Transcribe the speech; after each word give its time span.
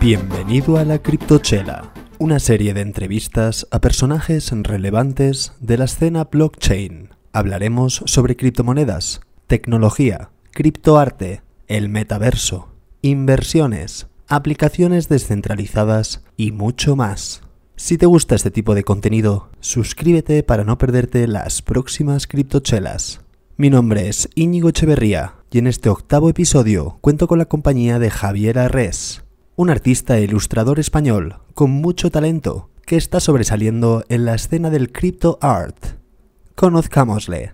Bienvenido 0.00 0.78
a 0.78 0.84
la 0.84 0.98
Criptochela, 0.98 1.92
una 2.18 2.40
serie 2.40 2.74
de 2.74 2.80
entrevistas 2.80 3.68
a 3.70 3.80
personajes 3.80 4.50
relevantes 4.50 5.52
de 5.60 5.78
la 5.78 5.84
escena 5.84 6.24
blockchain. 6.24 7.10
Hablaremos 7.32 8.02
sobre 8.06 8.36
criptomonedas, 8.36 9.20
tecnología, 9.46 10.30
criptoarte, 10.50 11.42
el 11.68 11.88
metaverso, 11.88 12.74
inversiones, 13.00 14.08
aplicaciones 14.26 15.08
descentralizadas 15.08 16.24
y 16.36 16.50
mucho 16.50 16.96
más. 16.96 17.41
Si 17.82 17.98
te 17.98 18.06
gusta 18.06 18.36
este 18.36 18.52
tipo 18.52 18.76
de 18.76 18.84
contenido, 18.84 19.48
suscríbete 19.58 20.44
para 20.44 20.62
no 20.62 20.78
perderte 20.78 21.26
las 21.26 21.62
próximas 21.62 22.28
criptochelas. 22.28 23.22
Mi 23.56 23.70
nombre 23.70 24.08
es 24.08 24.28
Íñigo 24.36 24.68
Echeverría 24.68 25.34
y 25.50 25.58
en 25.58 25.66
este 25.66 25.88
octavo 25.88 26.28
episodio 26.28 26.98
cuento 27.00 27.26
con 27.26 27.40
la 27.40 27.46
compañía 27.46 27.98
de 27.98 28.08
Javier 28.08 28.60
Arres, 28.60 29.24
un 29.56 29.68
artista 29.68 30.16
e 30.16 30.22
ilustrador 30.22 30.78
español 30.78 31.38
con 31.54 31.72
mucho 31.72 32.12
talento 32.12 32.70
que 32.86 32.94
está 32.94 33.18
sobresaliendo 33.18 34.04
en 34.08 34.26
la 34.26 34.36
escena 34.36 34.70
del 34.70 34.92
crypto 34.92 35.40
art. 35.40 35.84
Conozcámosle. 36.54 37.52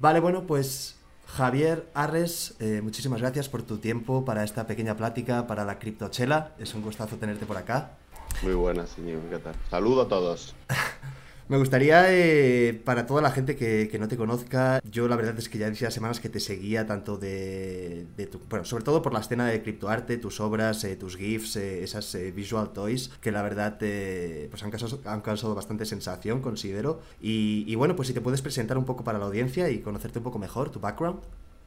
Vale, 0.00 0.20
bueno, 0.20 0.46
pues 0.46 0.96
Javier 1.26 1.90
Arres, 1.92 2.54
eh, 2.58 2.80
muchísimas 2.82 3.20
gracias 3.20 3.50
por 3.50 3.64
tu 3.64 3.76
tiempo 3.76 4.24
para 4.24 4.44
esta 4.44 4.66
pequeña 4.66 4.96
plática 4.96 5.46
para 5.46 5.66
la 5.66 5.78
criptochela. 5.78 6.52
Es 6.58 6.72
un 6.74 6.80
gustazo 6.80 7.16
tenerte 7.16 7.44
por 7.44 7.58
acá. 7.58 7.98
Muy 8.42 8.54
buenas, 8.54 8.90
señor. 8.90 9.20
¿Qué 9.30 9.38
tal? 9.38 9.54
Saludo 9.70 10.02
a 10.02 10.08
todos. 10.08 10.54
Me 11.48 11.58
gustaría, 11.58 12.06
eh, 12.10 12.72
para 12.72 13.04
toda 13.04 13.20
la 13.20 13.30
gente 13.30 13.54
que, 13.54 13.94
no 14.00 14.08
te 14.08 14.16
conozca, 14.16 14.80
yo 14.90 15.08
la 15.08 15.16
verdad 15.16 15.38
es 15.38 15.50
que 15.50 15.58
ya 15.58 15.68
decía 15.68 15.90
semanas 15.90 16.18
que 16.18 16.30
te 16.30 16.40
seguía 16.40 16.86
tanto 16.86 17.18
de, 17.18 18.06
tu, 18.32 18.40
bueno, 18.48 18.64
sobre 18.64 18.82
todo 18.82 19.02
por 19.02 19.12
la 19.12 19.20
escena 19.20 19.46
de 19.46 19.62
criptoarte, 19.62 20.16
tus 20.16 20.40
obras, 20.40 20.82
eh, 20.84 20.96
tus 20.96 21.18
GIFs, 21.18 21.56
eh, 21.56 21.84
esas 21.84 22.16
visual 22.34 22.72
toys, 22.72 23.10
que 23.20 23.30
la 23.30 23.42
verdad 23.42 23.76
pues 23.78 24.62
han 24.62 24.70
causado, 24.70 25.00
han 25.04 25.20
causado 25.20 25.54
bastante 25.54 25.84
sensación, 25.84 26.40
considero. 26.40 27.02
Y, 27.20 27.64
y, 27.66 27.74
bueno, 27.74 27.94
pues 27.94 28.08
si 28.08 28.14
te 28.14 28.22
puedes 28.22 28.40
presentar 28.40 28.78
un 28.78 28.86
poco 28.86 29.04
para 29.04 29.18
la 29.18 29.26
audiencia 29.26 29.68
y 29.68 29.80
conocerte 29.80 30.20
un 30.20 30.24
poco 30.24 30.38
mejor, 30.38 30.70
tu 30.70 30.80
background. 30.80 31.20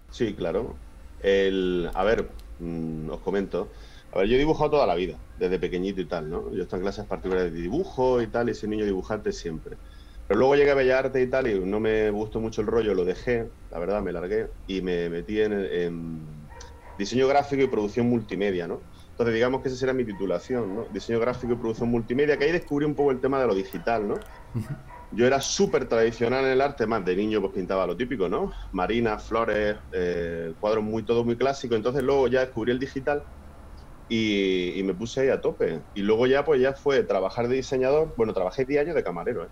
Sí, 0.09 0.33
claro. 0.33 0.75
El, 1.22 1.89
a 1.94 2.03
ver, 2.03 2.30
mm, 2.59 3.09
os 3.11 3.20
comento. 3.20 3.70
A 4.18 4.22
ver, 4.22 4.30
yo 4.30 4.36
he 4.36 4.40
dibujado 4.40 4.72
toda 4.72 4.88
la 4.88 4.96
vida, 4.96 5.22
desde 5.36 5.60
pequeñito 5.60 6.02
y 6.02 6.08
tal, 6.08 6.28
¿no? 6.28 6.52
Yo 6.52 6.64
estoy 6.64 6.78
en 6.78 6.84
clases 6.86 7.06
particulares 7.06 7.54
de 7.54 7.62
dibujo 7.62 8.20
y 8.20 8.26
tal, 8.26 8.50
y 8.50 8.56
soy 8.56 8.68
niño 8.68 8.84
dibujante 8.84 9.32
siempre. 9.32 9.78
Pero 10.26 10.40
luego 10.40 10.56
llegué 10.56 10.72
a 10.72 10.73
Bellas 10.73 11.06
Artes 11.06 11.23
y 11.23 11.30
tal, 11.30 11.46
y 11.46 11.60
no 11.60 11.80
me 11.80 12.10
gustó 12.10 12.40
mucho 12.40 12.62
el 12.62 12.68
rollo, 12.68 12.95
lo 12.95 13.06
dejé, 13.06 13.52
la 13.70 13.78
verdad, 13.78 14.02
me 14.02 14.12
largué, 14.12 14.48
y 14.66 14.82
me 14.82 15.08
metí 15.12 15.40
en, 15.40 16.50
diseño 16.98 17.28
gráfico 17.28 17.62
y 17.62 17.68
producción 17.68 18.10
multimedia, 18.10 18.68
¿no? 18.68 18.82
Entonces, 19.12 19.36
digamos 19.36 19.62
que 19.62 19.68
esa 19.68 19.78
será 19.78 19.94
mi 19.94 20.04
titulación, 20.04 20.76
¿no? 20.76 20.88
Diseño 20.90 21.20
gráfico 21.20 21.54
y 21.54 21.58
producción 21.58 21.90
multimedia, 21.90 22.40
que 22.40 22.45
ahí 22.45 22.52
descubrí 22.52 22.88
un 22.88 22.95
poco 22.95 23.12
el 23.12 23.22
tema 23.22 23.40
de 23.40 23.45
lo 23.45 23.54
digital, 23.54 24.08
¿no? 24.08 24.16
Yo 25.12 25.28
era 25.28 25.40
súper 25.40 25.88
tradicional 25.88 26.44
en 26.45 26.54
el 26.54 26.62
arte, 26.62 26.88
más 26.88 27.06
de 27.06 27.16
niño 27.16 27.40
pues 27.40 27.54
pintaba 27.54 27.86
lo 27.86 27.95
típico, 27.95 28.28
¿no? 28.28 28.52
Marinas, 28.72 29.28
flores, 29.28 29.78
eh, 29.92 30.56
cuadros 30.60 30.84
muy, 30.84 31.06
todo 31.06 31.23
muy 31.23 31.38
clásico. 31.38 31.76
Entonces 31.76 32.02
luego 32.02 32.28
ya 32.28 32.40
descubrí 32.40 32.72
el 32.72 32.80
digital 32.80 33.23
y, 34.09 34.81
me 34.83 34.94
puse 34.94 35.22
ahí 35.22 35.30
a 35.30 35.41
tope. 35.41 35.81
Y 35.94 36.02
luego 36.02 36.27
ya, 36.27 36.45
pues 36.45 36.61
ya 36.61 36.73
fue 36.73 37.03
trabajar 37.03 37.47
de 37.47 37.55
diseñador. 37.55 38.14
Bueno, 38.17 38.33
trabajé 38.33 38.66
10 38.66 38.81
años 38.81 38.95
de 38.95 39.03
camarero, 39.03 39.44
¿eh? 39.44 39.49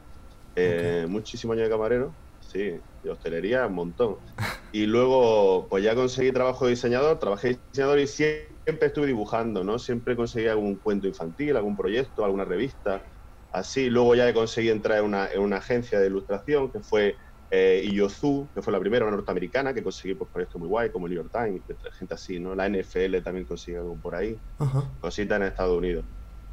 eh 0.56 1.06
muchísimos 1.08 1.56
años 1.56 1.66
de 1.66 1.72
camarero. 1.72 2.14
Sí, 2.39 2.80
de 3.03 3.09
hostelería, 3.09 3.67
un 3.67 3.73
montón. 3.73 4.17
Y 4.72 4.86
luego, 4.86 5.67
pues 5.70 5.84
ya 5.84 5.95
conseguí 5.95 6.31
trabajo 6.31 6.66
de 6.66 6.72
diseñador, 6.72 7.20
trabajé 7.20 7.50
de 7.50 7.59
diseñador 7.72 8.00
y 8.00 8.07
siempre 8.07 8.88
estuve 8.88 9.07
dibujando, 9.07 9.63
¿no? 9.63 9.80
Siempre 9.80 10.16
conseguí 10.16 10.47
algún 10.47 10.75
cuento 10.75 11.07
infantil, 11.07 11.57
algún 11.57 11.75
proyecto, 11.75 12.24
alguna 12.24 12.46
revista, 12.46 13.01
así. 13.51 13.90
Luego 13.90 14.16
ya 14.16 14.34
conseguí 14.34 14.69
entrar 14.69 15.00
en 15.00 15.06
una, 15.06 15.28
en 15.31 15.41
una 15.41 15.57
agencia 15.57 16.00
de 16.00 16.07
ilustración 16.07 16.72
que 16.72 16.80
fue 16.80 17.16
eh, 17.50 17.88
Yozu, 17.94 18.51
que 18.53 18.61
fue 18.61 18.73
la 18.73 18.79
primera, 18.79 19.06
una 19.06 19.16
norteamericana, 19.16 19.73
que 19.73 19.83
conseguí 19.83 20.16
pues, 20.16 20.29
proyectos 20.31 20.59
muy 20.59 20.67
guay, 20.67 20.91
como 20.91 21.07
el 21.07 21.13
New 21.13 21.23
York 21.23 21.31
Times, 21.33 21.63
gente 21.94 22.13
así, 22.13 22.39
¿no? 22.39 22.56
La 22.56 22.67
NFL 22.67 23.22
también 23.23 23.45
consigue 23.45 23.78
algo 23.78 24.00
por 24.00 24.16
ahí, 24.16 24.41
cositas 25.00 25.38
en 25.38 25.47
Estados 25.47 25.78
Unidos. 25.78 26.06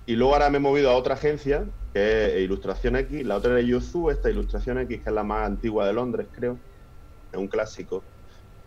Y 0.04 0.16
luego 0.16 0.34
ahora 0.34 0.50
me 0.50 0.58
he 0.58 0.60
movido 0.60 0.90
a 0.90 0.96
otra 0.96 1.14
agencia, 1.14 1.68
que 1.92 2.36
es 2.36 2.42
Ilustración 2.42 2.96
X, 2.96 3.24
la 3.24 3.36
otra 3.36 3.58
es 3.58 3.66
Yozu, 3.66 4.10
esta 4.10 4.30
Ilustración 4.30 4.78
X, 4.78 5.02
que 5.02 5.10
es 5.10 5.14
la 5.14 5.24
más 5.24 5.46
antigua 5.46 5.86
de 5.86 5.92
Londres, 5.92 6.28
creo, 6.32 6.60
es 7.30 7.38
un 7.38 7.48
clásico. 7.48 8.06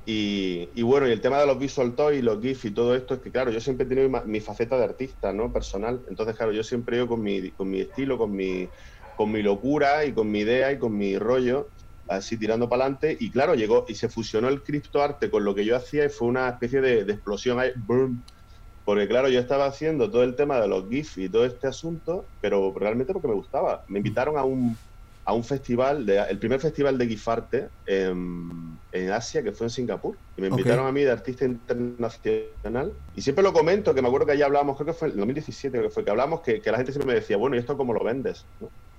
Y, 0.07 0.83
bueno, 0.83 1.07
y 1.07 1.11
el 1.11 1.19
tema 1.19 1.39
de 1.39 1.47
los 1.47 1.57
visual 1.57 1.95
toys, 1.95 2.23
los 2.23 2.39
GIF 2.39 2.65
y 2.65 2.71
todo 2.71 2.95
esto, 2.95 3.15
es 3.15 3.21
que 3.21 3.31
claro, 3.31 3.49
yo 3.49 3.59
siempre 3.59 3.85
he 3.85 3.89
tenido 3.89 4.07
mi, 4.25 4.39
faceta 4.39 4.77
de 4.77 4.83
artista, 4.83 5.33
¿no? 5.33 5.51
Personal. 5.51 6.03
Entonces, 6.07 6.35
claro, 6.35 6.51
yo 6.51 6.63
siempre 6.63 6.95
he 6.95 6.99
ido 6.99 7.07
con 7.07 7.23
mi, 7.23 7.51
con 7.53 7.69
mi 7.69 7.81
estilo, 7.81 8.15
con 8.15 8.31
mi, 8.31 8.69
con 9.17 9.31
mi 9.31 9.41
locura 9.41 10.05
y 10.05 10.13
con 10.13 10.29
mi 10.29 10.39
idea 10.39 10.71
y 10.71 10.77
con 10.77 10.95
mi 10.95 11.17
rollo 11.17 11.71
así 12.07 12.37
tirando 12.37 12.69
para 12.69 12.83
adelante. 12.83 13.17
Y 13.19 13.31
claro, 13.31 13.55
llegó 13.55 13.85
y 13.87 13.95
se 13.95 14.09
fusionó 14.09 14.47
el 14.49 14.63
criptoarte 14.63 15.29
con 15.29 15.43
lo 15.43 15.55
que 15.55 15.65
yo 15.65 15.75
hacía 15.75 16.05
y 16.05 16.09
fue 16.09 16.27
una 16.27 16.49
especie 16.49 16.81
de, 16.81 17.01
explosión 17.01 17.59
ahí, 17.59 17.71
boom. 17.75 18.23
Porque 18.83 19.07
claro, 19.07 19.29
yo 19.29 19.39
estaba 19.39 19.65
haciendo 19.65 20.11
todo 20.11 20.23
el 20.23 20.35
tema 20.35 20.59
de 20.59 20.67
los 20.67 20.87
GIF 20.89 21.17
y 21.17 21.29
todo 21.29 21.45
este 21.45 21.67
asunto, 21.67 22.29
pero 22.39 22.73
realmente 22.75 23.13
porque 23.13 23.27
me 23.27 23.33
gustaba. 23.33 23.83
Me 23.87 23.99
invitaron 23.99 24.37
a 24.37 24.43
un, 24.43 24.77
a 25.27 25.33
un 25.33 25.43
festival, 25.43 26.05
de, 26.05 26.19
el 26.19 26.37
primer 26.37 26.59
festival 26.59 26.97
de 26.99 27.07
GIFarte 27.07 27.69
en, 27.87 28.79
en 28.91 29.11
Asia, 29.11 29.41
que 29.43 29.51
fue 29.51 29.65
en 29.65 29.71
Singapur. 29.71 30.15
Y 30.37 30.41
me 30.41 30.49
invitaron 30.49 30.85
a 30.85 30.91
mí 30.91 31.01
de 31.01 31.11
artista 31.11 31.45
internacional. 31.45 32.93
Y 33.15 33.21
siempre 33.21 33.43
lo 33.43 33.51
comento, 33.51 33.95
que 33.95 34.03
me 34.03 34.07
acuerdo 34.07 34.27
que 34.27 34.33
allá 34.33 34.45
hablábamos, 34.45 34.77
creo 34.77 34.87
que 34.87 34.93
fue 34.93 35.09
en 35.09 35.17
2017, 35.17 35.77
creo 35.77 35.89
que 35.89 35.93
fue, 35.93 36.05
que 36.05 36.11
hablamos 36.11 36.41
que, 36.41 36.61
que 36.61 36.69
la 36.69 36.77
gente 36.77 36.91
siempre 36.91 37.13
me 37.13 37.19
decía, 37.19 37.37
bueno, 37.37 37.55
¿y 37.55 37.59
esto 37.59 37.75
cómo 37.75 37.93
lo 37.93 38.03
vendes? 38.03 38.45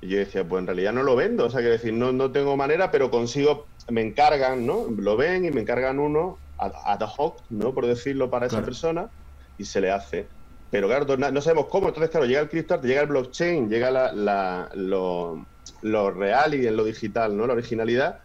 Y 0.00 0.08
yo 0.08 0.18
decía, 0.18 0.46
pues 0.46 0.60
en 0.60 0.66
realidad 0.66 0.92
no 0.92 1.04
lo 1.04 1.14
vendo, 1.14 1.46
o 1.46 1.50
sea, 1.50 1.60
que 1.60 1.68
decir, 1.68 1.92
no, 1.92 2.12
no 2.12 2.32
tengo 2.32 2.56
manera, 2.56 2.90
pero 2.90 3.08
consigo, 3.08 3.66
me 3.88 4.02
encargan, 4.02 4.66
¿no? 4.66 4.86
Lo 4.98 5.16
ven 5.16 5.44
y 5.44 5.50
me 5.52 5.60
encargan 5.60 6.00
uno 6.00 6.38
ad 6.58 7.00
hoc, 7.16 7.42
¿no? 7.50 7.72
Por 7.72 7.86
decirlo 7.86 8.30
para 8.30 8.46
esa 8.46 8.64
persona 8.64 9.10
y 9.58 9.64
se 9.64 9.80
le 9.80 9.92
hace. 9.92 10.28
Pero 10.70 10.88
claro, 10.88 11.16
no, 11.16 11.40
sabemos 11.40 11.66
cómo, 11.70 11.88
entonces 11.88 12.10
claro, 12.10 12.26
llega 12.26 12.40
el 12.40 12.48
criptoarte, 12.48 12.88
llega 12.88 13.02
el 13.02 13.06
blockchain, 13.06 13.68
llega 13.68 13.90
la, 13.90 14.12
la, 14.12 14.68
lo, 14.74 15.46
lo, 15.82 16.10
real 16.10 16.54
y 16.54 16.66
en 16.66 16.76
lo 16.76 16.84
digital, 16.84 17.36
¿no? 17.36 17.46
La 17.46 17.54
originalidad, 17.54 18.20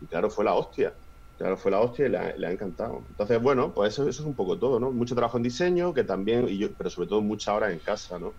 y 0.00 0.06
claro, 0.06 0.30
fue 0.30 0.44
la 0.44 0.54
hostia. 0.54 0.92
Claro, 1.38 1.58
fue 1.58 1.70
la 1.70 1.80
hostia 1.80 2.06
y 2.06 2.08
le 2.08 2.46
ha, 2.46 2.50
encantado. 2.50 3.02
Entonces, 3.10 3.42
bueno, 3.42 3.72
pues 3.74 3.92
eso, 3.92 4.08
eso, 4.08 4.22
es 4.22 4.26
un 4.26 4.34
poco 4.34 4.58
todo, 4.58 4.80
¿no? 4.80 4.90
Mucho 4.90 5.14
trabajo 5.14 5.36
en 5.36 5.42
diseño, 5.42 5.92
que 5.92 6.02
también, 6.02 6.48
y 6.48 6.56
yo, 6.56 6.72
pero 6.72 6.88
sobre 6.88 7.08
todo 7.08 7.20
mucha 7.20 7.52
hora 7.54 7.70
en 7.70 7.78
casa, 7.78 8.18
¿no? 8.18 8.32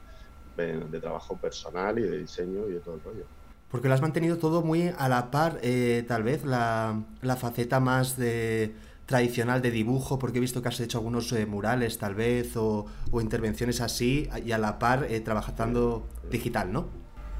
de, 0.57 0.99
trabajo 0.99 1.37
personal 1.37 1.99
y 1.99 2.03
de 2.03 2.17
diseño 2.19 2.67
y 2.67 2.73
de 2.73 2.79
todo 2.79 2.95
el 2.95 3.03
rollo. 3.03 3.25
Porque 3.69 3.87
lo 3.87 3.93
has 3.93 4.01
mantenido 4.01 4.37
todo 4.37 4.61
muy 4.61 4.91
a 4.97 5.09
la 5.09 5.29
par, 5.29 5.59
eh, 5.61 6.03
tal 6.07 6.23
vez, 6.23 6.45
la, 6.45 7.01
la, 7.21 7.35
faceta 7.35 7.79
más 7.79 8.17
de 8.17 8.75
tradicional 9.05 9.61
de 9.61 9.71
dibujo, 9.71 10.19
porque 10.19 10.37
he 10.37 10.41
visto 10.41 10.61
que 10.61 10.69
has 10.69 10.79
hecho 10.79 10.97
algunos 10.97 11.31
eh, 11.33 11.45
murales, 11.45 11.97
tal 11.97 12.15
vez, 12.15 12.55
o, 12.55 12.85
o, 13.11 13.21
intervenciones 13.21 13.81
así, 13.81 14.29
y 14.45 14.51
a 14.51 14.57
la 14.57 14.79
par 14.79 15.05
eh, 15.09 15.19
trabajando 15.19 16.07
digital, 16.31 16.71
¿no? 16.71 16.87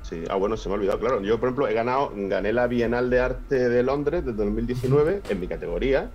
Sí, 0.07 0.23
ah, 0.29 0.35
bueno, 0.35 0.55
se 0.55 0.69
me 0.69 0.75
ha 0.75 0.77
olvidado, 0.77 0.99
claro. 0.99 1.21
Yo, 1.21 1.37
por 1.37 1.49
ejemplo, 1.49 1.67
he 1.67 1.73
ganado, 1.73 2.13
gané 2.15 2.53
la 2.53 2.67
Bienal 2.67 3.09
de 3.09 3.19
Arte 3.19 3.67
de 3.67 3.83
Londres 3.83 4.23
desde 4.23 4.37
2019 4.37 5.21
en 5.29 5.39
mi 5.39 5.47
categoría, 5.47 6.11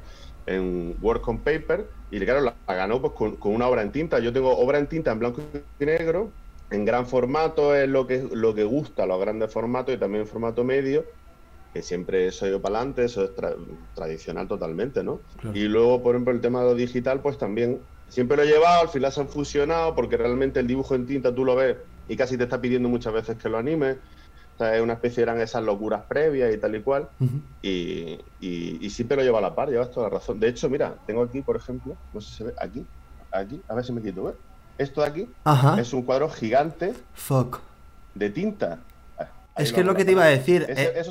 en 0.47 0.97
Work 1.03 1.29
on 1.29 1.41
Paper, 1.41 1.87
y 2.11 2.19
claro, 2.21 2.41
la, 2.41 2.55
ganó 2.67 3.03
pues, 3.03 3.13
con, 3.13 3.37
con, 3.37 3.55
una 3.55 3.69
obra 3.69 3.83
en 3.83 3.93
tinta. 3.93 4.19
Yo 4.19 4.33
tengo 4.33 4.57
obra 4.57 4.79
en 4.79 4.87
tinta 4.87 5.13
en 5.13 5.19
blanco 5.19 5.43
y 5.79 5.85
negro, 5.85 6.31
en 6.71 6.87
gran 6.87 7.07
formato 7.07 7.75
es 7.75 7.87
lo 7.87 8.07
que, 8.07 8.27
lo 8.33 8.55
que 8.55 8.65
gusta, 8.65 9.05
los 9.05 9.21
grandes 9.21 9.53
formatos 9.53 9.95
y 9.95 9.99
también 9.99 10.23
en 10.23 10.29
formato 10.29 10.65
medio, 10.65 11.05
que 11.75 11.83
siempre 11.83 12.31
soy 12.33 12.51
yo 12.51 12.63
para 12.63 12.79
adelante, 12.79 13.05
eso 13.05 13.25
es 13.25 13.33
tradicional 13.95 14.49
totalmente, 14.49 15.05
¿no? 15.05 15.21
Y 15.53 15.65
luego, 15.65 16.03
por 16.03 16.15
ejemplo, 16.15 16.33
el 16.33 16.41
tema 16.41 16.61
de 16.63 16.71
lo 16.71 16.75
digital, 16.75 17.21
pues 17.21 17.37
también 17.37 17.79
siempre 18.09 18.39
lo 18.39 18.45
he 18.45 18.47
llevado, 18.47 18.81
al 18.81 18.89
final 18.89 19.13
se 19.13 19.21
han 19.21 19.29
fusionado, 19.29 19.95
porque 19.95 20.17
realmente 20.17 20.61
el 20.61 20.67
dibujo 20.67 20.95
en 20.95 21.05
tinta 21.05 21.35
tú 21.35 21.45
lo 21.45 21.57
ves 21.57 21.77
y 22.09 22.17
casi 22.17 22.37
te 22.37 22.45
está 22.45 22.61
pidiendo 22.61 22.89
muchas 22.89 23.13
veces 23.13 23.37
que 23.37 23.49
lo 23.49 23.59
animes. 23.59 23.97
O 24.55 24.59
sea, 24.59 24.77
es 24.77 24.83
una 24.83 24.95
especie, 24.95 25.23
eran 25.23 25.41
esas 25.41 25.63
locuras 25.63 26.03
previas 26.03 26.55
y 26.55 26.59
tal 26.59 26.75
y 26.77 26.83
cual. 26.83 27.09
y, 27.63 28.19
y, 28.41 28.91
siempre 28.91 29.17
lo 29.17 29.23
llevo 29.23 29.39
a 29.39 29.41
la 29.41 29.55
par, 29.55 29.71
llevas 29.71 29.91
toda 29.91 30.09
la 30.09 30.15
razón. 30.15 30.39
De 30.39 30.49
hecho, 30.49 30.69
mira, 30.69 30.95
tengo 31.07 31.23
aquí, 31.23 31.41
por 31.41 31.57
ejemplo, 31.57 31.97
no 32.13 32.21
sé 32.21 32.31
si 32.31 32.37
se 32.37 32.45
ve, 32.45 32.55
aquí, 32.61 32.85
aquí, 33.31 33.61
a 33.69 33.75
ver 33.75 33.85
si 33.85 33.93
me 33.93 34.03
quito, 34.03 34.25
¿ves? 34.25 34.35
Esto 34.79 35.03
de 35.03 35.07
aquí 35.07 35.29
es 35.79 35.93
un 35.93 36.03
cuadro 36.03 36.29
gigante 36.29 36.95
Fuck. 37.15 37.61
de 38.15 38.31
tinta. 38.31 38.81
es 39.57 39.73
que 39.73 39.81
es 39.81 39.87
lo 39.87 39.95
que 39.95 40.05
te 40.05 40.13
iba 40.13 40.25
a 40.25 40.29
decir. 40.29 40.67
Eh, 40.69 41.03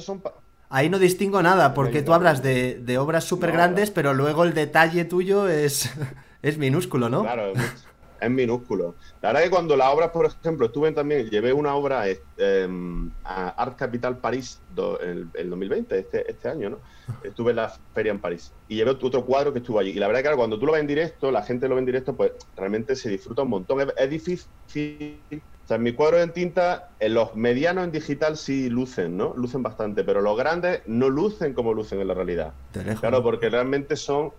ahí 0.69 0.89
no 0.89 0.99
distingo 0.99 1.41
nada, 1.41 1.73
porque 1.73 2.01
tú 2.01 2.13
hablas 2.13 2.41
de, 2.41 2.97
obras 2.99 3.23
súper 3.23 3.51
grandes, 3.51 3.91
pero 3.91 4.13
luego 4.13 4.43
el 4.43 4.53
detalle 4.53 5.05
tuyo 5.05 5.47
es, 5.47 5.91
es 6.41 6.57
minúsculo, 6.57 7.09
¿no? 7.09 7.21
Claro, 7.21 7.53
es 7.53 7.85
minúsculo. 8.29 8.95
La 9.21 9.29
verdad 9.29 9.43
que 9.43 9.49
cuando 9.49 9.75
las 9.75 9.93
obras, 9.93 10.11
por 10.11 10.25
ejemplo, 10.25 10.67
estuve 10.67 10.91
también, 10.91 11.29
llevé 11.29 11.53
una 11.53 11.75
obra 11.75 12.05
em, 12.37 13.11
a 13.23 13.49
Art 13.49 13.77
Capital 13.77 14.17
París 14.17 14.61
en 15.01 15.29
el, 15.33 15.49
2020, 15.49 15.97
este, 15.97 16.29
este 16.29 16.49
año, 16.49 16.69
¿no? 16.69 16.79
Estuve 17.23 17.51
en 17.51 17.57
la 17.57 17.69
feria 17.93 18.11
en 18.11 18.19
París 18.19 18.53
y 18.67 18.75
llevé 18.75 18.91
otro 18.91 19.25
cuadro 19.25 19.51
que 19.51 19.59
estuvo 19.59 19.79
allí. 19.79 19.91
Y 19.91 19.95
la 19.95 20.07
verdad 20.07 20.29
que 20.29 20.35
cuando 20.37 20.59
tú 20.59 20.65
lo 20.65 20.73
ves 20.73 20.81
en 20.81 20.87
directo, 20.87 21.31
la 21.31 21.43
gente 21.43 21.67
lo 21.67 21.75
ve 21.75 21.79
en 21.79 21.85
directo, 21.85 22.15
pues 22.15 22.31
realmente 22.55 22.95
se 22.95 23.09
disfruta 23.09 23.41
un 23.41 23.49
montón. 23.49 23.91
Es, 23.97 24.09
difícil. 24.09 25.19
O 25.63 25.67
sea, 25.67 25.77
en 25.77 25.83
mis 25.83 25.93
cuadros 25.93 26.21
en 26.21 26.31
tinta, 26.31 26.89
en 26.99 27.13
los 27.13 27.35
medianos 27.35 27.83
en 27.83 27.91
digital 27.91 28.37
sí 28.37 28.69
lucen, 28.69 29.17
¿no? 29.17 29.33
Lucen 29.35 29.63
bastante, 29.63 30.03
pero 30.03 30.21
los 30.21 30.37
grandes 30.37 30.81
no 30.85 31.09
lucen 31.09 31.53
como 31.53 31.73
lucen 31.73 32.01
en 32.01 32.07
la 32.07 32.13
realidad. 32.13 32.53
Claro, 32.99 33.23
porque 33.23 33.49
realmente 33.49 33.95
son 33.95 34.31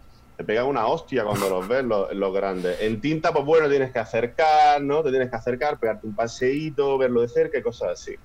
te 0.42 0.46
pegan 0.46 0.66
una 0.66 0.86
hostia 0.86 1.24
cuando 1.24 1.48
los 1.48 1.68
ves 1.68 1.84
los, 1.84 2.34
grandes. 2.34 2.80
En 2.80 3.00
tinta, 3.00 3.32
pues 3.32 3.44
bueno, 3.44 3.68
tienes 3.68 3.92
que 3.92 4.00
acercar, 4.00 4.82
¿no? 4.82 5.02
Te 5.02 5.10
tienes 5.10 5.30
que 5.30 5.36
acercar, 5.36 5.78
pegarte 5.78 6.04
un 6.04 6.16
paseíto, 6.16 6.98
verlo 6.98 7.20
de 7.20 7.28
cerca 7.28 7.58
y 7.58 7.62
cosas 7.62 7.90
así. 7.92 8.16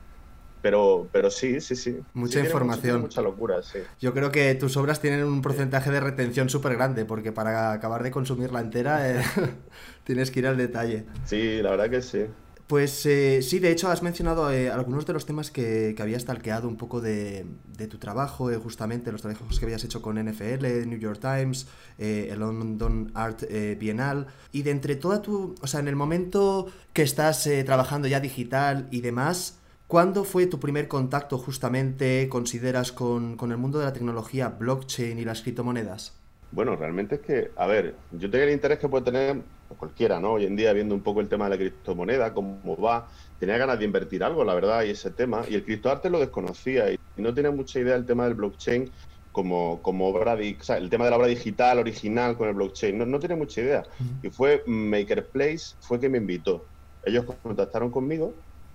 Pero, 0.63 1.07
pero 1.11 1.29
sí, 1.29 1.61
sí, 1.61 1.75
sí. 1.75 1.99
Mucha 2.13 2.39
información. 2.39 3.01
Mucha, 3.01 3.21
locura, 3.21 3.61
sí. 3.61 3.79
Yo 3.99 4.15
creo 4.15 4.31
que 4.31 4.55
tus 4.55 4.75
obras 4.77 4.99
tienen 4.99 5.23
un 5.25 5.43
porcentaje 5.43 5.91
de 5.91 5.99
retención 5.99 6.49
súper 6.49 6.75
grande, 6.75 7.05
porque 7.05 7.31
para 7.31 7.71
acabar 7.71 8.01
de 8.01 8.09
consumirla 8.09 8.61
entera 8.61 9.07
eh, 9.07 9.23
tienes 10.03 10.31
que 10.31 10.39
ir 10.39 10.47
al 10.47 10.57
detalle. 10.57 11.05
Sí, 11.25 11.61
la 11.61 11.69
verdad 11.69 11.91
que 11.91 12.01
sí. 12.01 12.25
Pues 12.67 13.05
eh, 13.05 13.41
sí, 13.43 13.59
de 13.59 13.71
hecho 13.71 13.89
has 13.89 14.03
mencionado 14.03 14.51
eh, 14.51 14.69
algunos 14.69 15.05
de 15.05 15.13
los 15.13 15.25
temas 15.25 15.51
que, 15.51 15.93
que 15.95 16.03
habías 16.03 16.25
talqueado 16.25 16.67
un 16.67 16.75
poco 16.75 16.99
de, 16.99 17.45
tu 17.89 17.97
trabajo, 17.97 18.51
eh, 18.51 18.57
justamente 18.57 19.09
los 19.09 19.21
trabajos 19.21 19.57
que 19.57 19.65
habías 19.65 19.85
hecho 19.85 20.01
con 20.01 20.21
NFL, 20.21 20.85
New 20.85 20.99
York 20.99 21.21
Times, 21.21 21.69
el 21.97 22.37
London 22.37 23.09
Art 23.13 23.43
Bienal. 23.79 24.27
Y 24.51 24.63
de 24.63 24.71
entre 24.71 24.97
toda 24.97 25.21
tu, 25.21 25.55
o 25.61 25.67
sea, 25.67 25.79
en 25.79 25.87
el 25.87 25.95
momento 25.95 26.67
que 26.91 27.03
estás 27.03 27.49
trabajando 27.65 28.09
ya 28.09 28.19
digital 28.19 28.89
y 28.91 28.99
demás, 28.99 29.59
¿cuándo 29.87 30.25
fue 30.25 30.45
tu 30.45 30.59
primer 30.59 30.89
contacto 30.89 31.37
justamente, 31.37 32.27
consideras, 32.27 32.91
con, 32.91 33.37
con 33.37 33.51
el 33.51 33.57
mundo 33.57 33.79
de 33.79 33.85
la 33.85 33.93
tecnología 33.93 34.49
blockchain 34.49 35.17
y 35.17 35.23
las 35.23 35.41
criptomonedas? 35.41 36.17
Bueno, 36.51 36.75
realmente 36.75 37.15
es 37.15 37.21
que, 37.21 37.51
a 37.55 37.65
ver, 37.65 37.95
yo 38.11 38.29
tenía 38.29 38.47
el 38.47 38.53
interés 38.53 38.79
que 38.79 38.89
puede 38.89 39.05
tener 39.05 39.41
cualquiera, 39.75 40.19
¿no? 40.19 40.33
Hoy 40.33 40.45
en 40.45 40.55
día, 40.55 40.73
viendo 40.73 40.95
un 40.95 41.01
poco 41.01 41.21
el 41.21 41.29
tema 41.29 41.45
de 41.45 41.51
la 41.51 41.57
criptomoneda, 41.57 42.33
cómo 42.33 42.77
va, 42.77 43.07
tenía 43.39 43.57
ganas 43.57 43.79
de 43.79 43.85
invertir 43.85 44.23
algo, 44.23 44.43
la 44.43 44.53
verdad, 44.53 44.83
y 44.83 44.91
ese 44.91 45.11
tema. 45.11 45.43
Y 45.49 45.55
el 45.55 45.65
criptoarte 45.65 46.09
lo 46.09 46.19
desconocía 46.19 46.91
y 46.91 46.99
no 47.17 47.33
tenía 47.33 47.51
mucha 47.51 47.79
idea 47.79 47.93
del 47.93 48.05
tema 48.05 48.25
del 48.25 48.35
blockchain 48.35 48.91
como, 49.31 49.81
como 49.81 50.07
obra, 50.07 50.35
de, 50.35 50.57
o 50.59 50.63
sea, 50.63 50.77
el 50.77 50.89
tema 50.89 51.05
de 51.05 51.11
la 51.11 51.17
obra 51.17 51.27
digital, 51.27 51.79
original 51.79 52.37
con 52.37 52.47
el 52.47 52.55
blockchain. 52.55 52.97
No, 52.97 53.05
no 53.05 53.19
tenía 53.19 53.37
mucha 53.37 53.61
idea. 53.61 53.83
Y 54.23 54.29
fue 54.29 54.63
Maker 54.65 55.29
Place, 55.29 55.75
fue 55.79 55.99
que 55.99 56.09
me 56.09 56.17
invitó. 56.17 56.65
Ellos 57.03 57.25
contactaron 57.43 57.91
conmigo 57.91 58.33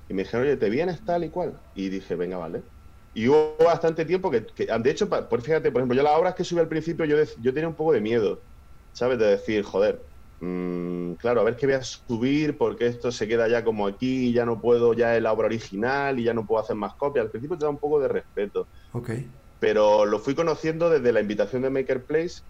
y 0.09 0.15
me 0.15 0.23
dijeron, 0.23 0.47
oye, 0.47 0.57
¿te 0.57 0.71
vienes 0.71 1.05
tal 1.05 1.25
y 1.25 1.31
cual? 1.31 1.59
Y 1.75 1.89
dije, 1.89 2.15
venga, 2.15 2.37
vale. 2.37 2.63
Y 3.15 3.29
hubo 3.29 3.57
bastante 3.65 4.05
tiempo 4.05 4.31
que, 4.31 4.41
de 4.41 4.91
hecho, 4.91 5.09
por, 5.09 5.43
fíjate, 5.43 5.71
por 5.71 5.81
ejemplo, 5.81 5.97
yo 5.97 6.03
las 6.03 6.17
obras 6.19 6.35
que 6.35 6.45
subí 6.45 6.61
al 6.61 6.69
principio, 6.69 7.05
yo, 7.05 7.17
yo 7.41 7.53
tenía 7.53 7.69
un 7.69 7.75
poco 7.75 7.93
de 7.93 8.01
miedo, 8.01 8.41
¿sabes? 8.93 9.19
De 9.19 9.27
decir, 9.27 9.63
joder, 9.65 10.01
mm, 10.43 11.15
claro, 11.15 11.41
a 11.41 11.45
ver 11.45 11.57
qué 11.57 11.67
voy 11.67 11.77
a 11.77 11.83
subir, 11.83 12.59
porque 12.59 12.87
esto 12.87 13.11
se 13.13 13.27
queda 13.29 13.49
ya 13.49 13.65
como 13.65 13.87
aquí, 13.87 14.29
y 14.29 14.33
ya 14.33 14.45
no 14.45 14.61
puedo, 14.61 14.93
ya 14.95 15.17
es 15.17 15.23
la 15.23 15.33
obra 15.33 15.47
original 15.47 16.19
y 16.19 16.25
ya 16.25 16.35
no 16.35 16.47
puedo 16.47 16.63
hacer 16.63 16.77
más 16.77 16.93
copias. 16.99 17.25
Al 17.25 17.31
principio 17.31 17.57
te 17.57 17.65
da 17.65 17.71
un 17.71 17.79
poco 17.79 18.01
de 18.01 18.09
respeto. 18.09 18.69
Ok. 18.93 19.11
Pero 19.59 20.05
lo 20.05 20.19
fui 20.19 20.35
conociendo 20.35 20.91
desde 20.91 21.13
la 21.13 21.21
invitación 21.21 21.63
de 21.63 21.71
Maker 21.71 22.05
Place, 22.05 22.43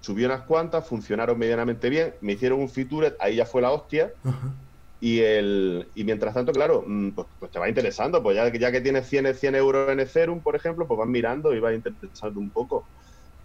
subí 0.00 0.24
unas 0.24 0.44
cuantas, 0.44 0.86
funcionaron 0.86 1.38
medianamente 1.38 1.90
bien, 1.90 2.14
me 2.20 2.34
hicieron 2.34 2.60
un 2.60 2.68
feature, 2.68 3.16
ahí 3.18 3.36
ya 3.36 3.46
fue 3.46 3.62
la 3.62 3.72
hostia. 3.72 4.12
Y, 5.00 5.20
el, 5.20 5.90
y 5.94 6.04
mientras 6.04 6.32
tanto, 6.32 6.52
claro, 6.52 6.82
mm, 6.86 7.14
pues, 7.14 7.26
pues, 7.38 7.50
te 7.50 7.58
va 7.58 7.68
interesando, 7.68 8.22
pues 8.22 8.36
ya, 8.36 8.50
ya 8.52 8.72
que 8.72 8.80
tienes 8.80 9.06
100, 9.08 9.34
100 9.34 9.54
euros 9.54 9.90
en 9.90 10.00
Ethereum, 10.00 10.42
por 10.42 10.56
ejemplo, 10.56 10.86
pues 10.88 10.96
vas 10.96 11.08
mirando 11.08 11.52
y 11.54 11.60
vas 11.60 11.74
interesando 11.74 12.40
un 12.40 12.50
poco. 12.52 12.88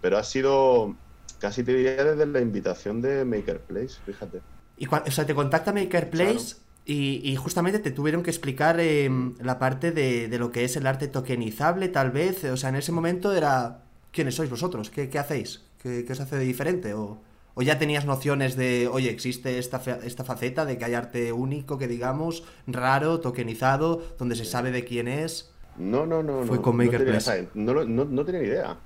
Pero 0.00 0.16
ha 0.16 0.22
sido, 0.22 1.00
casi 1.40 1.62
te 1.62 1.74
diría 1.74 2.04
desde 2.04 2.26
la 2.26 2.40
invitación 2.40 3.00
de 3.00 3.24
Maker 3.24 3.60
Place, 3.60 3.96
fíjate. 4.04 4.40
Y 4.76 4.86
o 4.86 5.10
sea, 5.10 5.26
te 5.26 5.34
contacta 5.34 5.72
Maker 5.72 6.10
Place 6.10 6.56
y, 6.86 7.36
justamente 7.36 7.78
te 7.78 7.90
tuvieron 7.90 8.22
que 8.22 8.30
explicar 8.30 8.80
em, 8.80 9.34
la 9.40 9.58
parte 9.58 9.92
de, 9.92 10.28
de, 10.28 10.38
lo 10.38 10.50
que 10.50 10.64
es 10.64 10.76
el 10.76 10.86
arte 10.86 11.06
tokenizable, 11.06 11.88
tal 11.88 12.10
vez. 12.10 12.44
O 12.44 12.56
sea, 12.56 12.70
en 12.70 12.76
ese 12.76 12.90
momento 12.90 13.32
era, 13.32 13.82
¿quiénes 14.10 14.34
sois 14.34 14.50
vosotros? 14.50 14.90
¿Qué, 14.90 15.08
qué 15.08 15.18
hacéis? 15.18 15.62
¿Qué, 15.82 16.04
¿Qué, 16.04 16.12
os 16.12 16.20
hace 16.20 16.36
de 16.36 16.44
diferente? 16.44 16.94
O... 16.94 17.20
¿O 17.54 17.62
ya 17.62 17.78
tenías 17.78 18.06
nociones 18.06 18.56
de, 18.56 18.88
oye, 18.88 19.10
existe 19.10 19.58
esta, 19.58 19.82
esta 20.04 20.24
faceta 20.24 20.64
de 20.64 20.78
que 20.78 20.84
hay 20.84 20.94
arte 20.94 21.32
único, 21.32 21.78
que 21.78 21.88
digamos, 21.88 22.44
raro, 22.66 23.20
tokenizado, 23.20 24.02
donde 24.18 24.36
se 24.36 24.44
sabe 24.44 24.70
de 24.70 24.84
quién 24.84 25.08
es? 25.08 25.50
No, 25.76 26.06
no, 26.06 26.22
no. 26.22 26.44
Fue 26.44 26.62
con 26.62 26.76
Maker 26.76 27.06
no, 27.54 27.84
no, 27.84 28.04
no, 28.04 28.24
tenía 28.24 28.42
idea. 28.42 28.76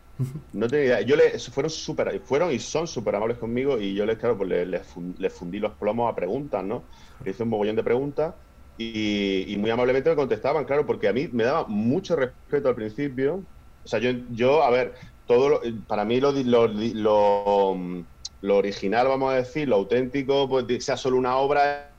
No 0.52 0.68
tenía 0.68 0.84
idea. 0.86 1.00
Yo 1.02 1.16
le, 1.16 1.38
fueron 1.38 1.70
super, 1.70 2.20
fueron 2.20 2.52
y 2.52 2.58
son 2.58 2.86
súper 2.86 3.16
amables 3.16 3.38
conmigo 3.38 3.80
y 3.80 3.94
yo 3.94 4.06
les, 4.06 4.18
claro, 4.18 4.38
pues 4.38 4.48
les, 4.68 5.32
fundí 5.32 5.58
los 5.58 5.72
plomos 5.72 6.12
a 6.12 6.14
preguntas, 6.14 6.62
¿no? 6.64 6.84
Le 7.24 7.32
hice 7.32 7.42
un 7.42 7.48
mogollón 7.48 7.76
de 7.76 7.82
preguntas 7.82 8.34
y, 8.78 9.54
muy 9.58 9.70
amablemente 9.70 10.10
me 10.10 10.16
contestaban, 10.16 10.64
claro, 10.64 10.86
porque 10.86 11.08
a 11.08 11.12
mí 11.12 11.28
me 11.32 11.44
daba 11.44 11.66
mucho 11.66 12.16
respeto 12.16 12.68
al 12.68 12.74
principio. 12.74 13.42
O 13.84 13.88
sea, 13.88 13.98
yo, 13.98 14.10
yo 14.30 14.62
a 14.62 14.70
ver, 14.70 14.94
todo 15.26 15.60
para 15.86 16.04
mí 16.04 16.20
lo, 16.20 16.32
lo, 16.32 16.68
lo 16.68 18.04
lo 18.44 18.58
original, 18.58 19.08
vamos 19.08 19.32
a 19.32 19.36
decir, 19.36 19.66
lo 19.66 19.76
auténtico, 19.76 20.46
pues 20.46 20.84
sea 20.84 20.98
solo 20.98 21.16
una 21.16 21.38
obra 21.38 21.90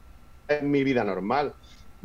en 0.48 0.70
mi 0.70 0.84
vida 0.84 1.04
normal. 1.04 1.54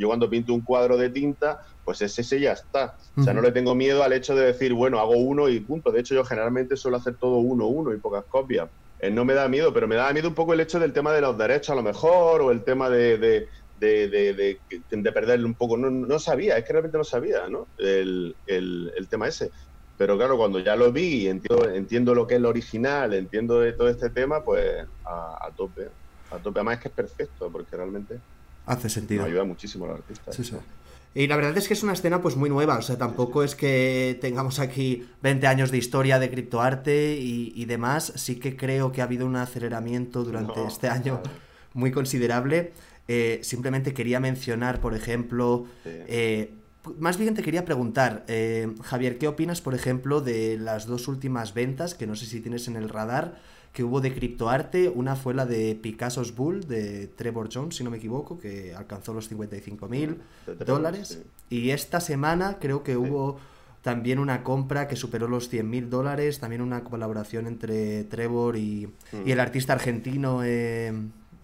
Yo 0.00 0.08
cuando 0.08 0.30
pinto 0.30 0.54
un 0.54 0.62
cuadro 0.62 0.96
de 0.96 1.10
tinta, 1.10 1.60
pues 1.84 2.00
ese, 2.00 2.22
ese 2.22 2.40
ya 2.40 2.52
está. 2.52 2.96
O 3.16 3.22
sea, 3.22 3.34
no 3.34 3.42
le 3.42 3.52
tengo 3.52 3.74
miedo 3.74 4.02
al 4.02 4.12
hecho 4.12 4.34
de 4.34 4.46
decir, 4.46 4.72
bueno, 4.72 4.98
hago 4.98 5.12
uno 5.12 5.48
y 5.48 5.60
punto. 5.60 5.92
De 5.92 6.00
hecho, 6.00 6.14
yo 6.14 6.24
generalmente 6.24 6.76
suelo 6.76 6.96
hacer 6.96 7.16
todo 7.16 7.36
uno, 7.36 7.66
uno 7.66 7.92
y 7.92 7.98
pocas 7.98 8.24
copias. 8.24 8.70
Eh, 8.98 9.10
no 9.10 9.24
me 9.24 9.34
da 9.34 9.48
miedo, 9.48 9.72
pero 9.72 9.86
me 9.86 9.96
da 9.96 10.12
miedo 10.12 10.28
un 10.28 10.34
poco 10.34 10.54
el 10.54 10.60
hecho 10.60 10.78
del 10.80 10.92
tema 10.92 11.12
de 11.12 11.20
los 11.20 11.36
derechos 11.36 11.70
a 11.70 11.74
lo 11.74 11.82
mejor, 11.82 12.40
o 12.40 12.50
el 12.50 12.64
tema 12.64 12.88
de, 12.88 13.18
de, 13.18 13.48
de, 13.78 14.58
de, 14.90 15.12
perderle 15.12 15.44
un 15.44 15.54
poco. 15.54 15.76
No, 15.76 15.90
no, 15.90 16.18
sabía, 16.18 16.56
es 16.56 16.64
que 16.64 16.72
realmente 16.72 16.98
no 16.98 17.04
sabía, 17.04 17.48
¿no? 17.48 17.66
El, 17.78 18.34
el, 18.46 18.92
el 18.96 19.08
tema 19.08 19.28
ese. 19.28 19.50
Pero 20.00 20.16
claro, 20.16 20.38
cuando 20.38 20.60
ya 20.60 20.76
lo 20.76 20.90
vi 20.92 21.24
y 21.24 21.28
entiendo, 21.28 21.68
entiendo 21.68 22.14
lo 22.14 22.26
que 22.26 22.36
es 22.36 22.40
lo 22.40 22.48
original, 22.48 23.12
entiendo 23.12 23.60
de 23.60 23.74
todo 23.74 23.90
este 23.90 24.08
tema, 24.08 24.42
pues 24.42 24.86
a, 25.04 25.50
tope. 25.54 25.88
A 26.30 26.38
tope. 26.38 26.58
Además 26.58 26.76
es 26.76 26.80
que 26.80 26.88
es 26.88 26.94
perfecto, 26.94 27.50
porque 27.52 27.76
realmente 27.76 28.18
hace 28.72 28.88
sentido. 28.88 29.24
ayuda 29.24 29.44
muchísimo 29.44 29.86
al 29.86 29.92
artista. 29.92 30.32
Sí, 30.32 30.44
sí. 30.44 30.56
Y 31.12 31.26
la 31.26 31.34
verdad 31.34 31.58
es 31.58 31.66
que 31.66 31.74
es 31.74 31.82
una 31.82 31.92
escena 31.92 32.22
pues 32.22 32.36
muy 32.36 32.48
nueva, 32.48 32.78
o 32.78 32.82
sea, 32.82 32.96
tampoco 32.96 33.42
es 33.42 33.56
que 33.56 34.16
tengamos 34.20 34.60
aquí 34.60 35.08
20 35.22 35.46
años 35.48 35.72
de 35.72 35.78
historia 35.78 36.20
de 36.20 36.30
criptoarte 36.30 37.16
y, 37.16 37.52
y 37.56 37.64
demás, 37.64 38.12
sí 38.14 38.36
que 38.36 38.56
creo 38.56 38.92
que 38.92 39.00
ha 39.00 39.04
habido 39.04 39.26
un 39.26 39.34
aceleramiento 39.34 40.22
durante 40.22 40.64
este 40.64 40.88
año 40.88 41.20
muy 41.74 41.90
considerable. 41.90 42.72
Eh, 43.08 43.40
simplemente 43.42 43.92
quería 43.92 44.20
mencionar, 44.20 44.80
por 44.80 44.94
ejemplo, 44.94 45.66
eh, 45.84 46.54
más 46.98 47.18
bien 47.18 47.34
te 47.34 47.42
quería 47.42 47.64
preguntar, 47.64 48.24
eh, 48.28 48.72
Javier, 48.82 49.18
¿qué 49.18 49.26
opinas, 49.26 49.60
por 49.60 49.74
ejemplo, 49.74 50.20
de 50.20 50.56
las 50.58 50.86
dos 50.86 51.08
últimas 51.08 51.52
ventas, 51.52 51.94
que 51.94 52.06
no 52.06 52.14
sé 52.14 52.26
si 52.26 52.40
tienes 52.40 52.68
en 52.68 52.76
el 52.76 52.88
radar, 52.88 53.40
que 53.72 53.84
hubo 53.84 54.00
de 54.00 54.14
criptoarte? 54.14 54.88
Una 54.88 55.16
fue 55.16 55.34
la 55.34 55.46
de 55.46 55.74
Picasso's 55.80 56.34
Bull, 56.34 56.66
de 56.66 57.06
Trevor 57.08 57.48
Jones, 57.52 57.76
si 57.76 57.84
no 57.84 57.90
me 57.90 57.98
equivoco, 57.98 58.38
que 58.38 58.74
alcanzó 58.74 59.14
los 59.14 59.28
55 59.28 59.88
mil 59.88 60.20
dólares. 60.66 61.22
Y 61.48 61.70
esta 61.70 62.00
semana 62.00 62.58
creo 62.60 62.82
que 62.82 62.96
hubo 62.96 63.38
también 63.82 64.18
una 64.18 64.42
compra 64.42 64.88
que 64.88 64.96
superó 64.96 65.28
los 65.28 65.48
100 65.48 65.70
mil 65.70 65.90
dólares, 65.90 66.40
también 66.40 66.62
una 66.62 66.84
colaboración 66.84 67.46
entre 67.46 68.04
Trevor 68.04 68.56
y, 68.56 68.88
mm. 69.12 69.28
el 69.28 69.40
artista 69.40 69.72
argentino 69.72 70.42
eh, 70.44 70.92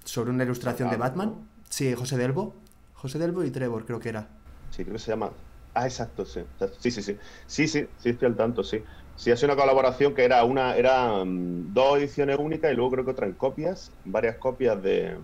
sobre 0.04 0.30
una 0.30 0.44
ilustración 0.44 0.90
de 0.90 0.96
Batman. 0.96 1.34
Sí, 1.68 1.94
José 1.94 2.16
Delbo. 2.18 2.54
José 2.94 3.18
Delbo 3.18 3.44
y 3.44 3.50
Trevor, 3.50 3.84
creo 3.86 4.00
que 4.00 4.08
era 4.08 4.28
sí, 4.76 4.84
creo 4.84 4.94
que 4.94 5.00
se 5.00 5.10
llama. 5.10 5.30
Ah, 5.74 5.86
exacto, 5.86 6.24
sí. 6.24 6.40
Sí, 6.78 6.90
sí, 6.90 7.02
sí. 7.02 7.16
Sí, 7.46 7.68
sí, 7.68 7.86
sí, 7.98 8.10
estoy 8.10 8.28
al 8.28 8.36
tanto, 8.36 8.62
sí. 8.62 8.82
Sí, 9.16 9.30
hace 9.30 9.46
una 9.46 9.56
colaboración 9.56 10.14
que 10.14 10.24
era 10.24 10.44
una, 10.44 10.76
era 10.76 11.22
dos 11.26 11.98
ediciones 11.98 12.36
únicas 12.38 12.70
y 12.72 12.76
luego 12.76 12.90
creo 12.92 13.04
que 13.04 13.10
otra 13.12 13.26
en 13.26 13.34
copias, 13.34 13.90
varias 14.04 14.36
copias 14.38 14.80
de, 14.82 15.18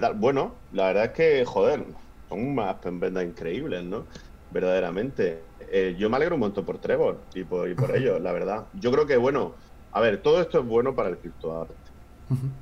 tal. 0.00 0.14
Bueno, 0.14 0.64
la 0.70 0.86
verdad 0.88 1.04
es 1.06 1.10
que, 1.12 1.44
joder, 1.44 1.86
son 2.28 2.48
unas 2.48 2.76
ventas 2.82 3.24
increíbles, 3.24 3.84
¿no? 3.84 4.08
Verdaderamente. 4.48 5.52
Eh, 5.60 5.94
yo 5.96 6.10
me 6.10 6.16
alegro 6.16 6.34
un 6.34 6.40
montón 6.40 6.64
por 6.66 6.80
Trevor 6.80 7.28
y 7.32 7.44
por, 7.44 7.70
y 7.70 7.74
por 7.74 7.94
ellos, 7.96 8.20
la 8.20 8.32
verdad. 8.32 8.68
Yo 8.72 8.90
creo 8.90 9.06
que, 9.06 9.16
bueno, 9.16 9.56
a 9.92 10.00
ver, 10.00 10.22
todo 10.22 10.40
esto 10.40 10.58
es 10.60 10.66
bueno 10.66 10.94
para 10.96 11.10
el 11.10 11.20
criptoarte. 11.20 11.90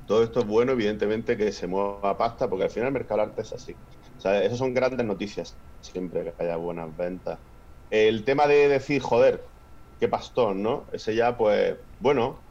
Todo 0.05 0.23
esto 0.23 0.39
es 0.41 0.45
bueno, 0.47 0.71
evidentemente, 0.73 1.37
que 1.37 1.51
se 1.51 1.67
mueva 1.67 2.17
pasta, 2.17 2.49
porque 2.49 2.65
al 2.65 2.69
final 2.71 2.87
el 2.87 2.93
mercado 2.93 3.21
arte 3.21 3.41
es 3.41 3.53
así. 3.53 3.73
O 4.17 4.19
sea, 4.19 4.43
esas 4.43 4.57
son 4.57 4.73
grandes 4.73 5.05
noticias, 5.05 5.59
siempre 5.79 6.23
que 6.23 6.43
haya 6.43 6.57
buenas 6.57 6.95
ventas. 6.95 7.39
El 7.89 8.25
tema 8.25 8.47
de 8.47 8.67
decir, 8.67 9.01
joder, 9.01 9.43
qué 9.99 10.07
pastón, 10.07 10.63
¿no? 10.63 10.87
Ese 10.93 11.15
ya, 11.15 11.37
pues, 11.37 11.77
bueno, 11.99 12.45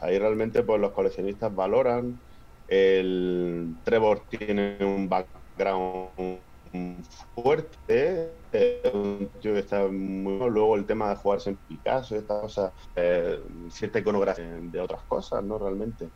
ahí 0.00 0.18
realmente 0.18 0.62
pues 0.62 0.80
los 0.80 0.92
coleccionistas 0.92 1.54
valoran 1.54 2.22
El 2.66 3.78
Trevor 3.84 4.26
tiene 4.28 4.78
un 4.84 5.08
background 5.08 6.42
fuerte, 7.34 8.44
eh, 8.52 8.90
un 8.94 9.30
tío 9.40 9.54
que 9.54 9.60
está 9.60 9.88
muy 9.88 10.50
Luego 10.50 10.76
el 10.76 10.86
tema 10.86 11.10
de 11.10 11.16
jugarse 11.16 11.50
en 11.50 11.58
Picasso, 11.58 12.16
esta 12.16 12.40
cosa, 12.40 12.72
eh, 12.94 13.40
cierta 13.70 13.98
iconografía 13.98 14.58
de 14.62 14.80
otras 14.80 15.04
cosas, 15.04 15.42
¿no? 15.44 15.58
Realmente. 15.58 16.12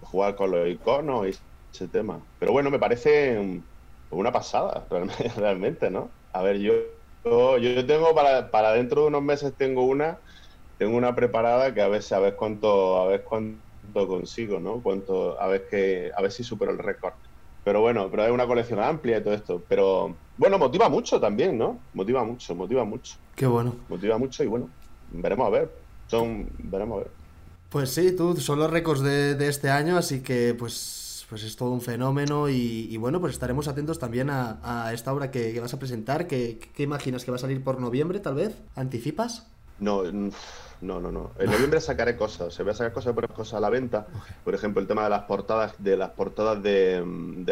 Jugar 0.00 0.36
con 0.36 0.50
los 0.52 0.68
iconos 0.68 1.28
y 1.28 1.30
ese 1.72 1.88
tema. 1.88 2.26
Pero 2.38 2.52
bueno, 2.52 2.70
me 2.70 2.78
parece 2.78 3.64
una 4.10 4.32
pasada, 4.32 4.86
realmente, 5.36 5.90
¿no? 5.90 6.16
A 6.32 6.42
ver, 6.42 6.58
yo, 6.58 6.72
yo, 7.24 7.86
tengo 7.86 8.14
para, 8.14 8.50
para 8.50 8.72
dentro 8.72 9.02
de 9.02 9.08
unos 9.08 9.22
meses 9.22 9.52
tengo 9.56 9.84
una, 9.84 10.18
tengo 10.78 10.96
una 10.96 11.14
preparada 11.14 11.74
que 11.74 11.82
a 11.82 11.88
ver, 11.88 12.02
a 12.10 12.18
ver 12.18 12.36
cuánto, 12.36 13.00
a 13.00 13.06
ver 13.06 13.24
cuánto 13.24 14.08
consigo, 14.08 14.60
¿no? 14.60 14.82
Cuánto, 14.82 15.40
a 15.40 15.46
ver 15.46 15.68
que, 15.68 16.10
a 16.16 16.22
ver 16.22 16.32
si 16.32 16.44
supero 16.44 16.72
el 16.72 16.78
récord. 16.78 17.12
Pero 17.64 17.82
bueno, 17.82 18.08
pero 18.10 18.24
es 18.24 18.32
una 18.32 18.46
colección 18.46 18.80
amplia 18.80 19.18
y 19.18 19.22
todo 19.22 19.34
esto. 19.34 19.62
Pero 19.68 20.16
bueno, 20.38 20.58
motiva 20.58 20.88
mucho 20.88 21.20
también, 21.20 21.58
¿no? 21.58 21.78
Motiva 21.92 22.24
mucho, 22.24 22.54
motiva 22.54 22.84
mucho. 22.84 23.16
Qué 23.36 23.46
bueno. 23.46 23.76
Motiva 23.88 24.16
mucho 24.16 24.42
y 24.42 24.46
bueno, 24.46 24.70
veremos 25.12 25.46
a 25.46 25.50
ver. 25.50 25.70
Son, 26.06 26.48
veremos 26.58 26.96
a 26.96 27.04
ver. 27.04 27.20
Pues 27.68 27.90
sí, 27.90 28.16
tú, 28.16 28.36
son 28.36 28.58
los 28.58 28.70
récords 28.70 29.00
de, 29.02 29.46
este 29.46 29.70
año, 29.70 29.96
así 29.96 30.22
que 30.22 30.54
pues, 30.58 30.72
pues 31.30 31.44
es 31.44 31.54
todo 31.54 31.70
un 31.70 31.80
fenómeno 31.80 32.48
y, 32.48 32.96
bueno, 32.96 33.20
pues 33.20 33.34
estaremos 33.34 33.68
atentos 33.68 34.00
también 34.00 34.30
a, 34.30 34.90
esta 34.92 35.12
obra 35.12 35.30
que, 35.30 35.58
vas 35.60 35.72
a 35.72 35.78
presentar. 35.78 36.26
¿Qué, 36.26 36.58
¿Qué, 36.74 36.82
imaginas? 36.82 37.24
¿Que 37.24 37.30
va 37.30 37.36
a 37.36 37.40
salir 37.40 37.62
por 37.62 37.80
noviembre, 37.80 38.18
tal 38.18 38.34
vez? 38.34 38.60
¿Anticipas? 38.74 39.46
No, 39.78 40.02
no, 40.10 40.32
no, 40.80 41.12
no. 41.12 41.30
En 41.38 41.48
noviembre 41.48 41.80
sacaré 41.80 42.16
cosas. 42.16 42.52
Se 42.52 42.64
voy 42.64 42.72
a 42.72 42.74
sacar 42.74 42.92
cosas, 42.92 43.14
por 43.14 43.32
cosas 43.32 43.54
a 43.54 43.60
la 43.60 43.70
venta. 43.70 44.08
Por 44.42 44.56
ejemplo, 44.56 44.82
el 44.82 44.88
tema 44.88 45.04
de 45.04 45.10
las 45.10 45.22
portadas, 45.22 45.74
de 45.78 45.96
las 45.96 46.10
portadas 46.10 46.60
de, 46.64 47.00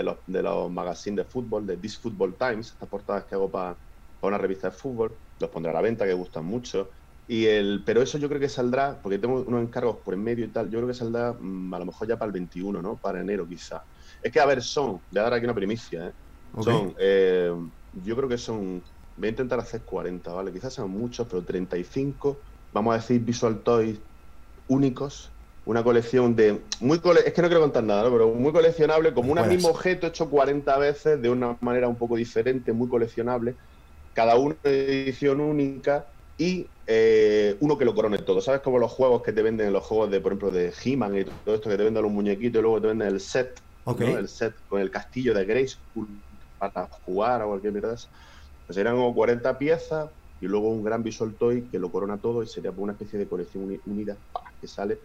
los, 0.02 0.16
de 0.26 0.42
los 0.42 0.68
magazines 0.73 1.18
de 1.18 1.30
fútbol, 1.30 1.64
de 1.64 1.76
This 1.76 1.99
Football 1.99 2.35
Times, 2.35 2.73
estas 2.73 2.88
portadas 2.88 3.25
que 3.25 3.37
hago 3.37 3.49
para 3.49 3.76
una 4.23 4.38
revista 4.38 4.70
de 4.70 4.76
fútbol, 4.76 5.12
los 5.38 5.50
pondré 5.50 5.70
a 5.70 5.75
la 5.75 5.82
venta, 5.82 6.04
que 6.04 6.14
gustan 6.14 6.44
mucho. 6.44 6.90
Y 7.28 7.44
el, 7.47 7.85
pero 7.85 8.00
eso 8.00 8.16
yo 8.18 8.28
creo 8.28 8.40
que 8.40 8.49
saldrá, 8.49 9.00
porque 9.02 9.18
tengo 9.18 9.42
unos 9.42 9.62
encargos 9.62 9.99
por 10.04 10.14
en 10.14 10.23
medio 10.25 10.47
y 10.47 10.49
tal, 10.50 10.70
yo 10.70 10.78
creo 10.78 10.88
que 10.88 10.94
saldrá 10.94 11.35
mm, 11.38 11.75
a 11.75 11.78
lo 11.78 11.87
mejor 11.87 12.08
ya 12.08 12.18
para 12.18 12.28
el 12.28 12.32
21, 12.32 12.80
¿no? 12.80 12.99
Para 12.99 13.20
enero 13.20 13.47
quizá. 13.47 13.82
Es 14.23 14.32
que, 14.32 14.40
a 14.40 14.47
ver, 14.47 14.62
son, 14.62 15.02
voy 15.11 15.20
a 15.20 15.23
dar 15.23 15.35
aquí 15.35 15.44
una 15.44 15.54
primicia, 15.54 16.08
¿eh? 16.08 16.12
Son, 16.62 16.94
eh, 16.99 17.52
yo 17.92 18.16
creo 18.16 18.28
que 18.28 18.38
son, 18.38 18.82
voy 19.16 19.26
a 19.26 19.30
intentar 19.30 19.61
hacer 19.61 19.82
40, 19.85 20.32
¿vale? 20.32 20.50
Quizás 20.50 20.73
sean 20.73 20.88
muchos, 20.90 21.26
pero 21.28 21.44
35 21.44 22.40
vamos 22.73 22.94
a 22.94 22.99
decir, 22.99 23.20
visual 23.20 23.62
toys 23.62 24.00
únicos, 24.66 25.30
una 25.64 25.82
colección 25.82 26.35
de 26.35 26.62
muy 26.80 27.00
es 27.25 27.32
que 27.32 27.42
no 27.42 27.49
quiero 27.49 27.61
contar 27.61 27.85
nada, 27.85 28.11
pero 28.11 28.28
muy 28.35 28.52
coleccionable, 28.52 29.12
como 29.12 29.32
un 29.32 29.49
mismo 29.49 29.68
objeto 29.68 30.06
hecho 30.06 30.30
40 30.30 30.78
veces 30.78 31.20
de 31.20 31.28
una 31.28 31.58
manera 31.61 31.88
un 31.88 31.97
poco 31.97 32.16
diferente, 32.16 32.73
muy 32.73 32.88
coleccionable, 32.88 33.56
cada 34.14 34.37
uno 34.37 34.56
de 34.62 35.02
edición 35.04 35.40
única 35.40 36.06
y 36.38 36.71
eh, 36.87 37.57
uno 37.61 37.76
que 37.76 37.85
lo 37.85 37.95
corone 37.95 38.18
todo. 38.18 38.40
¿Sabes 38.40 38.62
como 38.62 38.78
los 38.78 38.92
juegos 38.92 39.23
que 39.23 39.33
te 39.33 39.42
venden, 39.42 39.73
los 39.73 39.85
juegos 39.85 40.11
de, 40.11 40.21
por 40.21 40.33
ejemplo, 40.33 40.50
de 40.50 40.73
He-Man 40.83 41.18
y 41.18 41.25
todo 41.25 41.57
esto, 41.57 41.68
que 41.68 41.76
te 41.76 41.85
venden 41.85 42.02
los 42.02 42.12
muñequitos 42.12 42.61
y 42.61 42.62
luego 42.62 42.80
te 42.80 42.88
venden 42.88 43.09
el 43.09 43.21
set, 43.21 43.61
el 43.99 44.28
set 44.28 44.54
con 44.66 44.80
el 44.80 44.90
castillo 44.90 45.35
de 45.35 45.45
Grayskull 45.45 46.23
para 46.57 46.88
jugar 47.02 47.42
o 47.42 47.49
cualquier 47.49 47.73
mierda 47.73 47.97
Pues 48.66 48.78
eran 48.78 48.95
como 48.97 49.14
40 49.14 49.59
piezas, 49.59 50.11
y 50.40 50.47
luego 50.47 50.71
un 50.71 50.85
gran 50.85 51.02
Visual 51.02 51.37
Toy 51.37 51.68
que 51.68 51.78
lo 51.78 51.90
corona 51.90 52.21
todo 52.21 52.42
y 52.42 52.47
sería 52.47 52.71
una 52.71 52.92
especie 52.92 53.18
de 53.18 53.28
colección 53.28 53.68
unida 53.85 54.18
que 54.61 54.68
sale 54.68 55.00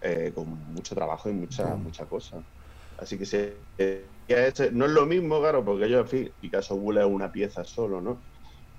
eh, 0.00 0.32
con 0.34 0.48
mucho 0.48 0.94
trabajo 0.94 1.28
y 1.28 1.32
mucha, 1.32 1.74
mucha 1.76 2.06
cosa. 2.06 2.42
Así 2.96 3.18
que 3.18 3.26
se, 3.26 3.64
eh, 3.78 4.10
no 4.72 4.84
es 4.86 4.92
lo 4.92 5.06
mismo, 5.06 5.40
claro, 5.40 5.64
porque 5.64 5.88
yo, 5.88 6.00
en 6.00 6.08
fin, 6.08 6.34
Picasso 6.38 6.76
Bull 6.76 6.98
es 6.98 7.04
una 7.04 7.32
pieza 7.32 7.64
solo, 7.64 8.00
¿no? 8.00 8.26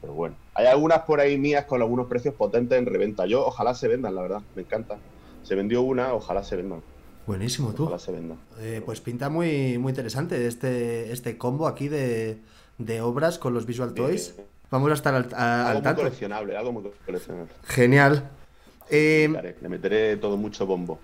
Pero 0.02 0.14
bueno, 0.14 0.36
hay 0.56 0.66
algunas 0.66 1.00
por 1.00 1.20
ahí 1.20 1.38
mías 1.38 1.66
con 1.66 1.82
algunos 1.82 2.08
precios 2.08 2.34
potentes 2.34 2.78
en 2.78 2.86
reventa. 2.86 3.26
Yo, 3.26 3.46
ojalá 3.46 3.74
se 3.76 3.88
vendan, 3.88 4.16
la 4.16 4.22
verdad, 4.24 4.42
me 4.56 4.64
encanta. 4.64 4.98
Se 5.44 5.56
vendió 5.56 5.82
una, 5.82 6.14
ojalá 6.14 6.44
se 6.44 6.56
vendan. 6.56 6.82
Buenísimo, 7.28 7.74
tú. 7.74 7.84
Ojalá 7.84 8.00
se 8.00 8.12
vendan. 8.12 8.40
Eh, 8.60 8.82
pues 8.84 9.00
pinta 9.00 9.30
muy, 9.30 9.78
muy 9.78 9.92
interesante 9.92 10.48
este, 10.48 11.12
este 11.12 11.38
combo 11.38 11.68
aquí 11.68 11.88
de, 11.88 12.40
de 12.78 13.02
obras 13.02 13.38
con 13.38 13.54
los 13.54 13.66
Visual 13.66 13.94
Toys. 13.94 14.36
Vamos 14.72 14.90
a 14.90 14.94
estar 14.94 15.14
al, 15.14 15.28
algo 15.34 15.82
Muy 15.84 15.96
coleccionable, 15.96 16.58
algo 16.58 16.72
muy 16.72 16.92
coleccionable. 17.06 17.52
Genial. 17.64 18.30
Eh, 18.90 19.56
le 19.62 19.70
meteré 19.70 20.18
todo 20.18 20.36
mucho 20.38 20.66
bombo. 20.66 21.00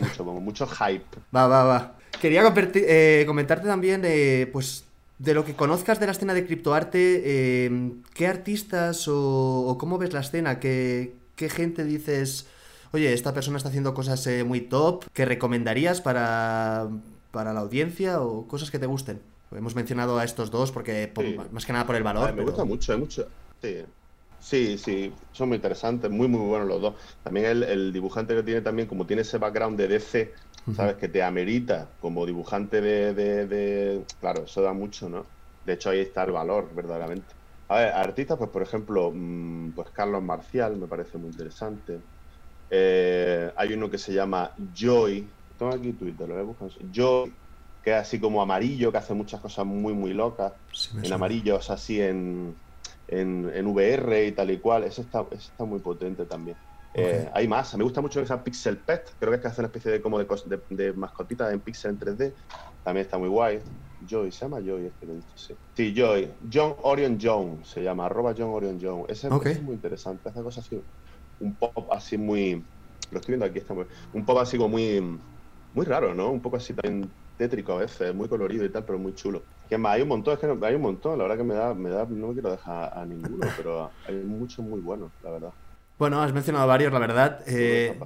mucho 0.00 0.24
bombo, 0.24 0.40
mucho 0.40 0.66
hype. 0.66 1.04
Va, 1.34 1.46
va, 1.46 1.64
va. 1.64 1.94
Quería 2.20 2.42
eh, 2.54 3.24
comentarte 3.26 3.66
también, 3.66 4.02
eh, 4.04 4.48
pues, 4.52 4.84
de 5.18 5.34
lo 5.34 5.44
que 5.44 5.54
conozcas 5.54 6.00
de 6.00 6.06
la 6.06 6.12
escena 6.12 6.34
de 6.34 6.46
criptoarte, 6.46 7.70
¿qué 8.14 8.26
artistas 8.26 9.06
o, 9.08 9.76
cómo 9.78 9.98
ves 9.98 10.12
la 10.12 10.20
escena? 10.20 10.58
¿Qué, 10.58 11.14
¿Qué, 11.36 11.48
gente 11.48 11.84
dices, 11.84 12.46
oye, 12.92 13.12
esta 13.12 13.32
persona 13.32 13.56
está 13.56 13.68
haciendo 13.68 13.94
cosas 13.94 14.28
muy 14.44 14.60
top, 14.62 15.04
¿Qué 15.12 15.24
recomendarías 15.24 16.00
para, 16.00 16.88
para 17.30 17.52
la 17.52 17.60
audiencia 17.60 18.20
o 18.20 18.48
cosas 18.48 18.70
que 18.70 18.78
te 18.78 18.86
gusten? 18.86 19.20
Hemos 19.56 19.74
mencionado 19.74 20.18
a 20.18 20.24
estos 20.24 20.50
dos 20.50 20.72
porque 20.72 21.12
más 21.50 21.66
que 21.66 21.72
nada 21.72 21.86
por 21.86 21.96
el 21.96 22.02
valor. 22.02 22.32
me 22.32 22.42
gusta 22.42 22.64
mucho, 22.64 22.92
hay 22.92 22.98
mucho. 22.98 23.28
Sí. 23.60 23.84
Sí, 24.42 24.76
sí, 24.76 25.12
son 25.30 25.48
muy 25.48 25.56
interesantes, 25.56 26.10
muy, 26.10 26.26
muy 26.26 26.40
buenos 26.40 26.66
los 26.66 26.82
dos. 26.82 26.94
También 27.22 27.46
el, 27.62 27.92
dibujante 27.92 28.34
que 28.34 28.42
tiene 28.42 28.60
también, 28.60 28.88
como 28.88 29.06
tiene 29.06 29.22
ese 29.22 29.38
background 29.38 29.78
de 29.78 29.86
DC, 29.86 30.34
¿sabes? 30.74 30.96
Que 30.96 31.08
te 31.08 31.22
amerita 31.22 31.88
como 32.00 32.26
dibujante 32.26 32.80
de, 32.80 34.04
Claro, 34.20 34.44
eso 34.44 34.62
da 34.62 34.72
mucho, 34.72 35.08
¿no? 35.08 35.24
De 35.64 35.74
hecho, 35.74 35.90
ahí 35.90 36.00
está 36.00 36.24
el 36.24 36.32
valor, 36.32 36.74
verdaderamente. 36.74 37.34
A 37.68 37.76
ver, 37.76 37.88
artistas, 37.92 38.36
pues 38.38 38.50
por 38.50 38.62
ejemplo, 38.62 39.12
mm, 39.14 39.72
pues 39.72 39.90
Carlos 39.90 40.22
Marcial 40.22 40.76
me 40.76 40.86
parece 40.86 41.18
muy 41.18 41.30
interesante. 41.30 42.00
Eh, 42.70 43.52
hay 43.56 43.72
uno 43.72 43.90
que 43.90 43.98
se 43.98 44.12
llama 44.12 44.52
Joy. 44.74 45.28
Tengo 45.58 45.72
aquí 45.72 45.92
Twitter, 45.92 46.28
lo 46.28 46.34
voy 46.34 46.42
a 46.42 46.46
buscar. 46.46 46.70
Joy 46.90 47.32
que 47.82 47.90
es 47.90 47.96
así 47.96 48.20
como 48.20 48.40
amarillo, 48.40 48.92
que 48.92 48.98
hace 48.98 49.12
muchas 49.12 49.40
cosas 49.40 49.66
muy, 49.66 49.92
muy 49.92 50.14
locas. 50.14 50.52
en 51.02 51.12
amarillo, 51.12 51.56
o 51.56 51.72
así 51.72 52.00
en, 52.00 52.54
en, 53.08 53.66
VR 53.66 54.26
y 54.26 54.32
tal 54.32 54.50
y 54.52 54.58
cual. 54.58 54.84
Eso 54.84 55.02
está, 55.02 55.26
está 55.32 55.64
muy 55.64 55.80
potente 55.80 56.24
también. 56.24 56.56
Eh, 56.94 57.28
hay 57.32 57.48
más. 57.48 57.74
Me 57.76 57.84
gusta 57.84 58.00
mucho 58.00 58.20
esa 58.20 58.42
Pixel 58.42 58.76
Pet. 58.76 59.14
Creo 59.18 59.30
que 59.30 59.36
es 59.36 59.42
que 59.42 59.48
hace 59.48 59.60
una 59.60 59.68
especie 59.68 59.90
de 59.90 60.02
como 60.02 60.18
de, 60.18 60.60
de, 60.70 60.92
mascotitas 60.92 61.52
en 61.52 61.60
pixel 61.60 61.92
en 61.92 62.00
3D. 62.00 62.32
También 62.84 63.04
está 63.04 63.18
muy 63.18 63.28
guay. 63.28 63.60
Joy, 64.06 64.32
se 64.32 64.40
llama 64.40 64.60
Joy 64.60 64.86
este 64.86 65.06
que 65.06 65.12
sí. 65.36 65.54
Sí, 65.74 65.94
Joy. 65.96 66.30
John 66.52 66.74
Orion 66.82 67.18
John 67.20 67.60
se 67.64 67.82
llama, 67.82 68.06
arroba 68.06 68.34
John 68.36 68.50
Orion 68.50 68.78
John. 68.80 69.04
Ese, 69.08 69.28
es 69.28 69.62
muy 69.62 69.74
interesante. 69.74 70.28
Hace 70.28 70.42
cosas 70.42 70.66
así, 70.66 70.80
un 71.40 71.54
pop 71.54 71.88
así 71.92 72.18
muy. 72.18 72.62
Lo 73.10 73.18
estoy 73.18 73.32
viendo 73.32 73.46
aquí, 73.46 73.58
está 73.58 73.74
muy. 73.74 73.86
Un 74.12 74.24
pop 74.24 74.38
así 74.38 74.56
como 74.56 74.70
muy. 74.70 75.18
Muy 75.74 75.86
raro, 75.86 76.14
¿no? 76.14 76.30
Un 76.30 76.40
poco 76.40 76.56
así 76.56 76.74
también 76.74 77.10
tétrico 77.38 77.72
a 77.72 77.78
veces, 77.78 78.14
muy 78.14 78.28
colorido 78.28 78.64
y 78.64 78.68
tal, 78.68 78.84
pero 78.84 78.98
muy 78.98 79.14
chulo. 79.14 79.42
Que 79.68 79.78
más, 79.78 79.94
hay 79.94 80.02
un 80.02 80.08
montón, 80.08 80.34
es 80.34 80.38
que 80.38 80.66
hay 80.66 80.74
un 80.74 80.82
montón, 80.82 81.16
la 81.16 81.24
verdad 81.24 81.38
que 81.38 81.44
me 81.44 81.54
da, 81.54 81.72
me 81.72 81.88
da, 81.88 82.04
no 82.04 82.28
me 82.28 82.32
quiero 82.34 82.50
dejar 82.50 82.92
a 82.96 83.06
ninguno, 83.06 83.46
pero 83.56 83.90
hay 84.06 84.16
muchos 84.16 84.64
muy 84.64 84.80
buenos, 84.80 85.10
la 85.22 85.30
verdad. 85.30 85.52
Bueno, 85.98 86.20
has 86.22 86.32
mencionado 86.32 86.66
varios, 86.66 86.92
la 86.92 86.98
verdad. 86.98 87.40
Eh, 87.46 87.98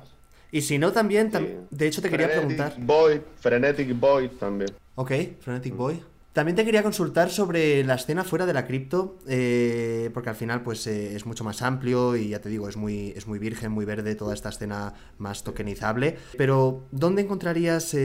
y 0.53 0.63
si 0.63 0.79
no, 0.79 0.93
también, 0.93 1.31
de 1.71 1.87
hecho 1.87 2.03
te 2.03 2.11
quería 2.11 2.31
preguntar. 2.31 2.75
Boy, 2.79 3.23
Frenetic 3.41 3.99
Boy 3.99 4.29
también. 4.29 4.71
Ok, 4.95 5.13
Frenetic 5.41 5.75
mm. 5.75 5.77
Boy. 5.77 6.03
También 6.33 6.55
te 6.55 6.67
quería 6.67 6.83
consultar 6.83 7.31
sobre 7.31 7.83
la 7.85 7.95
escena 7.95 8.23
fuera 8.23 8.45
de 8.45 8.53
la 8.53 8.67
cripto, 8.67 9.19
eh, 9.27 10.11
porque 10.13 10.29
al 10.29 10.37
final 10.37 10.63
pues 10.63 10.87
eh, 10.87 11.17
es 11.17 11.25
mucho 11.25 11.45
más 11.45 11.63
amplio 11.63 12.15
y 12.15 12.29
ya 12.29 12.41
te 12.43 12.51
digo, 12.51 12.69
es 12.69 12.77
muy, 12.77 13.15
es 13.17 13.27
muy 13.27 13.39
virgen, 13.39 13.73
muy 13.73 13.87
verde 13.87 14.15
toda 14.15 14.35
esta 14.35 14.51
escena 14.51 14.93
más 15.17 15.45
tokenizable. 15.45 16.19
Pero, 16.37 16.85
¿dónde 16.91 17.23
encontrarías 17.23 17.97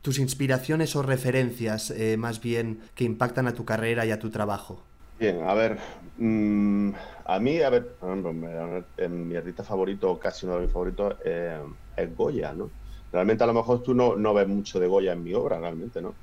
tus 0.00 0.18
inspiraciones 0.20 0.94
o 0.94 1.02
referencias 1.02 1.92
más 2.16 2.40
bien 2.40 2.82
que 2.94 3.02
impactan 3.02 3.48
a 3.48 3.54
tu 3.54 3.64
carrera 3.64 4.06
y 4.06 4.12
a 4.12 4.20
tu 4.20 4.30
trabajo? 4.30 4.84
Bien, 5.20 5.42
a 5.42 5.52
ver, 5.52 5.78
mm, 6.16 6.92
a 7.26 7.38
mí, 7.40 7.60
a 7.60 7.68
ver, 7.68 7.94
mi 9.10 9.36
artista 9.36 9.62
favorito, 9.62 10.18
casi 10.18 10.46
uno 10.46 10.54
de 10.54 10.62
mis 10.62 10.72
favoritos, 10.72 11.14
eh, 11.26 11.60
es 11.94 12.16
Goya, 12.16 12.54
¿no? 12.54 12.70
Realmente 13.12 13.44
a 13.44 13.46
lo 13.46 13.52
mejor 13.52 13.82
tú 13.82 13.92
no, 13.92 14.16
no 14.16 14.32
ves 14.32 14.48
mucho 14.48 14.80
de 14.80 14.86
Goya 14.86 15.12
en 15.12 15.22
mi 15.22 15.34
obra, 15.34 15.60
realmente, 15.60 16.00
¿no? 16.00 16.14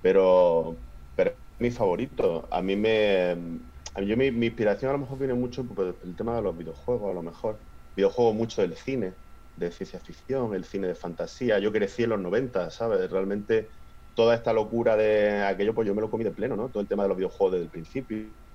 Pero, 0.00 0.74
pero 1.14 1.32
es 1.32 1.36
mi 1.58 1.70
favorito. 1.70 2.48
A 2.50 2.62
mí 2.62 2.76
me... 2.76 3.32
A 3.94 4.00
mí, 4.00 4.16
mi, 4.16 4.30
mi, 4.30 4.46
inspiración 4.46 4.88
a 4.90 4.92
lo 4.94 5.00
mejor 5.00 5.18
viene 5.18 5.34
mucho 5.34 5.62
por 5.64 5.98
el 6.02 6.16
tema 6.16 6.36
de 6.36 6.42
los 6.42 6.56
videojuegos, 6.56 7.10
a 7.10 7.14
lo 7.14 7.22
mejor. 7.22 7.58
Videojuego 7.94 8.32
mucho 8.32 8.62
del 8.62 8.74
cine 8.76 9.12
de 9.56 9.70
ciencia 9.70 10.00
ficción, 10.00 10.54
el 10.54 10.64
cine 10.64 10.88
de 10.88 10.94
fantasía. 10.94 11.58
Yo 11.58 11.72
crecí 11.72 12.04
en 12.04 12.10
los 12.10 12.20
90, 12.20 12.70
¿sabes? 12.70 13.10
Realmente 13.10 13.68
toda 14.14 14.34
esta 14.34 14.52
locura 14.52 14.96
de 14.96 15.42
aquello, 15.44 15.74
pues 15.74 15.86
yo 15.86 15.94
me 15.94 16.00
lo 16.00 16.10
comí 16.10 16.24
de 16.24 16.30
pleno, 16.30 16.56
¿no? 16.56 16.70
Todo 16.70 16.80
el 16.82 16.88
tema 16.88 17.02
de 17.02 17.10
los 17.10 17.18
videojuegos 17.18 17.52
desde 17.52 17.64
el 17.64 17.70
principio. 17.70 18.45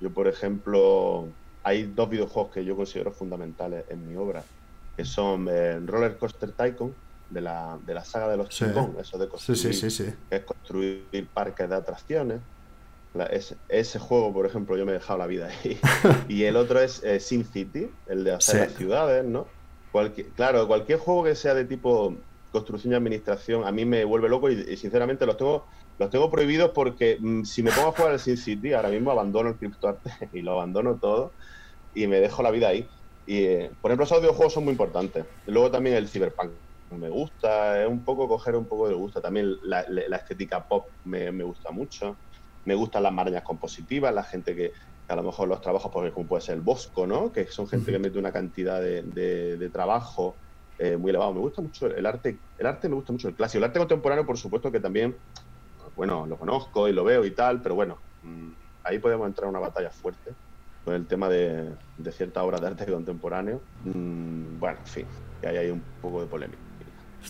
Yo, 0.00 0.10
por 0.10 0.28
ejemplo, 0.28 1.26
hay 1.62 1.84
dos 1.84 2.08
videojuegos 2.08 2.52
que 2.52 2.64
yo 2.64 2.76
considero 2.76 3.12
fundamentales 3.12 3.84
en 3.88 4.08
mi 4.08 4.16
obra, 4.16 4.44
que 4.96 5.04
son 5.04 5.48
eh, 5.50 5.80
Roller 5.80 6.16
Coaster 6.18 6.52
Tycoon 6.52 6.94
de 7.30 7.40
la, 7.40 7.78
de 7.84 7.94
la 7.94 8.04
saga 8.04 8.28
de 8.28 8.36
los 8.38 8.54
sí. 8.54 8.64
eso 8.98 9.18
de 9.18 9.28
construir, 9.28 10.14
es 10.30 10.44
construir 10.44 11.28
parques 11.32 11.68
de 11.68 11.74
atracciones. 11.74 12.40
ese, 13.68 13.98
juego, 13.98 14.32
por 14.32 14.46
ejemplo, 14.46 14.76
yo 14.76 14.86
me 14.86 14.92
he 14.92 14.94
dejado 14.94 15.18
la 15.18 15.26
vida 15.26 15.48
ahí. 15.48 15.78
y 16.28 16.44
el 16.44 16.56
otro 16.56 16.80
es 16.80 17.02
eh, 17.02 17.20
Sim 17.20 17.44
City, 17.44 17.90
el 18.06 18.24
de 18.24 18.32
hacer 18.32 18.68
las 18.68 18.72
ciudades, 18.76 19.24
¿no? 19.24 19.46
claro, 20.36 20.68
cualquier 20.68 20.98
juego 20.98 21.24
que 21.24 21.34
sea 21.34 21.54
de 21.54 21.64
tipo 21.64 22.14
construcción 22.52 22.92
y 22.92 22.96
administración 22.96 23.66
a 23.66 23.72
mí 23.72 23.84
me 23.84 24.04
vuelve 24.04 24.28
loco 24.28 24.50
y, 24.50 24.76
sinceramente 24.76 25.26
los 25.26 25.36
tengo 25.36 25.66
los 25.98 26.10
tengo 26.10 26.30
prohibidos 26.30 26.70
porque 26.70 27.18
mm, 27.20 27.44
si 27.44 27.62
me 27.62 27.72
pongo 27.72 27.88
a 27.88 27.92
jugar 27.92 28.12
al 28.12 28.20
Sim 28.20 28.36
City 28.36 28.72
ahora 28.72 28.88
mismo 28.88 29.10
abandono 29.10 29.50
el 29.50 29.56
criptoarte 29.56 30.10
y 30.32 30.42
lo 30.42 30.52
abandono 30.52 30.96
todo 30.96 31.32
y 31.94 32.06
me 32.06 32.20
dejo 32.20 32.42
la 32.42 32.50
vida 32.50 32.68
ahí. 32.68 32.88
Y, 33.26 33.44
eh, 33.44 33.70
por 33.82 33.90
ejemplo, 33.90 34.04
esos 34.04 34.20
videojuegos 34.20 34.52
son 34.54 34.64
muy 34.64 34.72
importantes. 34.72 35.24
luego 35.46 35.70
también 35.70 35.96
el 35.96 36.08
Cyberpunk 36.08 36.52
me 36.96 37.10
gusta, 37.10 37.82
es 37.82 37.88
un 37.88 38.00
poco 38.00 38.28
coger 38.28 38.56
un 38.56 38.64
poco 38.64 38.88
de 38.88 38.94
gusto. 38.94 39.20
También 39.20 39.56
la, 39.62 39.80
estética 40.16 40.66
pop 40.66 40.86
me, 41.04 41.30
gusta 41.42 41.70
mucho. 41.70 42.16
Me 42.64 42.74
gustan 42.74 43.02
las 43.02 43.12
marañas 43.12 43.42
compositivas, 43.42 44.14
la 44.14 44.22
gente 44.22 44.54
que, 44.54 44.72
a 45.08 45.16
lo 45.16 45.22
mejor 45.22 45.48
los 45.48 45.60
trabajos, 45.60 45.90
porque 45.92 46.10
como 46.10 46.26
puede 46.26 46.42
ser 46.42 46.56
el 46.56 46.60
Bosco, 46.60 47.06
¿no? 47.06 47.32
Que 47.32 47.46
son 47.46 47.66
gente 47.66 47.92
que 47.92 47.98
mete 47.98 48.18
una 48.18 48.32
cantidad 48.32 48.80
de, 48.80 49.70
trabajo 49.72 50.34
eh, 50.78 50.96
muy 50.96 51.10
elevado. 51.10 51.34
Me 51.34 51.40
gusta 51.40 51.62
mucho 51.62 51.86
el 51.86 52.06
arte, 52.06 52.38
el 52.58 52.66
arte 52.66 52.88
me 52.88 52.94
gusta 52.94 53.12
mucho 53.12 53.28
el 53.28 53.34
clásico. 53.34 53.58
El 53.58 53.64
arte 53.64 53.78
contemporáneo, 53.78 54.24
por 54.24 54.38
supuesto, 54.38 54.70
que 54.72 54.80
también, 54.80 55.14
bueno, 55.98 56.26
lo 56.26 56.36
conozco 56.36 56.88
y 56.88 56.92
lo 56.92 57.02
veo 57.02 57.24
y 57.24 57.32
tal, 57.32 57.60
pero 57.60 57.74
bueno, 57.74 57.98
mm, 58.22 58.50
ahí 58.84 59.00
podemos 59.00 59.26
entrar 59.26 59.46
en 59.46 59.50
una 59.50 59.58
batalla 59.58 59.90
fuerte 59.90 60.30
con 60.84 60.94
el 60.94 61.06
tema 61.06 61.28
de, 61.28 61.72
cierta 62.12 62.44
obra 62.44 62.60
de 62.60 62.68
arte 62.68 62.86
contemporáneo. 62.86 63.60
Mm, 63.84 64.60
bueno, 64.60 64.78
en 64.78 64.86
fin, 64.86 65.06
que 65.40 65.48
hay 65.48 65.70
un 65.70 65.82
poco 66.00 66.20
de 66.20 66.28
polémica. 66.28 66.60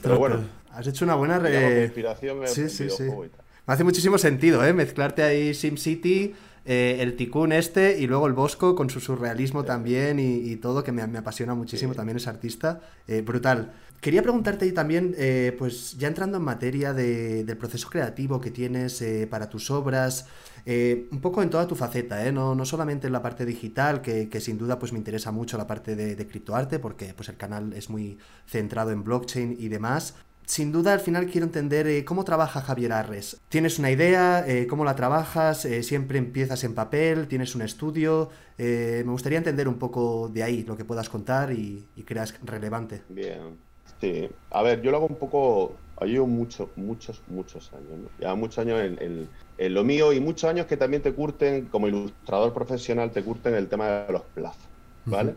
Pero 0.03 0.19
bueno, 0.19 0.41
has 0.71 0.87
hecho 0.87 1.07
una 1.07 1.15
buena 1.15 1.39
re... 1.39 1.85
inspiración 1.85 2.47
sí, 2.47 2.69
sí, 2.69 2.91
sí. 2.91 3.05
Me 3.05 3.75
hace 3.75 3.85
muchísimo 3.85 4.19
sentido, 4.19 4.63
¿eh? 4.63 4.75
Mezclarte 4.75 5.23
ahí 5.23 5.55
SimCity, 5.55 6.35
eh, 6.71 6.99
el 7.01 7.17
Ticún 7.17 7.53
este 7.53 7.99
y 7.99 8.07
luego 8.07 8.27
el 8.27 8.35
Bosco 8.35 8.75
con 8.75 8.91
su 8.91 9.01
surrealismo 9.01 9.65
también 9.65 10.21
y, 10.21 10.55
todo, 10.57 10.85
que 10.85 10.93
me, 10.93 11.01
apasiona 11.01 11.55
muchísimo, 11.55 11.95
también 11.95 12.19
es 12.19 12.29
artista. 12.29 12.83
Eh, 13.07 13.23
brutal. 13.23 13.73
Quería 14.03 14.21
preguntarte 14.21 14.71
también, 14.73 15.15
eh, 15.17 15.57
pues 15.59 15.97
ya 15.97 16.09
entrando 16.09 16.37
en 16.37 16.45
materia 16.45 16.93
del 16.93 17.57
proceso 17.57 17.89
creativo 17.89 18.39
que 18.39 18.51
tienes 18.51 19.03
para 19.31 19.49
tus 19.49 19.71
obras, 19.71 20.27
un 20.67 21.21
poco 21.23 21.43
en 21.43 21.49
toda 21.49 21.67
tu 21.67 21.75
faceta, 21.75 22.31
no, 22.31 22.55
no, 22.55 22.67
solamente 22.67 23.07
en 23.07 23.15
la 23.15 23.23
parte 23.23 23.47
digital, 23.47 24.03
que, 24.03 24.41
sin 24.41 24.59
duda 24.59 24.79
pues 24.79 24.93
me 24.93 24.99
interesa 24.99 25.33
mucho 25.33 25.57
la 25.57 25.67
parte 25.67 25.97
de, 25.97 26.27
criptoarte, 26.27 26.79
porque 26.79 27.15
pues 27.15 27.31
el 27.31 27.39
canal 27.39 27.73
es 27.73 27.89
muy 27.89 28.19
centrado 28.47 28.91
en 28.91 29.03
blockchain 29.03 29.57
y 29.59 29.69
demás. 29.69 30.15
Sin 30.49 30.73
duda, 30.73 30.95
al 30.95 31.01
final 31.01 31.27
quiero 31.27 31.47
entender 31.47 32.05
cómo 32.05 32.25
trabaja 32.25 32.63
Javier 32.63 32.93
Arres. 32.93 33.39
¿Tienes 33.49 33.79
una 33.79 33.91
idea? 33.91 34.47
¿Cómo 34.69 34.85
la 34.85 34.97
trabajas? 34.97 35.69
¿Siempre 35.83 36.19
empiezas 36.19 36.65
en 36.65 36.75
papel? 36.75 37.29
¿Tienes 37.29 37.55
un 37.55 37.63
estudio? 37.63 38.31
me 38.57 39.03
gustaría 39.05 39.39
entender 39.39 39.69
un 39.69 39.79
poco 39.79 40.31
de 40.33 40.43
ahí 40.43 40.65
lo 40.65 40.77
que 40.77 40.85
puedas 40.85 41.09
contar 41.09 41.53
y, 41.53 41.87
y 41.95 42.03
creas 42.03 42.35
relevante. 42.43 43.03
Bien, 43.11 43.59
Sí, 44.01 44.29
a 44.51 44.63
ver, 44.63 44.81
yo 44.83 44.91
lo 44.91 44.99
hago 44.99 45.07
un 45.07 45.17
poco, 45.17 45.77
llevo 46.03 46.27
muchos, 46.27 46.69
muchos, 46.77 47.23
muchos 47.27 47.73
años, 47.73 47.99
¿no? 47.99 48.09
Ya 48.19 48.35
muchos 48.35 48.59
años 48.59 48.81
en, 48.81 49.29
lo 49.75 49.85
mío 49.85 50.13
y 50.13 50.21
muchos 50.21 50.49
años 50.49 50.67
que 50.67 50.77
también 50.77 51.03
te 51.03 51.13
curten, 51.15 51.67
como 51.67 51.89
ilustrador 51.89 52.55
profesional, 52.55 53.11
te 53.11 53.25
curten 53.25 53.55
el 53.55 53.69
tema 53.69 53.89
de 53.89 54.13
los 54.13 54.23
plazos, 54.23 54.69
¿vale? 55.05 55.35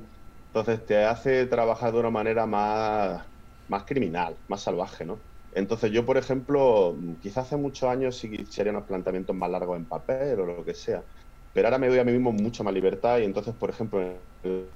Entonces 0.47 0.85
te 0.85 1.03
hace 1.05 1.45
trabajar 1.47 1.91
de 1.93 1.99
una 1.99 2.11
manera 2.11 2.45
más, 2.45 3.23
más 3.71 3.85
criminal, 3.85 4.37
más 4.47 4.61
salvaje, 4.63 5.05
¿no? 5.05 5.23
Entonces 5.53 5.91
yo, 5.91 6.05
por 6.05 6.17
ejemplo, 6.17 6.97
quizás 7.21 7.47
hace 7.47 7.57
muchos 7.57 7.89
años 7.89 8.17
sí 8.17 8.45
serían 8.45 8.75
unos 8.75 8.87
planteamientos 8.87 9.35
más 9.35 9.49
largos 9.49 9.77
en 9.77 9.87
papel 9.87 10.39
o 10.41 10.45
lo 10.45 10.65
que 10.65 10.73
sea, 10.73 11.05
pero 11.53 11.67
ahora 11.67 11.77
me 11.79 11.87
doy 11.87 11.99
a 11.99 12.03
mí 12.03 12.11
mismo 12.11 12.31
mucha 12.33 12.63
más 12.63 12.73
libertad 12.73 13.19
y 13.19 13.23
entonces, 13.23 13.55
por 13.55 13.69
ejemplo, 13.69 14.27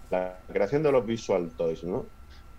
la 0.09 0.43
creación 0.47 0.81
de 0.81 0.91
los 0.91 1.05
visual 1.05 1.55
toys, 1.55 1.83
¿no? 1.83 2.11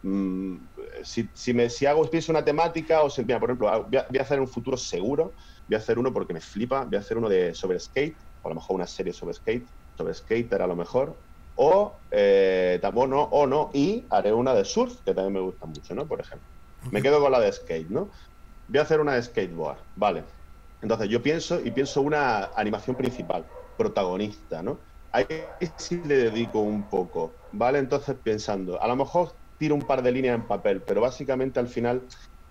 Mm, 0.03 0.69
si, 1.03 1.31
si, 1.35 1.55
me, 1.55 1.71
si 1.71 1.87
hago 1.87 2.09
pienso 2.11 2.33
una 2.33 2.45
temática, 2.45 3.03
o 3.03 3.11
si, 3.11 3.25
mira, 3.25 3.41
por 3.41 3.51
ejemplo, 3.51 3.89
voy 3.89 3.99
a, 4.19 4.23
hacer 4.23 4.41
un 4.41 4.49
futuro 4.49 4.77
seguro, 4.77 5.35
voy 5.67 5.75
a 5.75 5.79
hacer 5.79 5.99
uno 5.99 6.13
porque 6.13 6.35
me 6.35 6.41
flipa, 6.41 6.85
voy 6.85 6.97
a 6.97 7.01
hacer 7.01 7.17
uno 7.17 7.29
de 7.29 7.55
sobre 7.55 7.79
skate, 7.81 8.19
o 8.43 8.49
a 8.49 8.51
lo 8.51 8.57
mejor 8.57 8.77
una 8.77 8.87
serie 8.87 9.13
sobre 9.13 9.35
skate, 9.35 9.69
sobre 9.97 10.15
skater 10.15 10.61
a 10.63 10.67
lo 10.67 10.77
mejor, 10.77 11.26
o, 11.57 12.01
eh, 12.11 12.81
o 12.83 13.47
no, 13.47 13.71
y 13.73 14.07
haré 14.11 14.33
una 14.33 14.55
de 14.55 14.65
surf, 14.65 15.01
que 15.05 15.15
también 15.15 15.35
me 15.35 15.41
gusta 15.41 15.67
mucho, 15.67 15.95
¿no? 15.95 16.07
Por 16.07 16.21
ejemplo. 16.21 16.49
Me 16.91 17.03
quedo 17.03 17.21
con 17.21 17.33
la 17.33 17.41
de 17.41 17.53
skate, 17.53 17.89
¿no? 17.89 18.11
Voy 18.69 18.79
a 18.79 18.83
hacer 18.83 19.01
una 19.01 19.15
de 19.15 19.23
skateboard, 19.23 19.79
vale. 19.95 20.25
Entonces 20.83 21.09
yo 21.09 21.23
pienso 21.23 21.61
y 21.65 21.71
pienso 21.71 22.03
una 22.03 22.51
animación 22.55 22.97
principal, 22.97 23.47
protagonista, 23.77 24.63
¿no? 24.63 24.81
Ahí 25.13 25.27
sí 25.79 26.03
le 26.05 26.17
dedico 26.17 26.61
un 26.61 26.89
poco, 26.89 27.37
¿vale? 27.53 27.79
Entonces 27.79 28.17
pensando, 28.23 28.81
a 28.81 28.87
lo 28.87 28.97
mejor 28.97 29.37
tiro 29.57 29.75
un 29.75 29.83
par 29.83 30.03
de 30.03 30.13
líneas 30.13 30.35
en 30.35 30.47
papel, 30.47 30.83
pero 30.83 31.01
básicamente 31.01 31.59
al 31.59 31.69
final 31.69 32.07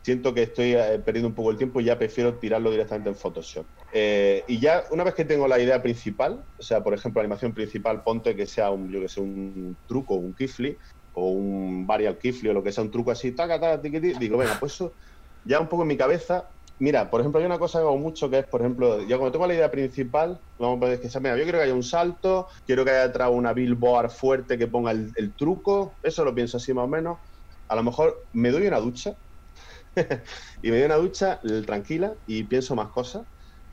siento 0.05 0.35
que 0.35 0.43
estoy 0.43 0.73
eh, 0.75 1.01
perdiendo 1.03 1.29
un 1.29 1.33
poco 1.33 1.49
el 1.49 1.57
tiempo 1.57 1.81
y 1.81 1.85
ya 1.85 1.97
prefiero 1.97 2.37
tirarlo 2.37 2.69
directamente 2.69 3.09
en 3.09 3.15
Photoshop. 3.15 3.67
Eh, 3.91 4.43
y 4.47 4.59
ya 4.59 4.83
una 4.91 5.03
vez 5.03 5.15
que 5.15 5.25
tengo 5.25 5.47
la 5.47 5.59
idea 5.59 5.81
principal, 5.81 6.45
o 6.55 6.61
sea, 6.61 6.83
por 6.83 6.93
ejemplo, 6.93 7.21
animación 7.21 7.55
principal, 7.55 8.03
ponte 8.03 8.35
que 8.35 8.45
sea 8.45 8.69
un, 8.69 8.87
yo 8.91 9.01
que 9.01 9.09
sé, 9.09 9.19
un 9.19 9.79
truco, 9.87 10.13
un 10.13 10.35
kifli, 10.35 10.77
o 11.13 11.31
un 11.31 11.87
varial 11.87 12.19
kifli, 12.19 12.49
o 12.49 12.53
lo 12.53 12.61
que 12.61 12.71
sea, 12.71 12.83
un 12.83 12.91
truco 12.91 13.09
así, 13.09 13.33
taca, 13.33 13.59
taca, 13.59 13.81
tiqui, 13.81 13.99
digo, 13.99 14.37
venga, 14.37 14.57
pues 14.59 14.73
eso 14.73 14.95
ya 15.43 15.59
un 15.59 15.67
poco 15.67 15.81
en 15.81 15.87
mi 15.87 15.97
cabeza 15.97 16.51
Mira, 16.77 17.09
por 17.09 17.21
ejemplo, 17.21 17.39
hay 17.39 17.45
una 17.45 17.57
cosa 17.57 17.79
que 17.79 17.85
hago 17.85 17.97
mucho 17.97 18.29
que 18.29 18.39
es, 18.39 18.47
por 18.47 18.59
ejemplo, 18.59 18.99
yo 19.03 19.17
cuando 19.17 19.31
tengo 19.31 19.47
la 19.47 19.53
idea 19.53 19.71
principal, 19.71 20.41
vamos 20.59 20.83
a 20.83 20.89
ver 20.89 20.99
que 20.99 21.07
mira, 21.19 21.37
yo 21.37 21.43
quiero 21.43 21.57
que 21.57 21.63
haya 21.63 21.73
un 21.73 21.83
salto, 21.83 22.47
quiero 22.65 22.83
que 22.83 22.91
haya 22.91 23.07
detrás 23.07 23.29
una 23.31 23.53
billboard 23.53 24.09
fuerte 24.09 24.57
que 24.57 24.67
ponga 24.67 24.91
el, 24.91 25.35
truco, 25.37 25.97
eso 26.03 26.25
lo 26.25 26.35
pienso 26.35 26.57
así 26.57 26.73
más 26.73 26.83
o 26.83 26.89
menos. 26.89 27.19
A 27.69 27.75
lo 27.77 27.83
mejor 27.83 28.27
me 28.33 28.51
doy 28.51 28.67
una 28.67 28.81
ducha 28.81 29.15
y 30.61 30.71
me 30.71 30.77
doy 30.77 30.85
una 30.85 30.95
ducha 30.95 31.39
tranquila 31.65 32.15
y 32.25 32.43
pienso 32.43 32.75
más 32.75 32.89
cosas. 32.89 33.25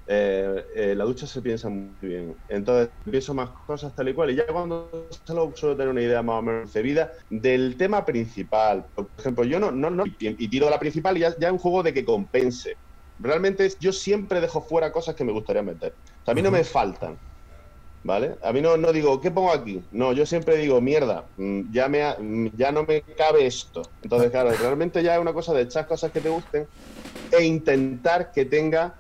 Eh, 0.05 0.65
eh, 0.75 0.95
la 0.97 1.05
ducha 1.05 1.27
se 1.27 1.43
piensa 1.43 1.69
muy 1.69 1.97
bien. 2.01 2.37
Entonces 2.49 2.93
pienso 3.05 3.35
más 3.35 3.51
cosas 3.67 3.95
tal 3.95 4.09
y 4.09 4.15
cual. 4.15 4.31
Y 4.31 4.37
ya 4.37 4.47
cuando 4.47 5.09
solo 5.27 5.53
suelo 5.55 5.77
tener 5.77 5.91
una 5.91 6.03
idea 6.03 6.23
más 6.23 6.41
o 6.41 6.43
menos 6.43 6.63
concebida 6.63 7.13
del 7.29 7.77
tema 7.77 8.05
principal. 8.05 8.87
Por 8.95 9.13
ejemplo, 9.17 9.45
yo 9.45 9.61
no, 9.61 9.71
no, 9.71 9.91
no 9.91 10.05
y, 10.07 10.49
tiro 10.49 10.69
la 10.69 10.79
principal 10.79 11.17
y 11.17 11.21
ya, 11.21 11.35
ya 11.39 11.49
es 11.49 11.53
un 11.53 11.59
juego 11.59 11.83
de 11.83 11.95
que 11.95 12.05
compense 12.05 12.77
realmente 13.23 13.71
yo 13.79 13.93
siempre 13.93 14.41
dejo 14.41 14.63
fuera 14.63 14.93
cosas 14.93 15.15
que 15.15 15.25
me 15.25 15.33
gustaría 15.33 15.63
meter. 15.63 15.97
a 16.27 16.35
mí 16.35 16.43
no 16.43 16.51
me 16.51 16.65
faltan. 16.65 17.19
¿Vale? 18.05 18.37
A 18.43 18.53
mí 18.53 18.61
no, 18.61 18.77
no 18.77 18.93
digo, 18.93 19.21
¿qué 19.21 19.31
pongo 19.31 19.53
aquí? 19.53 19.87
No, 19.93 20.13
yo 20.13 20.27
siempre 20.27 20.57
digo, 20.57 20.81
mierda, 20.81 21.31
mm, 21.37 21.71
ya, 21.71 21.89
me 21.89 22.03
mm, 22.19 22.51
ya 22.55 22.73
no 22.73 22.85
me 22.85 23.03
cabe 23.03 23.47
esto. 23.47 23.83
Entonces, 24.01 24.31
claro, 24.31 24.51
realmente 24.61 25.03
ya 25.03 25.15
es 25.15 25.21
una 25.21 25.33
cosa 25.33 25.55
de 25.55 25.63
echar 25.63 25.87
cosas 25.87 26.11
que 26.11 26.21
te 26.21 26.29
gusten 26.29 26.67
e 27.31 27.45
intentar 27.45 28.33
que 28.33 28.45
tenga 28.45 28.99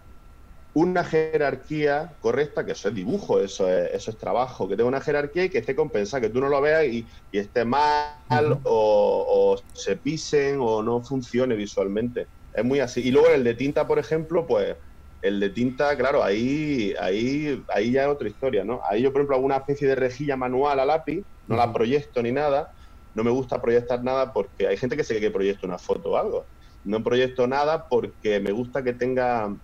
una 0.74 1.04
jerarquía 1.04 2.16
correcta, 2.20 2.64
que 2.64 2.72
eso 2.72 2.88
es 2.88 2.94
dibujo, 2.94 3.40
eso 3.40 3.68
es, 3.68 3.90
eso 3.92 4.10
es 4.10 4.18
trabajo, 4.18 4.68
que 4.68 4.76
tenga 4.76 4.88
una 4.88 5.00
jerarquía 5.00 5.44
y 5.44 5.50
que 5.50 5.58
esté 5.58 5.74
compensada, 5.76 6.22
que 6.22 6.30
tú 6.30 6.40
no 6.40 6.48
lo 6.48 6.60
veas 6.60 6.86
y, 6.86 7.06
esté 7.30 7.64
mal 7.64 8.60
o, 8.64 9.56
o 9.56 9.62
se 9.74 9.96
pisen 9.96 10.58
o 10.60 10.82
no 10.82 11.02
funcione 11.02 11.56
visualmente. 11.56 12.28
Es 12.52 12.64
muy 12.64 12.80
así. 12.80 13.02
Y 13.02 13.10
luego 13.10 13.28
el 13.28 13.44
de 13.44 13.54
tinta, 13.54 13.86
por 13.86 13.98
ejemplo, 13.98 14.46
pues 14.46 14.76
el 15.22 15.38
de 15.38 15.50
tinta, 15.50 15.96
claro, 15.96 16.22
ahí, 16.22 16.94
ahí, 17.00 17.64
ahí 17.72 17.92
ya 17.92 18.02
es 18.02 18.08
otra 18.08 18.28
historia, 18.28 18.64
¿no? 18.64 18.80
Ahí 18.88 19.02
yo, 19.02 19.12
por 19.12 19.20
ejemplo, 19.20 19.36
hago 19.36 19.46
una 19.46 19.56
especie 19.58 19.86
de 19.86 19.94
rejilla 19.94 20.36
manual 20.36 20.80
a 20.80 20.84
lápiz, 20.84 21.24
no 21.46 21.56
la 21.56 21.72
proyecto 21.72 22.22
ni 22.22 22.32
nada. 22.32 22.72
No 23.14 23.22
me 23.22 23.30
gusta 23.30 23.60
proyectar 23.60 24.02
nada 24.02 24.32
porque 24.32 24.66
hay 24.66 24.76
gente 24.76 24.96
que 24.96 25.04
sé 25.04 25.20
que 25.20 25.30
proyecta 25.30 25.66
una 25.66 25.78
foto 25.78 26.10
o 26.12 26.16
algo. 26.16 26.46
No 26.84 27.04
proyecto 27.04 27.46
nada 27.46 27.86
porque 27.88 28.40
me 28.40 28.50
gusta 28.50 28.82
que 28.82 28.94
tenga 28.94 29.54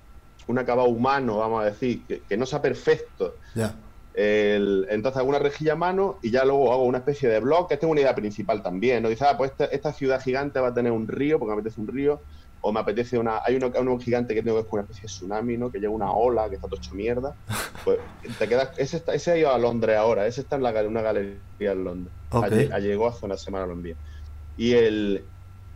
un 0.46 0.58
acabado 0.58 0.88
humano, 0.88 1.38
vamos 1.38 1.62
a 1.62 1.66
decir, 1.66 2.02
que, 2.06 2.36
no 2.36 2.46
sea 2.46 2.62
perfecto. 2.62 3.34
entonces 4.14 5.16
hago 5.18 5.28
una 5.28 5.38
rejilla 5.38 5.72
a 5.72 5.76
mano 5.76 6.18
y 6.22 6.30
ya 6.30 6.44
luego 6.44 6.72
hago 6.72 6.84
una 6.84 6.98
especie 6.98 7.28
de 7.28 7.40
blog, 7.40 7.68
que 7.68 7.76
tengo 7.76 7.92
una 7.92 8.00
idea 8.00 8.14
principal 8.14 8.62
también. 8.62 9.02
¿no? 9.02 9.08
Dice, 9.08 9.24
ah, 9.24 9.36
pues 9.36 9.50
esta, 9.50 9.64
esta, 9.66 9.92
ciudad 9.92 10.22
gigante 10.22 10.60
va 10.60 10.68
a 10.68 10.74
tener 10.74 10.92
un 10.92 11.08
río, 11.08 11.38
porque 11.38 11.54
me 11.54 11.60
apetece 11.60 11.80
un 11.80 11.88
río, 11.88 12.22
o 12.60 12.72
me 12.72 12.80
apetece 12.80 13.18
una. 13.18 13.40
Hay 13.44 13.56
uno, 13.56 13.72
uno 13.78 13.98
gigante 13.98 14.34
que 14.34 14.42
tengo 14.42 14.60
que 14.60 14.66
es 14.66 14.72
una 14.72 14.82
especie 14.82 15.02
de 15.02 15.08
tsunami, 15.08 15.56
¿no? 15.56 15.70
Que 15.70 15.78
llega 15.78 15.92
una 15.92 16.12
ola, 16.12 16.48
que 16.48 16.56
está 16.56 16.68
todo 16.68 16.78
hecho 16.78 16.94
mierda. 16.94 17.34
Pues 17.84 17.98
te 18.38 18.48
quedas. 18.48 18.70
Ese, 18.76 19.02
ese 19.12 19.30
ha 19.30 19.36
ido 19.36 19.52
a 19.52 19.58
Londres 19.58 19.96
ahora, 19.96 20.26
ese 20.26 20.40
está 20.40 20.56
en 20.56 20.62
la, 20.64 20.70
una 20.82 21.00
galería 21.00 21.38
en 21.60 21.84
Londres. 21.84 22.12
Okay. 22.30 22.68
llegó 22.80 23.08
hace 23.08 23.24
una 23.24 23.36
semana, 23.36 23.66
lo 23.66 23.72
envié. 23.72 23.96
Y 24.56 24.72
el. 24.74 25.24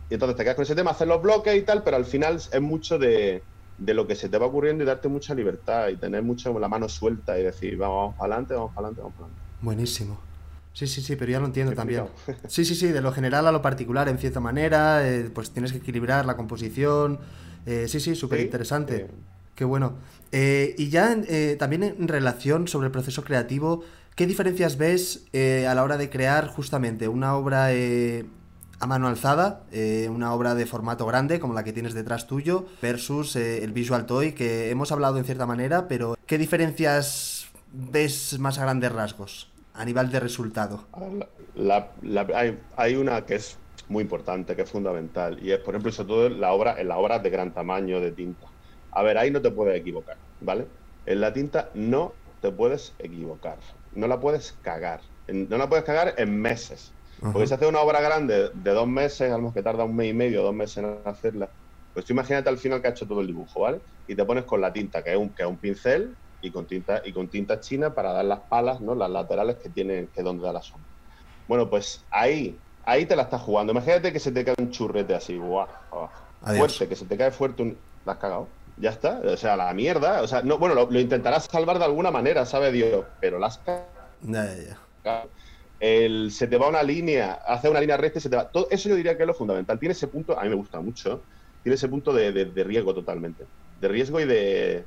Y 0.09 0.13
entonces 0.13 0.35
te 0.35 0.43
quedas 0.43 0.55
con 0.55 0.63
ese 0.63 0.75
tema, 0.75 0.91
hacer 0.91 1.07
los 1.07 1.21
bloques 1.21 1.55
y 1.55 1.61
tal, 1.61 1.81
pero 1.81 1.97
al 1.97 2.05
final 2.05 2.35
es 2.35 2.61
mucho 2.61 2.99
de, 2.99 3.41
de 3.77 3.93
lo 3.93 4.05
que 4.05 4.15
se 4.15 4.29
te 4.29 4.37
va 4.37 4.45
ocurriendo 4.45 4.83
y 4.83 4.87
darte 4.87 5.07
mucha 5.07 5.33
libertad 5.33 5.87
y 5.87 5.95
tener 5.95 6.21
mucho 6.21 6.57
la 6.59 6.67
mano 6.67 6.89
suelta 6.89 7.39
y 7.39 7.43
decir, 7.43 7.77
vamos, 7.77 7.97
vamos 7.97 8.15
para 8.17 8.33
adelante, 8.33 8.53
vamos 8.53 8.71
para 8.75 8.87
adelante, 8.87 9.01
vamos 9.01 9.15
para 9.15 9.25
adelante. 9.25 9.55
Buenísimo. 9.61 10.32
Sí, 10.73 10.87
sí, 10.87 11.01
sí, 11.01 11.15
pero 11.15 11.31
ya 11.31 11.39
lo 11.39 11.45
entiendo 11.45 11.73
también. 11.73 12.05
Sí, 12.47 12.65
sí, 12.65 12.75
sí, 12.75 12.87
de 12.87 13.01
lo 13.01 13.11
general 13.11 13.47
a 13.47 13.51
lo 13.51 13.61
particular, 13.61 14.09
en 14.09 14.17
cierta 14.17 14.39
manera, 14.39 15.07
eh, 15.07 15.29
pues 15.33 15.51
tienes 15.51 15.71
que 15.71 15.77
equilibrar 15.77 16.25
la 16.25 16.35
composición. 16.35 17.19
Eh, 17.65 17.85
sí, 17.87 17.99
sí, 17.99 18.15
súper 18.15 18.39
interesante. 18.41 19.07
Qué 19.55 19.65
bueno. 19.65 19.93
Eh, 20.31 20.73
y 20.79 20.89
ya 20.89 21.15
también 21.59 21.83
en 21.83 22.07
relación 22.07 22.67
sobre 22.67 22.87
el 22.87 22.91
proceso 22.91 23.23
creativo, 23.23 23.83
¿qué 24.15 24.25
diferencias 24.25 24.77
ves 24.77 25.25
a 25.33 25.73
la 25.75 25.83
hora 25.83 25.97
de 25.97 26.09
crear 26.09 26.47
justamente 26.47 27.07
una 27.07 27.35
obra 27.35 27.67
a 28.79 28.87
mano 28.87 29.07
alzada, 29.07 29.63
una 30.09 30.33
obra 30.33 30.55
de 30.55 30.65
formato 30.65 31.05
grande 31.05 31.39
como 31.39 31.53
la 31.53 31.63
que 31.63 31.71
tienes 31.71 31.93
detrás 31.93 32.25
tuyo, 32.25 32.65
versus 32.81 33.35
el 33.35 33.71
Visual 33.73 34.07
Toy, 34.07 34.31
que 34.31 34.71
hemos 34.71 34.91
hablado 34.91 35.19
en 35.19 35.25
cierta 35.25 35.45
manera, 35.45 35.87
pero 35.87 36.17
¿qué 36.25 36.39
diferencias 36.39 37.45
ves 37.71 38.39
más 38.39 38.57
a 38.57 38.63
grandes 38.63 38.91
rasgos? 38.91 39.52
A 39.73 39.85
nivel 39.85 40.09
de 40.11 40.19
resultado? 40.19 40.85
hay, 42.77 42.95
una 42.95 43.25
que 43.25 43.35
es 43.35 43.57
muy 43.89 44.03
importante, 44.03 44.55
que 44.55 44.63
es 44.63 44.69
fundamental, 44.69 45.39
y 45.43 45.51
es, 45.51 45.59
por 45.59 45.73
ejemplo, 45.73 45.91
sobre 45.91 46.07
todo 46.07 46.25
en 46.27 46.41
la 46.41 46.53
obra, 46.53 46.79
en 46.79 46.87
las 46.87 46.97
obras 46.97 47.21
de 47.23 47.29
gran 47.29 47.53
tamaño 47.53 47.99
de 47.99 48.11
tinta. 48.11 48.47
A 48.91 49.03
ver, 49.03 49.17
ahí 49.17 49.31
no 49.31 49.41
te 49.41 49.51
puedes 49.51 49.79
equivocar, 49.79 50.17
¿vale? 50.41 50.67
En 51.05 51.21
la 51.21 51.33
tinta 51.33 51.69
no 51.73 52.13
te 52.41 52.51
puedes 52.51 52.93
equivocar, 52.99 53.57
no 53.95 54.07
la 54.07 54.19
puedes 54.19 54.55
cagar, 54.61 55.01
no 55.27 55.57
la 55.57 55.67
puedes 55.67 55.85
cagar 55.85 56.13
en 56.17 56.39
meses. 56.39 56.91
Porque 57.19 57.47
si 57.47 57.53
haces 57.53 57.69
una 57.69 57.79
obra 57.79 58.01
grande 58.01 58.49
de 58.53 58.71
dos 58.71 58.87
meses, 58.87 59.31
a 59.31 59.35
lo 59.35 59.43
mejor 59.43 59.53
que 59.53 59.63
tarda 59.63 59.85
un 59.85 59.95
mes 59.95 60.09
y 60.09 60.13
medio, 60.13 60.43
dos 60.43 60.53
meses 60.53 60.77
en 60.77 60.97
hacerla, 61.05 61.49
pues 61.93 62.05
tú 62.05 62.13
imagínate 62.13 62.49
al 62.49 62.57
final 62.57 62.81
que 62.81 62.87
ha 62.87 62.91
hecho 62.91 63.07
todo 63.07 63.21
el 63.21 63.27
dibujo, 63.27 63.61
¿vale? 63.61 63.79
Y 64.07 64.15
te 64.15 64.25
pones 64.25 64.43
con 64.43 64.59
la 64.59 64.73
tinta, 64.73 65.03
que 65.03 65.11
es 65.11 65.17
un, 65.17 65.29
que 65.29 65.43
es 65.43 65.47
un 65.47 65.57
pincel, 65.57 66.15
y 66.43 66.51
con 66.51 66.65
tinta 66.65 67.01
y 67.05 67.13
con 67.13 67.29
tinta 67.29 67.59
china 67.61 67.93
para 67.93 68.11
dar 68.11 68.25
las 68.25 68.41
palas, 68.41 68.81
¿no? 68.81 68.93
Las 68.93 69.09
laterales 69.09 69.55
que 69.55 69.69
tienen 69.69 70.07
que 70.13 70.21
donde 70.21 70.43
da 70.43 70.53
la 70.53 70.61
sombra. 70.61 70.85
Bueno, 71.47 71.69
pues 71.69 72.03
ahí, 72.11 72.57
ahí 72.85 73.05
te 73.05 73.15
la 73.15 73.23
estás 73.23 73.41
jugando. 73.41 73.71
Imagínate 73.71 74.11
que 74.11 74.19
se 74.19 74.31
te 74.31 74.43
cae 74.43 74.55
un 74.57 74.69
churrete 74.69 75.15
así, 75.15 75.37
guau, 75.37 75.67
fuerte, 76.41 76.87
que 76.87 76.95
se 76.95 77.05
te 77.05 77.17
cae 77.17 77.31
fuerte, 77.31 77.63
un... 77.63 77.77
la 78.05 78.13
has 78.13 78.19
cagado. 78.19 78.47
Ya 78.77 78.89
está, 78.89 79.21
o 79.23 79.37
sea, 79.37 79.55
la 79.55 79.73
mierda, 79.73 80.21
o 80.21 80.27
sea, 80.27 80.41
no, 80.41 80.57
bueno, 80.57 80.75
lo, 80.75 80.99
intentarás 80.99 81.45
salvar 81.45 81.79
de 81.79 81.85
alguna 81.85 82.11
manera, 82.11 82.45
sabe 82.45 82.71
Dios, 82.71 83.05
pero 83.21 83.39
las 83.39 83.59
cagado. 83.59 85.29
El, 85.79 86.31
se 86.31 86.47
te 86.47 86.57
va 86.57 86.69
una 86.69 86.83
línea, 86.83 87.33
hace 87.45 87.69
una 87.69 87.79
línea 87.79 87.97
recta 87.97 88.19
y 88.19 88.21
se 88.21 88.29
te 88.29 88.35
va. 88.35 88.49
Todo, 88.49 88.67
eso 88.69 88.89
yo 88.89 88.95
diría 88.95 89.15
que 89.15 89.23
es 89.23 89.27
lo 89.27 89.33
fundamental. 89.33 89.79
Tiene 89.79 89.93
ese 89.93 90.07
punto, 90.07 90.37
a 90.37 90.43
mí 90.43 90.49
me 90.49 90.55
gusta 90.55 90.79
mucho, 90.81 91.21
tiene 91.61 91.75
ese 91.75 91.87
punto 91.87 92.13
de 92.13 92.63
riesgo 92.63 92.93
totalmente. 92.93 93.45
De 93.79 93.87
riesgo 93.89 94.19
y 94.19 94.25
de, 94.25 94.85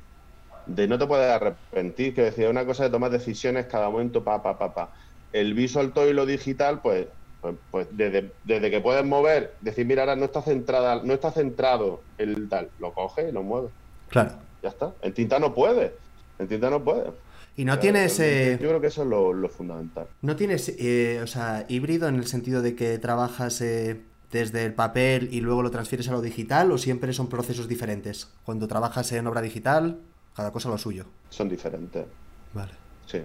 de 0.67 0.87
no 0.87 0.97
te 0.97 1.07
puedes 1.07 1.29
arrepentir, 1.29 2.13
que 2.13 2.23
decía 2.23 2.49
una 2.49 2.65
cosa 2.65 2.83
de 2.83 2.89
tomar 2.89 3.11
decisiones 3.11 3.65
cada 3.65 3.89
momento, 3.89 4.23
pa, 4.23 4.41
pa, 4.41 4.57
pa, 4.57 4.73
pa. 4.73 4.93
El 5.33 5.53
visual 5.53 5.93
toy 5.93 6.09
y 6.09 6.13
lo 6.13 6.25
digital, 6.25 6.81
pues, 6.81 7.07
pues, 7.41 7.55
pues 7.71 7.87
desde, 7.91 8.31
que 8.71 8.81
puedes 8.81 9.05
mover, 9.05 9.53
decir, 9.61 9.85
mira, 9.85 10.03
ahora 10.03 10.15
no 10.15 10.25
está 10.25 10.41
centrada, 10.41 11.01
no 11.03 11.13
está 11.13 11.31
centrado 11.31 12.01
el 12.17 12.49
tal, 12.49 12.69
lo 12.79 12.93
coge 12.93 13.29
y 13.29 13.31
lo 13.31 13.43
mueve. 13.43 13.69
Claro. 14.09 14.31
Ya 14.61 14.69
está. 14.69 14.93
En 15.01 15.13
tinta 15.13 15.39
no 15.39 15.53
puede. 15.53 15.93
En 16.39 16.47
tinta 16.47 16.69
no 16.69 16.83
puede. 16.83 17.11
Y 17.55 17.65
no 17.65 17.79
tienes. 17.79 18.19
Eh, 18.19 18.57
yo 18.61 18.69
creo 18.69 18.81
que 18.81 18.87
eso 18.87 19.03
es 19.03 19.07
lo, 19.07 19.49
fundamental. 19.49 20.07
¿No 20.21 20.35
tienes, 20.35 20.69
eh, 20.77 21.19
o 21.23 21.27
sea, 21.27 21.65
híbrido 21.67 22.07
en 22.07 22.15
el 22.15 22.27
sentido 22.27 22.61
de 22.61 22.75
que 22.75 22.97
trabajas 22.99 23.61
eh, 23.61 24.01
desde 24.31 24.63
el 24.65 24.73
papel 24.73 25.29
y 25.31 25.41
luego 25.41 25.63
lo 25.63 25.71
transfieres 25.71 26.07
a 26.09 26.11
lo 26.11 26.21
digital 26.21 26.71
o 26.71 26.77
siempre 26.77 27.13
son 27.13 27.29
procesos 27.29 27.67
diferentes? 27.67 28.31
Cuando 28.43 28.67
trabajas 28.67 29.11
en 29.11 29.25
obra 29.25 29.41
digital, 29.41 29.99
cada 30.37 30.51
cosa 30.51 30.69
lo 30.69 30.77
suyo. 30.77 31.05
Son 31.31 31.49
diferentes. 31.49 32.05
Vale. 32.53 32.71
Sí. 33.07 33.23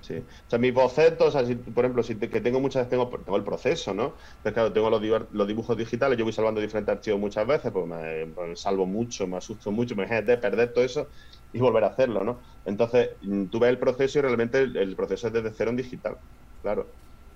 Sí. 0.00 0.14
O 0.16 0.50
sea, 0.50 0.58
mis 0.58 0.72
bocetos, 0.72 1.36
así, 1.36 1.54
por 1.54 1.84
ejemplo, 1.84 2.02
si 2.02 2.16
que 2.16 2.40
tengo 2.40 2.60
muchas 2.60 2.80
veces, 2.82 2.90
tengo, 2.90 3.08
tengo, 3.18 3.36
el 3.36 3.44
proceso, 3.44 3.94
¿no? 3.94 4.14
Pues 4.42 4.52
claro, 4.52 4.72
tengo 4.72 4.90
los, 4.90 5.00
los, 5.32 5.46
dibujos 5.46 5.76
digitales, 5.76 6.18
yo 6.18 6.24
voy 6.24 6.32
salvando 6.32 6.60
diferentes 6.60 6.94
archivos 6.94 7.20
muchas 7.20 7.46
veces, 7.46 7.70
pues 7.70 7.86
me, 7.86 8.26
pues 8.34 8.60
salvo 8.60 8.84
mucho, 8.84 9.26
me 9.26 9.38
asusto 9.38 9.70
mucho, 9.70 9.96
me 9.96 10.06
de 10.06 10.36
perder 10.36 10.74
todo 10.74 10.84
eso 10.84 11.08
y 11.54 11.58
volver 11.58 11.84
a 11.84 11.88
hacerlo, 11.88 12.22
¿no? 12.22 12.38
Entonces, 12.66 13.10
mm, 13.22 13.44
tú 13.44 13.58
ves 13.58 13.70
el 13.70 13.78
proceso 13.78 14.18
y 14.18 14.22
realmente 14.22 14.58
el, 14.60 14.94
proceso 14.94 15.28
es 15.28 15.32
desde 15.32 15.52
cero 15.52 15.70
en 15.70 15.76
digital, 15.76 16.16
claro. 16.60 16.86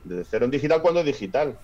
Desde 0.05 0.25
cero 0.25 0.45
en 0.45 0.51
digital 0.51 0.83
cuando 0.83 1.01
es 1.01 1.07
digital, 1.07 1.57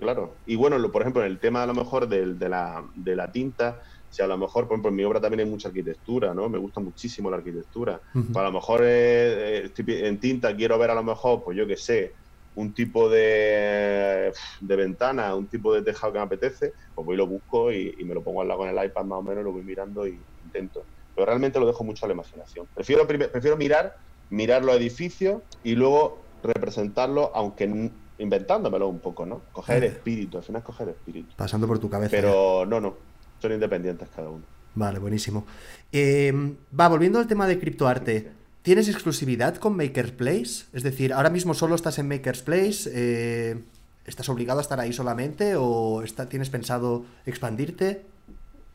claro. 0.00 0.34
Y 0.46 0.56
bueno, 0.56 0.78
lo, 0.78 0.92
por 0.92 1.00
ejemplo, 1.00 1.22
en 1.22 1.30
el 1.30 1.38
tema 1.38 1.62
a 1.62 1.66
lo 1.66 1.74
mejor 1.74 2.08
de, 2.08 2.34
de, 2.34 2.48
la, 2.50 2.84
de 2.94 3.16
la 3.16 3.32
tinta, 3.32 3.80
si 4.12 4.20
a 4.20 4.26
lo 4.26 4.36
mejor, 4.36 4.68
por 4.68 4.74
ejemplo, 4.74 4.90
en 4.90 4.96
mi 4.96 5.04
obra 5.04 5.22
también 5.22 5.40
hay 5.40 5.46
mucha 5.46 5.68
arquitectura, 5.68 6.34
¿no? 6.34 6.46
Me 6.50 6.58
gusta 6.58 6.80
muchísimo 6.80 7.30
la 7.30 7.38
arquitectura. 7.38 7.98
A 8.34 8.42
lo 8.42 8.52
mejor 8.52 8.82
eh, 8.84 9.64
eh, 9.64 10.06
en 10.06 10.20
tinta 10.20 10.54
quiero 10.54 10.78
ver 10.78 10.90
a 10.90 10.94
lo 10.94 11.02
mejor, 11.02 11.42
pues 11.42 11.56
yo 11.56 11.66
qué 11.66 11.78
sé, 11.78 12.12
un 12.56 12.74
tipo 12.74 13.08
de, 13.08 14.30
de, 14.60 14.76
ventana, 14.76 15.34
un 15.34 15.46
tipo 15.46 15.72
de 15.72 15.80
tejado 15.80 16.12
que 16.12 16.18
me 16.18 16.26
apetece, 16.26 16.74
pues 16.94 17.06
voy 17.06 17.14
y 17.14 17.16
lo 17.16 17.26
busco 17.26 17.72
y, 17.72 17.96
me 18.04 18.12
lo 18.12 18.22
pongo 18.22 18.42
al 18.42 18.48
lado 18.48 18.60
con 18.60 18.68
el 18.68 18.84
iPad 18.84 19.04
más 19.06 19.20
o 19.20 19.22
menos, 19.22 19.44
lo 19.44 19.52
voy 19.52 19.62
mirando 19.62 20.06
y 20.06 20.20
intento. 20.44 20.84
Pero 21.14 21.24
realmente 21.24 21.58
lo 21.58 21.66
dejo 21.66 21.82
mucho 21.82 22.04
a 22.04 22.08
la 22.08 22.12
imaginación. 22.12 22.66
Prefiero, 22.74 23.06
prefiero 23.06 23.56
mirar, 23.56 23.96
mirar 24.28 24.62
los 24.62 24.76
edificios 24.76 25.40
y 25.64 25.74
luego 25.74 26.18
representarlo, 26.42 27.32
aunque 27.34 27.90
inventándomelo 28.18 28.88
un 28.88 28.98
poco, 28.98 29.24
¿no? 29.24 29.40
Coger 29.52 29.78
el 29.78 29.84
espíritu, 29.84 30.36
al 30.36 30.42
final 30.44 30.60
es 30.60 30.66
coger 30.66 30.90
espíritu. 30.90 31.34
Pasando 31.34 31.66
por 31.66 31.78
tu 31.78 31.88
cabeza. 31.88 32.10
Pero 32.10 32.66
no, 32.66 32.78
no 32.78 33.11
son 33.42 33.52
independientes 33.52 34.08
cada 34.14 34.30
uno. 34.30 34.44
Vale, 34.74 34.98
buenísimo. 34.98 35.44
Em, 35.90 36.56
va, 36.78 36.88
volviendo 36.88 37.18
al 37.18 37.26
tema 37.26 37.46
de 37.46 37.58
criptoarte, 37.58 38.30
¿tienes 38.62 38.88
exclusividad 38.88 39.56
con 39.56 39.76
Maker's 39.76 40.12
Place? 40.12 40.64
Es 40.72 40.82
decir, 40.82 41.12
ahora 41.12 41.28
mismo 41.28 41.52
solo 41.52 41.74
estás 41.74 41.98
en 41.98 42.08
Maker's 42.08 42.42
Place, 42.42 42.90
eh, 42.94 43.58
¿estás 44.06 44.28
obligado 44.28 44.60
a 44.60 44.62
estar 44.62 44.80
ahí 44.80 44.92
solamente 44.92 45.56
o 45.56 46.02
está, 46.02 46.28
tienes 46.28 46.48
pensado 46.48 47.04
expandirte 47.26 48.06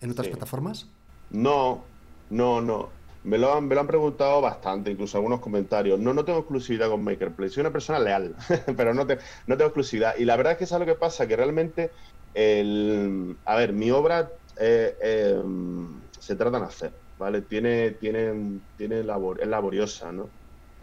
en 0.02 0.12
otras 0.12 0.28
plataformas? 0.28 0.88
No, 1.32 1.84
no, 2.30 2.62
no. 2.62 2.96
Me 3.24 3.38
lo, 3.38 3.54
han, 3.54 3.68
me 3.68 3.76
lo 3.76 3.82
han 3.82 3.88
preguntado 3.88 4.40
bastante, 4.40 4.92
incluso 4.92 5.18
algunos 5.18 5.42
comentarios. 5.42 6.00
No, 6.00 6.14
no 6.14 6.24
tengo 6.24 6.40
exclusividad 6.40 6.90
con 6.90 7.04
Maker 7.04 7.32
Place. 7.32 7.56
Soy 7.56 7.62
una 7.62 7.74
persona 7.74 8.00
leal, 8.00 8.36
pero 8.78 8.94
no, 8.94 9.06
te, 9.06 9.18
no 9.48 9.58
tengo 9.58 9.68
exclusividad. 9.68 10.16
Y 10.18 10.24
la 10.24 10.38
verdad 10.38 10.54
es 10.54 10.60
que 10.60 10.64
es 10.64 10.72
algo 10.72 10.86
que 10.86 10.96
pasa, 10.96 11.28
que 11.28 11.36
realmente, 11.36 11.92
el, 12.34 13.36
a 13.44 13.56
ver, 13.56 13.74
mi 13.74 13.92
obra 13.92 14.30
eh, 14.60 14.98
em, 15.02 16.00
se 16.20 16.36
tratan 16.36 16.62
de 16.62 16.68
hacer, 16.68 16.92
¿vale? 17.18 17.42
Tiene, 17.42 17.92
tiene, 17.92 18.60
tiene 18.78 19.04
labor, 19.04 19.42
es 19.42 19.48
laboriosa, 19.48 20.12
¿no? 20.12 20.30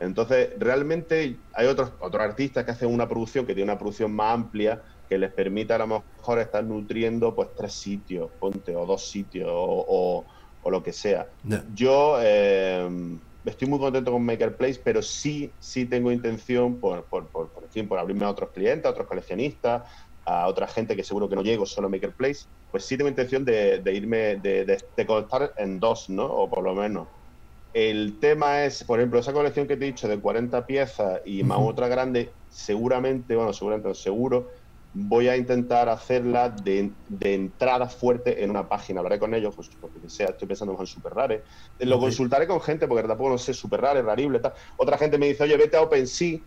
Entonces, 0.01 0.51
realmente 0.59 1.37
hay 1.53 1.67
otros, 1.67 1.93
otros 2.01 2.23
artistas 2.23 2.65
que 2.65 2.73
hacen 2.73 2.93
una 2.93 3.09
producción 3.09 3.47
que 3.47 3.55
tiene 3.55 3.71
una 3.71 3.79
producción 3.79 4.13
más 4.13 4.35
amplia 4.35 4.83
que 5.09 5.19
les 5.19 5.33
permite 5.33 5.73
a 5.73 5.79
lo 5.79 5.87
mejor 5.87 6.39
estar 6.39 6.65
nutriendo 6.65 7.35
pues 7.35 7.49
tres 7.57 7.75
sitios, 7.75 8.31
ponte, 8.41 8.75
o 8.75 8.87
dos 8.87 9.09
sitios, 9.09 9.49
o, 9.51 10.25
lo 10.67 10.83
que 10.83 10.95
sea. 10.95 11.29
Yo 11.75 12.19
em, 12.23 13.21
estoy 13.45 13.69
muy 13.69 13.79
contento 13.79 14.11
con 14.11 14.25
Maker 14.25 14.57
Place, 14.57 14.81
pero 14.83 15.03
sí, 15.03 15.53
sí 15.59 15.85
tengo 15.85 16.11
intención 16.11 16.81
por, 16.81 17.05
por, 17.05 17.29
por, 17.29 17.51
por, 17.51 17.69
por 17.89 17.99
abrirme 17.99 18.25
a 18.25 18.31
otros 18.31 18.51
clientes, 18.51 18.87
a 18.87 18.91
otros 18.91 19.07
coleccionistas, 19.07 19.83
a 20.27 20.47
otra 20.49 20.67
gente 20.67 20.97
que 20.97 21.05
seguro 21.05 21.29
que 21.29 21.37
no 21.37 21.43
llego 21.43 21.67
solo 21.67 21.87
a 21.87 21.91
Maker 21.91 22.15
Place, 22.15 22.47
pues 22.71 22.85
sí 22.85 22.97
tengo 22.97 23.09
intención 23.09 23.45
de, 23.45 23.83
irme, 23.93 24.37
de, 24.37 24.65
de, 24.65 24.79
en 25.59 25.81
dos, 25.81 26.09
¿no? 26.09 26.25
O 26.27 26.51
por 26.51 26.63
lo 26.63 26.75
menos. 26.75 27.09
El 27.73 28.21
tema 28.21 28.65
es, 28.65 28.85
por 28.85 29.01
ejemplo, 29.01 29.19
esa 29.19 29.33
colección 29.33 29.67
que 29.67 29.77
te 29.77 29.85
he 29.85 29.89
dicho 29.89 30.07
de 30.07 30.21
40 30.21 30.65
piezas 30.65 31.21
y 31.25 31.43
más 31.43 31.59
otra 31.61 31.89
grande, 31.89 32.33
seguramente, 32.49 33.35
bueno, 33.35 33.53
seguramente, 33.53 33.93
seguro, 33.95 34.49
voy 34.93 35.27
a 35.27 35.37
intentar 35.37 35.89
hacerla 35.89 36.51
de, 36.51 36.93
entrada 37.21 37.89
fuerte 37.89 38.45
en 38.45 38.51
una 38.51 38.69
página. 38.69 39.01
Hablaré 39.01 39.19
con 39.19 39.35
ellos, 39.35 39.55
pues 39.57 39.69
porque 39.81 40.09
sea, 40.09 40.29
estoy 40.29 40.47
pensando 40.47 40.77
en 40.79 40.87
super 40.87 41.13
rare. 41.13 41.43
Lo 41.81 41.99
consultaré 41.99 42.47
con 42.47 42.61
gente, 42.61 42.87
porque 42.87 43.07
tampoco 43.07 43.31
no 43.31 43.39
sé, 43.39 43.53
super 43.53 43.81
rare, 43.81 44.03
rarible, 44.03 44.39
tal. 44.39 44.55
Otra 44.77 44.97
gente 44.97 45.19
me 45.19 45.27
dice, 45.27 45.43
oye, 45.43 45.57
vete 45.57 45.77
a 45.77 45.83
OpenSea 45.83 46.39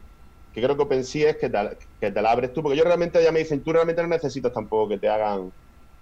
que 0.58 0.64
creo 0.64 0.76
que 0.76 0.84
OpenSea 0.84 1.30
es 1.30 1.38
que 1.38 1.50
te, 1.52 1.78
que 2.02 2.12
te 2.12 2.20
la 2.20 2.32
abres 2.32 2.52
tú, 2.52 2.64
porque 2.64 2.76
yo 2.76 2.84
realmente 2.84 3.22
ya 3.22 3.32
me 3.32 3.38
dicen, 3.38 3.62
tú 3.62 3.74
realmente 3.74 4.02
no 4.02 4.08
necesitas 4.08 4.52
tampoco 4.52 4.90
que 4.90 4.98
te 4.98 5.08
hagan 5.08 5.52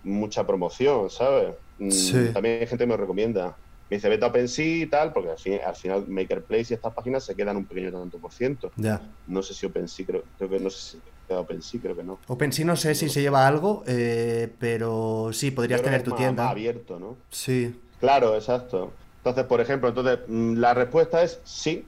mucha 0.01 0.47
promoción, 0.47 1.09
¿sabes? 1.09 1.55
Mm, 1.77 2.31
también 2.31 2.61
hay 2.61 2.67
gente 2.67 2.85
que 2.85 2.89
me 2.89 2.95
recomienda. 2.95 3.57
Me 3.89 3.97
dice, 3.97 4.07
vete 4.07 4.23
a 4.23 4.29
OpenSea 4.29 4.65
y 4.65 4.85
tal, 4.85 5.11
porque 5.11 5.31
al, 5.31 5.37
fin, 5.37 5.59
al 5.65 5.75
final 5.75 6.07
MakerPlace 6.07 6.71
y 6.71 6.75
estas 6.75 6.93
páginas 6.93 7.25
se 7.25 7.35
quedan 7.35 7.57
un 7.57 7.65
pequeño 7.65 7.91
tanto 7.91 8.17
por 8.17 8.31
ciento. 8.31 8.71
Ya. 8.77 9.01
No 9.27 9.43
sé 9.43 9.53
si 9.53 9.65
OpenSea, 9.65 10.05
creo, 10.05 10.23
creo 10.37 10.49
que 10.49 10.59
no 10.61 10.69
sé 10.69 10.91
si 10.91 11.01
queda 11.27 11.41
OpenSea, 11.41 11.81
creo 11.81 11.95
que 11.97 12.03
no. 12.03 12.19
OpenSea 12.27 12.65
no 12.65 12.77
sé 12.77 12.95
si 12.95 13.09
se 13.09 13.21
lleva 13.21 13.45
algo, 13.45 13.83
eh, 13.87 14.53
pero 14.57 15.31
sí, 15.33 15.51
podrías 15.51 15.81
tener 15.81 16.01
tu 16.01 16.13
tienda. 16.13 16.49
abierto, 16.49 16.97
¿no? 16.97 17.17
Sí. 17.29 17.77
Claro, 17.99 18.35
exacto. 18.35 18.93
Entonces, 19.17 19.43
por 19.43 19.59
ejemplo, 19.59 19.89
entonces 19.89 20.19
mm, 20.29 20.53
la 20.59 20.73
respuesta 20.73 21.23
es 21.23 21.41
sí, 21.43 21.85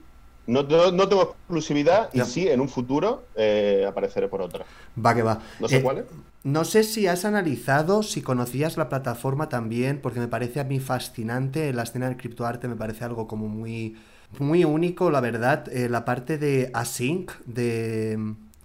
no, 0.48 0.90
no, 0.92 1.08
tengo 1.08 1.22
exclusividad 1.22 2.10
y 2.12 2.20
sí, 2.22 2.48
en 2.48 2.60
un 2.60 2.68
futuro 2.68 3.24
eh, 3.36 3.84
apareceré 3.88 4.28
por 4.28 4.42
otra. 4.42 4.64
Va 5.04 5.14
que 5.14 5.22
va. 5.22 5.40
No 5.60 5.68
sé 5.68 5.76
eh, 5.76 5.82
cuál 5.82 5.98
es. 5.98 6.04
No 6.42 6.64
sé 6.64 6.82
si 6.82 7.06
has 7.06 7.24
analizado, 7.24 8.02
si 8.02 8.22
conocías 8.22 8.76
la 8.76 8.88
plataforma 8.88 9.48
también, 9.48 10.00
porque 10.00 10.20
me 10.20 10.28
parece 10.28 10.60
a 10.60 10.64
mí 10.64 10.80
fascinante. 10.80 11.72
La 11.72 11.84
escena 11.84 12.08
del 12.08 12.16
criptoarte 12.16 12.66
me 12.66 12.76
parece 12.76 13.04
algo 13.04 13.28
como 13.28 13.48
muy, 13.48 13.96
muy 14.38 14.64
único, 14.64 15.10
la 15.10 15.20
verdad. 15.20 15.68
Eh, 15.70 15.88
la 15.88 16.04
parte 16.04 16.38
de 16.38 16.70
Async, 16.74 17.30
de 17.46 18.18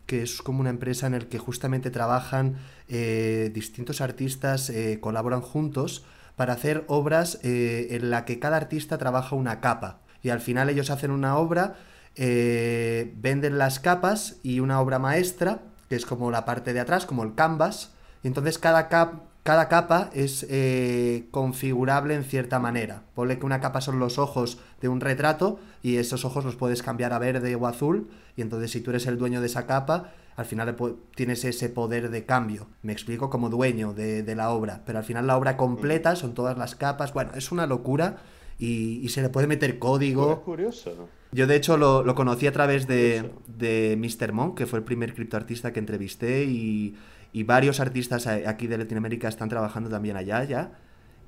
que 0.05 0.21
es 0.21 0.41
como 0.41 0.59
una 0.59 0.69
empresa 0.69 1.07
en 1.07 1.13
la 1.13 1.19
que 1.19 1.39
justamente 1.39 1.89
trabajan 1.89 2.57
eh, 2.87 3.51
distintos 3.53 4.01
artistas, 4.01 4.69
eh, 4.69 4.99
colaboran 4.99 5.41
juntos 5.41 6.03
para 6.35 6.53
hacer 6.53 6.83
obras 6.87 7.39
eh, 7.43 7.87
en 7.91 8.09
la 8.09 8.25
que 8.25 8.39
cada 8.39 8.57
artista 8.57 8.97
trabaja 8.97 9.35
una 9.35 9.59
capa. 9.61 9.99
Y 10.23 10.29
al 10.29 10.41
final 10.41 10.69
ellos 10.69 10.89
hacen 10.89 11.11
una 11.11 11.37
obra, 11.37 11.75
venden 12.15 13.57
las 13.57 13.79
capas 13.79 14.37
y 14.41 14.59
una 14.59 14.79
obra 14.79 14.97
maestra, 14.97 15.59
que 15.89 15.95
es 15.95 16.05
como 16.05 16.31
la 16.31 16.45
parte 16.45 16.73
de 16.73 16.79
atrás, 16.79 17.05
como 17.05 17.23
el 17.23 17.35
canvas. 17.35 17.91
Y 18.23 18.27
entonces 18.27 18.57
cada, 18.57 18.87
cap 18.87 19.15
cada 19.43 19.67
capa 19.67 20.09
es 20.13 20.47
eh, 20.49 21.27
configurable 21.31 22.15
en 22.15 22.23
cierta 22.23 22.59
manera. 22.59 23.03
Ponle 23.13 23.37
que 23.39 23.45
una 23.45 23.59
capa 23.59 23.81
son 23.81 23.99
los 23.99 24.17
ojos 24.17 24.57
de 24.79 24.87
un 24.87 25.01
retrato 25.01 25.59
y 25.81 25.97
esos 25.97 26.23
ojos 26.23 26.45
los 26.45 26.55
puedes 26.55 26.81
cambiar 26.81 27.11
a 27.11 27.19
verde 27.19 27.53
o 27.55 27.67
azul 27.67 28.09
y 28.37 28.41
entonces 28.41 28.71
si 28.71 28.79
tú 28.79 28.91
eres 28.91 29.05
el 29.05 29.17
dueño 29.17 29.41
de 29.41 29.47
esa 29.47 29.67
capa, 29.67 30.11
al 30.37 30.45
final 30.45 30.77
tienes 31.13 31.43
ese 31.43 31.67
poder 31.67 32.09
de 32.09 32.25
cambio. 32.25 32.67
Me 32.83 32.93
explico 32.93 33.29
como 33.29 33.49
dueño 33.49 33.93
de, 33.93 34.33
la 34.33 34.49
obra, 34.49 34.81
pero 34.85 34.99
al 34.99 35.03
final 35.03 35.27
la 35.27 35.35
obra 35.35 35.57
completa 35.57 36.15
son 36.15 36.33
todas 36.33 36.57
las 36.57 36.75
capas. 36.75 37.13
Bueno, 37.13 37.31
es 37.35 37.51
una 37.51 37.67
locura 37.67 38.19
y, 38.59 39.07
se 39.09 39.21
le 39.21 39.29
puede 39.29 39.47
meter 39.47 39.79
código. 39.79 40.33
Es 40.33 40.39
curioso. 40.39 41.09
Yo 41.31 41.47
de 41.47 41.55
hecho 41.55 41.77
lo, 41.77 42.15
conocí 42.15 42.47
a 42.47 42.51
través 42.51 42.87
de, 42.87 43.31
de 43.47 43.97
Mr. 43.97 44.33
Monk, 44.33 44.57
que 44.57 44.65
fue 44.65 44.79
el 44.79 44.85
primer 44.85 45.13
criptoartista 45.13 45.73
que 45.73 45.79
entrevisté 45.79 46.43
y 46.45 46.95
y 47.33 47.43
varios 47.43 47.79
artistas 47.79 48.27
aquí 48.27 48.67
de 48.67 48.77
Latinoamérica 48.77 49.27
están 49.27 49.49
trabajando 49.49 49.89
también 49.89 50.15
allá 50.15 50.43
ya. 50.43 50.71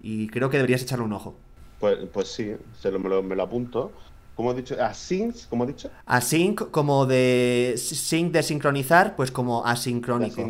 Y 0.01 0.27
creo 0.27 0.51
que 0.51 0.57
deberías 0.57 0.83
echarle 0.83 1.03
un 1.03 1.13
ojo. 1.13 1.35
Pues, 1.79 1.97
pues 2.13 2.27
sí, 2.27 2.55
se 2.79 2.91
lo, 2.91 2.99
me, 2.99 3.35
lo, 3.35 3.43
apunto. 3.43 3.91
¿Cómo 4.35 4.51
has 4.51 4.55
dicho? 4.55 4.75
¿Async? 4.79 5.35
¿Cómo 5.49 5.63
has 5.63 5.69
dicho? 5.69 5.89
Async, 6.05 6.69
como 6.69 7.07
de 7.07 7.73
sync 7.77 8.31
de 8.31 8.43
sincronizar, 8.43 9.15
pues 9.15 9.31
como 9.31 9.65
asincrónico. 9.65 10.47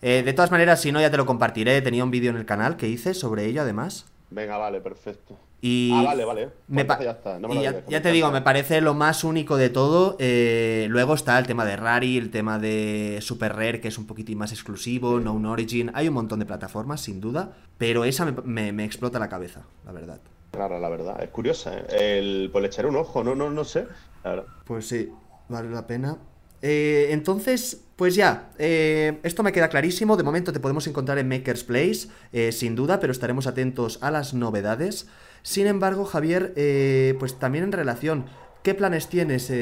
Eh, 0.00 0.22
de 0.22 0.32
todas 0.32 0.52
maneras, 0.52 0.80
si 0.80 0.92
no, 0.92 1.00
ya 1.00 1.10
te 1.10 1.16
lo 1.16 1.26
compartiré. 1.26 1.82
Tenía 1.82 2.04
un 2.04 2.12
vídeo 2.12 2.30
en 2.30 2.36
el 2.36 2.46
canal 2.46 2.76
que 2.76 2.88
hice 2.88 3.14
sobre 3.14 3.46
ello, 3.46 3.62
además. 3.62 4.06
Venga, 4.30 4.58
vale, 4.58 4.80
perfecto. 4.80 5.36
Y 5.66 5.92
ah, 5.94 6.02
vale, 6.02 6.26
vale. 6.26 6.50
Pues 6.68 6.86
ya, 7.00 7.12
está. 7.12 7.38
ya, 7.88 8.02
te 8.02 8.12
digo, 8.12 8.30
me 8.30 8.42
parece 8.42 8.82
lo 8.82 8.92
más 8.92 9.24
único 9.24 9.56
de 9.56 9.70
todo. 9.70 10.14
Eh, 10.18 10.88
luego 10.90 11.14
está 11.14 11.38
el 11.38 11.46
tema 11.46 11.64
de 11.64 11.74
Rari, 11.74 12.18
el 12.18 12.30
tema 12.30 12.58
de 12.58 13.20
Super 13.22 13.54
Rare, 13.54 13.80
que 13.80 13.88
es 13.88 13.96
un 13.96 14.06
poquitín 14.06 14.36
más 14.36 14.52
exclusivo, 14.52 15.20
No 15.20 15.50
Origin. 15.50 15.90
Hay 15.94 16.08
un 16.08 16.12
montón 16.12 16.40
de 16.40 16.44
plataformas, 16.44 17.00
sin 17.00 17.18
duda. 17.18 17.56
Pero 17.78 18.04
esa 18.04 18.26
me, 18.26 18.84
explota 18.84 19.18
la 19.18 19.30
cabeza, 19.30 19.62
la 19.86 19.92
verdad. 19.92 20.20
Claro, 20.50 20.78
la 20.78 20.90
verdad. 20.90 21.22
Es 21.22 21.30
curiosa, 21.30 21.78
¿eh? 21.78 22.18
El, 22.18 22.50
pues 22.52 22.60
le 22.60 22.68
echaré 22.68 22.88
un 22.88 22.96
ojo, 22.96 23.24
no, 23.24 23.34
no, 23.34 23.48
no 23.48 23.64
sé. 23.64 23.86
Pues 24.66 24.86
sí, 24.86 25.10
vale 25.48 25.70
la 25.70 25.86
pena. 25.86 26.18
Eh, 26.60 27.08
entonces, 27.10 27.84
pues 27.96 28.14
ya, 28.14 28.50
eh, 28.58 29.20
esto 29.22 29.42
me 29.42 29.52
queda 29.52 29.68
clarísimo. 29.68 30.16
De 30.16 30.22
momento 30.22 30.52
te 30.52 30.60
podemos 30.60 30.86
encontrar 30.86 31.18
en 31.18 31.28
Maker's 31.28 31.62
Place, 31.62 32.08
eh, 32.32 32.52
sin 32.52 32.74
duda, 32.74 33.00
pero 33.00 33.12
estaremos 33.12 33.46
atentos 33.46 33.98
a 34.02 34.10
las 34.10 34.34
novedades. 34.34 35.06
Sin 35.44 35.66
embargo, 35.66 36.06
Javier, 36.06 36.54
pues 37.18 37.38
también 37.38 37.64
en 37.64 37.72
relación, 37.72 38.24
¿qué 38.62 38.74
planes 38.74 39.08
tienes 39.08 39.52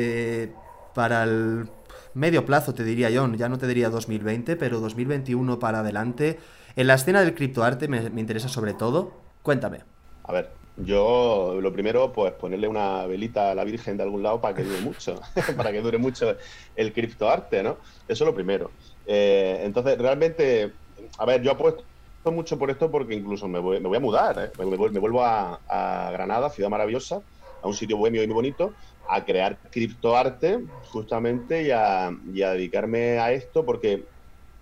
para 0.95 1.25
el 1.25 1.69
medio 2.15 2.47
plazo, 2.47 2.73
te 2.73 2.85
diría 2.85 3.11
yo? 3.11 3.29
Ya 3.35 3.49
no 3.49 3.59
te 3.59 3.67
diría 3.67 3.91
2020, 3.91 4.55
pero 4.55 4.79
2021 4.79 5.59
para 5.59 5.81
adelante. 5.81 6.39
En 6.77 6.87
la 6.87 6.95
escena 6.95 7.21
del 7.21 7.35
criptoarte 7.35 7.89
me, 7.89 8.11
me 8.11 8.21
interesa 8.21 8.49
sobre 8.49 8.75
todo. 8.75 9.13
Cuéntame. 9.43 9.81
A 10.23 10.33
ver, 10.33 10.51
yo 10.77 11.59
lo 11.61 11.73
primero, 11.73 12.13
pues 12.13 12.33
ponerle 12.35 12.69
una 12.69 13.05
velita 13.07 13.51
a 13.51 13.55
la 13.55 13.65
Virgen 13.65 13.97
de 13.97 14.05
algún 14.05 14.23
lado 14.23 14.41
para 14.41 14.55
que 14.55 14.63
dure 14.63 14.81
mucho, 14.83 15.21
para 15.57 15.73
que 15.73 15.81
dure 15.81 15.99
mucho 15.99 16.37
el 16.77 16.93
criptoarte, 16.93 17.63
¿no? 17.63 17.79
Eso 18.09 18.25
es 18.25 18.29
lo 18.29 18.35
primero. 18.35 18.71
Eh, 19.07 19.63
entonces, 19.65 19.99
realmente, 19.99 20.73
a 21.19 21.27
ver, 21.27 21.43
yo 21.43 21.51
apuesto 21.51 21.83
mucho 22.31 22.59
por 22.59 22.71
esto 22.71 22.91
porque 22.91 23.15
incluso 23.15 23.49
me 23.49 23.59
voy, 23.59 23.81
me 23.81 23.89
voy 23.89 23.97
a 23.97 24.01
mudar, 24.01 24.39
¿eh? 24.39 24.51
me, 24.59 24.77
vuelvo 24.77 25.25
a, 25.25 26.11
Granada, 26.13 26.51
ciudad 26.51 26.71
maravillosa, 26.71 27.21
a 27.63 27.67
un 27.67 27.75
sitio 27.75 27.97
bohemio 27.97 28.23
y 28.23 28.27
muy 28.27 28.35
bonito, 28.35 28.75
a 29.09 29.25
crear 29.25 29.59
criptoarte 29.71 30.61
justamente 30.85 31.63
y 31.65 31.71
a, 31.71 32.11
y 32.33 32.43
a 32.43 32.51
dedicarme 32.53 33.19
a 33.19 33.33
esto 33.33 33.65
porque, 33.65 34.05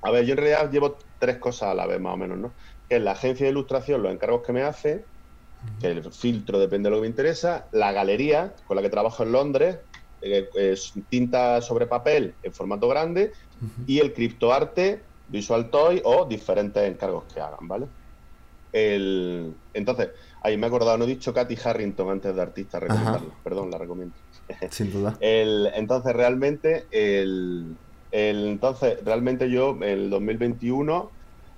a 0.02 0.10
ver, 0.10 0.24
yo 0.24 0.32
en 0.32 0.38
realidad 0.38 0.70
llevo 0.70 0.96
tres 1.18 1.38
cosas 1.38 1.70
a 1.70 1.74
la 1.74 1.86
vez 1.86 2.00
más 2.00 2.14
o 2.14 2.16
menos, 2.16 2.38
¿no? 2.38 2.54
Que 2.88 2.96
es 2.96 3.02
la 3.02 3.12
agencia 3.12 3.46
de 3.46 3.52
ilustración, 3.52 4.02
los 4.02 4.12
encargos 4.12 4.42
que 4.42 4.52
me 4.52 4.62
hace, 4.62 5.04
que 5.80 5.88
el 5.88 6.12
filtro 6.12 6.58
depende 6.58 6.88
de 6.88 6.90
lo 6.90 6.96
que 6.96 7.02
me 7.02 7.08
interesa, 7.08 7.68
la 7.72 7.92
galería 7.92 8.54
con 8.66 8.76
la 8.76 8.82
que 8.82 8.88
trabajo 8.88 9.22
en 9.22 9.32
Londres, 9.32 9.80
eh, 10.22 10.48
es 10.54 10.92
tinta 11.08 11.60
sobre 11.60 11.86
papel 11.86 12.34
en 12.42 12.52
formato 12.52 12.88
grande, 12.88 13.32
y 13.86 13.98
el 13.98 14.12
criptoarte, 14.14 15.04
Visual 15.30 15.70
Toy 15.70 16.02
o 16.04 16.26
diferentes 16.26 16.82
encargos 16.82 17.24
que 17.32 17.40
hagan, 17.40 17.68
¿vale? 17.68 17.86
El, 18.72 19.54
entonces, 19.74 20.10
ahí 20.42 20.56
me 20.56 20.66
he 20.66 20.68
acordado, 20.68 20.96
no 20.98 21.04
he 21.04 21.08
dicho 21.08 21.34
Katy 21.34 21.56
Harrington 21.62 22.10
antes 22.10 22.34
de 22.34 22.42
artista, 22.42 22.78
recomendarlo, 22.78 23.34
perdón, 23.42 23.70
la 23.70 23.78
recomiendo. 23.78 24.14
Sin 24.70 24.92
duda. 24.92 25.16
El, 25.20 25.70
entonces, 25.74 26.12
realmente, 26.12 26.86
el, 26.90 27.76
el, 28.10 28.46
entonces, 28.46 29.04
realmente 29.04 29.50
yo, 29.50 29.76
el 29.82 30.10
2021 30.10 31.10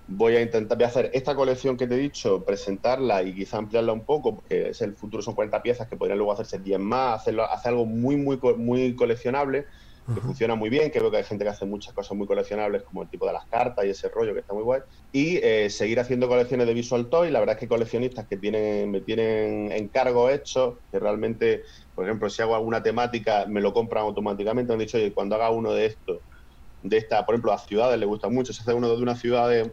voy 0.07 0.37
a 0.37 0.43
intentar, 0.43 0.77
voy 0.77 0.85
a 0.85 0.89
hacer 0.89 1.11
esta 1.13 1.35
colección 1.35 1.77
que 1.77 1.87
te 1.87 1.95
he 1.95 1.99
dicho, 1.99 2.45
presentarla 2.45 3.23
y 3.23 3.35
quizá 3.35 3.59
ampliarla 3.59 3.93
un 3.93 4.05
poco, 4.05 4.37
porque 4.37 4.71
es 4.71 4.81
el 4.83 4.95
futuro, 4.95 5.23
son 5.23 5.35
40 5.35 5.63
piezas 5.63 5.89
que 5.89 5.97
podrían 5.97 6.19
luego 6.19 6.33
hacerse 6.33 6.59
10 6.59 6.79
más, 6.81 7.21
hacerlo, 7.21 7.45
hacer 7.45 7.71
algo 7.71 7.87
muy, 7.87 8.17
muy, 8.17 8.39
muy 8.57 8.95
coleccionable, 8.97 9.67
que 10.15 10.21
funciona 10.21 10.55
muy 10.55 10.69
bien, 10.69 10.91
que 10.91 11.01
veo 11.01 11.11
que 11.11 11.19
hay 11.19 11.25
gente 11.25 11.45
que 11.45 11.51
hace 11.51 11.65
muchas 11.65 11.95
cosas 11.95 12.17
muy 12.17 12.27
coleccionables, 12.27 12.83
como 12.83 13.03
el 13.03 13.09
tipo 13.09 13.27
de 13.27 13.33
las 13.33 13.47
cartas 13.47 13.85
y 13.85 13.91
ese 13.91 14.09
rollo 14.09 14.35
que 14.35 14.41
está 14.41 14.53
muy 14.53 14.65
guay, 14.65 14.81
y 15.13 15.37
eh, 15.37 15.71
seguir 15.71 16.01
haciendo 16.01 16.29
colecciones 16.29 16.67
de 16.67 16.75
Visual 16.75 17.09
Toy, 17.09 17.31
la 17.31 17.39
verdad 17.41 17.55
es 17.55 17.61
que 17.61 17.69
coleccionistas 17.69 18.27
que 18.29 18.37
tienen, 18.37 18.91
me 18.91 19.01
tienen 19.01 19.71
encargo 19.71 20.29
hecho, 20.29 20.81
que 20.91 20.99
realmente, 20.99 21.63
por 21.95 22.05
ejemplo, 22.05 22.29
si 22.29 22.43
hago 22.43 22.57
alguna 22.57 22.83
temática, 22.83 23.47
me 23.47 23.61
lo 23.61 23.73
compran 23.73 24.05
automáticamente, 24.05 24.73
han 24.73 24.79
dicho, 24.79 24.97
oye, 24.97 25.13
cuando 25.13 25.37
haga 25.37 25.51
uno 25.51 25.73
de 25.73 25.87
estos, 25.87 26.19
de 26.83 26.97
esta, 26.97 27.25
por 27.25 27.35
ejemplo, 27.35 27.53
a 27.53 27.59
ciudades 27.59 27.99
le 27.99 28.07
gusta 28.07 28.29
mucho, 28.29 28.53
si 28.53 28.61
hace 28.61 28.75
uno 28.75 28.89
de 28.89 29.03
una 29.03 29.15
ciudad 29.15 29.49
de 29.49 29.73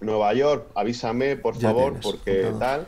Nueva 0.00 0.34
York, 0.34 0.70
avísame, 0.74 1.36
por 1.36 1.56
favor, 1.56 1.98
porque 2.02 2.52
tal. 2.58 2.86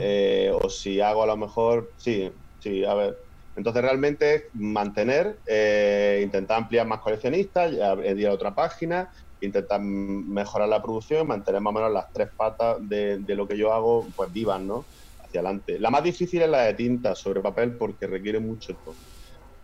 Eh, 0.00 0.52
o 0.54 0.68
si 0.68 1.00
hago 1.00 1.22
a 1.22 1.26
lo 1.26 1.36
mejor, 1.36 1.90
sí, 1.96 2.30
sí, 2.60 2.84
a 2.84 2.94
ver. 2.94 3.16
Entonces 3.54 3.82
realmente 3.82 4.44
mantener, 4.54 5.40
eh, 5.46 6.20
intentar 6.24 6.58
ampliar 6.58 6.86
más 6.86 7.00
coleccionistas, 7.00 7.72
ir 7.72 8.26
a 8.26 8.32
otra 8.32 8.54
página, 8.54 9.10
intentar 9.40 9.80
mejorar 9.82 10.68
la 10.68 10.82
producción, 10.82 11.26
mantener 11.26 11.60
más 11.60 11.72
o 11.72 11.74
menos 11.74 11.92
las 11.92 12.06
tres 12.12 12.28
patas 12.36 12.78
de, 12.80 13.22
lo 13.28 13.46
que 13.46 13.58
yo 13.58 13.72
hago, 13.72 14.08
pues 14.16 14.32
vivan, 14.32 14.66
¿no? 14.66 14.86
Hacia 15.18 15.40
adelante. 15.40 15.78
La 15.78 15.90
más 15.90 16.02
difícil 16.02 16.42
es 16.42 16.48
la 16.48 16.62
de 16.62 16.74
tinta 16.74 17.14
sobre 17.14 17.40
papel 17.40 17.76
porque 17.76 18.06
requiere 18.06 18.40
mucho 18.40 18.72
esto 18.72 18.96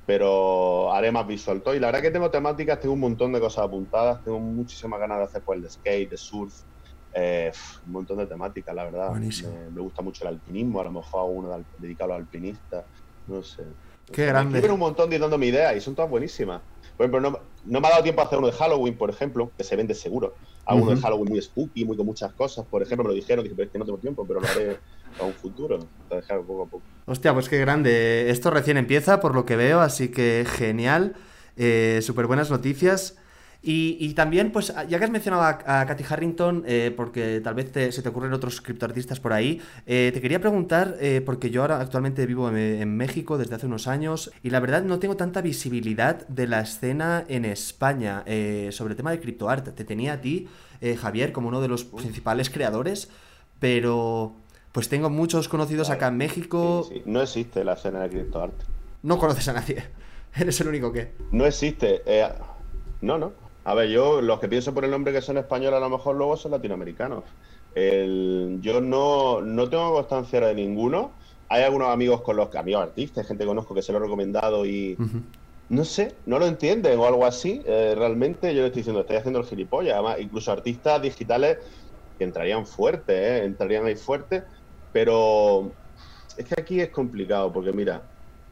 pero 0.08 0.90
haré 0.90 1.12
más 1.12 1.26
visual 1.26 1.62
Y 1.66 1.78
la 1.78 1.88
verdad 1.88 2.00
que 2.00 2.10
tengo 2.10 2.30
temáticas, 2.30 2.80
tengo 2.80 2.94
un 2.94 3.00
montón 3.00 3.30
de 3.30 3.40
cosas 3.40 3.66
apuntadas, 3.66 4.24
tengo 4.24 4.40
muchísimas 4.40 4.98
ganas 4.98 5.18
de 5.18 5.24
hacer 5.24 5.42
pues 5.44 5.58
el 5.58 5.62
de 5.64 5.68
skate, 5.68 6.10
de 6.10 6.16
surf, 6.16 6.54
eh, 7.12 7.52
un 7.84 7.92
montón 7.92 8.16
de 8.16 8.26
temáticas, 8.26 8.74
la 8.74 8.84
verdad. 8.84 9.12
Me, 9.12 9.80
gusta 9.82 10.00
mucho 10.00 10.24
el 10.24 10.34
alpinismo, 10.34 10.80
a 10.80 10.84
lo 10.84 10.92
mejor 10.92 11.20
hago 11.20 11.32
uno 11.32 11.66
dedicado 11.76 12.12
a 12.12 12.16
los 12.16 12.24
alpinistas, 12.24 12.86
no 13.28 13.42
sé. 13.42 13.62
Qué 14.12 14.26
grande. 14.26 14.60
Me 14.60 14.70
un 14.70 14.80
montón 14.80 15.10
dándome 15.10 15.46
ideas 15.46 15.76
y 15.76 15.80
son 15.80 15.94
todas 15.94 16.10
buenísimas. 16.10 16.60
Por 16.96 17.06
ejemplo, 17.06 17.30
no, 17.30 17.38
no, 17.64 17.80
me 17.80 17.86
ha 17.86 17.90
dado 17.90 18.02
tiempo 18.02 18.22
a 18.22 18.24
hacer 18.24 18.38
uno 18.38 18.48
de 18.48 18.54
Halloween, 18.54 18.96
por 18.96 19.08
ejemplo, 19.08 19.52
que 19.56 19.62
se 19.62 19.76
vende 19.76 19.94
seguro. 19.94 20.34
Hago 20.64 20.82
uno 20.82 20.90
de 20.96 21.00
Halloween 21.00 21.28
muy 21.28 21.40
spooky, 21.40 21.84
muy 21.84 21.96
con 21.96 22.06
muchas 22.06 22.32
cosas. 22.32 22.66
Por 22.66 22.82
ejemplo, 22.82 23.04
me 23.04 23.10
lo 23.10 23.14
dijeron, 23.14 23.44
dije, 23.44 23.54
pero 23.54 23.66
es 23.66 23.72
que 23.72 23.78
no 23.78 23.84
tengo 23.84 23.98
tiempo, 23.98 24.26
pero 24.26 24.40
lo 24.40 24.48
haré 24.48 24.78
a 25.20 25.24
un 25.24 25.32
futuro. 25.32 25.78
Dejar 26.10 26.40
poco 26.40 26.62
a 26.64 26.66
poco. 26.66 26.82
Hostia, 27.06 27.32
pues 27.34 27.48
qué 27.48 27.58
grande. 27.58 28.30
Esto 28.30 28.50
recién 28.50 28.76
empieza, 28.78 29.20
por 29.20 29.34
lo 29.34 29.46
que 29.46 29.56
veo, 29.56 29.80
así 29.80 30.08
que 30.08 30.44
genial. 30.48 31.14
Eh, 31.56 32.00
Súper 32.02 32.26
buenas 32.26 32.50
noticias. 32.50 33.16
Y, 33.70 34.14
también, 34.14 34.50
pues, 34.50 34.72
ya 34.88 34.98
que 34.98 35.04
has 35.04 35.10
mencionado 35.10 35.42
a, 35.42 35.84
Katy 35.84 36.02
Harrington, 36.08 36.64
eh, 36.66 36.90
porque 36.96 37.42
tal 37.42 37.52
vez 37.52 37.94
se 37.94 38.00
te 38.00 38.08
ocurren 38.08 38.32
otros 38.32 38.62
criptoartistas 38.62 39.20
por 39.20 39.34
ahí, 39.34 39.60
eh, 39.84 40.10
te 40.14 40.22
quería 40.22 40.40
preguntar, 40.40 40.96
porque 41.26 41.50
yo 41.50 41.60
ahora 41.60 41.78
actualmente 41.78 42.24
vivo 42.24 42.48
en, 42.48 42.96
México 42.96 43.36
desde 43.36 43.56
hace 43.56 43.66
unos 43.66 43.86
años, 43.86 44.30
y 44.42 44.48
la 44.48 44.60
verdad 44.60 44.84
no 44.84 44.98
tengo 44.98 45.18
tanta 45.18 45.42
visibilidad 45.42 46.26
de 46.28 46.46
la 46.46 46.60
escena 46.60 47.26
en 47.28 47.44
España 47.44 48.24
sobre 48.70 48.92
el 48.92 48.96
tema 48.96 49.10
de 49.10 49.20
criptoarte. 49.20 49.72
Te 49.72 49.84
tenía 49.84 50.14
a 50.14 50.20
ti, 50.22 50.48
Javier, 50.98 51.32
como 51.32 51.48
uno 51.48 51.60
de 51.60 51.68
los 51.68 51.84
principales 51.84 52.48
creadores, 52.48 53.10
pero 53.60 54.34
pues 54.72 54.88
tengo 54.88 55.10
muchos 55.10 55.46
conocidos 55.46 55.90
acá 55.90 56.08
en 56.08 56.16
México. 56.16 56.88
No 57.04 57.20
existe 57.20 57.64
la 57.64 57.74
escena 57.74 58.00
de 58.00 58.08
criptoarte. 58.08 58.64
No 59.02 59.18
conoces 59.18 59.46
a 59.48 59.52
nadie. 59.52 59.84
Eres 60.34 60.58
el 60.62 60.68
único 60.68 60.90
que. 60.90 61.12
No 61.32 61.44
existe. 61.44 62.00
Eh, 62.06 62.26
no, 63.02 63.18
no. 63.18 63.47
A 63.68 63.74
ver, 63.74 63.90
yo 63.90 64.22
los 64.22 64.40
que 64.40 64.48
pienso 64.48 64.72
por 64.72 64.86
el 64.86 64.90
nombre 64.90 65.12
que 65.12 65.20
son 65.20 65.36
españoles 65.36 65.76
a 65.76 65.80
lo 65.80 65.90
mejor 65.90 66.16
luego 66.16 66.38
son 66.38 66.52
latinoamericanos. 66.52 67.22
yo 67.74 68.80
no, 68.80 69.42
no 69.42 69.68
tengo 69.68 69.92
constancia 69.92 70.40
de 70.40 70.54
ninguno. 70.54 71.12
Hay 71.50 71.64
algunos 71.64 71.88
amigos 71.88 72.22
con 72.22 72.36
los 72.36 72.48
que, 72.48 72.56
amigos 72.56 72.84
artistas, 72.84 73.26
gente 73.26 73.44
que 73.44 73.48
conozco 73.48 73.74
que 73.74 73.82
se 73.82 73.92
lo 73.92 73.98
he 73.98 74.00
recomendado 74.00 74.64
y, 74.64 74.96
no 75.68 75.84
sé, 75.84 76.14
no 76.24 76.38
lo 76.38 76.46
entienden 76.46 76.98
o 76.98 77.06
algo 77.06 77.26
así. 77.26 77.62
Eh, 77.66 77.94
realmente 77.94 78.54
yo 78.54 78.62
le 78.62 78.68
estoy 78.68 78.80
diciendo, 78.80 79.02
estoy 79.02 79.16
haciendo 79.16 79.40
el 79.40 79.44
gilipollas. 79.44 79.96
Además, 79.96 80.16
incluso 80.18 80.50
artistas 80.50 81.02
digitales 81.02 81.58
que 82.16 82.24
entrarían 82.24 82.66
fuerte, 82.66 83.12
¿eh? 83.12 83.44
entrarían 83.44 83.84
ahí 83.84 83.96
fuerte, 83.96 84.44
pero 84.92 85.70
es 86.38 86.46
que 86.46 86.58
aquí 86.58 86.80
es 86.80 86.88
complicado, 86.88 87.52
porque 87.52 87.72
mira, 87.72 88.02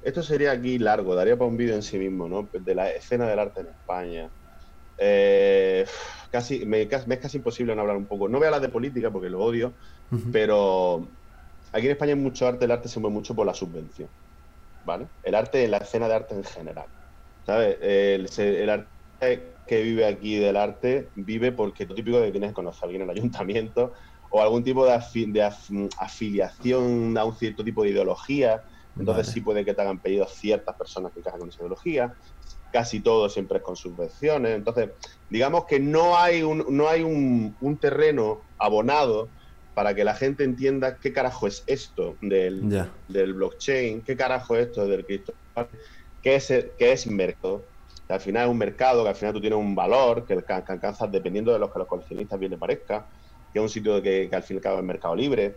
esto 0.03 0.23
sería 0.23 0.51
aquí 0.51 0.79
largo, 0.79 1.15
daría 1.15 1.39
para 1.39 1.49
un 1.49 1.57
vídeo 1.57 1.75
en 1.75 1.83
sí 1.83 1.99
mismo, 1.99 2.29
¿no? 2.29 2.51
De 2.53 2.75
la 2.75 2.91
escena 2.91 3.27
del 3.27 3.39
arte 3.39 3.63
en 3.63 3.69
España. 3.69 4.31
Eh, 4.99 5.85
casi, 6.31 6.65
me, 6.67 6.83
es 6.83 6.89
casi 6.89 7.37
imposible 7.37 7.75
no 7.75 7.83
hablar 7.83 7.97
un 7.97 8.07
poco. 8.07 8.29
No 8.29 8.39
voy 8.39 8.47
a 8.47 8.49
hablar 8.49 8.63
de 8.63 8.69
política 8.69 9.11
porque 9.11 9.31
lo 9.31 9.41
odio, 9.41 9.77
pero 10.33 11.13
aquí 11.73 11.87
en 11.87 11.93
España 11.93 12.15
hay 12.15 12.21
mucho 12.21 12.47
arte, 12.47 12.65
el 12.65 12.71
arte 12.71 12.89
se 12.89 13.01
mueve 13.01 13.15
mucho 13.15 13.35
por 13.35 13.47
la 13.47 13.55
subvención, 13.55 14.11
¿vale? 14.83 15.09
El 15.23 15.35
arte, 15.35 15.67
la 15.69 15.79
escena 15.79 16.09
de 16.09 16.15
arte 16.15 16.35
en 16.35 16.45
general, 16.45 16.89
¿sabes? 17.45 17.79
El, 17.81 18.29
el 18.39 18.71
arte 18.71 19.57
que 19.67 19.83
vive 19.83 20.07
aquí 20.07 20.37
del 20.37 20.57
arte 20.57 21.11
vive 21.15 21.53
porque 21.53 21.87
lo 21.87 21.95
típico 21.95 22.21
de 22.21 22.27
que 22.27 22.33
tienes 22.33 22.51
que 22.51 22.55
conocer 22.55 22.85
a 22.85 22.87
alguien 22.87 23.03
en 23.03 23.11
el 23.11 23.17
ayuntamiento 23.19 23.93
o 24.31 24.43
algún 24.43 24.63
tipo 24.65 24.85
de, 24.85 24.93
afiliación 25.99 27.17
a 27.17 27.25
un 27.25 27.37
cierto 27.37 27.65
tipo 27.65 27.83
de 27.83 27.91
ideología. 27.91 28.63
Entonces 28.99 29.29
sí 29.29 29.41
puede 29.41 29.65
que 29.65 29.75
te 29.75 29.83
hagan 29.83 30.01
pedido 30.01 30.27
ciertas 30.27 30.75
personas 30.77 31.13
que 31.13 31.21
encajan 31.21 31.41
con 31.41 31.49
esa 31.49 31.63
ideología. 31.63 32.15
Casi 32.77 33.01
todo 33.01 33.31
siempre 33.31 33.57
es 33.57 33.65
con 33.65 33.75
subvenciones. 33.75 34.55
Entonces, 34.55 34.91
digamos 35.31 35.65
que 35.65 35.81
no 35.81 36.19
hay 36.19 36.43
un, 36.43 36.67
no 36.69 36.91
hay 36.91 37.03
un, 37.03 37.79
terreno 37.81 38.43
abonado 38.59 39.29
para 39.73 39.95
que 39.95 40.05
la 40.05 40.15
gente 40.15 40.45
entienda 40.45 40.99
qué 40.99 41.11
carajo 41.11 41.47
es 41.47 41.65
esto 41.67 42.17
del, 42.21 42.69
del 43.09 43.33
blockchain, 43.33 44.03
qué 44.03 44.15
carajo 44.15 44.57
es 44.57 44.67
esto 44.67 44.87
del 44.87 45.07
cripto, 45.07 45.33
qué 46.21 46.35
es, 46.35 46.49
qué 46.79 46.93
es 46.93 47.07
mercado 47.07 47.63
que 48.07 48.13
al 48.13 48.21
final 48.21 48.45
es 48.45 48.51
un 48.51 48.59
mercado, 48.59 49.03
que 49.03 49.09
al 49.09 49.17
final 49.17 49.33
tú 49.33 49.41
tienes 49.41 49.59
un 49.59 49.75
valor, 49.75 50.27
que, 50.27 50.35
alcanzas 50.35 51.11
dependiendo 51.11 51.51
de 51.51 51.59
lo 51.59 51.73
que 51.73 51.79
los 51.79 51.89
coleccionistas 51.89 52.39
bien 52.39 52.51
les 52.51 52.61
parezca, 52.61 53.07
que 53.53 53.59
es 53.59 53.63
un 53.63 53.71
sitio 53.71 54.03
que, 54.03 54.29
al 54.31 54.43
fin 54.43 54.57
y 54.57 54.59
al 54.59 54.63
cabo 54.63 54.79
es 54.79 54.85
mercado 54.85 55.17
libre, 55.17 55.57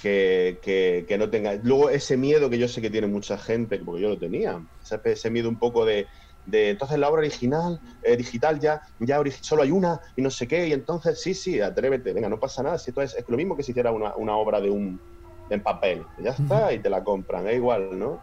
que, 0.00 1.16
no 1.18 1.28
tenga... 1.28 1.54
Luego 1.62 1.90
ese 1.90 2.16
miedo 2.16 2.48
que 2.48 2.58
yo 2.58 2.68
sé 2.68 2.80
que 2.80 2.90
tiene 2.90 3.06
mucha 3.06 3.36
gente, 3.36 3.78
porque 3.78 4.02
yo 4.02 4.08
lo 4.10 4.18
tenía, 4.18 4.62
ese, 5.04 5.30
miedo 5.30 5.48
un 5.48 5.58
poco 5.58 5.84
de, 5.84 6.06
entonces 6.52 6.98
la 6.98 7.08
obra 7.08 7.20
original, 7.20 7.80
eh, 8.02 8.16
digital 8.16 8.58
ya, 8.60 8.80
ya 8.98 9.22
solo 9.40 9.62
hay 9.62 9.70
una 9.70 9.98
y 10.16 10.22
no 10.22 10.30
sé 10.30 10.48
qué, 10.48 10.68
y 10.68 10.72
entonces 10.72 11.20
sí, 11.20 11.34
sí, 11.34 11.60
atrévete, 11.60 12.12
venga, 12.12 12.28
no 12.28 12.38
pasa 12.38 12.62
nada, 12.62 12.78
si 12.78 12.90
esto 12.90 13.02
es, 13.02 13.16
lo 13.28 13.36
mismo 13.36 13.56
que 13.56 13.62
si 13.62 13.72
hiciera 13.72 13.92
una, 13.92 14.36
obra 14.36 14.60
de 14.60 14.70
un 14.70 15.00
en 15.48 15.62
papel, 15.62 16.08
ya 16.16 16.30
está, 16.30 16.72
y 16.72 16.80
te 16.80 16.88
la 16.88 17.02
compran, 17.02 17.48
es 17.48 17.56
igual, 17.56 17.98
¿no? 17.98 18.22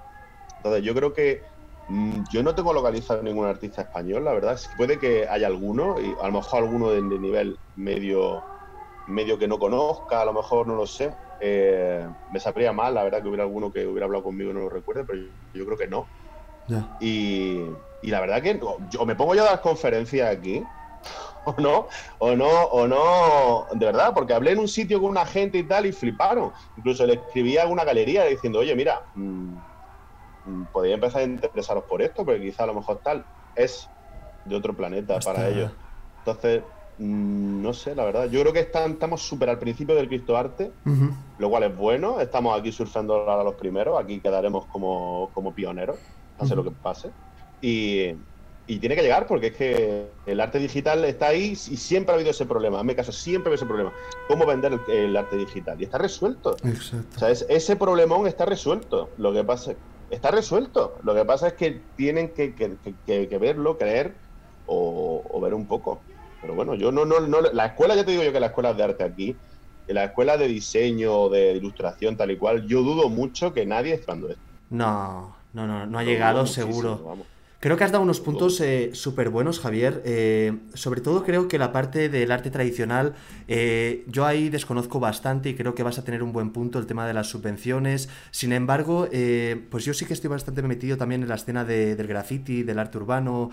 Entonces 0.57 0.83
yo 0.83 0.95
creo 0.95 1.13
que 1.13 1.41
Mm, 1.87 2.23
yo 2.27 2.43
no 2.43 2.53
tengo 2.53 2.73
localizado 2.73 3.23
ningún 3.23 3.45
artista 3.45 3.81
español, 3.83 4.25
la 4.25 4.33
verdad. 4.33 4.59
Puede 4.75 4.99
que 4.99 5.27
haya 5.27 5.47
alguno, 5.47 5.99
y 5.99 6.15
a 6.19 6.27
lo 6.27 6.33
mejor 6.33 6.63
alguno 6.63 6.89
de, 6.91 7.01
nivel 7.01 7.59
medio, 7.75 8.45
medio 9.05 9.37
que 9.37 9.47
no 9.47 9.59
conozca, 9.59 10.21
a 10.21 10.25
lo 10.25 10.33
mejor 10.33 10.67
no 10.67 10.75
lo 10.75 10.85
sé. 10.85 11.15
Eh, 11.39 12.07
me 12.27 12.39
sabría 12.39 12.73
mal, 12.73 12.93
la 12.93 13.03
verdad, 13.03 13.21
que 13.21 13.29
hubiera 13.29 13.43
alguno 13.43 13.71
que 13.71 13.87
hubiera 13.87 14.05
hablado 14.05 14.23
conmigo 14.23 14.51
y 14.51 14.53
no 14.53 14.61
lo 14.61 14.69
recuerde, 14.69 15.05
pero 15.05 15.19
yo, 15.53 15.65
creo 15.65 15.77
que 15.77 15.87
no. 15.87 16.11
Y, 16.99 17.69
la 18.01 18.21
verdad 18.21 18.41
que 18.41 18.59
yo 18.89 19.05
me 19.05 19.15
pongo 19.15 19.35
yo 19.35 19.43
a 19.43 19.49
dar 19.49 19.61
conferencias 19.61 20.29
aquí, 20.29 20.63
o 21.45 21.55
no, 21.59 21.87
o 22.19 22.35
no, 22.35 22.63
o 22.65 22.87
no, 22.87 23.67
de 23.73 23.85
verdad, 23.85 24.13
porque 24.13 24.33
hablé 24.33 24.51
en 24.51 24.59
un 24.59 24.67
sitio 24.67 25.01
con 25.01 25.09
una 25.09 25.25
gente 25.25 25.57
y 25.57 25.67
tal 25.67 25.85
y 25.85 25.91
fliparon. 25.91 26.51
Incluso 26.75 27.05
le 27.05 27.13
escribí 27.15 27.57
a 27.57 27.67
una 27.67 27.83
galería 27.83 28.25
diciendo, 28.25 28.59
oye, 28.59 28.75
mira, 28.75 29.01
mm, 29.13 29.57
Mm, 30.47 30.65
podría 30.67 30.95
empezar 30.95 31.21
a 31.21 31.25
interesaros 31.25 31.83
por 31.83 32.01
esto, 32.01 32.25
porque 32.25 32.41
quizá 32.41 32.63
a 32.63 32.67
lo 32.67 32.75
mejor 32.75 33.01
tal 33.03 33.25
es 33.53 33.91
de 34.45 34.55
otro 34.55 34.75
planeta 34.75 35.19
para 35.19 35.49
ellos. 35.49 35.71
Entonces, 36.19 36.63
mm, 36.97 37.61
no 37.61 37.73
sé, 37.73 37.93
la 37.93 38.05
verdad. 38.05 38.29
Yo 38.29 38.39
creo 38.41 38.53
que 38.53 38.61
estamos 38.61 39.21
súper 39.21 39.49
al 39.49 39.59
principio 39.59 39.93
del 39.93 40.07
Cristo 40.07 40.37
Arte, 40.37 40.73
lo 41.37 41.49
cual 41.49 41.63
es 41.63 41.75
bueno. 41.75 42.21
Estamos 42.21 42.57
aquí 42.57 42.71
surfeando 42.71 43.29
a 43.29 43.43
los 43.43 43.55
primeros, 43.55 43.99
aquí 43.99 44.21
quedaremos 44.21 44.67
como, 44.67 45.31
como 45.33 45.53
pioneros, 45.53 45.99
pase 46.37 46.55
lo 46.55 46.63
que 46.63 46.71
pase. 46.71 47.11
Y, 47.61 48.15
tiene 48.79 48.95
que 48.95 49.01
llegar 49.01 49.27
porque 49.27 49.47
es 49.47 49.53
que 49.55 50.07
el 50.25 50.41
arte 50.41 50.59
digital 50.59 51.05
está 51.05 51.27
ahí 51.27 51.51
y 51.51 51.55
siempre 51.55 52.11
ha 52.11 52.15
habido 52.15 52.31
ese 52.31 52.45
problema. 52.45 52.81
En 52.81 52.85
mi 52.85 52.95
caso, 52.95 53.13
siempre 53.13 53.49
ha 53.49 53.51
habido 53.51 53.55
ese 53.55 53.65
problema. 53.65 53.93
¿Cómo 54.27 54.45
vender 54.45 54.77
el, 54.89 55.15
arte 55.15 55.37
digital? 55.37 55.79
Y 55.79 55.85
está 55.85 55.97
resuelto. 55.97 56.57
Exacto. 56.65 57.15
O 57.15 57.19
sea, 57.19 57.29
ese 57.29 57.75
problemón 57.77 58.27
está 58.27 58.45
resuelto. 58.45 59.09
Lo 59.17 59.31
que 59.31 59.43
pasa 59.45 59.71
es 59.71 59.77
está 60.09 60.31
resuelto. 60.31 60.97
Lo 61.03 61.13
que 61.15 61.25
pasa 61.25 61.47
es 61.47 61.53
que 61.53 61.81
tienen 61.95 62.29
que, 62.29 62.53
verlo, 63.39 63.77
creer 63.77 64.15
o, 64.65 65.39
ver 65.41 65.53
un 65.53 65.65
poco. 65.65 66.01
Pero 66.41 66.55
bueno, 66.55 66.75
yo 66.75 66.91
no, 66.91 67.05
no, 67.05 67.19
no, 67.19 67.41
la 67.41 67.65
escuela, 67.67 67.95
ya 67.95 68.05
te 68.05 68.11
digo 68.11 68.23
yo 68.23 68.31
que 68.31 68.39
las 68.39 68.49
escuelas 68.49 68.77
de 68.77 68.83
arte 68.83 69.03
aquí, 69.03 69.35
la 69.87 70.05
escuela 70.05 70.37
de 70.37 70.47
diseño, 70.47 71.29
de 71.29 71.53
ilustración, 71.53 72.15
tal 72.17 72.31
y 72.31 72.37
cual, 72.37 72.67
yo 72.67 72.81
dudo 72.83 73.09
mucho 73.09 73.53
que 73.53 73.65
nadie 73.65 73.93
esté 73.93 74.11
esto. 74.11 74.35
No, 74.69 75.35
no, 75.53 75.67
no, 75.67 75.85
no 75.85 75.99
ha 75.99 76.03
llegado 76.03 76.45
seguro. 76.45 77.17
Creo 77.59 77.75
que 77.75 77.83
has 77.83 77.91
dado 77.91 78.03
unos 78.03 78.19
puntos 78.19 78.61
eh, 78.61 78.91
súper 78.93 79.29
buenos, 79.29 79.59
Javier. 79.59 80.03
Eh, 80.05 80.59
sobre 80.75 81.01
todo 81.01 81.23
creo 81.23 81.47
que 81.47 81.57
la 81.57 81.71
parte 81.71 82.07
del 82.07 82.31
arte 82.31 82.51
tradicional, 82.51 83.15
eh, 83.47 84.05
yo 84.07 84.27
ahí 84.27 84.49
desconozco 84.49 84.99
bastante 84.99 85.49
y 85.49 85.55
creo 85.55 85.73
que 85.73 85.81
vas 85.81 85.97
a 85.97 86.03
tener 86.03 86.21
un 86.21 86.33
buen 86.33 86.51
punto 86.51 86.77
el 86.77 86.85
tema 86.85 87.07
de 87.07 87.15
las 87.15 87.27
subvenciones. 87.27 88.09
Sin 88.29 88.53
embargo, 88.53 89.09
pues 89.71 89.85
yo 89.85 89.93
sí 89.95 90.05
que 90.05 90.13
estoy 90.13 90.29
bastante 90.29 90.61
metido 90.61 90.97
también 90.97 91.23
en 91.23 91.29
la 91.29 91.35
escena 91.35 91.65
del 91.65 92.05
graffiti, 92.05 92.61
del 92.61 92.77
arte 92.77 92.99
urbano 92.99 93.49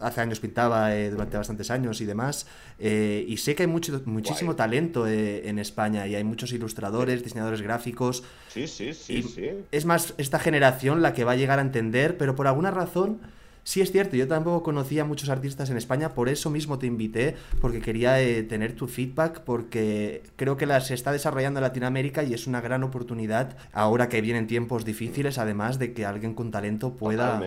hace 0.00 0.20
años 0.20 0.40
pintaba 0.40 0.94
eh, 0.94 1.10
durante 1.10 1.36
bastantes 1.36 1.70
años 1.70 2.00
y 2.00 2.04
demás. 2.04 2.46
Eh, 2.78 3.24
y 3.28 3.36
sé 3.36 3.54
que 3.54 3.64
hay 3.64 3.66
mucho, 3.68 4.00
muchísimo 4.06 4.56
talento 4.56 5.06
eh, 5.06 5.48
en 5.48 5.58
España 5.58 6.06
y 6.06 6.14
hay 6.14 6.24
muchos 6.24 6.52
ilustradores, 6.52 7.22
diseñadores 7.22 7.62
gráficos. 7.62 8.24
Sí, 8.48 8.66
sí, 8.66 8.94
sí, 8.94 9.22
sí. 9.22 9.50
Es 9.70 9.84
más 9.84 10.14
esta 10.18 10.38
generación 10.38 11.02
la 11.02 11.12
que 11.12 11.24
va 11.24 11.32
a 11.32 11.36
llegar 11.36 11.58
a 11.58 11.62
entender, 11.62 12.16
pero 12.16 12.34
por 12.34 12.46
alguna 12.46 12.70
razón. 12.70 13.20
Sí 13.62 13.82
es 13.82 13.92
cierto, 13.92 14.16
yo 14.16 14.26
tampoco 14.26 14.62
conocía 14.62 15.02
a 15.02 15.04
muchos 15.04 15.28
artistas 15.28 15.68
en 15.68 15.76
España, 15.76 16.14
por 16.14 16.30
eso 16.30 16.48
mismo 16.48 16.78
te 16.78 16.86
invité, 16.86 17.36
porque 17.60 17.82
quería 17.82 18.14
tener 18.48 18.74
tu 18.74 18.88
feedback, 18.88 19.42
porque 19.42 20.22
creo 20.36 20.56
que 20.56 20.64
la, 20.64 20.80
se 20.80 20.94
está 20.94 21.12
desarrollando 21.12 21.60
en 21.60 21.64
Latinoamérica 21.64 22.24
y 22.24 22.32
es 22.32 22.46
una 22.46 22.62
gran 22.62 22.82
oportunidad 22.84 23.58
ahora 23.74 24.08
que 24.08 24.22
vienen 24.22 24.46
tiempos 24.46 24.86
difíciles, 24.86 25.36
además 25.36 25.78
de 25.78 25.92
que 25.92 26.06
alguien 26.06 26.34
con 26.34 26.50
talento 26.50 26.96
pueda, 26.96 27.38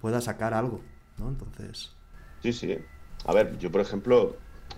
pueda 0.00 0.20
sacar 0.20 0.54
algo. 0.54 0.80
¿No? 1.18 1.28
Entonces. 1.28 1.90
Sí, 2.42 2.52
sí. 2.52 2.78
A 3.26 3.32
ver, 3.32 3.56
yo 3.58 3.70
por 3.70 3.80
ejemplo, 3.80 4.36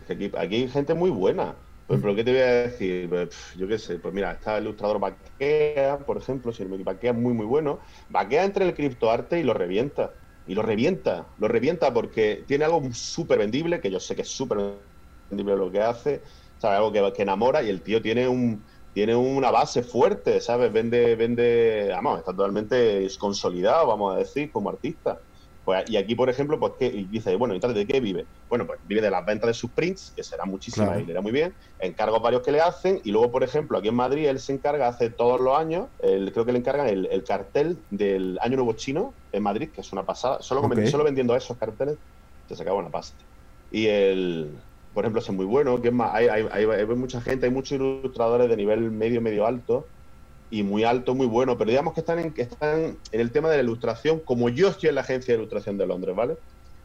aquí, 0.09 0.31
hay 0.37 0.69
gente 0.69 0.95
muy 0.95 1.11
buena. 1.11 1.57
Por 1.87 1.95
ejemplo, 1.95 2.17
¿qué 2.17 2.25
te 2.25 2.33
voy 2.33 2.41
a 2.41 2.47
decir? 2.47 3.09
Pues, 3.09 3.55
yo 3.57 3.69
qué 3.69 3.79
sé, 3.79 3.99
pues 3.99 4.13
mira, 4.13 4.33
está 4.33 4.59
el 4.59 4.65
ilustrador 4.65 4.99
Baquea, 4.99 5.99
por 6.05 6.17
ejemplo, 6.17 6.53
si 6.53 6.63
el 6.63 6.85
Baquea 6.85 7.13
es 7.13 7.17
muy, 7.17 7.33
muy 7.33 7.47
bueno. 7.47 7.81
Baquea 8.09 8.45
entre 8.45 8.67
el 8.67 8.75
criptoarte 8.75 9.39
y 9.39 9.43
lo 9.43 9.55
revienta. 9.55 10.15
Y 10.47 10.55
lo 10.55 10.63
revienta, 10.63 11.29
lo 11.39 11.49
revienta 11.49 11.93
porque 11.93 12.45
tiene 12.47 12.65
algo 12.65 12.81
súper 12.93 13.39
vendible, 13.39 13.81
que 13.81 13.91
yo 13.91 13.99
sé 13.99 14.15
que 14.15 14.23
es 14.23 14.29
súper 14.29 14.59
vendible 15.29 15.57
lo 15.57 15.73
que 15.73 15.81
hace, 15.81 16.23
¿sabes? 16.57 16.79
Algo 16.79 16.93
que, 16.93 17.13
que, 17.13 17.23
enamora 17.23 17.63
y 17.63 17.69
el 17.69 17.83
tío 17.83 18.01
tiene 18.01 18.29
un 18.29 18.65
tiene 18.93 19.15
una 19.15 19.51
base 19.51 19.83
fuerte, 19.83 20.41
¿sabes? 20.41 20.73
Vende, 20.73 21.17
vende, 21.17 21.89
vamos, 21.91 22.21
está 22.21 22.33
totalmente 22.33 23.07
consolidado, 23.19 23.89
vamos 23.89 24.15
a 24.15 24.19
decir, 24.19 24.51
como 24.51 24.71
artista. 24.71 25.21
Pues, 25.67 25.91
y 25.91 25.97
aquí, 25.97 26.15
por 26.15 26.31
ejemplo, 26.31 26.61
pues 26.61 26.75
¿qué? 26.79 26.91
dice, 27.11 27.35
bueno, 27.35 27.53
¿y 27.53 27.59
de 27.59 27.87
qué 27.89 27.99
vive? 27.99 28.25
Bueno, 28.49 28.69
pues 28.69 28.79
vive 28.85 29.01
de 29.01 29.11
las 29.11 29.27
ventas 29.27 29.49
de 29.49 29.55
sus 29.55 29.73
prints, 29.73 30.13
que 30.15 30.23
será 30.23 30.45
muchísimas 30.45 31.01
y 31.01 31.05
le 31.05 31.13
da 31.13 31.21
muy 31.21 31.33
bien, 31.33 31.57
encargos 31.81 32.23
varios 32.23 32.43
que 32.43 32.53
le 32.53 32.61
hacen, 32.61 33.01
y 33.03 33.11
luego, 33.11 33.33
por 33.33 33.43
ejemplo, 33.43 33.77
aquí 33.77 33.89
en 33.89 33.97
Madrid 33.97 34.29
él 34.29 34.39
se 34.39 34.53
encarga, 34.53 34.87
hace 34.87 35.11
todos 35.11 35.41
los 35.41 35.59
años, 35.59 35.89
creo 35.99 36.45
que 36.45 36.53
le 36.53 36.61
encargan 36.61 36.87
el, 36.87 37.25
cartel 37.25 37.81
del 37.91 38.39
Año 38.43 38.59
Nuevo 38.59 38.75
Chino 38.75 39.13
en 39.33 39.43
Madrid, 39.43 39.71
que 39.75 39.81
es 39.81 39.93
una 39.93 40.07
pasada, 40.07 40.41
solo, 40.41 40.63
solo 40.87 41.03
vendiendo 41.03 41.35
esos 41.35 41.57
carteles 41.59 41.99
se 42.49 42.55
sacaba 42.55 42.79
una 42.79 42.91
pasta. 42.91 43.25
Y 43.73 43.89
el, 43.89 44.57
por 44.95 45.03
ejemplo, 45.03 45.21
es 45.21 45.29
muy 45.31 45.47
bueno, 45.47 45.83
que 45.83 45.89
es 45.89 45.95
más, 45.95 46.15
hay, 46.15 46.29
hay, 46.29 46.65
hay 46.65 46.87
mucha 46.87 47.21
gente, 47.21 47.47
hay 47.47 47.53
muchos 47.53 47.73
ilustradores 47.73 48.49
de 48.49 48.57
nivel 48.57 48.93
medio, 48.93 49.21
medio 49.21 49.45
alto, 49.45 49.89
y 50.51 50.63
muy 50.63 50.85
alto, 50.85 51.15
muy 51.15 51.27
bueno, 51.27 51.59
pero 51.59 51.71
digamos 51.71 51.95
que 51.95 52.01
están 52.01 52.19
en, 52.19 52.33
que 52.33 52.43
están 52.43 52.97
en 53.13 53.21
el 53.21 53.33
tema 53.33 53.51
de 53.51 53.57
la 53.57 53.63
ilustración, 53.63 54.21
como 54.21 54.49
yo 54.49 54.69
estoy 54.69 54.89
en 54.89 54.95
la 54.95 55.01
agencia 55.01 55.35
de 55.35 55.41
ilustración 55.41 55.77
de 55.79 55.87
Londres, 55.87 56.15
¿vale? 56.15 56.37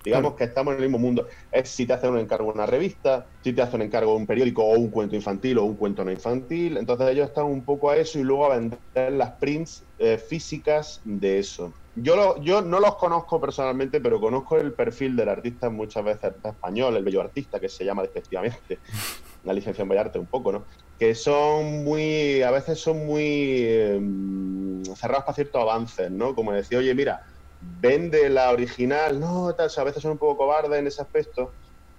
Digamos 0.03 0.33
que 0.33 0.45
estamos 0.45 0.73
en 0.73 0.79
el 0.79 0.89
mismo 0.89 0.97
mundo. 0.97 1.27
Es 1.51 1.69
si 1.69 1.85
te 1.85 1.93
hacen 1.93 2.09
un 2.11 2.19
encargo 2.19 2.47
de 2.47 2.53
una 2.53 2.65
revista, 2.65 3.27
si 3.43 3.53
te 3.53 3.61
hacen 3.61 3.81
un 3.81 3.87
encargo 3.87 4.11
de 4.11 4.17
un 4.17 4.25
periódico 4.25 4.63
o 4.63 4.77
un 4.77 4.89
cuento 4.89 5.15
infantil 5.15 5.59
o 5.59 5.63
un 5.63 5.75
cuento 5.75 6.03
no 6.03 6.11
infantil. 6.11 6.77
Entonces 6.77 7.07
ellos 7.09 7.27
están 7.27 7.45
un 7.45 7.63
poco 7.63 7.91
a 7.91 7.97
eso 7.97 8.19
y 8.19 8.23
luego 8.23 8.45
a 8.45 8.57
vender 8.57 8.79
las 9.11 9.31
prints 9.33 9.83
eh, 9.99 10.17
físicas 10.17 11.01
de 11.03 11.39
eso. 11.39 11.71
Yo, 11.95 12.41
yo 12.41 12.61
no 12.61 12.79
los 12.79 12.95
conozco 12.95 13.39
personalmente, 13.39 13.99
pero 13.99 14.19
conozco 14.19 14.57
el 14.57 14.71
perfil 14.71 15.15
del 15.15 15.29
artista 15.29 15.69
muchas 15.69 16.03
veces 16.05 16.33
español, 16.43 16.95
el 16.95 17.03
bello 17.03 17.21
artista, 17.21 17.59
que 17.59 17.67
se 17.67 17.83
llama 17.83 18.01
despectivamente, 18.01 18.79
una 19.43 19.53
licencia 19.53 19.81
en 19.81 19.89
Bellarte 19.89 20.19
un 20.19 20.27
poco, 20.27 20.51
¿no? 20.51 20.67
que 21.01 21.15
son 21.15 21.83
muy, 21.83 22.43
a 22.43 22.51
veces 22.51 22.79
son 22.79 23.07
muy 23.07 23.65
em, 23.65 24.83
cerrados 24.95 25.23
para 25.25 25.33
ciertos 25.33 25.59
avances, 25.59 26.11
¿no? 26.11 26.35
Como 26.35 26.51
decir, 26.51 26.77
oye, 26.77 26.93
mira, 26.93 27.19
vende 27.59 28.29
la 28.29 28.51
original, 28.51 29.19
no, 29.19 29.47
a 29.49 29.83
veces 29.83 29.99
son 30.03 30.11
un 30.11 30.19
poco 30.19 30.37
cobardes 30.37 30.77
en 30.79 30.85
ese 30.85 31.01
aspecto. 31.01 31.55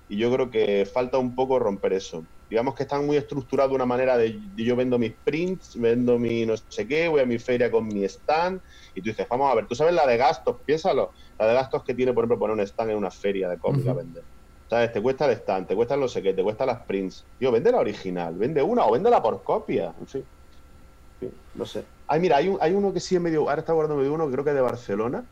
Y 0.07 0.18
yo 0.18 0.32
creo 0.32 0.51
que 0.53 0.86
falta 0.86 1.18
un 1.18 1.34
poco 1.34 1.59
romper 1.59 1.95
eso. 1.95 2.28
Digamos 2.49 2.76
que 2.76 2.84
están 2.84 3.05
muy 3.05 3.16
estructurados 3.16 3.72
de 3.72 3.74
una 3.76 3.86
manera 3.86 4.16
de, 4.16 4.38
yo 4.55 4.76
vendo 4.76 5.01
mis 5.01 5.14
prints, 5.24 5.72
vendo 5.74 6.16
mi 6.16 6.47
no 6.47 6.55
sé 6.57 6.86
qué, 6.86 7.09
voy 7.09 7.22
a 7.22 7.26
mi 7.26 7.40
feria 7.40 7.72
con 7.72 7.88
mi 7.88 8.05
stand. 8.05 8.61
Y 8.95 9.03
tú 9.03 9.11
dices, 9.11 9.26
vamos 9.28 9.51
a 9.51 9.57
ver, 9.57 9.66
tú 9.66 9.74
sabes 9.74 9.95
la 9.95 10.07
de 10.07 10.16
gastos, 10.16 10.59
piénsalo. 10.64 11.11
La 11.40 11.49
de 11.49 11.55
gastos 11.55 11.82
que 11.84 11.95
tiene, 11.95 12.12
por 12.12 12.22
ejemplo, 12.22 12.38
poner 12.38 12.55
un 12.55 12.61
stand 12.61 12.93
en 12.93 12.99
una 12.99 13.11
feria 13.11 13.49
de 13.49 13.59
cómics 13.59 13.88
a 13.88 13.95
vender. 13.95 14.24
¿Sabes? 14.73 14.91
Te 14.91 15.03
cuesta 15.03 15.27
el 15.27 15.33
stand, 15.33 15.66
te 15.66 15.77
cuesta 15.77 15.99
no 15.99 16.09
sé 16.09 16.23
qué, 16.23 16.33
te 16.33 16.43
cuesta 16.43 16.64
las 16.64 16.81
prints. 16.85 17.27
Tío, 17.39 17.53
vende 17.53 17.70
la 17.70 17.77
original, 17.77 18.35
vende 18.35 18.62
una 18.62 18.87
o 18.87 18.93
véndela 18.93 19.23
por 19.23 19.43
copia. 19.43 19.93
Sí. 20.07 20.25
no 21.55 21.66
sé. 21.66 21.85
Ay, 22.07 22.20
mira, 22.20 22.39
hay, 22.39 22.49
un, 22.49 22.57
hay 22.59 22.73
uno 22.73 22.91
que 22.91 22.99
sí 22.99 23.14
es 23.14 23.20
medio. 23.20 23.51
Ahora 23.51 23.61
está 23.61 23.75
guardando 23.75 23.99
medio 23.99 24.14
uno, 24.14 24.31
creo 24.31 24.43
que 24.43 24.49
es 24.49 24.57
de 24.57 24.62
Barcelona, 24.62 25.25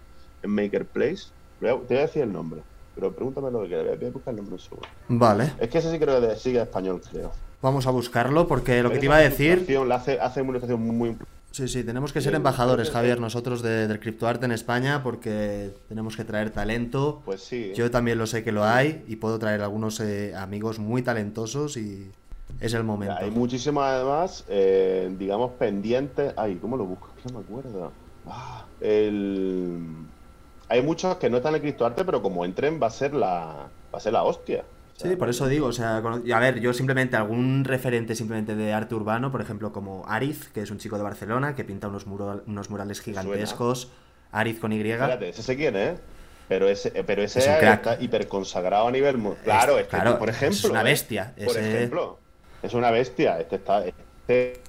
en 0.42 0.50
Maker 0.50 0.84
Place. 0.84 1.28
Te 1.58 1.72
voy 1.72 1.96
a 1.96 2.00
decir 2.00 2.20
el 2.20 2.30
nombre. 2.30 2.60
Pero 2.94 3.12
pregúntame 3.12 3.50
lo 3.50 3.62
que 3.62 3.68
quieras, 3.68 3.98
voy 3.98 4.08
a 4.08 4.10
buscar 4.10 4.34
el 4.34 4.36
nombre 4.42 4.58
seguro. 4.58 4.86
Vale. 5.08 5.54
Es 5.58 5.70
que 5.70 5.78
ese 5.78 5.90
sí 5.90 5.98
creo 5.98 6.20
que 6.20 6.36
sigue 6.36 6.60
español, 6.60 7.00
creo. 7.10 7.32
Vamos 7.62 7.86
a 7.86 7.90
buscarlo 7.92 8.46
porque 8.46 8.82
lo 8.82 8.90
que 8.90 8.98
te 8.98 9.06
iba 9.06 9.16
a 9.16 9.20
decir. 9.20 9.66
La 9.86 9.94
hace, 9.94 10.20
hace 10.20 10.42
una 10.42 10.50
ilustración 10.50 10.82
muy. 10.82 11.16
Sí, 11.50 11.66
sí, 11.66 11.82
tenemos 11.82 12.12
que 12.12 12.20
ser 12.20 12.34
embajadores, 12.34 12.90
Javier, 12.90 13.18
nosotros 13.20 13.60
de, 13.60 13.88
del 13.88 13.98
criptoarte 13.98 14.44
en 14.46 14.52
España 14.52 15.02
porque 15.02 15.74
tenemos 15.88 16.16
que 16.16 16.24
traer 16.24 16.50
talento. 16.50 17.22
Pues 17.24 17.42
sí. 17.42 17.72
Yo 17.74 17.90
también 17.90 18.18
lo 18.18 18.26
sé 18.26 18.44
que 18.44 18.52
lo 18.52 18.64
hay 18.64 19.04
y 19.08 19.16
puedo 19.16 19.38
traer 19.38 19.62
algunos 19.62 19.98
eh, 20.00 20.34
amigos 20.36 20.78
muy 20.78 21.02
talentosos 21.02 21.76
y 21.76 22.10
es 22.60 22.74
el 22.74 22.84
momento. 22.84 23.16
Hay 23.18 23.30
muchísimos 23.30 23.82
además, 23.82 24.44
eh, 24.48 25.12
digamos, 25.18 25.52
pendientes. 25.52 26.32
Ay, 26.36 26.56
¿cómo 26.56 26.76
lo 26.76 26.84
busco? 26.84 27.08
No 27.24 27.40
me 27.40 27.44
acuerdo. 27.44 27.92
Ah, 28.26 28.64
el 28.80 30.06
hay 30.70 30.82
muchos 30.82 31.16
que 31.16 31.28
no 31.28 31.38
están 31.38 31.56
en 31.56 31.62
criptoarte, 31.62 32.04
pero 32.04 32.22
como 32.22 32.44
entren 32.44 32.80
va 32.80 32.86
a 32.86 32.90
ser 32.90 33.12
la, 33.12 33.68
va 33.92 33.98
a 33.98 34.00
ser 34.00 34.12
la 34.12 34.22
hostia. 34.22 34.64
Sí, 35.08 35.16
por 35.16 35.28
eso 35.28 35.48
digo, 35.48 35.66
o 35.66 35.72
sea, 35.72 35.96
a 35.98 36.40
ver, 36.40 36.60
yo 36.60 36.72
simplemente 36.72 37.16
algún 37.16 37.64
referente 37.64 38.14
simplemente 38.14 38.54
de 38.54 38.72
arte 38.72 38.94
urbano, 38.94 39.30
por 39.32 39.40
ejemplo, 39.40 39.72
como 39.72 40.04
Ariz, 40.08 40.48
que 40.48 40.62
es 40.62 40.70
un 40.70 40.78
chico 40.78 40.96
de 40.96 41.02
Barcelona, 41.02 41.54
que 41.54 41.64
pinta 41.64 41.88
unos, 41.88 42.06
unos 42.06 42.70
murales 42.70 43.00
gigantescos. 43.00 43.90
Ariz 44.32 44.60
con 44.60 44.72
Y. 44.72 44.80
Espérate, 44.80 45.28
ese 45.28 45.42
sé 45.42 45.56
quién 45.56 45.76
es. 45.76 45.98
Pero 46.48 46.68
ese, 46.68 46.88
eh, 46.94 47.04
pero 47.06 47.22
ese 47.22 47.38
es 47.38 47.46
está 47.46 47.96
hiper 48.00 48.26
consagrado 48.26 48.88
a 48.88 48.90
nivel. 48.90 49.20
Claro, 49.44 49.78
es, 49.78 49.84
que, 49.84 49.90
claro, 49.90 50.18
por 50.18 50.28
ejemplo. 50.28 50.58
Es 50.58 50.64
una 50.64 50.82
bestia. 50.82 51.32
Por 51.44 51.56
ejemplo, 51.56 52.18
es 52.62 52.74
una 52.74 52.90
bestia. 52.90 53.38
Este 53.38 53.56
está. 53.56 53.84
Este, 53.86 54.60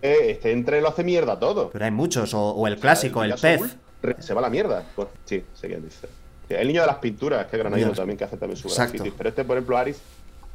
este 0.00 0.52
entre 0.52 0.80
lo 0.80 0.88
hace 0.88 1.02
mierda 1.02 1.38
todo. 1.38 1.70
Pero 1.70 1.84
hay 1.84 1.90
muchos, 1.90 2.32
o, 2.34 2.66
el 2.68 2.78
clásico, 2.78 3.24
el 3.24 3.34
pez 3.34 3.76
se 4.20 4.32
va 4.32 4.40
a 4.40 4.42
la 4.42 4.50
mierda. 4.50 4.84
Pues, 4.94 5.08
sí, 5.24 5.44
sé 5.54 5.66
quién 5.66 5.84
dice. 5.84 6.06
El 6.48 6.68
niño 6.68 6.80
de 6.80 6.86
las 6.86 6.96
pinturas, 6.96 7.46
que 7.46 7.56
es 7.56 7.60
granadino 7.60 7.92
también, 7.92 8.16
que 8.16 8.24
hace 8.24 8.36
también 8.36 8.56
su 8.56 8.68
graffiti. 8.68 9.10
Pero 9.10 9.28
este, 9.28 9.44
por 9.44 9.56
ejemplo, 9.56 9.76
Aris, 9.76 10.00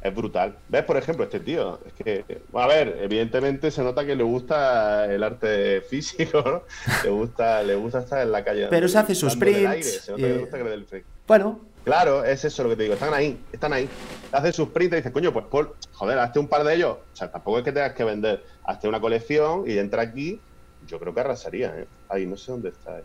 es 0.02 0.14
brutal. 0.14 0.56
¿Ves, 0.68 0.84
por 0.84 0.96
ejemplo, 0.96 1.24
este 1.24 1.40
tío? 1.40 1.80
Es 1.86 1.92
que, 1.94 2.42
a 2.52 2.66
ver, 2.66 2.98
evidentemente 3.00 3.70
se 3.70 3.82
nota 3.82 4.04
que 4.04 4.14
le 4.14 4.22
gusta 4.22 5.06
el 5.06 5.22
arte 5.22 5.80
físico, 5.80 6.42
¿no? 6.44 6.62
Le 7.02 7.10
gusta, 7.10 7.62
le 7.62 7.74
gusta 7.74 8.00
estar 8.00 8.20
en 8.20 8.30
la 8.30 8.44
calle. 8.44 8.66
Pero 8.68 8.86
se 8.86 8.98
hace 8.98 9.14
sus 9.14 9.34
prints. 9.34 10.12
Bueno. 11.26 11.60
Claro, 11.84 12.24
es 12.24 12.42
eso 12.44 12.62
lo 12.62 12.70
que 12.70 12.76
te 12.76 12.82
digo. 12.84 12.94
Están 12.94 13.12
ahí, 13.12 13.38
están 13.52 13.72
ahí. 13.74 13.88
Hace 14.32 14.52
sus 14.54 14.70
prints 14.70 14.94
y 14.94 14.96
dices, 14.96 15.12
coño, 15.12 15.32
pues 15.34 15.44
por, 15.46 15.76
joder, 15.92 16.18
hazte 16.18 16.38
un 16.38 16.48
par 16.48 16.64
de 16.64 16.74
ellos. 16.74 16.96
O 17.12 17.16
sea, 17.16 17.30
tampoco 17.30 17.58
es 17.58 17.64
que 17.64 17.72
tengas 17.72 17.92
que 17.92 18.04
vender. 18.04 18.42
Hazte 18.64 18.88
una 18.88 19.00
colección 19.00 19.64
y 19.66 19.78
entra 19.78 20.02
aquí. 20.02 20.40
Yo 20.86 20.98
creo 20.98 21.14
que 21.14 21.20
arrasaría, 21.20 21.74
¿eh? 21.78 21.86
Ahí 22.08 22.26
no 22.26 22.36
sé 22.36 22.52
dónde 22.52 22.70
está. 22.70 22.98
¿eh? 22.98 23.04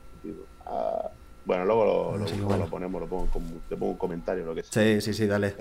Ah, 0.65 1.09
bueno, 1.45 1.65
luego 1.65 2.17
lo, 2.17 2.25
ponemos, 2.67 3.01
lo 3.01 3.07
pongo, 3.07 3.27
le 3.69 3.77
pongo 3.77 3.91
un 3.91 3.97
comentario, 3.97 4.45
lo 4.45 4.55
que 4.55 4.63
sea. 4.63 4.83
Sí, 4.83 5.01
sí, 5.01 5.13
sí, 5.13 5.27
dale. 5.27 5.55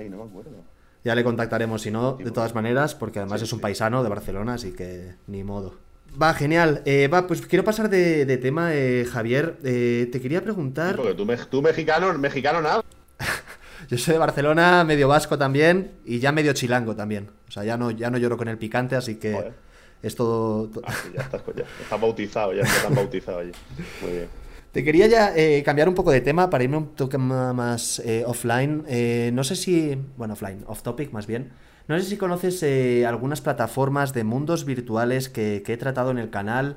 Ya 1.05 1.14
le 1.14 1.24
contactaremos, 1.24 1.83
si 1.83 1.91
no, 1.91 2.14
de 2.14 2.31
todas 2.31 2.55
maneras, 2.55 2.95
porque 2.95 3.20
además 3.20 3.43
es 3.43 3.53
un 3.53 3.61
paisano 3.61 4.03
de 4.03 4.09
Barcelona, 4.09 4.55
así 4.55 4.72
que 4.72 5.14
ni 5.26 5.45
modo. 5.45 5.76
Va, 6.20 6.35
genial. 6.35 6.83
Eh, 6.85 7.09
va, 7.09 7.26
pues 7.26 7.43
quiero 7.43 7.64
pasar 7.64 7.89
de, 7.89 8.39
tema, 8.39 8.74
eh, 8.74 9.07
Javier. 9.11 9.59
Eh, 9.62 10.09
te 10.11 10.20
quería 10.20 10.43
preguntar. 10.43 10.97
porque 10.97 11.14
tú, 11.14 11.26
tú 11.51 11.62
mexicano, 11.62 12.12
mexicano 12.18 12.61
nada. 12.61 12.83
Yo 13.89 13.97
soy 13.97 14.14
de 14.14 14.18
Barcelona, 14.18 14.85
medio 14.85 15.09
vasco 15.09 15.39
también 15.39 15.93
y 16.05 16.18
ya 16.18 16.33
medio 16.33 16.53
chilango 16.53 16.97
también. 16.97 17.31
O 17.49 17.51
sea, 17.51 17.64
ya 17.64 17.76
no, 17.76 17.91
ya 17.91 18.11
no 18.11 18.18
lloro 18.18 18.37
con 18.37 18.49
el 18.49 18.59
picante, 18.59 18.97
así 18.97 19.16
que 19.16 19.53
es 20.03 20.14
todo. 20.14 20.70
Ah, 20.85 20.93
ya 21.14 21.22
estás, 21.22 21.43
ya 21.57 21.64
estás 21.83 22.01
bautizado, 22.01 22.53
ya 22.53 22.62
estás 22.62 22.95
bautizado 22.95 23.39
allí. 23.39 23.53
Muy 24.03 24.11
bien. 24.12 24.29
Te 24.73 24.85
quería 24.85 25.07
ya 25.07 25.33
eh, 25.35 25.62
cambiar 25.64 25.89
un 25.89 25.95
poco 25.95 26.11
de 26.11 26.21
tema 26.21 26.51
para 26.51 26.62
irme 26.62 26.77
un 26.77 26.95
toque 26.95 27.16
más 27.16 28.01
eh, 28.01 28.25
offline. 28.27 28.85
Eh, 28.87 29.31
no 29.33 29.43
sé 29.43 29.57
si. 29.57 29.99
Bueno, 30.16 30.35
offline, 30.35 30.62
off 30.66 30.83
topic 30.83 31.11
más 31.12 31.27
bien. 31.27 31.51
No 31.89 31.99
sé 31.99 32.05
si 32.05 32.19
conoces 32.19 32.62
algunas 33.07 33.41
plataformas 33.41 34.12
de 34.12 34.23
mundos 34.23 34.66
virtuales 34.66 35.31
que, 35.31 35.62
he 35.66 35.77
tratado 35.79 36.11
en 36.11 36.19
el 36.19 36.29
canal, 36.29 36.77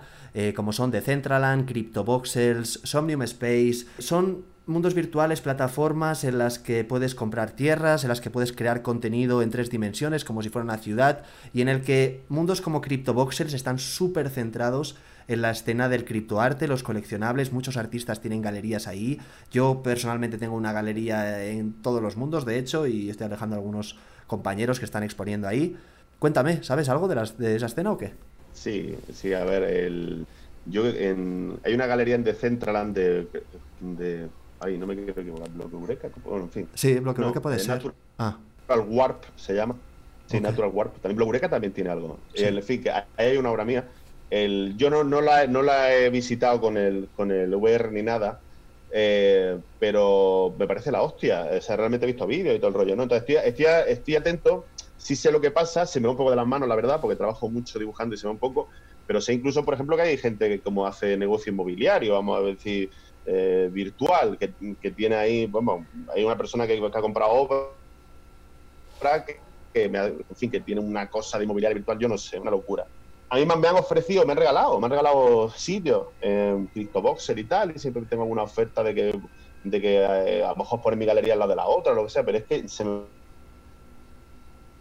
como 0.55 0.71
son 0.71 0.89
Decentraland, 0.89 1.67
CryptoVoxels, 1.67 2.79
Somnium 2.85 3.21
Space. 3.23 3.87
Son 3.97 4.45
mundos 4.65 4.93
virtuales, 4.93 5.41
plataformas 5.41 6.23
en 6.23 6.37
las 6.37 6.59
que 6.59 6.83
puedes 6.83 7.15
comprar 7.15 7.51
tierras, 7.51 8.03
en 8.03 8.09
las 8.09 8.21
que 8.21 8.29
puedes 8.29 8.53
crear 8.53 8.81
contenido 8.81 9.41
en 9.41 9.49
tres 9.49 9.69
dimensiones, 9.69 10.23
como 10.23 10.41
si 10.41 10.49
fuera 10.49 10.63
una 10.63 10.77
ciudad, 10.77 11.23
y 11.53 11.61
en 11.61 11.69
el 11.69 11.81
que 11.81 12.21
mundos 12.29 12.61
como 12.61 12.81
CryptoVoxels 12.81 13.53
están 13.53 13.79
súper 13.79 14.29
centrados 14.29 14.95
en 15.27 15.41
la 15.41 15.51
escena 15.51 15.87
del 15.87 16.05
criptoarte, 16.05 16.67
los 16.67 16.83
coleccionables, 16.83 17.53
muchos 17.53 17.77
artistas 17.77 18.21
tienen 18.21 18.41
galerías 18.41 18.87
ahí. 18.87 19.19
Yo 19.51 19.81
personalmente 19.83 20.37
tengo 20.37 20.55
una 20.55 20.73
galería 20.73 21.45
en 21.45 21.73
todos 21.73 22.01
los 22.01 22.17
mundos, 22.17 22.45
de 22.45 22.57
hecho, 22.59 22.87
y 22.87 23.09
estoy 23.09 23.27
alejando 23.27 23.55
a 23.55 23.59
algunos 23.59 23.97
compañeros 24.27 24.79
que 24.79 24.85
están 24.85 25.03
exponiendo 25.03 25.47
ahí. 25.47 25.77
Cuéntame, 26.19 26.63
¿sabes 26.63 26.89
algo 26.89 27.07
de, 27.07 27.15
las, 27.15 27.37
de 27.37 27.55
esa 27.55 27.67
escena 27.67 27.91
o 27.91 27.97
qué? 27.97 28.13
Sí, 28.53 28.95
sí, 29.13 29.33
a 29.33 29.43
ver, 29.43 29.63
el, 29.63 30.25
yo 30.65 30.85
en, 30.87 31.59
hay 31.63 31.73
una 31.73 31.85
galería 31.85 32.15
en 32.15 32.23
Decentraland 32.23 32.95
de, 32.95 33.27
de 33.79 34.27
ay, 34.61 34.77
no 34.77 34.87
me 34.87 34.95
quiero 34.95 35.21
equivocar, 35.21 35.49
Bloque 35.49 35.75
Eureka, 35.75 36.09
bueno, 36.23 36.45
en 36.45 36.49
fin. 36.49 36.67
Sí, 36.73 36.99
Bloque 36.99 37.21
Eureka 37.21 37.41
puede 37.41 37.59
ser. 37.59 37.81
ah. 38.17 38.37
Natural 38.67 38.87
Warp 38.89 39.23
se 39.35 39.53
llama. 39.53 39.75
Sí, 40.27 40.39
Natural 40.39 40.71
Warp. 40.73 40.93
También 41.01 41.17
Bloque 41.17 41.29
Eureka 41.29 41.49
también 41.49 41.73
tiene 41.73 41.89
algo. 41.89 42.17
en 42.33 42.63
fin, 42.63 42.81
que 42.81 42.89
ahí 42.89 43.03
hay 43.17 43.37
una 43.37 43.51
obra 43.51 43.65
mía 43.65 43.85
el, 44.31 44.75
yo 44.77 44.89
no, 44.89 45.03
no, 45.03 45.21
la, 45.21 45.45
no 45.45 45.61
la 45.61 45.93
he 45.93 46.09
visitado 46.09 46.59
con 46.59 46.77
el, 46.77 47.09
con 47.15 47.31
el 47.31 47.53
VR 47.53 47.91
ni 47.91 48.01
nada, 48.01 48.39
eh, 48.91 49.59
pero 49.77 50.55
me 50.57 50.65
parece 50.67 50.89
la 50.89 51.03
hostia. 51.03 51.49
O 51.57 51.61
sea, 51.61 51.75
realmente 51.75 52.05
he 52.05 52.07
visto 52.07 52.25
vídeos 52.25 52.55
y 52.55 52.59
todo 52.59 52.69
el 52.69 52.73
rollo, 52.73 52.95
¿no? 52.95 53.03
Entonces 53.03 53.29
estoy, 53.43 53.65
estoy, 53.89 54.15
atento, 54.15 54.65
sí 54.97 55.17
sé 55.17 55.31
lo 55.33 55.41
que 55.41 55.51
pasa, 55.51 55.85
se 55.85 55.99
me 55.99 56.07
va 56.07 56.11
un 56.11 56.17
poco 56.17 56.29
de 56.29 56.37
las 56.37 56.47
manos, 56.47 56.67
la 56.69 56.75
verdad, 56.75 57.01
porque 57.01 57.17
trabajo 57.17 57.49
mucho 57.49 57.77
dibujando 57.77 58.15
y 58.15 58.17
se 58.17 58.25
me 58.25 58.29
va 58.29 58.33
un 58.33 58.39
poco, 58.39 58.69
pero 59.05 59.19
sé 59.19 59.33
incluso, 59.33 59.65
por 59.65 59.73
ejemplo, 59.73 59.97
que 59.97 60.03
hay 60.03 60.17
gente 60.17 60.47
que 60.47 60.61
como 60.61 60.87
hace 60.87 61.17
negocio 61.17 61.51
inmobiliario, 61.51 62.13
vamos 62.13 62.39
a 62.39 62.41
decir, 62.41 62.89
eh, 63.25 63.69
virtual, 63.71 64.37
que, 64.37 64.53
que, 64.81 64.91
tiene 64.91 65.15
ahí, 65.15 65.45
bueno, 65.45 65.85
hay 66.13 66.23
una 66.23 66.37
persona 66.37 66.65
que, 66.67 66.77
ha 66.77 67.01
comprado 67.01 67.31
obra, 67.31 69.25
que, 69.25 69.39
que 69.73 69.89
me 69.89 69.99
en 69.99 70.35
fin, 70.35 70.51
que 70.51 70.59
tiene 70.59 70.81
una 70.81 71.09
cosa 71.09 71.37
de 71.37 71.45
inmobiliario 71.45 71.75
virtual, 71.75 71.99
yo 71.99 72.07
no 72.07 72.17
sé, 72.17 72.39
una 72.39 72.51
locura 72.51 72.85
a 73.31 73.37
mí 73.37 73.45
me 73.45 73.67
han 73.67 73.77
ofrecido, 73.77 74.25
me 74.25 74.33
han 74.33 74.39
regalado, 74.39 74.77
me 74.77 74.87
han 74.87 74.91
regalado 74.91 75.49
sitios 75.51 76.07
en 76.19 76.67
CryptoBoxer 76.67 77.39
y 77.39 77.45
tal, 77.45 77.71
y 77.73 77.79
siempre 77.79 78.03
tengo 78.03 78.23
alguna 78.23 78.43
oferta 78.43 78.83
de 78.83 78.93
que, 78.93 79.19
de 79.63 79.81
que 79.81 79.95
eh, 80.01 80.43
a 80.43 80.49
lo 80.49 80.57
mejor 80.57 80.81
poner 80.81 80.99
mi 80.99 81.05
galería 81.05 81.31
al 81.31 81.39
lado 81.39 81.51
de 81.51 81.55
la 81.55 81.65
otra, 81.65 81.93
lo 81.93 82.03
que 82.03 82.09
sea, 82.09 82.25
pero 82.25 82.39
es 82.39 82.43
que 82.43 82.67
se 82.67 82.83
me 82.83 83.03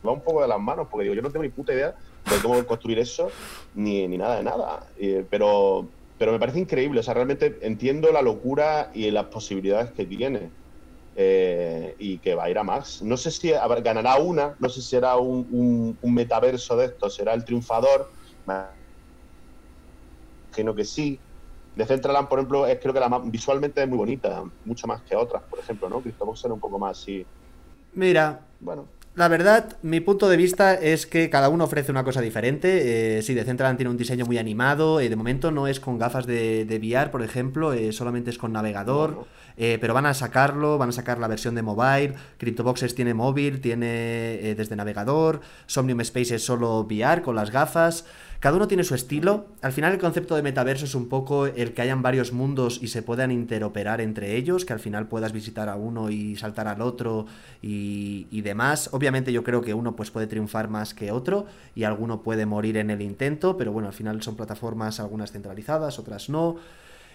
va 0.04 0.10
un 0.10 0.20
poco 0.20 0.42
de 0.42 0.48
las 0.48 0.58
manos, 0.58 0.88
porque 0.90 1.04
digo, 1.04 1.14
yo 1.14 1.22
no 1.22 1.30
tengo 1.30 1.44
ni 1.44 1.48
puta 1.48 1.72
idea 1.72 1.94
de 2.28 2.42
cómo 2.42 2.60
construir 2.66 2.98
eso, 2.98 3.30
ni, 3.72 4.08
ni 4.08 4.18
nada 4.18 4.38
de 4.38 4.42
nada. 4.42 4.84
pero, 5.30 5.86
pero 6.20 6.32
me 6.32 6.38
parece 6.38 6.58
increíble, 6.58 7.00
o 7.00 7.02
sea, 7.02 7.14
realmente 7.14 7.56
entiendo 7.62 8.12
la 8.12 8.20
locura 8.20 8.90
y 8.92 9.10
las 9.10 9.28
posibilidades 9.28 9.92
que 9.92 10.04
tiene. 10.04 10.52
Eh, 11.14 11.96
y 11.98 12.20
que 12.20 12.34
va 12.34 12.44
a 12.44 12.50
ir 12.50 12.58
a 12.58 12.62
más. 12.62 13.00
No 13.00 13.16
sé 13.16 13.30
si 13.30 13.50
ganará 13.50 14.16
una, 14.16 14.54
no 14.58 14.68
sé 14.68 14.82
si 14.82 14.88
será 14.88 15.16
un, 15.16 15.98
un 15.98 16.14
metaverso 16.14 16.76
de 16.76 16.86
esto, 16.86 17.08
será 17.08 17.32
el 17.32 17.42
triunfador, 17.42 18.06
Imagino 20.52 20.74
que 20.74 20.84
sí. 20.84 21.22
De 21.74 21.86
Centraland, 21.86 22.28
por 22.28 22.38
ejemplo, 22.38 22.66
es 22.66 22.78
creo 22.80 22.92
que 22.92 23.00
la 23.00 23.08
más, 23.08 23.22
visualmente 23.24 23.82
es 23.82 23.88
muy 23.88 23.96
bonita, 23.96 24.44
mucho 24.64 24.86
más 24.86 25.02
que 25.02 25.16
otras, 25.16 25.42
por 25.48 25.58
ejemplo, 25.60 25.88
¿no? 25.88 26.02
Cristo 26.02 26.30
era 26.44 26.52
un 26.52 26.60
poco 26.60 26.78
más 26.78 26.98
así. 26.98 27.26
Mira, 27.92 28.52
bueno. 28.58 28.92
La 29.20 29.28
verdad, 29.28 29.76
mi 29.82 30.00
punto 30.00 30.30
de 30.30 30.38
vista 30.38 30.72
es 30.72 31.04
que 31.04 31.28
cada 31.28 31.50
uno 31.50 31.64
ofrece 31.64 31.92
una 31.92 32.04
cosa 32.04 32.22
diferente. 32.22 33.18
Eh, 33.18 33.22
sí, 33.22 33.34
Decentraland 33.34 33.76
tiene 33.76 33.90
un 33.90 33.98
diseño 33.98 34.24
muy 34.24 34.38
animado. 34.38 34.98
Eh, 34.98 35.10
de 35.10 35.16
momento 35.16 35.50
no 35.50 35.66
es 35.66 35.78
con 35.78 35.98
gafas 35.98 36.24
de, 36.24 36.64
de 36.64 36.78
VR, 36.78 37.10
por 37.10 37.22
ejemplo, 37.22 37.74
eh, 37.74 37.92
solamente 37.92 38.30
es 38.30 38.38
con 38.38 38.54
navegador. 38.54 39.26
Eh, 39.58 39.76
pero 39.78 39.92
van 39.92 40.06
a 40.06 40.14
sacarlo, 40.14 40.78
van 40.78 40.88
a 40.88 40.92
sacar 40.92 41.18
la 41.18 41.28
versión 41.28 41.54
de 41.54 41.60
mobile. 41.60 42.14
CryptoBoxes 42.38 42.94
tiene 42.94 43.12
móvil, 43.12 43.60
tiene 43.60 44.54
desde 44.56 44.74
navegador. 44.74 45.42
Somnium 45.66 46.00
Space 46.00 46.36
es 46.36 46.42
solo 46.42 46.80
VR 46.80 47.20
con 47.20 47.36
las 47.36 47.50
gafas. 47.50 48.06
Cada 48.40 48.56
uno 48.56 48.66
tiene 48.66 48.84
su 48.84 48.94
estilo. 48.94 49.48
Al 49.60 49.72
final 49.72 49.92
el 49.92 49.98
concepto 49.98 50.34
de 50.34 50.42
metaverso 50.42 50.86
es 50.86 50.94
un 50.94 51.10
poco 51.10 51.44
el 51.44 51.74
que 51.74 51.82
hayan 51.82 52.00
varios 52.00 52.32
mundos 52.32 52.78
y 52.82 52.88
se 52.88 53.02
puedan 53.02 53.30
interoperar 53.30 54.00
entre 54.00 54.34
ellos, 54.36 54.64
que 54.64 54.72
al 54.72 54.80
final 54.80 55.08
puedas 55.08 55.32
visitar 55.32 55.68
a 55.68 55.76
uno 55.76 56.08
y 56.08 56.36
saltar 56.36 56.66
al 56.66 56.80
otro 56.80 57.26
y, 57.60 58.40
demás. 58.40 58.88
Obviamente 58.92 59.30
yo 59.30 59.44
creo 59.44 59.60
que 59.60 59.74
uno 59.74 59.94
pues 59.94 60.10
puede 60.10 60.26
triunfar 60.26 60.68
más 60.68 60.94
que 60.94 61.12
otro 61.12 61.44
y 61.74 61.84
alguno 61.84 62.22
puede 62.22 62.46
morir 62.46 62.78
en 62.78 62.88
el 62.88 63.02
intento, 63.02 63.58
pero 63.58 63.72
bueno, 63.72 63.88
al 63.88 63.94
final 63.94 64.22
son 64.22 64.36
plataformas 64.36 65.00
algunas 65.00 65.32
centralizadas, 65.32 65.98
otras 65.98 66.30
no. 66.30 66.56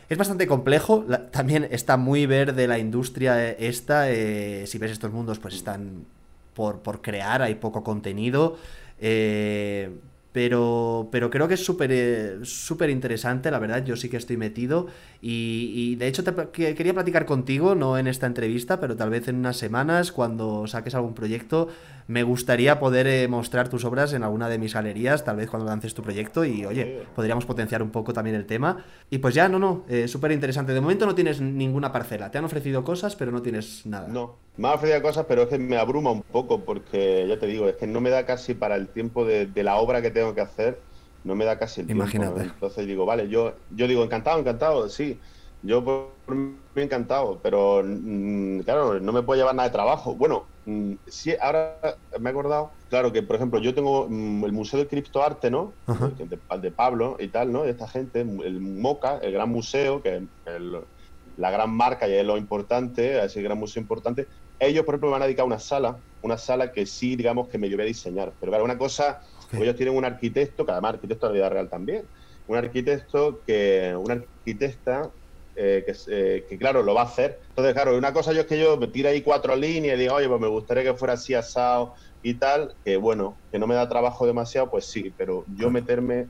Es 0.07 0.19
bastante 0.19 0.45
complejo, 0.45 1.05
también 1.32 1.67
está 1.71 1.97
muy 1.97 2.28
verde 2.28 2.67
la 2.67 2.78
industria 2.78 3.49
esta, 3.49 4.11
eh, 4.11 4.67
si 4.67 4.78
ves 4.78 4.91
estos 4.91 5.11
mundos 5.11 5.39
pues 5.39 5.55
están 5.55 6.05
por, 6.53 6.82
por 6.84 7.01
crear, 7.01 7.41
hay 7.41 7.55
poco 7.55 7.84
contenido. 7.84 8.57
Eh, 8.99 9.89
pero, 10.36 11.07
pero 11.13 11.29
creo 11.29 11.47
que 11.47 11.53
es 11.53 11.63
súper 11.63 11.91
eh, 11.93 12.39
súper 12.43 12.89
interesante, 12.89 13.49
la 13.49 13.57
verdad, 13.57 13.86
yo 13.86 13.95
sí 13.95 14.09
que 14.09 14.17
estoy 14.17 14.36
metido. 14.36 14.88
Y, 15.21 15.95
de 15.95 16.07
hecho 16.07 16.25
te, 16.25 16.49
quería 16.51 16.93
platicar 16.93 17.25
contigo, 17.25 17.73
no 17.73 17.97
en 17.97 18.07
esta 18.07 18.27
entrevista, 18.27 18.81
pero 18.81 18.97
tal 18.97 19.11
vez 19.11 19.29
en 19.29 19.38
unas 19.38 19.55
semanas, 19.55 20.11
cuando 20.11 20.67
saques 20.67 20.93
algún 20.93 21.13
proyecto, 21.13 21.69
me 22.08 22.24
gustaría 22.24 22.80
poder 22.80 23.08
eh, 23.08 23.28
mostrar 23.28 23.68
tus 23.70 23.84
obras 23.84 24.14
en 24.14 24.24
alguna 24.24 24.47
de 24.47 24.60
mis 24.60 24.74
galerías, 24.74 25.24
tal 25.24 25.38
vez 25.38 25.49
cuando 25.49 25.68
lances 25.68 25.93
tu 25.93 26.03
proyecto 26.03 26.45
y 26.45 26.66
oye, 26.66 27.03
podríamos 27.16 27.45
potenciar 27.45 27.82
un 27.82 27.89
poco 27.89 28.14
también 28.14 28.36
el 28.36 28.45
tema. 28.45 28.86
Y 29.10 29.18
pues 29.18 29.34
ya, 29.34 29.49
no, 29.49 29.58
no, 29.58 29.86
eh, 29.89 30.08
súper 30.08 30.32
interesante. 30.32 30.74
De 30.74 30.82
momento 30.82 31.06
no 31.06 31.16
tienes 31.16 31.41
ninguna 31.41 31.91
parcela, 31.91 32.30
te 32.30 32.38
han 32.38 32.45
ofrecido 32.45 32.84
cosas, 32.84 33.16
pero 33.16 33.32
no 33.32 33.41
tienes 33.41 33.86
nada. 33.86 34.08
No, 34.08 34.36
me 34.58 34.68
han 34.68 34.76
ofrecido 34.76 35.01
cosas, 35.01 35.26
pero 35.28 35.43
es 35.43 35.47
que 35.49 35.58
me 35.58 35.78
abruma 35.78 36.12
un 36.12 36.22
poco 36.22 36.62
porque, 36.62 37.26
ya 37.28 37.39
te 37.39 37.47
digo, 37.47 37.68
es 37.68 37.76
que 37.76 37.88
no 37.88 38.01
me 38.01 38.12
da 38.12 38.26
casi 38.26 38.53
para 38.53 38.76
el 38.76 38.88
tiempo 38.89 39.26
de, 39.26 39.49
la 39.64 39.78
obra 39.78 40.01
que 40.01 40.12
tengo 40.12 40.36
que 40.36 40.41
hacer, 40.41 40.80
no 41.24 41.34
me 41.34 41.45
da 41.45 41.58
casi 41.58 41.82
el 41.82 41.88
tiempo. 41.88 42.03
Imagínate. 42.03 42.41
Entonces 42.43 42.86
digo, 42.86 43.06
vale, 43.06 43.28
yo, 43.30 43.56
yo 43.72 43.88
digo, 43.88 44.03
encantado, 44.03 44.39
encantado, 44.39 44.89
sí. 44.89 45.20
Yo 45.66 45.84
por 45.84 46.36
mí 46.36 46.55
encantado, 46.76 47.39
pero 47.41 47.82
mm, 47.84 48.59
claro, 48.59 48.99
no 48.99 49.11
me 49.11 49.24
puedo 49.24 49.39
llevar 49.39 49.55
nada 49.55 49.70
de 49.70 49.74
trabajo. 49.74 50.13
Bueno, 50.16 50.45
mm, 50.66 50.93
sí, 51.07 51.34
ahora 51.41 51.80
me 52.20 52.30
he 52.30 52.32
acordado, 52.32 52.72
claro 52.89 53.11
que 53.11 53.24
por 53.24 53.36
ejemplo 53.36 53.59
yo 53.59 53.74
tengo 53.74 54.07
mm, 54.07 54.45
el 54.45 54.51
Museo 54.51 54.80
de 54.80 54.88
Criptoarte, 54.88 55.49
¿no? 55.49 55.74
De, 56.18 56.59
de, 56.59 56.72
Pablo 56.72 57.18
y 57.20 57.30
tal, 57.30 57.51
¿no? 57.51 57.63
De 57.63 57.72
esta 57.72 57.88
gente, 57.88 58.22
el 58.22 58.61
MOCA, 58.61 59.18
el 59.18 59.32
gran 59.32 59.49
museo, 59.49 60.03
que 60.03 60.18
es 60.18 60.61
la 61.38 61.51
gran 61.51 61.72
marca 61.72 62.07
y 62.07 62.13
es 62.13 62.26
lo 62.26 62.38
importante, 62.38 63.24
ese 63.24 63.41
gran 63.41 63.57
museo 63.57 63.82
importante, 63.82 64.28
ellos, 64.59 64.86
por 64.86 64.93
ejemplo, 64.93 65.09
me 65.09 65.13
van 65.13 65.24
a 65.24 65.26
dedicar 65.26 65.45
una 65.45 65.59
sala, 65.59 65.97
una 66.22 66.38
sala 66.38 66.72
que 66.72 66.86
sí, 66.86 67.16
digamos, 67.16 67.49
que 67.49 67.57
me 67.57 67.70
llevé 67.70 67.84
a 67.84 67.88
diseñar. 67.88 68.34
Pero 68.39 68.51
claro, 68.51 68.63
una 68.63 68.78
cosa, 68.78 69.22
ellos 69.51 69.76
tienen 69.76 69.95
un 69.95 70.05
arquitecto, 70.05 70.66
que 70.66 70.72
además 70.72 70.93
arquitecto 70.93 71.28
de 71.28 71.34
la 71.34 71.38
vida 71.38 71.49
real 71.49 71.70
también, 71.70 72.05
un 72.47 72.57
arquitecto 72.57 73.41
que, 73.45 73.95
una 73.97 74.13
arquitecta 74.16 75.11
eh, 75.56 75.84
que, 75.86 75.95
eh, 76.08 76.45
que, 76.49 76.58
claro, 76.58 76.84
lo 76.84 76.93
va 76.93 77.01
a 77.01 77.06
hacer. 77.06 77.39
Entonces, 77.49 77.74
claro, 77.74 77.97
una 77.97 78.12
cosa 78.12 78.34
yo 78.34 78.41
es 78.41 78.47
que 78.47 78.60
yo 78.60 78.78
me 78.78 78.88
tiro 78.88 79.10
ahí 79.10 79.22
cuatro 79.22 79.56
líneas 79.56 79.97
y 79.97 80.01
digo, 80.01 80.16
oye, 80.16 80.28
pues 80.28 80.41
me 80.41 80.47
gustaría 80.47 80.84
que 80.84 80.93
fuera 80.93 81.14
así 81.14 81.34
asado 81.34 81.93
y 82.22 82.34
tal, 82.34 82.76
que 82.84 82.97
bueno, 82.97 83.38
que 83.51 83.60
no 83.60 83.68
me 83.68 83.76
da 83.76 83.88
trabajo 83.88 84.26
demasiado, 84.26 84.70
pues 84.70 84.86
sí, 84.86 85.14
pero 85.16 85.45
yo 85.56 85.70
meterme 85.70 86.28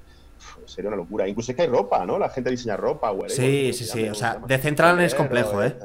sería 0.66 0.90
una 0.90 0.98
locura. 0.98 1.28
Incluso 1.28 1.52
es 1.52 1.56
que 1.56 1.64
hay 1.64 1.70
ropa, 1.70 2.06
¿no? 2.06 2.20
La 2.20 2.30
gente 2.30 2.52
diseña 2.52 2.78
ropa, 2.78 3.10
güey. 3.12 3.30
Sí, 3.30 3.72
sí, 3.74 3.86
sí. 3.86 4.08
O 4.10 4.16
sea, 4.16 4.36
de 4.46 4.58
Central 4.58 5.00
es 5.02 5.16
complejo, 5.16 5.64
¿eh? 5.64 5.76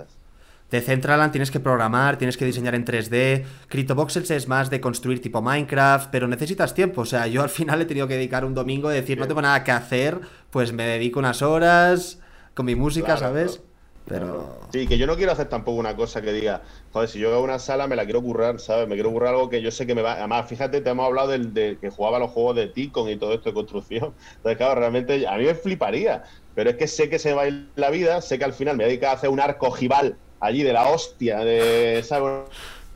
De 0.70 0.80
Centraland 0.80 1.32
tienes 1.32 1.50
que 1.50 1.58
programar, 1.58 2.16
tienes 2.16 2.36
que 2.36 2.44
diseñar 2.44 2.76
en 2.76 2.84
3D. 2.84 3.44
CryptoVoxels 3.68 4.30
es 4.30 4.46
más 4.46 4.70
de 4.70 4.80
construir 4.80 5.20
tipo 5.20 5.42
Minecraft, 5.42 6.10
pero 6.12 6.28
necesitas 6.28 6.74
tiempo. 6.74 7.00
O 7.00 7.04
sea, 7.04 7.26
yo 7.26 7.42
al 7.42 7.48
final 7.48 7.80
he 7.80 7.86
tenido 7.86 8.06
que 8.06 8.14
dedicar 8.14 8.44
un 8.44 8.54
domingo 8.54 8.88
a 8.88 8.92
decir, 8.92 9.18
no 9.18 9.26
tengo 9.26 9.42
nada 9.42 9.64
que 9.64 9.72
hacer, 9.72 10.20
pues 10.50 10.72
me 10.72 10.84
dedico 10.84 11.18
unas 11.18 11.42
horas 11.42 12.20
con 12.54 12.66
mi 12.66 12.74
música, 12.74 13.16
¿sabes? 13.16 13.62
Pero... 14.06 14.58
Sí, 14.72 14.88
que 14.88 14.98
yo 14.98 15.06
no 15.06 15.16
quiero 15.16 15.32
hacer 15.32 15.48
tampoco 15.48 15.78
una 15.78 15.94
cosa 15.94 16.20
que 16.20 16.32
diga, 16.32 16.62
joder, 16.92 17.08
si 17.08 17.20
yo 17.20 17.32
hago 17.32 17.44
una 17.44 17.58
sala 17.58 17.86
me 17.86 17.94
la 17.94 18.04
quiero 18.04 18.22
currar, 18.22 18.58
¿sabes? 18.58 18.88
Me 18.88 18.94
quiero 18.94 19.12
currar 19.12 19.34
algo 19.34 19.48
que 19.48 19.62
yo 19.62 19.70
sé 19.70 19.86
que 19.86 19.94
me 19.94 20.02
va... 20.02 20.14
Además, 20.14 20.48
fíjate, 20.48 20.80
te 20.80 20.90
hemos 20.90 21.06
hablado 21.06 21.28
del 21.28 21.54
de 21.54 21.78
que 21.80 21.90
jugaba 21.90 22.18
los 22.18 22.30
juegos 22.30 22.56
de 22.56 22.66
Ticon 22.66 23.08
y 23.08 23.16
todo 23.16 23.34
esto 23.34 23.50
de 23.50 23.54
construcción. 23.54 24.12
Entonces, 24.36 24.56
claro, 24.56 24.74
realmente 24.80 25.28
a 25.28 25.36
mí 25.36 25.44
me 25.44 25.54
fliparía. 25.54 26.24
Pero 26.54 26.70
es 26.70 26.76
que 26.76 26.88
sé 26.88 27.08
que 27.08 27.18
se 27.18 27.34
va 27.34 27.42
a 27.42 27.48
ir 27.48 27.68
la 27.76 27.90
vida, 27.90 28.20
sé 28.20 28.38
que 28.38 28.44
al 28.44 28.52
final 28.52 28.76
me 28.76 28.84
voy 28.84 28.86
a 28.86 28.88
dedicar 28.88 29.10
a 29.10 29.14
hacer 29.14 29.30
un 29.30 29.38
arco 29.38 29.70
jival 29.70 30.16
allí 30.40 30.62
de 30.62 30.72
la 30.72 30.88
hostia, 30.88 31.38
de 31.40 32.02
¿sabes? 32.02 32.48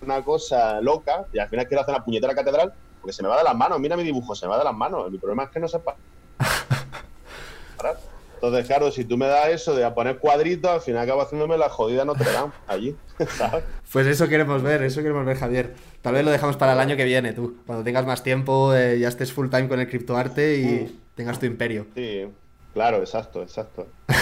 una 0.02 0.22
cosa 0.22 0.80
loca, 0.80 1.26
y 1.32 1.38
al 1.38 1.48
final 1.48 1.68
quiero 1.68 1.82
hacer 1.82 1.94
una 1.94 2.04
puñetera 2.04 2.34
catedral, 2.34 2.72
porque 3.00 3.12
se 3.12 3.22
me 3.22 3.28
va 3.28 3.38
de 3.38 3.44
las 3.44 3.54
manos. 3.54 3.78
Mira 3.78 3.96
mi 3.96 4.02
dibujo, 4.02 4.34
se 4.34 4.46
me 4.46 4.50
va 4.50 4.58
de 4.58 4.64
las 4.64 4.74
manos. 4.74 5.10
Mi 5.10 5.18
problema 5.18 5.44
es 5.44 5.50
que 5.50 5.60
no 5.60 5.68
sepa. 5.68 5.94
Entonces, 8.46 8.66
claro, 8.66 8.90
si 8.90 9.04
tú 9.04 9.16
me 9.16 9.26
das 9.26 9.48
eso 9.48 9.74
de 9.74 9.84
a 9.84 9.94
poner 9.94 10.18
cuadritos, 10.18 10.70
al 10.70 10.80
final 10.80 11.02
acabo 11.02 11.22
haciéndome 11.22 11.56
la 11.56 11.68
jodida 11.68 12.04
Notre 12.04 12.30
Dame 12.30 12.52
allí, 12.66 12.96
¿sabes? 13.36 13.64
Pues 13.92 14.06
eso 14.06 14.28
queremos 14.28 14.62
ver, 14.62 14.82
eso 14.82 15.02
queremos 15.02 15.24
ver, 15.24 15.36
Javier. 15.36 15.74
Tal 16.02 16.14
vez 16.14 16.24
lo 16.24 16.30
dejamos 16.30 16.56
para 16.56 16.74
el 16.74 16.80
año 16.80 16.96
que 16.96 17.04
viene, 17.04 17.32
tú. 17.32 17.56
Cuando 17.66 17.84
tengas 17.84 18.04
más 18.04 18.22
tiempo, 18.22 18.74
eh, 18.74 18.98
ya 18.98 19.08
estés 19.08 19.32
full 19.32 19.48
time 19.48 19.68
con 19.68 19.80
el 19.80 19.88
criptoarte 19.88 20.58
y 20.58 20.64
mm. 20.64 21.00
tengas 21.14 21.38
tu 21.38 21.46
imperio. 21.46 21.86
Sí, 21.94 22.26
claro, 22.72 22.98
exacto, 22.98 23.42
exacto. 23.42 23.86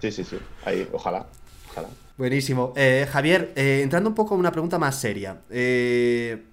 Sí, 0.00 0.12
sí, 0.12 0.24
sí. 0.24 0.38
Ahí, 0.66 0.86
ojalá, 0.92 1.26
ojalá. 1.70 1.88
Buenísimo. 2.18 2.74
Eh, 2.76 3.08
Javier, 3.10 3.52
eh, 3.56 3.80
entrando 3.82 4.10
un 4.10 4.14
poco 4.14 4.34
a 4.34 4.36
una 4.36 4.52
pregunta 4.52 4.78
más 4.78 4.94
seria. 4.96 5.40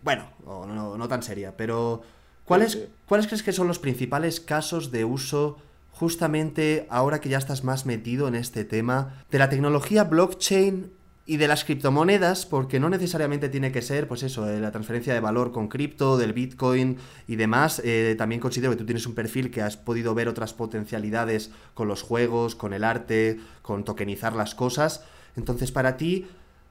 bueno, 0.01 0.29
no, 0.45 0.97
no, 0.97 1.07
tan 1.09 1.21
seria, 1.21 1.53
pero 1.55 2.01
¿cuáles, 2.45 2.87
¿cuáles 3.05 3.27
crees 3.27 3.43
que 3.43 3.51
son 3.51 3.67
los 3.67 3.79
principales 3.79 4.39
casos 4.39 4.91
de 4.91 5.03
uso 5.03 5.57
justamente 5.93 6.87
ahora 6.89 7.21
que 7.21 7.29
ya 7.29 7.37
estás 7.37 7.63
más 7.63 7.85
metido 7.85 8.27
en 8.27 8.35
este 8.35 8.65
tema 8.65 9.23
de 9.29 9.37
la 9.37 9.49
tecnología 9.49 10.03
blockchain 10.03 10.91
y 11.25 11.37
de 11.37 11.47
las 11.47 11.63
criptomonedas, 11.63 12.45
porque 12.45 12.79
no 12.79 12.89
necesariamente 12.89 13.47
tiene 13.47 13.71
que 13.71 13.81
ser, 13.81 14.07
pues 14.07 14.23
eso, 14.23 14.49
eh, 14.49 14.59
la 14.59 14.71
transferencia 14.71 15.13
de 15.13 15.21
valor 15.21 15.53
con 15.53 15.69
cripto, 15.69 16.17
del 16.17 16.33
Bitcoin 16.33 16.97
y 17.27 17.37
demás. 17.37 17.81
Eh, 17.85 18.15
también 18.17 18.41
considero 18.41 18.71
que 18.71 18.77
tú 18.77 18.85
tienes 18.85 19.05
un 19.05 19.15
perfil 19.15 19.49
que 19.49 19.61
has 19.61 19.77
podido 19.77 20.13
ver 20.15 20.27
otras 20.27 20.53
potencialidades 20.53 21.51
con 21.75 21.87
los 21.87 22.01
juegos, 22.01 22.55
con 22.55 22.73
el 22.73 22.83
arte, 22.83 23.39
con 23.61 23.85
tokenizar 23.85 24.33
las 24.35 24.55
cosas. 24.55 25.05
Entonces, 25.37 25.71
para 25.71 25.95
ti, 25.95 26.27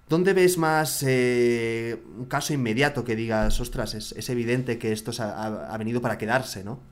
¿dónde 0.08 0.34
ves 0.34 0.58
más 0.58 1.02
eh, 1.06 2.02
un 2.18 2.26
caso 2.26 2.52
inmediato 2.52 3.04
que 3.04 3.16
digas, 3.16 3.58
ostras, 3.60 3.94
es, 3.94 4.28
evidente 4.28 4.78
que 4.78 4.92
esto 4.92 5.12
ha 5.22 5.76
venido 5.78 6.02
para 6.02 6.18
quedarse, 6.18 6.62
¿no? 6.62 6.91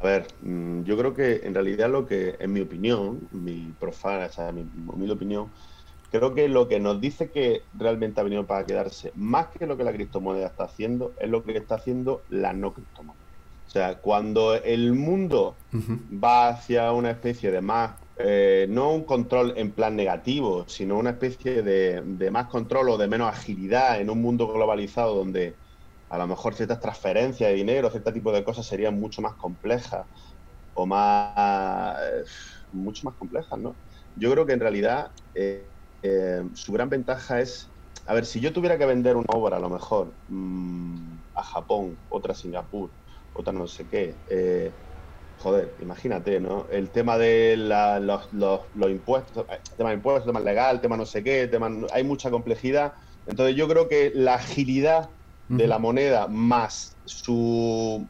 A 0.00 0.04
ver, 0.06 0.26
mm, 0.40 0.82
yo 0.84 0.96
creo 0.96 1.14
que 1.14 1.42
en 1.44 1.54
realidad 1.54 1.90
lo 1.90 2.06
que, 2.06 2.36
en 2.40 2.52
mi 2.52 2.60
opinión, 2.60 3.28
mi 3.32 3.72
profana, 3.78 4.26
o 4.26 4.32
sea, 4.32 4.50
mi 4.50 4.62
humilde 4.62 5.14
opinión, 5.14 5.50
creo 6.10 6.34
que 6.34 6.48
lo 6.48 6.68
que 6.68 6.80
nos 6.80 7.00
dice 7.00 7.30
que 7.30 7.62
realmente 7.74 8.20
ha 8.20 8.24
venido 8.24 8.46
para 8.46 8.66
quedarse, 8.66 9.12
más 9.14 9.48
que 9.48 9.66
lo 9.66 9.76
que 9.76 9.84
la 9.84 9.92
criptomoneda 9.92 10.46
está 10.48 10.64
haciendo, 10.64 11.14
es 11.18 11.28
lo 11.28 11.44
que 11.44 11.56
está 11.56 11.76
haciendo 11.76 12.22
la 12.30 12.52
no 12.54 12.72
criptomoneda. 12.72 13.20
O 13.66 13.70
sea, 13.70 14.00
cuando 14.00 14.54
el 14.56 14.94
mundo 14.94 15.56
va 15.72 16.48
hacia 16.48 16.92
una 16.92 17.10
especie 17.12 17.50
de 17.52 17.60
más, 17.60 17.92
eh, 18.16 18.66
no 18.68 18.92
un 18.92 19.04
control 19.04 19.54
en 19.56 19.70
plan 19.72 19.94
negativo, 19.96 20.64
sino 20.68 20.98
una 20.98 21.10
especie 21.10 21.62
de, 21.62 22.02
de 22.04 22.30
más 22.30 22.46
control 22.46 22.88
o 22.90 22.98
de 22.98 23.06
menos 23.06 23.28
agilidad 23.32 24.00
en 24.00 24.10
un 24.10 24.20
mundo 24.20 24.52
globalizado 24.52 25.14
donde 25.14 25.54
a 26.10 26.18
lo 26.18 26.26
mejor 26.26 26.54
ciertas 26.54 26.80
transferencias 26.80 27.50
de 27.50 27.56
dinero, 27.56 27.90
cierto 27.90 28.12
tipo 28.12 28.32
de 28.32 28.44
cosas 28.44 28.66
serían 28.66 28.98
mucho 28.98 29.22
más 29.22 29.36
complejas 29.36 30.06
o 30.72 30.84
más, 30.84 31.96
mucho 32.72 33.02
más 33.04 33.16
complejas, 33.16 33.58
¿no? 33.58 33.78
Yo 34.14 34.30
creo 34.32 34.44
que 34.44 34.52
en 34.54 34.60
realidad 34.60 35.12
eh, 35.34 35.72
eh, 36.02 36.42
su 36.54 36.72
gran 36.72 36.88
ventaja 36.88 37.40
es, 37.40 37.72
a 38.06 38.14
ver, 38.14 38.26
si 38.26 38.40
yo 38.40 38.52
tuviera 38.52 38.76
que 38.76 38.86
vender 38.86 39.16
una 39.16 39.26
obra 39.28 39.58
a 39.58 39.60
lo 39.60 39.70
mejor 39.70 40.16
mm, 40.26 41.20
a 41.34 41.42
Japón, 41.44 42.00
otra 42.08 42.32
a 42.32 42.36
Singapur, 42.36 42.92
otra 43.32 43.52
no 43.52 43.68
sé 43.68 43.88
qué, 43.88 44.20
eh, 44.26 44.74
joder, 45.36 45.76
imagínate, 45.78 46.40
¿no? 46.40 46.66
El 46.70 46.90
tema 46.90 47.18
de 47.18 47.56
los, 47.56 48.32
los, 48.32 48.90
impuestos, 48.90 49.46
el 49.48 49.76
tema 49.76 49.90
de 49.90 49.96
impuestos, 49.96 50.26
el 50.26 50.32
tema 50.32 50.40
legal, 50.44 50.76
el 50.76 50.82
tema 50.82 50.96
no 50.96 51.06
sé 51.06 51.22
qué, 51.22 51.46
tema, 51.46 51.70
hay 51.92 52.02
mucha 52.02 52.30
complejidad. 52.30 52.94
Entonces 53.26 53.54
yo 53.54 53.68
creo 53.68 53.88
que 53.88 54.10
la 54.14 54.34
agilidad 54.34 55.10
de 55.50 55.66
la 55.66 55.78
moneda 55.80 56.28
más 56.28 56.96
su 57.04 58.06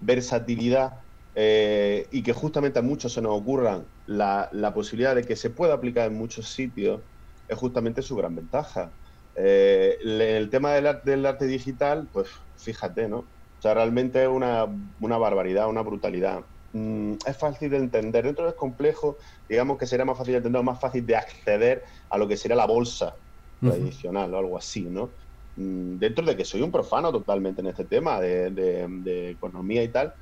versatilidad 0.00 0.94
eh, 1.36 2.08
y 2.10 2.22
que 2.22 2.32
justamente 2.32 2.80
a 2.80 2.82
muchos 2.82 3.12
se 3.12 3.22
nos 3.22 3.40
ocurran 3.40 3.84
la, 4.06 4.72
posibilidad 4.74 5.14
de 5.14 5.22
que 5.22 5.36
se 5.36 5.50
pueda 5.50 5.74
aplicar 5.74 6.08
en 6.08 6.18
muchos 6.18 6.48
sitios, 6.48 7.00
es 7.48 7.56
justamente 7.56 8.02
su 8.02 8.16
gran 8.16 8.34
ventaja. 8.34 8.90
Eh, 9.36 9.96
el 10.02 10.50
tema 10.50 10.72
del 10.72 10.88
arte, 10.88 11.10
del 11.10 11.24
arte 11.24 11.46
digital, 11.46 12.08
pues 12.12 12.28
fíjate, 12.56 13.08
¿no? 13.08 13.18
O 13.18 13.62
sea, 13.62 13.74
realmente 13.74 14.20
es 14.20 14.28
una, 14.28 14.66
una 15.00 15.18
barbaridad, 15.18 15.68
una 15.68 15.82
brutalidad. 15.82 16.40
Mm, 16.72 17.14
es 17.24 17.36
fácil 17.36 17.70
de 17.70 17.76
entender. 17.76 18.24
Dentro 18.24 18.48
es 18.48 18.54
complejo, 18.54 19.18
digamos 19.48 19.78
que 19.78 19.86
sería 19.86 20.04
más 20.04 20.18
fácil 20.18 20.32
de 20.32 20.38
entender, 20.38 20.62
más 20.64 20.80
fácil 20.80 21.06
de 21.06 21.14
acceder 21.14 21.84
a 22.10 22.18
lo 22.18 22.26
que 22.26 22.36
sería 22.36 22.56
la 22.56 22.66
bolsa 22.66 23.14
tradicional 23.60 24.34
o 24.34 24.38
algo 24.38 24.58
así, 24.58 24.82
¿no? 24.82 25.10
Mm, 25.56 25.98
dentro 25.98 26.24
de 26.24 26.36
que 26.36 26.44
soy 26.44 26.62
un 26.62 26.72
profano 26.72 27.12
totalmente 27.12 27.60
en 27.60 27.68
este 27.68 27.84
tema 27.84 28.20
de, 28.20 29.30
economía 29.30 29.82
y 29.82 29.92
tal, 29.92 30.14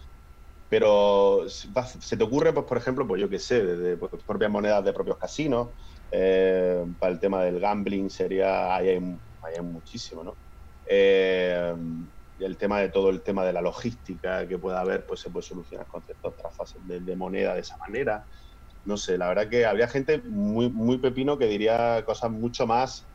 pero 0.69 1.47
se 1.49 2.17
te 2.17 2.25
ocurre, 2.25 2.53
pues, 2.53 2.67
por 2.67 2.79
ejemplo, 2.79 3.07
pues 3.07 3.21
yo 3.21 3.29
qué 3.29 3.39
sé, 3.39 3.65
de, 3.65 3.97
pues, 3.97 4.13
propias 4.27 4.51
monedas 4.51 4.85
de 4.85 4.93
propios 4.93 5.19
casinos, 5.19 5.71
eh, 6.11 6.85
para 6.99 7.13
el 7.13 7.21
tema 7.21 7.43
del 7.45 7.61
gambling 7.61 8.11
sería, 8.11 8.75
ahí 8.75 8.89
hay, 8.91 9.63
muchísimo, 9.63 10.23
¿no? 10.25 10.39
Eh, 10.89 11.75
el 12.39 12.57
tema 12.57 12.81
de 12.81 12.89
todo 12.91 13.11
el 13.11 13.23
tema 13.23 13.45
de 13.45 13.53
la 13.53 13.63
logística 13.63 14.47
que 14.49 14.59
pueda 14.59 14.81
haber, 14.81 15.07
pues 15.07 15.21
se 15.21 15.31
puede 15.31 15.47
solucionar 15.47 15.87
con 15.87 16.03
ciertas 16.03 16.33
otras 16.33 16.57
fases 16.57 16.83
de, 16.85 17.17
moneda 17.17 17.55
de 17.55 17.61
esa 17.61 17.77
manera. 17.87 18.27
No 18.85 18.97
sé, 18.97 19.19
la 19.19 19.29
verdad 19.29 19.49
que 19.49 19.67
habría 19.67 19.89
gente 19.89 20.23
muy, 20.25 20.71
muy 20.71 20.99
pepino 20.99 21.39
que 21.39 21.47
diría 21.47 22.03
cosas 22.07 22.31
mucho 22.31 22.67
más 22.67 23.10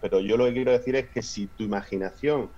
pero 0.00 0.20
yo 0.20 0.36
lo 0.36 0.46
que 0.46 0.52
quiero 0.52 0.72
decir 0.72 0.96
es 0.96 1.10
que 1.10 1.22
si 1.22 1.48
tu 1.48 1.64
imaginación 1.64 2.50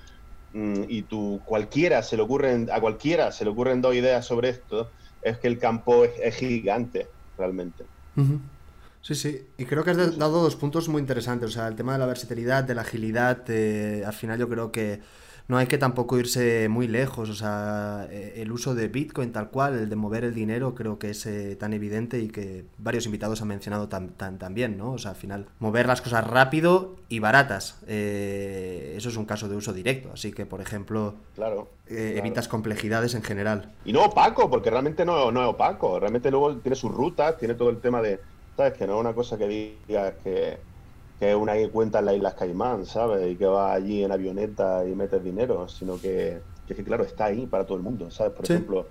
mm, 0.53 0.85
y 0.89 1.03
tu 1.03 1.41
cualquiera 1.45 2.03
se 2.03 2.17
le 2.17 2.23
ocurren, 2.23 2.69
a 2.71 2.81
cualquiera 2.81 3.33
se 3.33 3.45
le 3.45 3.51
ocurren 3.51 3.81
dos 3.81 3.95
ideas 3.95 4.27
sobre 4.27 4.51
esto, 4.51 4.91
es 5.23 5.39
que 5.39 5.49
el 5.49 5.59
campo 5.59 6.05
es, 6.05 6.37
gigante, 6.37 7.09
realmente. 7.37 7.85
Sí, 9.01 9.15
sí, 9.15 9.47
y 9.57 9.65
creo 9.65 9.85
que 9.85 9.91
has 9.91 10.19
dado 10.19 10.43
dos 10.43 10.57
puntos 10.57 10.89
muy 10.89 11.01
interesantes, 11.01 11.51
o 11.51 11.53
sea, 11.53 11.69
el 11.69 11.77
tema 11.77 11.93
de 11.95 11.99
la 12.01 12.07
versatilidad, 12.07 12.65
de 12.65 12.75
la 12.75 12.83
agilidad, 12.83 13.45
eh, 13.49 14.03
al 14.05 14.13
final 14.13 14.39
yo 14.39 14.49
creo 14.49 14.71
que 14.71 15.01
no 15.49 15.57
hay 15.57 15.67
que 15.67 15.79
tampoco 15.79 16.19
irse 16.19 16.69
muy 16.69 16.87
lejos, 16.87 17.31
o 17.31 17.35
sea, 17.35 18.07
eh, 18.11 18.35
el 18.37 18.53
uso 18.53 18.75
de 18.75 18.89
Bitcoin 18.89 19.33
tal 19.33 19.49
cual, 19.49 19.79
el 19.79 19.89
de 19.89 19.97
mover 19.97 20.25
el 20.25 20.35
dinero, 20.35 20.75
creo 20.75 20.99
que 20.99 21.11
es 21.11 21.25
eh, 21.25 21.57
tan 21.57 21.73
evidente 21.73 22.21
y 22.21 22.29
que 22.29 22.67
varios 22.77 23.07
invitados 23.07 23.41
han 23.41 23.49
mencionado 23.49 23.89
también, 23.89 24.77
¿no? 24.77 24.93
O 24.93 24.99
sea, 24.99 25.13
al 25.13 25.17
final, 25.17 25.47
mover 25.59 25.87
las 25.87 26.03
cosas 26.03 26.27
rápido 26.27 26.97
y 27.09 27.21
baratas, 27.21 27.81
eh, 27.87 28.93
eso 28.95 29.09
es 29.09 29.17
un 29.17 29.25
caso 29.25 29.49
de 29.49 29.57
uso 29.57 29.73
directo, 29.73 30.11
así 30.13 30.33
que, 30.33 30.45
por 30.45 30.61
ejemplo, 30.61 31.15
claro, 31.35 31.71
evitas 31.89 32.47
complejidades 32.47 33.15
en 33.15 33.23
general. 33.23 33.73
Y 33.87 33.95
no 33.95 34.05
opaco, 34.05 34.51
porque 34.51 34.69
realmente 34.69 35.07
no, 35.07 35.33
no 35.33 35.41
es 35.41 35.49
opaco, 35.49 35.99
realmente 35.99 36.31
luego 36.31 36.57
tiene 36.59 36.77
sus 36.77 36.93
rutas, 36.93 37.39
tiene 37.39 37.55
todo 37.55 37.71
el 37.71 37.79
tema 37.79 38.03
de, 38.03 38.21
¿sabes? 38.55 38.75
Que 38.75 38.87
no 38.87 38.97
es 38.97 39.01
una 39.01 39.15
cosa 39.15 39.39
que 39.39 39.49
digas 39.49 40.13
que 40.23 40.59
que 41.19 41.31
es 41.31 41.37
una 41.37 41.55
cuenta 41.71 41.99
en 41.99 42.07
las 42.07 42.17
Islas 42.17 42.35
Caimán, 42.35 42.87
¿sabes? 42.87 43.33
Y 43.33 43.37
que 43.37 43.47
va 43.47 43.73
allí 43.73 44.05
en 44.05 44.13
avioneta 44.13 44.87
y 44.87 44.95
metes 44.95 45.23
dinero, 45.23 45.69
sino 45.69 46.01
que, 46.01 46.41
que, 46.67 46.75
claro, 46.85 47.05
está 47.05 47.27
ahí 47.27 47.47
para 47.47 47.65
todo 47.65 47.77
el 47.77 47.83
mundo, 47.83 48.11
¿sabes? 48.11 48.33
Por 48.33 48.45
ejemplo, 48.45 48.87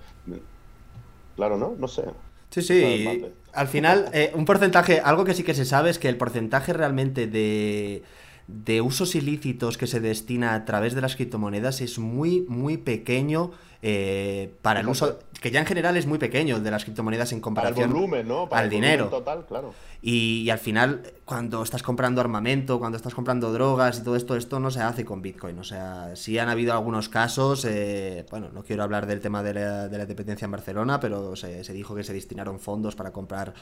claro, 1.36 1.57
¿no? 1.57 1.75
No 1.78 1.88
sé. 1.88 2.03
Sí, 2.49 2.61
sí. 2.61 3.25
Al 3.53 3.67
final, 3.67 4.09
eh, 4.13 4.32
un 4.36 4.45
porcentaje, 4.45 4.99
algo 4.99 5.25
que 5.25 5.34
sí 5.34 5.43
que 5.43 5.53
se 5.53 5.65
sabe 5.65 5.89
es 5.89 5.99
que 5.99 6.09
el 6.09 6.17
porcentaje 6.17 6.73
realmente 6.73 7.28
de, 7.28 8.03
de 8.48 8.82
usos 8.82 9.16
ilícitos 9.16 9.78
que 9.78 9.88
se 9.88 10.00
destina 10.00 10.56
a 10.56 10.66
través 10.66 10.95
de 10.95 11.02
las 11.02 11.16
criptomonedas 11.16 11.82
es 11.82 12.00
muy, 12.00 12.45
muy 12.48 12.78
pequeño 12.78 13.52
eh, 13.82 14.56
para 14.62 14.80
el 14.80 14.88
uso, 14.88 15.20
que 15.39 15.52
ya 15.52 15.60
en 15.60 15.66
general 15.66 15.98
es 15.98 16.08
muy 16.08 16.18
pequeño 16.18 16.56
el 16.56 16.64
de 16.64 16.72
las 16.72 16.84
criptomonedas 16.84 17.32
en 17.32 17.41
comparación 17.41 17.93
volumen, 17.93 18.28
¿no? 18.28 18.48
al 18.52 18.70
dinero. 18.70 19.08
Total, 19.10 19.45
claro. 19.45 19.74
Y, 20.02 20.50
al 20.50 20.60
final, 20.60 21.02
cuando 21.26 21.62
estás 21.62 21.84
comprando 21.84 22.22
armamento, 22.22 22.80
cuando 22.80 22.98
estás 22.98 23.14
comprando 23.14 23.52
drogas 23.52 24.00
y 24.00 24.04
todo 24.04 24.16
esto, 24.16 24.36
esto 24.36 24.60
no 24.60 24.72
se 24.72 24.82
hace 24.82 25.06
con 25.06 25.22
Bitcoin. 25.22 25.60
O 25.60 25.64
sea, 25.64 26.16
sí 26.16 26.39
han 26.39 26.50
habido 26.50 26.74
algunos 26.74 27.10
casos, 27.10 27.66
eh, 27.66 28.26
bueno, 28.32 28.50
no 28.54 28.64
quiero 28.64 28.84
hablar 28.84 29.06
del 29.06 29.20
tema 29.20 29.43
de 29.43 29.54
la, 29.54 29.88
dependencia 29.88 30.45
en 30.45 30.52
Barcelona, 30.52 31.00
pero 31.00 31.36
se, 31.36 31.62
dijo 31.74 31.95
que 31.95 32.04
se 32.04 32.14
destinaron 32.14 32.60
fondos 32.60 32.95
para 32.95 33.12
comprar 33.12 33.54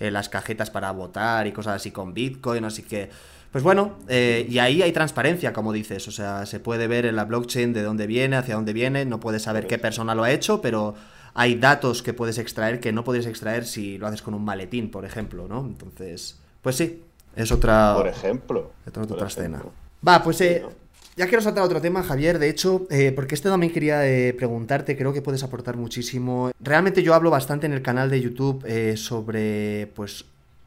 eh, 0.00 0.10
las 0.10 0.28
cajetas 0.28 0.70
para 0.70 0.90
votar 0.90 1.46
y 1.46 1.52
cosas 1.52 1.76
así 1.76 1.92
con 1.92 2.12
Bitcoin, 2.12 2.64
así 2.64 2.82
que... 2.82 3.10
Pues 3.52 3.62
bueno, 3.62 3.96
eh, 4.08 4.46
y 4.48 4.58
ahí 4.58 4.80
hay 4.80 4.92
transparencia, 4.92 5.52
como 5.52 5.74
dices, 5.74 6.08
o 6.08 6.10
sea, 6.10 6.46
se 6.46 6.58
puede 6.58 6.86
ver 6.86 7.04
en 7.04 7.16
la 7.16 7.26
blockchain 7.26 7.74
de 7.74 7.82
dónde 7.82 8.06
viene, 8.06 8.36
hacia 8.36 8.54
dónde 8.54 8.72
viene, 8.72 9.04
no 9.04 9.20
puedes 9.20 9.42
saber 9.42 9.66
qué 9.66 9.76
persona 9.76 10.14
lo 10.14 10.24
ha 10.24 10.30
hecho, 10.30 10.62
pero 10.62 10.94
hay 11.34 11.56
datos 11.56 12.02
que 12.02 12.14
puedes 12.14 12.38
extraer 12.38 12.80
que 12.80 12.92
no 12.92 13.04
podrías 13.04 13.26
extraer 13.26 13.66
si 13.66 13.98
lo 13.98 14.06
haces 14.06 14.22
con 14.22 14.32
un 14.32 14.42
maletín, 14.42 14.90
por 14.90 15.04
ejemplo, 15.04 15.48
¿no? 15.48 15.60
Entonces, 15.60 16.38
pues 16.62 16.76
sí, 16.76 17.02
es 17.36 17.52
otra... 17.52 17.92
Por 17.94 18.08
ejemplo. 18.08 18.72
otra 18.86 19.26
escena. 19.26 19.62
Va, 20.06 20.22
pues 20.22 20.40
eh, 20.40 20.64
ya 21.16 21.26
quiero 21.26 21.42
saltar 21.42 21.62
a 21.62 21.66
otro 21.66 21.82
tema, 21.82 22.02
Javier, 22.02 22.38
de 22.38 22.48
hecho, 22.48 22.86
eh, 22.88 23.12
porque 23.14 23.34
este 23.34 23.50
también 23.50 23.70
quería 23.70 24.00
preguntarte, 24.34 24.96
creo 24.96 25.12
que 25.12 25.20
puedes 25.20 25.42
aportar 25.42 25.76
muchísimo. 25.76 26.52
Realmente 26.58 27.02
yo 27.02 27.12
hablo 27.12 27.28
bastante 27.28 27.66
en 27.66 27.74
el 27.74 27.82
canal 27.82 28.08
de 28.08 28.18
YouTube 28.18 28.64
sobre, 28.96 29.88
pues, 29.94 30.24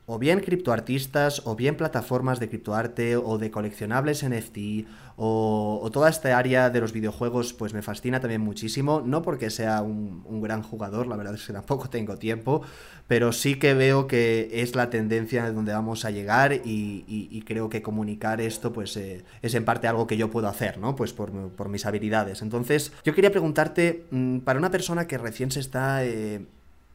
o 0.08 0.20
bien 0.20 0.40
criptoartistas, 0.40 1.42
o 1.46 1.56
bien 1.56 1.78
plataformas 1.78 2.40
de 2.40 2.48
criptoarte, 2.48 3.18
o 3.18 3.38
de 3.38 3.50
coleccionables 3.50 4.24
NFT, 4.24 4.86
o, 5.18 5.90
toda 5.92 6.10
esta 6.10 6.38
área 6.38 6.70
de 6.70 6.80
los 6.80 6.92
videojuegos, 6.92 7.54
pues 7.54 7.74
me 7.74 7.82
fascina 7.82 8.20
también 8.20 8.42
muchísimo. 8.42 9.02
No 9.02 9.22
porque 9.24 9.50
sea 9.50 9.82
un, 9.82 10.42
gran 10.42 10.62
jugador, 10.62 11.08
la 11.08 11.16
verdad 11.16 11.34
es 11.34 11.46
que 11.46 11.54
tampoco 11.54 11.90
tengo 11.90 12.18
tiempo, 12.18 12.62
pero 13.08 13.32
sí 13.32 13.56
que 13.56 13.74
veo 13.74 14.06
que 14.06 14.50
es 14.54 14.76
la 14.76 14.90
tendencia 14.92 15.44
de 15.44 15.54
donde 15.54 15.74
vamos 15.74 16.06
a 16.06 16.12
llegar 16.12 16.54
y, 16.54 17.44
creo 17.46 17.70
que 17.70 17.82
comunicar 17.82 18.42
esto, 18.42 18.74
pues 18.74 18.98
eh, 18.98 19.24
es 19.42 19.54
en 19.54 19.66
parte 19.66 19.88
algo 19.88 20.08
que 20.08 20.18
yo 20.18 20.32
puedo 20.32 20.48
hacer, 20.48 20.78
¿no? 20.80 20.96
Pues 20.96 21.14
por, 21.14 21.70
mis 21.70 21.86
habilidades. 21.86 22.42
Entonces, 22.42 22.92
yo 23.04 23.14
quería 23.16 23.32
preguntarte, 23.32 24.06
mm, 24.12 24.40
para 24.40 24.60
una 24.60 24.72
persona 24.72 25.08
que 25.08 25.18
recién 25.18 25.50
se 25.50 25.60
está... 25.62 26.06
Eh, 26.06 26.46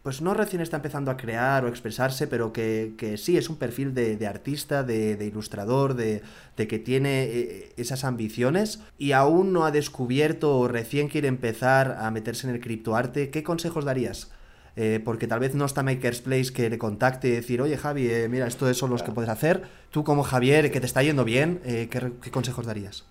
pues 0.03 0.23
no 0.23 0.33
recién 0.33 0.63
está 0.63 0.77
empezando 0.77 1.11
a 1.11 1.17
crear 1.17 1.65
o 1.65 1.69
expresarse, 1.69 2.27
pero 2.27 2.53
que, 2.53 3.15
sí 3.19 3.37
es 3.37 3.51
un 3.51 3.57
perfil 3.57 3.95
de, 3.95 4.27
artista, 4.27 4.83
de, 4.83 5.27
ilustrador, 5.27 5.95
de, 5.95 6.23
que 6.57 6.79
tiene 6.79 7.25
eh, 7.25 7.73
esas 7.77 8.05
ambiciones 8.05 8.81
y 8.99 9.13
aún 9.13 9.53
no 9.53 9.65
ha 9.65 9.71
descubierto 9.71 10.59
o 10.59 10.69
recién 10.69 11.09
quiere 11.09 11.29
empezar 11.29 11.99
a 12.01 12.11
meterse 12.11 12.49
en 12.49 12.55
el 12.55 12.61
criptoarte, 12.61 13.31
¿qué 13.31 13.43
consejos 13.43 13.85
darías? 13.85 14.31
Eh, 14.77 15.01
porque 15.05 15.27
tal 15.27 15.41
vez 15.41 15.55
no 15.55 15.65
está 15.65 15.83
Maker's 15.83 16.21
Place 16.21 16.53
que 16.53 16.71
le 16.71 16.79
contacte 16.79 17.29
y 17.29 17.33
decir, 17.33 17.61
oye 17.61 17.77
Javi, 17.77 18.09
eh, 18.09 18.29
mira, 18.31 18.47
estos 18.47 18.77
son 18.79 18.91
los 18.91 19.03
que 19.03 19.11
puedes 19.11 19.29
hacer. 19.29 19.63
Tú 19.91 20.05
como 20.05 20.23
Javier, 20.23 20.71
que 20.71 20.81
te 20.81 20.87
está 20.87 21.03
yendo 21.03 21.25
bien, 21.25 21.61
¿qué, 21.65 22.31
consejos 22.31 22.65
darías? 22.65 23.05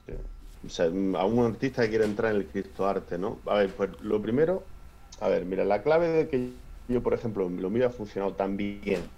O 0.66 0.70
sea, 0.70 0.86
a 0.86 0.90
un 1.26 1.46
artista 1.46 1.84
que 1.84 1.90
quiere 1.90 2.06
entrar 2.06 2.32
en 2.32 2.38
el 2.38 2.46
criptoarte, 2.48 3.18
¿no? 3.18 3.40
A 3.46 3.56
ver, 3.56 3.70
pues 3.70 3.90
lo 4.02 4.22
primero, 4.22 4.64
a 5.20 5.28
ver, 5.28 5.46
mira, 5.46 5.66
la 5.66 5.84
clave 5.84 6.08
de 6.08 6.30
que 6.30 6.50
yo, 6.90 7.04
por 7.04 7.14
ejemplo, 7.14 7.50
lo 7.50 7.70
mío 7.70 7.88
ha 7.88 7.92
funcionado 7.92 8.36
tan 8.36 8.58
bien 8.58 9.10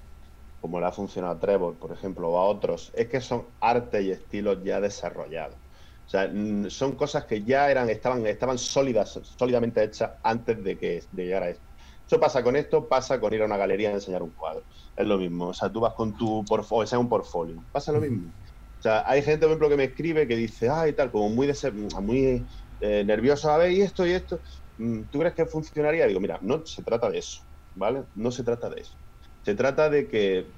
como 0.59 0.79
le 0.79 0.85
ha 0.85 0.91
funcionado 0.91 1.35
a 1.35 1.39
Trevor, 1.39 1.79
por 1.79 1.91
ejemplo, 1.91 2.29
o 2.29 2.37
a 2.37 2.45
otros, 2.45 2.91
es 2.93 3.07
que 3.09 3.19
son 3.19 3.55
arte 3.59 4.03
y 4.03 4.11
estilos 4.11 4.59
ya 4.63 4.79
desarrollados. 4.79 5.57
O 5.57 6.09
sea, 6.11 6.31
son 6.69 6.95
cosas 6.95 7.25
que 7.25 7.43
ya 7.43 7.71
eran, 7.71 7.89
estaban, 7.89 8.25
estaban 8.27 8.57
sólidas, 8.59 9.19
sólidamente 9.23 9.83
hechas 9.83 10.11
antes 10.23 10.63
de 10.63 10.77
que 10.77 11.01
de 11.09 11.23
llegar 11.25 11.43
a 11.43 11.49
esto. 11.49 11.65
Eso 12.05 12.19
pasa 12.19 12.43
con 12.43 12.55
esto, 12.55 12.87
pasa 12.87 13.19
con 13.19 13.33
ir 13.33 13.41
a 13.41 13.45
una 13.45 13.57
galería 13.57 13.89
a 13.89 13.93
enseñar 13.93 14.21
un 14.21 14.33
cuadro. 14.33 14.65
Es 14.95 15.07
lo 15.07 15.17
mismo. 15.17 15.47
O 15.47 15.53
sea, 15.53 15.71
tú 15.71 15.79
vas 15.79 15.93
con 15.95 16.15
tu 16.15 16.43
portfolio, 16.45 16.85
sea 16.85 16.99
un 16.99 17.09
portfolio. 17.09 17.65
Pasa 17.71 17.91
lo 17.91 18.01
mismo. 18.01 18.27
O 18.29 18.81
sea, 18.81 19.03
hay 19.07 19.21
gente, 19.23 19.45
por 19.45 19.51
ejemplo, 19.51 19.69
que 19.69 19.77
me 19.77 19.85
escribe 19.85 20.27
que 20.27 20.35
dice, 20.35 20.69
ay, 20.69 20.93
tal, 20.93 21.11
como 21.11 21.29
muy, 21.29 21.51
muy 22.01 22.47
eh, 22.79 23.03
nervioso, 23.05 23.49
a 23.51 23.57
ver, 23.57 23.71
y 23.71 23.81
esto 23.81 24.05
y 24.05 24.11
esto. 24.11 24.41
Mm, 24.77 25.05
¿Tú 25.09 25.19
crees 25.19 25.33
que 25.35 25.45
funcionaría? 25.45 26.07
Digo, 26.07 26.19
mira, 26.19 26.39
no 26.41 26.65
se 26.65 26.83
trata 26.83 27.09
de 27.09 27.19
eso. 27.19 27.41
¿Vale? 27.73 28.05
No 28.13 28.31
se 28.31 28.43
trata 28.43 28.69
de 28.69 28.81
eso. 28.81 28.97
Se 29.43 29.55
trata 29.55 29.89
de 29.89 30.07
que 30.07 30.53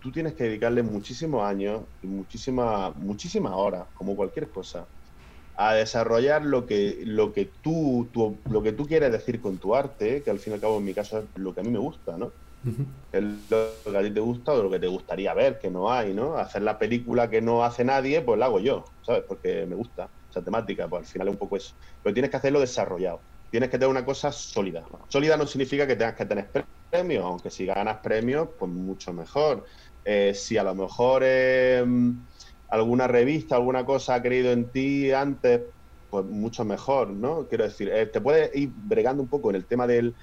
tú 0.00 0.12
tienes 0.12 0.34
que 0.34 0.44
dedicarle 0.44 0.82
muchísimos 0.82 1.42
años 1.44 1.86
y 2.00 2.08
muchísimas 2.08 2.94
muchísimas 2.96 3.52
horas, 3.54 3.88
como 3.94 4.16
cualquier 4.16 4.50
cosa, 4.50 4.88
a 5.54 5.74
desarrollar 5.74 6.44
lo 6.44 6.66
que, 6.66 7.02
lo 7.06 7.32
que 7.32 7.52
tú, 7.62 8.10
lo 8.46 8.62
que 8.62 8.72
tú 8.72 8.86
quieres 8.86 9.12
decir 9.12 9.40
con 9.40 9.58
tu 9.58 9.74
arte, 9.74 10.22
que 10.22 10.30
al 10.30 10.40
fin 10.40 10.52
y 10.52 10.54
al 10.54 10.60
cabo 10.60 10.78
en 10.78 10.84
mi 10.84 10.94
caso 10.94 11.18
es 11.18 11.26
lo 11.36 11.54
que 11.54 11.60
a 11.60 11.64
mí 11.64 11.70
me 11.70 11.78
gusta, 11.78 12.16
¿no? 12.18 12.34
Es 13.12 13.22
lo 13.22 13.82
que 13.84 13.98
a 13.98 14.02
ti 14.02 14.12
te 14.14 14.20
gusta 14.20 14.52
o 14.52 14.62
lo 14.62 14.70
que 14.70 14.78
te 14.80 14.86
gustaría 14.86 15.34
ver, 15.34 15.58
que 15.58 15.70
no 15.70 15.92
hay, 15.92 16.14
¿no? 16.14 16.36
Hacer 16.36 16.62
la 16.62 16.78
película 16.78 17.30
que 17.30 17.42
no 17.42 17.64
hace 17.64 17.84
nadie, 17.84 18.22
pues 18.22 18.38
la 18.38 18.46
hago 18.46 18.60
yo, 18.60 18.84
¿sabes? 19.02 19.24
Porque 19.28 19.66
me 19.66 19.76
gusta 19.76 20.12
esa 20.30 20.44
temática, 20.44 20.88
pues 20.88 21.00
al 21.00 21.06
final 21.06 21.28
es 21.28 21.32
un 21.34 21.38
poco 21.38 21.56
eso. 21.56 21.74
Pero 22.02 22.14
tienes 22.14 22.30
que 22.30 22.36
hacerlo 22.38 22.60
desarrollado 22.60 23.24
tienes 23.50 23.68
que 23.68 23.78
tener 23.78 23.90
una 23.90 24.04
cosa 24.04 24.30
sólida. 24.32 24.86
Sólida 25.08 25.36
no 25.36 25.46
significa 25.46 25.86
que 25.86 25.96
tengas 25.96 26.14
que 26.14 26.26
tener 26.26 26.50
premios, 26.88 27.24
aunque 27.24 27.50
si 27.50 27.66
ganas 27.66 27.98
premios, 27.98 28.50
pues 28.58 28.70
mucho 28.70 29.12
mejor. 29.12 29.66
Eh, 30.04 30.32
si 30.34 30.56
a 30.56 30.62
lo 30.62 30.74
mejor 30.74 31.22
em, 31.24 32.24
alguna 32.68 33.06
revista, 33.06 33.56
alguna 33.56 33.84
cosa 33.84 34.14
ha 34.14 34.22
creído 34.22 34.52
en 34.52 34.70
ti 34.70 35.10
antes, 35.12 35.62
pues 36.08 36.24
mucho 36.24 36.64
mejor, 36.64 37.10
¿no? 37.10 37.46
Quiero 37.48 37.64
decir, 37.64 37.90
eh, 37.92 38.06
te 38.06 38.20
puedes 38.20 38.54
ir 38.54 38.72
bregando 38.74 39.22
un 39.22 39.28
poco 39.28 39.50
en 39.50 39.56
el 39.56 39.66
tema 39.66 39.86
del 39.86 40.16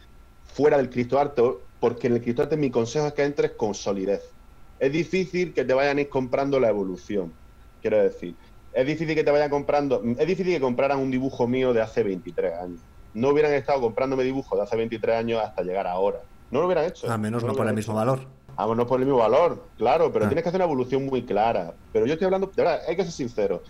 fuera 0.44 0.78
del 0.78 0.90
criptoarte, 0.90 1.42
porque 1.80 2.08
en 2.08 2.14
el 2.14 2.22
criptoarte 2.22 2.58
mi 2.58 2.72
consejo 2.72 3.08
es 3.08 3.14
que 3.14 3.24
entres 3.24 3.54
con 3.58 3.74
solidez. 3.74 4.36
Es 4.80 4.92
difícil 4.92 5.54
que 5.54 5.66
te 5.66 5.74
vayan 5.74 5.98
a 5.98 6.02
ir 6.02 6.10
comprando 6.10 6.60
la 6.60 6.70
evolución, 6.70 7.38
quiero 7.82 8.02
decir. 8.02 8.38
es 8.72 8.86
difícil 8.86 9.16
que 9.16 9.24
te 9.24 9.32
vayan 9.32 9.50
comprando, 9.50 10.04
es 10.18 10.28
difícil 10.28 10.54
que 10.54 10.62
compraran 10.62 11.00
un 11.00 11.12
dibujo 11.12 11.48
mío 11.48 11.74
de 11.74 11.82
hace 11.82 12.04
23 12.04 12.54
años. 12.54 12.86
No 13.18 13.30
hubieran 13.30 13.54
estado 13.54 13.82
comprándome 13.82 14.24
dibujos 14.24 14.58
de 14.58 14.64
hace 14.64 14.78
23 14.78 15.16
años 15.16 15.42
hasta 15.44 15.64
llegar 15.64 15.88
ahora. 15.88 16.20
No 16.52 16.60
lo 16.60 16.68
hubieran 16.68 16.86
hecho. 16.86 17.12
A 17.12 17.18
menos 17.18 17.44
no, 17.44 17.54
por 17.54 17.68
el 17.68 17.74
mismo 17.74 17.96
valor. 17.96 18.20
A 18.56 18.68
menos 18.68 18.86
por 18.86 19.00
el 19.00 19.08
mismo 19.08 19.20
valor, 19.20 19.64
claro, 19.78 20.12
pero 20.14 20.26
ah. 20.26 20.30
tienes 20.30 20.44
que 20.44 20.50
hacer 20.50 20.60
una 20.60 20.66
evolución 20.66 21.06
muy 21.06 21.24
clara. 21.24 21.74
Pero 21.92 22.06
yo 22.06 22.14
estoy 22.14 22.26
hablando, 22.26 22.48
de 22.48 22.54
verdad, 22.62 22.82
hay 22.88 22.96
que 22.96 23.04
ser 23.04 23.12
sincero. 23.12 23.64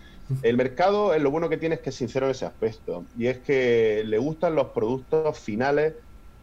El 0.44 0.58
mercado, 0.58 1.18
lo 1.18 1.32
bueno 1.32 1.48
que 1.48 1.56
tiene 1.56 1.76
es 1.76 1.82
que 1.82 1.92
es 1.92 1.96
sincero 1.96 2.26
en 2.26 2.32
ese 2.34 2.46
aspecto. 2.46 3.06
Y 3.18 3.28
es 3.28 3.38
que 3.40 4.04
le 4.06 4.18
gustan 4.18 4.56
los 4.56 4.68
productos 4.68 5.40
finales, 5.40 5.94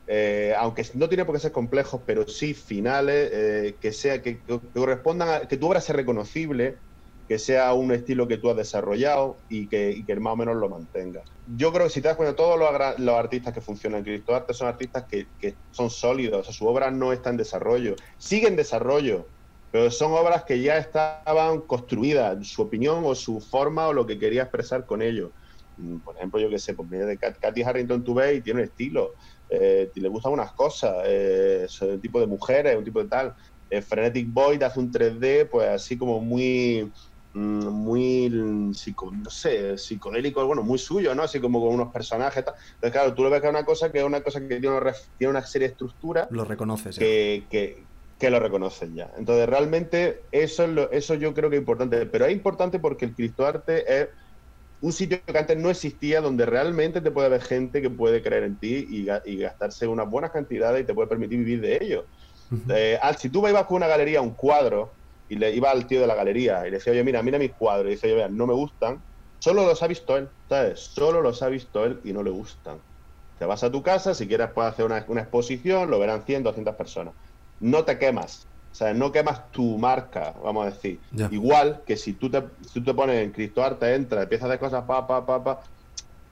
eh, 0.07 0.55
aunque 0.59 0.87
no 0.95 1.09
tiene 1.11 1.27
por 1.27 1.35
qué 1.35 1.41
ser 1.41 1.53
complejos, 1.53 2.01
pero 2.07 2.27
sí 2.27 2.55
finales, 2.55 3.31
eh, 3.33 3.75
que 3.81 3.93
sea 3.93 4.23
que, 4.23 4.39
correspondan 4.73 5.29
a 5.29 5.41
que 5.41 5.59
tu 5.59 5.67
obra 5.67 5.83
sea 5.83 5.95
reconocible, 5.95 6.77
que 7.27 7.39
sea 7.39 7.73
un 7.73 7.93
estilo 7.93 8.29
que 8.29 8.37
tú 8.39 8.51
has 8.51 8.57
desarrollado 8.57 9.39
y 9.49 9.69
que, 9.69 10.05
más 10.21 10.35
o 10.35 10.37
menos 10.37 10.57
lo 10.57 10.69
mantenga. 10.69 11.23
Yo 11.47 11.73
creo 11.73 11.87
que 11.87 11.93
si 11.93 12.01
te 12.01 12.09
das 12.09 12.17
cuenta, 12.17 12.37
todos 12.37 12.59
los, 12.59 13.15
artistas 13.15 13.55
que 13.55 13.61
funcionan 13.61 13.99
en 13.99 14.05
criptoarte 14.05 14.53
son 14.53 14.69
artistas 14.69 15.07
que, 15.09 15.29
que, 15.39 15.57
son 15.71 15.91
sólidos, 15.91 16.41
o 16.41 16.45
sea, 16.45 16.53
su 16.53 16.67
obra 16.67 16.91
no 16.91 17.13
está 17.13 17.31
en 17.31 17.37
desarrollo, 17.37 17.95
sigue 18.19 18.49
en 18.49 18.57
desarrollo, 18.57 19.29
pero 19.71 19.91
son 19.91 20.13
obras 20.13 20.45
que 20.45 20.61
ya 20.61 20.79
estaban 20.79 21.63
construidas, 21.63 22.47
su 22.47 22.63
opinión 22.63 23.03
o 23.05 23.15
su 23.15 23.41
forma 23.41 23.89
o 23.89 23.93
lo 23.93 24.07
que 24.07 24.19
quería 24.19 24.43
expresar 24.43 24.87
con 24.87 25.03
ello. 25.03 25.33
Mm, 25.77 25.99
por 25.99 26.17
ejemplo, 26.17 26.41
yo 26.41 26.49
qué 26.49 26.59
sé, 26.59 26.75
pues 26.75 26.89
de 26.91 27.19
Katy 27.19 27.63
Harrington 27.63 28.05
tú 28.05 28.15
ves 28.15 28.39
y 28.39 28.43
tiene 28.43 28.61
un 28.61 28.67
estilo, 28.67 29.15
eh, 29.49 29.91
le 29.95 30.09
gustan 30.09 30.33
unas 30.33 30.53
cosas, 30.53 30.95
eh, 31.07 31.67
un 31.81 32.01
tipo 32.01 32.21
de 32.21 32.27
mujeres, 32.27 32.77
un 32.77 32.85
tipo 32.85 33.03
de 33.03 33.09
tal. 33.09 33.35
Eh, 33.69 33.83
Frenetic 33.83 34.33
Boy 34.33 34.59
hace 34.63 34.79
un 34.79 34.91
3D, 34.91 35.49
pues 35.51 35.69
así 35.69 35.99
como 35.99 36.21
muy 36.21 36.93
mm, 37.35 37.67
muy 37.69 38.29
no 38.31 39.31
sé, 39.31 39.77
psicodélico, 39.77 40.45
bueno, 40.47 40.63
muy 40.63 40.79
suyo, 40.79 41.15
¿no? 41.15 41.23
Así 41.23 41.41
como 41.41 41.61
con 41.61 41.75
unos 41.75 41.93
personajes. 41.93 42.45
Tal. 42.45 42.55
Entonces, 42.75 42.93
claro, 42.93 43.15
tú 43.15 43.25
le 43.25 43.31
ves 43.31 43.41
que 43.41 43.49
es 43.49 43.53
una 43.53 43.65
cosa 43.65 43.93
que 43.93 43.99
es 43.99 44.05
una 44.05 44.23
cosa 44.23 44.41
que 44.41 44.61
tiene 44.61 44.71
una, 44.71 44.93
tiene 45.19 45.31
una 45.31 45.45
serie 45.45 45.69
de 45.69 45.73
estructura. 45.73 46.29
Lo 46.31 46.45
reconoces. 46.45 46.99
Que, 46.99 47.47
que, 47.51 47.85
que 48.19 48.31
lo 48.31 48.41
reconocen 48.41 48.95
ya. 48.95 49.11
Entonces, 49.19 49.49
realmente 49.49 50.23
eso, 50.33 50.65
es 50.65 50.71
lo, 50.71 50.91
eso 50.91 51.15
yo 51.15 51.35
creo 51.35 51.51
que 51.51 51.57
es 51.57 51.61
importante. 51.61 52.07
Pero 52.07 52.25
es 52.27 52.33
importante 52.33 52.79
porque 52.79 53.05
el 53.05 53.15
criptoarte 53.15 54.01
es 54.01 54.09
un 54.81 54.93
sitio 54.93 55.19
que 55.25 55.39
antes 55.39 55.57
no 55.57 55.71
existía 55.71 56.21
donde 56.21 56.45
realmente 56.45 57.01
te 57.01 57.11
puede 57.11 57.27
haber 57.27 57.43
gente 57.43 57.81
que 57.81 57.91
puede 57.91 58.23
creer 58.23 58.45
en 58.45 58.59
ti 58.59 58.87
y, 58.89 59.07
y 59.25 59.37
gastarse 59.39 59.87
unas 59.87 60.11
buenas 60.11 60.31
cantidades 60.31 60.83
y 60.83 60.87
te 60.87 60.95
puede 60.95 61.09
permitir 61.09 61.39
vivir 61.39 61.61
de 61.61 61.79
ello. 61.81 62.07
Eh, 62.69 62.99
si 63.19 63.31
tú 63.31 63.47
ibas 63.49 63.65
con 63.65 63.77
una 63.77 63.87
galería, 63.87 64.21
un 64.21 64.35
cuadro, 64.35 64.93
y 65.29 65.37
le 65.37 65.55
iba 65.55 65.71
al 65.71 65.87
tío 65.87 66.01
de 66.01 66.07
la 66.07 66.15
galería 66.15 66.67
y 66.67 66.71
le 66.71 66.79
decía, 66.79 66.93
oye, 66.93 67.05
mira, 67.05 67.23
mira 67.23 67.39
mis 67.39 67.55
cuadros, 67.55 67.89
y 67.89 67.95
dice, 67.95 68.13
oye, 68.13 68.29
no 68.31 68.47
me 68.47 68.55
gustan, 68.55 69.03
solo 69.39 69.67
los 69.67 69.83
ha 69.83 69.87
visto 69.87 70.17
él, 70.17 70.31
¿sabes? 70.49 70.81
Solo 70.93 71.21
los 71.21 71.43
ha 71.43 71.49
visto 71.49 71.85
él 71.85 72.01
y 72.05 72.13
no 72.13 72.23
le 72.23 72.31
gustan. 72.31 72.83
Te 73.39 73.47
vas 73.47 73.65
a 73.65 73.71
tu 73.71 73.83
casa, 73.83 74.15
si 74.15 74.29
quieres 74.29 74.51
puedes 74.53 74.73
hacer 74.73 74.85
una, 74.85 75.05
una 75.09 75.23
exposición, 75.23 75.91
lo 75.91 75.99
verán 75.99 76.25
100, 76.25 76.43
200 76.43 76.75
personas 76.77 77.15
no 77.61 77.85
te 77.85 77.99
quemas. 77.99 78.49
O 78.71 78.77
sea, 78.77 78.93
no 78.93 79.13
quemas 79.13 79.51
tu 79.51 79.79
marca, 79.79 80.35
vamos 80.43 80.67
a 80.67 80.71
decir. 80.71 81.01
Igual 81.31 81.83
que 81.87 81.97
si 81.97 82.15
tú 82.15 82.31
te, 82.31 82.43
tú 82.73 82.83
te 82.83 82.93
pones 82.93 83.23
en 83.23 83.33
CryptoArt, 83.33 83.83
entras, 83.85 84.25
empiezas 84.25 84.45
a 84.45 84.49
hacer 84.49 84.61
cosas, 84.61 84.85
pa, 84.85 85.07
pa, 85.07 85.25
pa, 85.25 85.45
pa, 85.45 85.61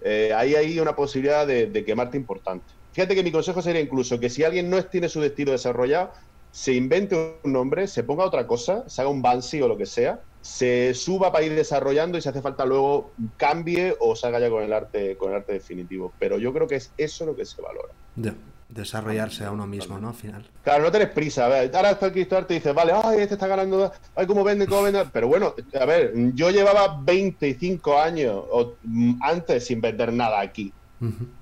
eh, 0.00 0.32
ahí 0.34 0.56
hay 0.56 0.80
una 0.80 0.96
posibilidad 0.96 1.46
de, 1.46 1.84
quemarte 1.84 2.16
importante. 2.16 2.72
Fíjate 2.90 3.14
que 3.14 3.22
mi 3.22 3.30
consejo 3.30 3.62
sería 3.62 3.80
incluso 3.80 4.18
que 4.18 4.28
si 4.28 4.42
alguien 4.42 4.68
no 4.68 4.82
tiene 4.84 5.08
su 5.08 5.20
destino 5.20 5.52
desarrollado, 5.52 6.12
se 6.52 6.74
invente 6.74 7.38
un 7.42 7.52
nombre, 7.52 7.88
se 7.88 8.04
ponga 8.04 8.24
otra 8.24 8.46
cosa, 8.46 8.88
se 8.88 9.00
haga 9.00 9.10
un 9.10 9.22
Bansi 9.22 9.60
o 9.60 9.66
lo 9.66 9.76
que 9.76 9.86
sea, 9.86 10.20
se 10.40 10.94
suba 10.94 11.32
para 11.32 11.44
ir 11.44 11.54
desarrollando 11.54 12.16
y 12.16 12.22
si 12.22 12.28
hace 12.28 12.42
falta 12.42 12.64
luego 12.64 13.10
cambie 13.36 13.96
o 13.98 14.14
salga 14.14 14.38
ya 14.38 14.50
con 14.50 14.62
el 14.62 14.72
arte, 14.72 15.16
con 15.16 15.30
el 15.30 15.38
arte 15.38 15.54
definitivo. 15.54 16.12
Pero 16.20 16.38
yo 16.38 16.52
creo 16.52 16.68
que 16.68 16.76
es 16.76 16.92
eso 16.96 17.26
lo 17.26 17.34
que 17.34 17.44
se 17.44 17.60
valora 17.60 17.92
desarrollarse 18.74 19.44
a 19.44 19.50
uno 19.50 19.66
mismo, 19.66 19.98
¿no? 19.98 20.08
Al 20.08 20.14
final. 20.14 20.46
Claro, 20.64 20.84
no 20.84 20.92
tenés 20.92 21.10
prisa. 21.10 21.46
A 21.46 21.48
ver, 21.48 21.76
ahora 21.76 21.90
está 21.90 22.06
el 22.06 22.16
y 22.16 22.24
dices, 22.24 22.74
vale, 22.74 22.92
ay, 22.92 23.20
este 23.20 23.34
está 23.34 23.46
ganando, 23.46 23.92
ay, 24.14 24.26
cómo 24.26 24.44
vende, 24.44 24.66
cómo 24.66 24.82
vende. 24.82 25.04
Pero 25.12 25.28
bueno, 25.28 25.54
a 25.78 25.84
ver, 25.84 26.12
yo 26.34 26.50
llevaba 26.50 27.00
25 27.02 27.98
años 27.98 28.42
o, 28.50 28.74
mm, 28.82 29.22
antes 29.22 29.66
sin 29.66 29.80
vender 29.80 30.12
nada 30.12 30.40
aquí. 30.40 30.72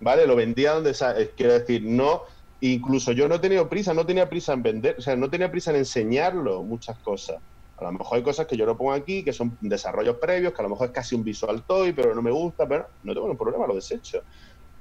¿Vale? 0.01 0.27
Lo 0.27 0.37
vendía 0.37 0.73
donde, 0.73 0.93
eh, 0.93 1.33
quiero 1.37 1.53
decir, 1.53 1.83
no, 1.85 2.23
incluso 2.61 3.13
yo 3.13 3.29
no 3.29 3.37
he 3.37 3.39
tenido 3.39 3.69
prisa, 3.69 3.95
no 3.95 4.07
tenía 4.07 4.29
prisa 4.29 4.53
en 4.53 4.63
vender, 4.63 4.97
o 4.99 5.01
sea, 5.01 5.17
no 5.17 5.31
tenía 5.31 5.51
prisa 5.51 5.71
en 5.71 5.79
enseñarlo 5.79 6.63
muchas 6.63 6.99
cosas. 6.99 7.39
A 7.79 7.85
lo 7.85 7.93
mejor 7.93 8.19
hay 8.19 8.23
cosas 8.23 8.47
que 8.47 8.57
yo 8.57 8.67
no 8.67 8.77
pongo 8.77 8.93
aquí, 8.93 9.23
que 9.23 9.33
son 9.33 9.57
desarrollos 9.61 10.17
previos, 10.17 10.53
que 10.53 10.61
a 10.61 10.65
lo 10.65 10.69
mejor 10.69 10.89
es 10.89 10.93
casi 10.93 11.15
un 11.15 11.25
visual 11.25 11.63
toy, 11.67 11.93
pero 11.93 12.15
no 12.15 12.21
me 12.21 12.31
gusta, 12.31 12.69
pero 12.69 12.87
no 13.03 13.15
tengo 13.15 13.27
ningún 13.27 13.39
problema, 13.39 13.67
lo 13.67 13.75
desecho. 13.75 14.23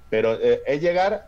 Pero 0.10 0.34
eh, 0.34 0.62
es 0.66 0.82
llegar 0.82 1.28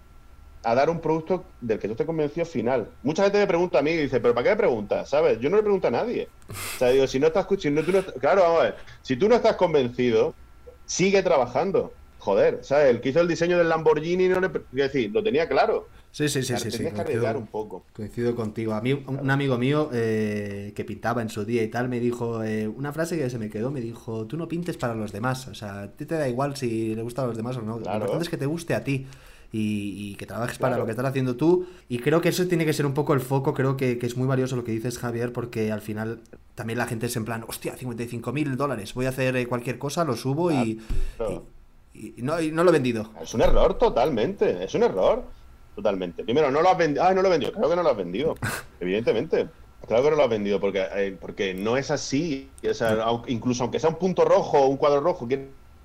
a 0.63 0.75
dar 0.75 0.89
un 0.89 0.99
producto 0.99 1.45
del 1.59 1.79
que 1.79 1.87
tú 1.87 1.95
te 1.95 2.05
convencido 2.05 2.45
final. 2.45 2.87
Mucha 3.03 3.23
gente 3.23 3.39
me 3.39 3.47
pregunta 3.47 3.79
a 3.79 3.81
mí 3.81 3.91
y 3.91 3.97
dice, 3.97 4.19
¿pero 4.19 4.33
para 4.33 4.43
qué 4.43 4.49
me 4.51 4.57
preguntas? 4.57 5.09
¿Sabes? 5.09 5.39
Yo 5.39 5.49
no 5.49 5.57
le 5.57 5.63
pregunto 5.63 5.87
a 5.87 5.91
nadie. 5.91 6.27
O 6.49 6.79
sea, 6.79 6.89
digo, 6.89 7.07
si 7.07 7.19
no 7.19 7.27
estás 7.27 7.43
escuchando, 7.43 7.83
claro, 8.19 8.41
vamos 8.41 8.59
a 8.59 8.63
ver, 8.63 8.75
si 9.01 9.15
tú 9.15 9.27
no 9.27 9.35
estás 9.35 9.55
convencido, 9.55 10.35
sigue 10.85 11.23
trabajando. 11.23 11.93
Joder, 12.19 12.63
¿sabes? 12.63 12.89
El 12.89 13.01
que 13.01 13.09
hizo 13.09 13.21
el 13.21 13.27
diseño 13.27 13.57
del 13.57 13.69
Lamborghini, 13.69 14.27
no 14.27 14.39
le... 14.39 14.51
decir, 14.71 15.09
lo 15.11 15.23
tenía 15.23 15.47
claro. 15.47 15.87
Sí, 16.11 16.27
sí, 16.27 16.43
sí, 16.43 16.55
sí. 16.57 16.71
sí 16.71 16.83
coincido, 16.83 17.37
un 17.37 17.47
poco. 17.47 17.85
Coincido 17.93 18.35
contigo. 18.35 18.73
A 18.73 18.81
mí, 18.81 18.91
un 18.93 19.31
amigo 19.31 19.57
mío 19.57 19.89
eh, 19.93 20.73
que 20.75 20.83
pintaba 20.83 21.21
en 21.21 21.29
su 21.29 21.45
día 21.45 21.63
y 21.63 21.69
tal, 21.69 21.87
me 21.87 22.01
dijo 22.01 22.43
eh, 22.43 22.67
una 22.67 22.91
frase 22.91 23.17
que 23.17 23.29
se 23.29 23.37
me 23.37 23.49
quedó, 23.49 23.71
me 23.71 23.79
dijo, 23.79 24.27
tú 24.27 24.35
no 24.35 24.47
pintes 24.47 24.75
para 24.75 24.93
los 24.93 25.13
demás. 25.13 25.47
O 25.47 25.55
sea, 25.55 25.83
a 25.83 25.87
ti 25.87 26.05
te 26.05 26.15
da 26.15 26.27
igual 26.27 26.57
si 26.57 26.95
le 26.95 27.01
gusta 27.01 27.23
a 27.23 27.27
los 27.27 27.37
demás 27.37 27.55
o 27.57 27.61
no. 27.61 27.79
Lo 27.79 27.93
importante 27.93 28.23
es 28.23 28.29
que 28.29 28.37
te 28.37 28.45
guste 28.45 28.75
a 28.75 28.83
ti 28.83 29.07
y, 29.53 30.15
que 30.15 30.25
trabajes 30.25 30.57
para 30.57 30.77
lo 30.77 30.85
que 30.85 30.91
estás 30.91 31.05
haciendo 31.05 31.35
tú. 31.35 31.65
Y 31.89 31.99
creo 31.99 32.21
que 32.21 32.29
eso 32.29 32.45
tiene 32.47 32.65
que 32.65 32.73
ser 32.73 32.85
un 32.85 32.93
poco 32.93 33.13
el 33.13 33.21
foco, 33.21 33.53
creo 33.53 33.77
que, 33.77 33.97
es 34.01 34.17
muy 34.17 34.27
valioso 34.27 34.55
lo 34.55 34.63
que 34.63 34.71
dices 34.71 34.97
Javier, 34.97 35.31
porque 35.31 35.71
al 35.71 35.81
final 35.81 36.21
también 36.55 36.77
la 36.77 36.87
gente 36.87 37.05
es 37.05 37.15
en 37.15 37.25
plan, 37.25 37.45
hostia, 37.47 37.75
55 37.75 38.33
mil 38.33 38.55
dólares, 38.57 38.93
voy 38.93 39.05
a 39.05 39.09
hacer 39.09 39.35
eh, 39.35 39.47
cualquier 39.47 39.77
cosa, 39.77 40.03
lo 40.03 40.15
subo 40.15 40.51
y, 40.51 40.81
y, 41.93 42.13
no, 42.17 42.39
no 42.39 42.63
lo 42.63 42.69
he 42.69 42.73
vendido. 42.73 43.11
Es 43.21 43.33
un 43.33 43.41
error 43.41 43.77
totalmente, 43.77 44.63
es 44.63 44.73
un 44.75 44.83
error. 44.83 45.40
Totalmente. 45.81 46.23
Primero, 46.23 46.51
no 46.51 46.61
lo 46.61 46.69
has 46.69 46.77
vendido. 46.77 47.03
Ah, 47.03 47.11
no 47.11 47.23
lo 47.23 47.27
he 47.27 47.31
vendido. 47.31 47.53
Creo 47.53 47.69
que 47.69 47.75
no 47.75 47.81
lo 47.81 47.89
has 47.89 47.97
vendido. 47.97 48.35
Evidentemente. 48.79 49.47
Claro 49.87 50.03
que 50.03 50.09
no 50.11 50.15
lo 50.15 50.23
has 50.23 50.29
vendido 50.29 50.59
porque, 50.59 50.85
eh, 50.95 51.17
porque 51.19 51.55
no 51.55 51.75
es 51.75 51.89
así. 51.89 52.51
incluso 53.27 53.63
aunque 53.63 53.79
sea 53.79 53.89
un 53.89 53.95
punto 53.95 54.23
rojo 54.23 54.59
o 54.59 54.67
un 54.67 54.77
cuadro 54.77 55.01
rojo, 55.01 55.27
es 55.27 55.39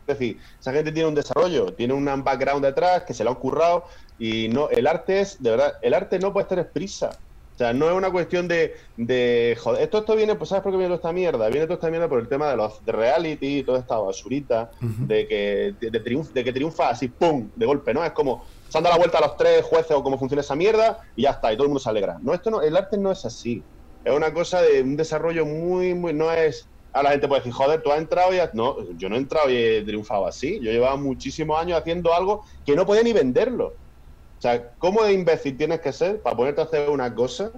decir, 0.07 0.39
esa 0.61 0.73
gente 0.73 0.93
tiene 0.93 1.09
un 1.09 1.15
desarrollo, 1.15 1.73
tiene 1.73 1.95
un 1.95 2.05
background 2.23 2.63
detrás 2.63 3.05
que 3.05 3.15
se 3.15 3.25
lo 3.25 3.31
han 3.31 3.37
currado 3.37 3.85
y 4.19 4.49
no, 4.49 4.69
el 4.69 4.87
arte 4.87 5.21
es, 5.21 5.43
de 5.43 5.51
verdad, 5.51 5.75
el 5.81 5.95
arte 5.95 6.19
no 6.19 6.33
puede 6.33 6.47
tener 6.47 6.71
prisa. 6.71 7.19
O 7.55 7.59
sea, 7.59 7.73
no 7.73 7.89
es 7.89 7.95
una 7.95 8.11
cuestión 8.11 8.47
de, 8.49 8.77
de 8.99 9.57
joder, 9.59 9.83
esto, 9.83 9.99
esto 9.99 10.15
viene, 10.15 10.35
pues 10.35 10.51
¿sabes 10.51 10.63
por 10.63 10.73
qué 10.73 10.77
viene 10.77 10.89
toda 10.91 10.97
esta 10.97 11.13
mierda? 11.15 11.49
Viene 11.49 11.65
toda 11.65 11.77
esta 11.77 11.89
mierda 11.89 12.07
por 12.07 12.21
el 12.21 12.29
tema 12.29 12.51
de 12.51 12.57
los 12.59 12.85
de 12.85 12.93
reality, 12.93 13.63
toda 13.63 13.79
esta 13.79 13.97
basurita, 13.97 14.71
de 14.83 15.27
que 15.27 15.75
de, 15.81 15.91
de 15.91 16.45
que 16.45 16.53
triunfa 16.53 16.91
así, 16.91 17.09
¡pum! 17.09 17.49
de 17.57 17.65
golpe, 17.65 17.95
¿no? 17.95 18.05
Es 18.05 18.13
como, 18.13 18.45
se 18.69 18.79
han 18.79 18.85
dado 18.85 18.95
la 18.95 18.99
vuelta 18.99 19.19
a 19.19 19.23
los 19.23 19.37
tres 19.37 19.65
jueces 19.65 19.93
o 19.93 20.03
cómo 20.03 20.19
funciona 20.19 20.41
esa 20.41 20.57
mierda 20.57 20.99
y 21.15 21.23
ya 21.23 21.31
está, 21.31 21.53
y 21.53 21.57
todo 21.57 21.65
el 21.65 21.71
mundo 21.71 21.81
se 21.81 21.91
alegra. 21.91 22.19
No, 22.21 22.35
esto 22.35 22.51
no, 22.51 22.63
el 22.63 22.77
arte 22.77 22.99
no 22.99 23.13
es 23.13 23.25
así. 23.25 23.63
Es 24.05 24.15
una 24.15 24.33
cosa 24.33 24.63
de 24.63 24.83
un 24.83 24.97
desarrollo 24.97 25.45
muy, 25.45 25.95
muy, 25.95 26.13
no 26.13 26.31
es 26.33 26.69
a 26.97 27.03
la 27.03 27.11
gente 27.11 27.29
puede 27.29 27.41
decir, 27.41 27.53
joder, 27.53 27.83
tú 27.83 27.93
has 27.93 27.99
entrado 27.99 28.35
y 28.35 28.39
has... 28.39 28.55
No, 28.55 28.91
yo 28.93 29.11
no 29.11 29.17
he 29.17 29.19
entrado 29.19 29.51
y 29.51 29.57
he 29.57 29.83
triunfado 29.83 30.27
así. 30.27 30.59
Yo 30.63 30.73
llevaba 30.73 30.97
muchísimos 30.97 31.61
años 31.61 31.79
haciendo 31.79 32.15
algo 32.15 32.43
que 32.65 32.75
no 32.75 32.87
podía 32.87 33.03
ni 33.03 33.13
venderlo. 33.13 33.67
O 33.67 34.41
sea, 34.41 34.73
¿cómo 34.79 35.03
de 35.03 35.13
imbécil 35.13 35.59
tienes 35.59 35.81
que 35.81 35.93
ser 35.93 36.23
para 36.23 36.35
ponerte 36.35 36.63
a 36.63 36.65
hacer 36.65 36.89
una 36.89 37.15
cosa 37.15 37.53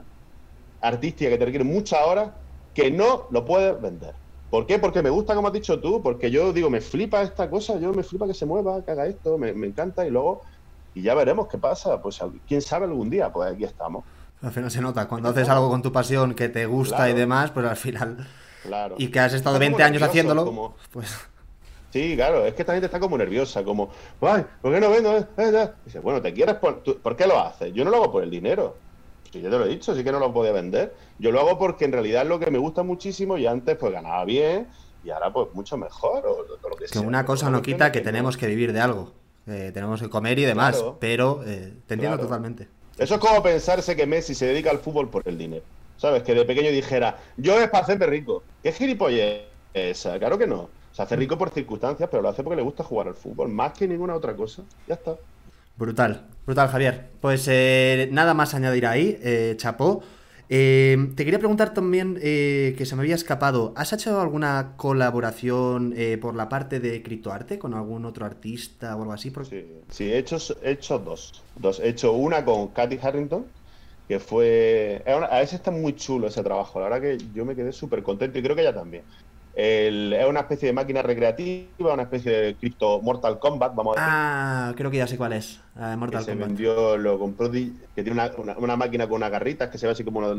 artística 0.81 1.31
que 1.31 1.39
te 1.39 1.45
requiere 1.45 1.65
muchas 1.65 2.01
horas 2.05 2.31
que 2.75 2.91
no 2.91 3.29
lo 3.31 3.45
puedes 3.45 3.81
vender? 3.81 4.15
¿Por 4.51 4.67
qué? 4.67 4.81
Porque 4.81 5.03
me 5.03 5.11
gusta, 5.11 5.37
como 5.37 5.49
has 5.49 5.55
dicho 5.55 5.79
tú, 5.79 6.03
porque 6.03 6.33
yo 6.33 6.53
digo, 6.53 6.69
me 6.69 6.81
flipa 6.81 7.23
esta 7.23 7.49
cosa, 7.49 7.79
yo 7.79 7.93
me 7.93 8.03
flipa 8.03 8.27
que 8.27 8.35
se 8.35 8.47
mueva, 8.47 8.85
que 8.85 8.91
haga 8.91 9.07
esto, 9.07 9.39
me, 9.39 9.51
encanta 9.51 10.05
y 10.05 10.11
luego, 10.11 10.43
y 10.95 11.03
ya 11.03 11.15
veremos 11.15 11.49
qué 11.49 11.59
pasa, 11.59 12.01
pues 12.01 12.21
quién 12.47 12.63
sabe 12.63 12.87
algún 12.87 13.11
día, 13.11 13.33
pues 13.33 13.53
aquí 13.53 13.65
estamos. 13.65 14.05
Al 14.43 14.53
final 14.53 14.71
se 14.71 14.81
nota, 14.81 15.09
cuando 15.09 15.29
haces 15.31 15.49
algo 15.49 15.69
con 15.69 15.83
tu 15.83 15.93
pasión 15.93 16.35
que 16.35 16.49
te 16.49 16.67
gusta 16.67 17.11
y 17.11 17.15
demás, 17.15 17.51
pues 17.51 17.67
al 17.67 17.77
final 17.77 18.27
y 18.97 19.09
que 19.09 19.21
has 19.21 19.33
estado 19.35 19.59
20 19.59 19.83
años 19.83 20.03
haciéndolo, 20.03 20.75
pues... 20.93 21.17
Sí, 21.91 22.17
claro, 22.17 22.45
es 22.45 22.53
que 22.53 22.63
esta 22.63 22.75
gente 22.75 22.85
está 22.85 23.01
como 23.01 23.17
nerviosa, 23.17 23.65
como, 23.65 23.89
ay, 24.21 24.45
¿por 24.61 24.75
qué 24.75 24.79
no 24.79 24.91
vendo? 24.91 25.17
Eh, 25.17 25.27
eh, 25.39 25.71
dice, 25.87 26.01
bueno, 26.01 26.21
¿te 26.21 26.35
quieres 26.35 26.57
por, 26.57 26.83
por 26.83 27.17
qué 27.17 27.27
lo 27.27 27.41
haces? 27.41 27.73
Yo 27.73 27.83
no 27.83 27.91
lo 27.91 27.97
hago 27.97 28.13
por 28.13 28.23
el 28.23 28.31
dinero. 28.31 28.77
Si 29.33 29.41
yo 29.41 29.49
te 29.49 29.59
lo 29.59 29.65
he 29.65 29.69
dicho, 29.69 29.95
sí 29.95 30.05
que 30.05 30.13
no 30.13 30.19
lo 30.19 30.33
podía 30.33 30.53
vender. 30.53 30.95
Yo 31.19 31.33
lo 31.33 31.41
hago 31.41 31.59
porque 31.59 31.87
en 31.87 31.93
realidad 31.93 32.23
es 32.23 32.29
lo 32.29 32.39
que 32.39 32.51
me 32.51 32.59
gusta 32.59 32.83
muchísimo 32.83 33.39
y 33.39 33.47
antes 33.47 33.77
pues 33.77 33.91
ganaba 33.91 34.23
bien 34.27 34.69
y 35.03 35.09
ahora 35.09 35.33
pues 35.33 35.49
mucho 35.55 35.79
mejor. 35.79 36.27
O, 36.27 36.45
lo 36.45 36.77
que, 36.77 36.99
una 36.99 37.25
cosa 37.25 37.49
no 37.49 37.63
quita 37.63 37.91
que, 37.91 38.03
tenemos 38.03 38.37
que 38.37 38.47
vivir 38.47 38.75
de 38.75 38.81
algo. 38.81 39.15
Eh, 39.49 39.71
tenemos 39.73 40.01
que 40.01 40.09
comer 40.09 40.39
y 40.39 40.45
demás, 40.45 40.85
pero 41.01 41.41
te 41.45 41.95
entiendo 41.95 42.19
totalmente. 42.19 42.69
Eso 42.99 43.15
es 43.15 43.21
como 43.21 43.43
pensarse 43.43 43.97
que 43.97 44.07
Messi 44.07 44.35
se 44.35 44.47
dedica 44.47 44.71
al 44.71 44.79
fútbol 44.79 45.09
por 45.09 45.23
el 45.27 45.39
dinero. 45.39 45.65
¿sabes? 45.99 46.23
Que 46.23 46.35
de 46.35 46.45
pequeño 46.45 46.71
dijera, 46.71 47.19
yo 47.37 47.61
es 47.61 47.69
para 47.69 47.85
hacerme 47.85 48.07
rico. 48.07 48.43
¿Qué 48.63 48.73
gilipollez 48.73 49.43
esa? 49.75 50.19
Claro 50.19 50.39
que 50.39 50.47
no. 50.47 50.71
Se 50.93 51.03
hace 51.03 51.17
rico 51.17 51.37
por 51.37 51.51
circunstancias, 51.51 52.09
pero 52.11 52.23
lo 52.23 52.31
hace 52.31 52.43
porque 52.43 52.57
le 52.57 52.63
gusta 52.63 52.83
jugar 52.83 53.09
al 53.09 53.15
fútbol, 53.15 53.49
más 53.49 53.73
que 53.73 53.87
ninguna 53.87 54.15
otra 54.15 54.35
cosa. 54.35 54.63
Ya 54.87 54.95
está. 54.95 55.17
Brutal, 55.77 56.27
brutal, 56.45 56.69
Javier. 56.69 57.09
Pues 57.21 57.47
eh, 57.49 58.09
nada 58.11 58.35
más 58.35 58.55
añadir 58.55 58.87
ahí, 58.87 59.19
eh, 59.23 59.55
chapó. 59.57 60.03
Eh, 60.51 61.11
te 61.15 61.25
quería 61.25 61.39
preguntar 61.39 61.75
también 61.75 62.19
eh, 62.23 62.75
que 62.79 62.87
se 62.87 62.97
me 62.97 63.03
había 63.03 63.15
escapado. 63.15 63.73
¿Has 63.77 63.93
hecho 63.93 64.21
alguna 64.21 64.75
colaboración 64.77 65.93
eh, 65.97 66.19
por 66.19 66.35
la 66.35 66.49
parte 66.49 66.81
de 66.81 67.03
criptoarte 67.03 67.59
con 67.59 67.75
algún 67.75 68.05
otro 68.05 68.25
artista 68.25 68.97
o 68.97 69.03
algo 69.03 69.13
así? 69.13 69.33
Sí, 69.49 69.67
sí, 69.91 70.13
he, 70.13 70.19
hecho, 70.19 70.39
he 70.63 70.73
hecho 70.73 70.99
dos, 70.99 71.43
dos. 71.57 71.81
He 71.81 71.89
hecho 71.91 72.13
una 72.13 72.45
con 72.45 72.69
Katy 72.69 72.99
Harrington, 73.03 73.45
que 74.09 74.19
fue... 74.19 75.03
A 75.07 75.39
veces 75.41 75.55
está 75.55 75.71
muy 75.71 75.95
chulo 75.95 76.29
ese 76.29 76.43
trabajo. 76.43 76.81
La 76.81 76.89
verdad 76.89 77.03
que 77.03 77.25
yo 77.35 77.45
me 77.45 77.55
quedé 77.55 77.73
súper 77.73 78.03
contento 78.03 78.39
y 78.39 78.43
creo 78.43 78.57
que 78.57 78.63
ella 78.63 78.75
también 78.75 79.03
es 79.55 80.29
una 80.29 80.41
especie 80.41 80.69
de 80.69 80.73
máquina 80.73 81.03
recreativa, 81.03 81.93
una 81.95 82.05
especie 82.05 82.31
de 82.31 82.55
cripto 82.55 83.01
Mortal 83.01 83.39
Kombat, 83.39 83.75
vamos 83.75 83.97
a 83.97 84.01
decir. 84.01 84.15
Ah, 84.15 84.73
creo 84.77 84.91
que 84.91 84.99
ya 84.99 85.07
sé 85.07 85.17
cuál 85.17 85.33
es. 85.33 85.61
Mortal 85.75 86.25
que 86.25 86.33
se 86.33 86.35
vendió, 86.37 86.97
lo 86.97 87.19
compró, 87.19 87.51
que 87.51 87.73
tiene 87.97 88.13
una, 88.13 88.77
máquina 88.77 89.09
con 89.09 89.17
unas 89.17 89.31
garritas 89.31 89.69
que 89.71 89.79
se 89.79 89.87
ve 89.87 89.93
así 89.93 90.05
como 90.05 90.21
una, 90.21 90.37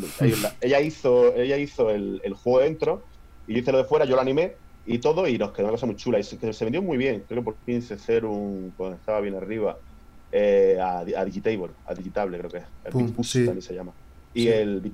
ella 0.62 0.80
hizo, 0.80 1.36
ella 1.36 1.57
hizo 1.57 1.89
el, 1.89 2.34
juego 2.34 2.60
dentro 2.60 3.03
y 3.47 3.53
yo 3.53 3.60
hice 3.60 3.72
lo 3.72 3.80
de 3.80 3.84
fuera, 3.84 4.05
yo 4.05 4.16
lo 4.16 4.22
animé 4.22 4.53
y 4.86 4.99
todo 4.99 5.28
y 5.28 5.38
nos 5.38 5.51
quedó 5.51 5.66
una 5.66 5.74
cosa 5.74 5.86
muy 5.86 5.95
chula 5.95 6.20
y 6.20 6.24
se, 6.24 6.38
vendió 6.66 6.82
muy 6.82 6.97
bien. 6.97 7.24
Creo 7.28 7.41
que 7.41 7.45
por 7.45 7.55
15 7.66 8.26
un 8.26 8.74
cuando 8.78 8.95
estaba 8.95 9.20
bien 9.20 9.36
arriba 9.36 9.78
eh, 10.32 10.78
a, 10.82 10.99
a, 10.99 11.26
Digitable, 11.26 11.72
a 11.86 11.93
Digitable 11.93 12.38
creo 12.38 12.49
que 12.49 12.57
es. 12.57 12.64
El 12.86 12.91
Pum, 12.91 13.12
también 13.12 13.62
se 13.62 13.74
llama. 13.74 13.91
Y 14.34 14.47
el 14.47 14.80
Big 14.80 14.93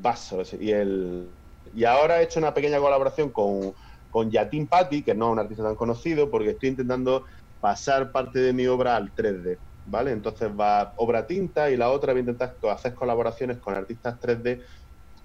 y 0.60 0.72
el 0.72 1.28
y 1.76 1.84
ahora 1.84 2.22
he 2.22 2.24
hecho 2.24 2.40
una 2.40 2.54
pequeña 2.54 2.80
colaboración 2.80 3.30
con 3.30 3.74
con 4.16 4.32
Yatin 4.32 4.70
Patti, 4.70 5.04
que 5.04 5.14
no 5.14 5.26
es 5.26 5.32
un 5.34 5.40
artista 5.40 5.62
tan 5.62 5.76
conocido, 5.76 6.32
porque 6.32 6.52
estoy 6.52 6.70
intentando 6.70 7.26
pasar 7.60 8.14
parte 8.14 8.40
de 8.40 8.54
mi 8.54 8.66
obra 8.66 8.96
al 8.96 9.14
3D, 9.14 9.60
¿vale? 9.84 10.12
Entonces 10.12 10.50
va 10.58 10.94
obra 10.96 11.28
tinta 11.28 11.70
y 11.70 11.76
la 11.76 11.92
otra 11.92 12.14
voy 12.14 12.20
a 12.20 12.22
intentar 12.22 12.56
hacer 12.72 12.94
colaboraciones 12.94 13.60
con 13.60 13.74
artistas 13.74 14.18
3D 14.18 14.64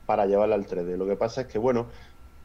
para 0.04 0.26
llevarla 0.26 0.56
al 0.56 0.66
3D. 0.66 0.96
Lo 0.96 1.06
que 1.06 1.14
pasa 1.14 1.42
es 1.42 1.46
que, 1.46 1.58
bueno, 1.60 1.90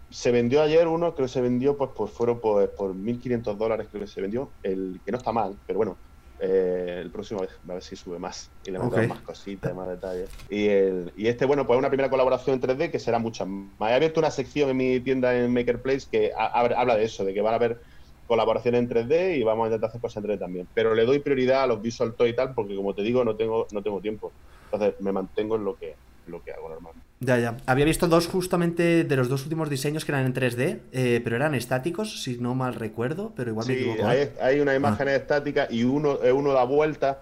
se 0.08 0.32
vendió 0.32 0.62
ayer 0.62 0.88
uno, 0.88 1.16
creo 1.16 1.26
que 1.26 1.34
se 1.34 1.42
vendió, 1.42 1.76
pues, 1.76 1.90
pues 1.96 2.12
fueron 2.12 2.40
por, 2.40 2.76
por 2.76 2.94
1.500 2.94 3.58
dólares, 3.58 3.88
creo 3.90 4.02
que 4.04 4.08
se 4.08 4.22
vendió, 4.22 4.54
el 4.62 5.02
que 5.04 5.12
no 5.12 5.18
está 5.18 5.32
mal, 5.32 5.60
pero 5.66 5.78
bueno, 5.78 6.00
eh, 6.40 7.00
el 7.02 7.12
próximo 7.12 7.42
vez, 7.42 7.52
a 7.68 7.74
ver 7.74 7.82
si 7.82 7.96
sube 7.96 8.20
más 8.20 8.54
y 8.64 8.72
le 8.72 8.80
metemos 8.80 9.08
más 9.08 9.22
cositas, 9.22 9.74
más 9.74 9.88
detalles. 9.88 10.32
Y, 10.50 10.68
el, 10.68 11.14
y 11.16 11.28
este, 11.28 11.46
bueno, 11.46 11.66
pues 11.66 11.80
una 11.80 11.90
primera 11.90 12.10
colaboración 12.10 12.56
en 12.56 12.62
3D 12.62 12.92
que 12.92 13.00
será 13.00 13.20
mucha 13.20 13.46
más. 13.46 13.92
He 13.92 13.96
abierto 13.96 14.20
una 14.20 14.32
sección 14.32 14.70
en 14.70 14.78
mi 14.78 15.00
tienda 15.00 15.36
en 15.38 15.54
Makerplace 15.54 16.08
que 16.12 16.32
habla 16.36 16.98
de 16.98 17.06
eso, 17.06 17.24
de 17.24 17.34
que 17.34 17.42
van 17.42 17.54
a 17.54 17.58
haber 17.58 17.80
colaboraciones 18.26 18.82
en 18.82 18.90
3D 18.90 19.38
y 19.38 19.44
vamos 19.44 19.66
a 19.66 19.68
intentar 19.68 19.90
hacer 19.90 20.02
cosas 20.02 20.24
en 20.24 20.30
3D 20.30 20.40
también. 20.40 20.70
Pero 20.74 20.94
le 20.94 21.06
doy 21.06 21.20
prioridad 21.20 21.64
a 21.64 21.68
los 21.68 21.82
Visual 21.82 22.16
Toy 22.18 22.32
y 22.32 22.36
tal, 22.36 22.54
porque 22.54 22.76
como 22.76 22.94
te 22.94 23.04
digo, 23.04 23.24
no 23.24 23.38
tengo, 23.38 23.68
no 23.72 23.82
tengo 23.82 24.02
tiempo. 24.02 24.36
Entonces 24.72 25.00
me 25.00 25.12
mantengo 25.12 25.56
en 25.56 25.64
lo 25.64 25.78
que, 25.78 25.96
lo 26.26 26.42
que 26.42 26.52
hago 26.52 26.70
normalmente. 26.70 27.05
Ya, 27.20 27.40
ya. 27.40 27.58
Había 27.66 27.86
visto 27.86 28.08
dos 28.08 28.28
justamente 28.28 29.04
de 29.04 29.16
los 29.16 29.30
dos 29.30 29.44
últimos 29.44 29.70
diseños 29.70 30.04
que 30.04 30.12
eran 30.12 30.26
en 30.26 30.34
3D, 30.34 30.80
eh, 30.92 31.22
pero 31.24 31.38
eran 31.38 31.56
estáticos, 31.56 32.22
si 32.24 32.38
no 32.38 32.56
mal 32.56 32.76
recuerdo, 32.76 33.32
pero 33.36 33.52
igual 33.52 33.68
me 33.68 33.74
equivoco. 33.74 34.06
Hay, 34.06 34.20
¿eh? 34.20 34.32
hay 34.42 34.60
una 34.60 34.76
imagen 34.76 35.08
ah. 35.08 35.16
estática 35.16 35.68
y 35.70 35.84
uno, 35.84 36.20
eh, 36.22 36.32
uno 36.32 36.52
da 36.52 36.66
vuelta 36.66 37.22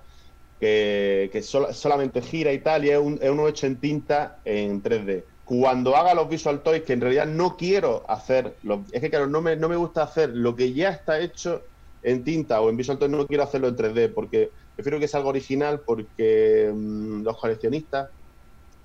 que, 0.59 1.29
que 1.31 1.43
solamente 1.43 2.21
gira 2.21 2.51
y 2.51 2.59
tal, 2.59 2.85
y 2.85 2.89
es, 2.89 2.97
uno 2.97 3.47
hecho 3.47 3.67
en 3.67 3.75
tinta 3.75 4.39
en 4.45 4.81
3D. 4.81 5.23
Cuando 5.45 5.95
haga 5.95 6.15
los 6.15 6.27
Visual 6.27 6.63
Toys, 6.63 6.83
que 6.83 6.93
en 6.93 7.01
realidad 7.01 7.27
no 7.27 7.55
quiero 7.55 8.03
hacer, 8.09 8.55
es 8.91 9.01
que 9.01 9.09
claro, 9.09 9.27
no 9.27 9.41
me, 9.41 9.55
no 9.57 9.69
me 9.69 9.75
gusta 9.75 10.03
hacer 10.03 10.29
lo 10.29 10.55
que 10.55 10.73
ya 10.73 10.89
está 10.89 11.19
hecho 11.19 11.61
en 12.01 12.23
tinta 12.23 12.61
o 12.61 12.69
en 12.69 12.77
Visual 12.77 12.97
Toys, 12.97 13.11
no 13.11 13.27
quiero 13.27 13.43
hacerlo 13.43 13.67
en 13.67 13.75
3D, 13.75 14.11
porque 14.13 14.49
prefiero 14.75 14.99
que 14.99 15.07
sea 15.07 15.19
algo 15.19 15.29
original, 15.29 15.81
porque 15.85 16.71
mm, 16.73 17.23
los 17.23 17.37
coleccionistas 17.37 18.09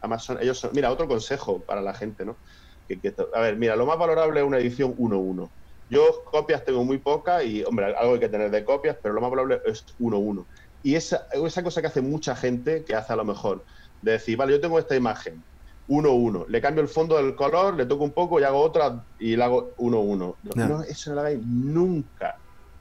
Amazon, 0.01 0.39
ellos 0.41 0.59
son, 0.59 0.71
mira, 0.75 0.91
otro 0.91 1.09
consejo 1.09 1.61
para 1.61 1.81
la 1.81 1.95
gente, 1.95 2.25
¿no? 2.25 2.37
Que, 2.89 3.15
a 3.35 3.41
ver, 3.41 3.57
mira, 3.57 3.77
lo 3.77 3.85
más 3.87 3.99
valorable 3.99 4.41
es 4.41 4.47
una 4.47 4.59
edición 4.59 4.97
1-1. 4.97 5.49
Yo 5.91 6.25
copias 6.25 6.65
tengo 6.65 6.85
muy 6.85 6.99
pocas 6.99 7.45
y, 7.45 7.65
hombre, 7.65 7.95
algo 7.95 8.15
hay 8.15 8.21
que 8.21 8.29
tener 8.29 8.51
de 8.51 8.65
copias, 8.65 8.97
pero 9.03 9.15
lo 9.15 9.21
más 9.21 9.31
valorable 9.31 9.61
es 9.67 9.85
1-1. 10.01 10.45
Y 10.83 10.95
esa, 10.95 11.27
esa 11.33 11.63
cosa 11.63 11.81
que 11.81 11.89
hace 11.89 12.01
mucha 12.01 12.35
gente, 12.37 12.85
que 12.85 12.95
hace 12.95 13.13
a 13.13 13.17
lo 13.17 13.25
mejor, 13.25 13.65
de 14.03 14.13
decir, 14.13 14.37
vale, 14.37 14.53
yo 14.53 14.61
tengo 14.61 14.79
esta 14.79 14.97
imagen, 14.97 15.43
1-1, 15.89 16.47
le 16.49 16.61
cambio 16.61 16.83
el 16.83 16.89
fondo 16.89 17.17
del 17.17 17.35
color, 17.35 17.75
le 17.75 17.87
toco 17.87 18.05
un 18.05 18.13
poco 18.13 18.39
y 18.39 18.45
hago 18.45 18.61
otra 18.61 19.05
y 19.19 19.37
le 19.37 19.45
hago 19.45 19.75
1-1. 19.77 20.35
No, 20.55 20.83
eso 20.83 21.11
no 21.11 21.17
lo 21.17 21.21
hagáis 21.23 21.41
nunca. 21.45 22.37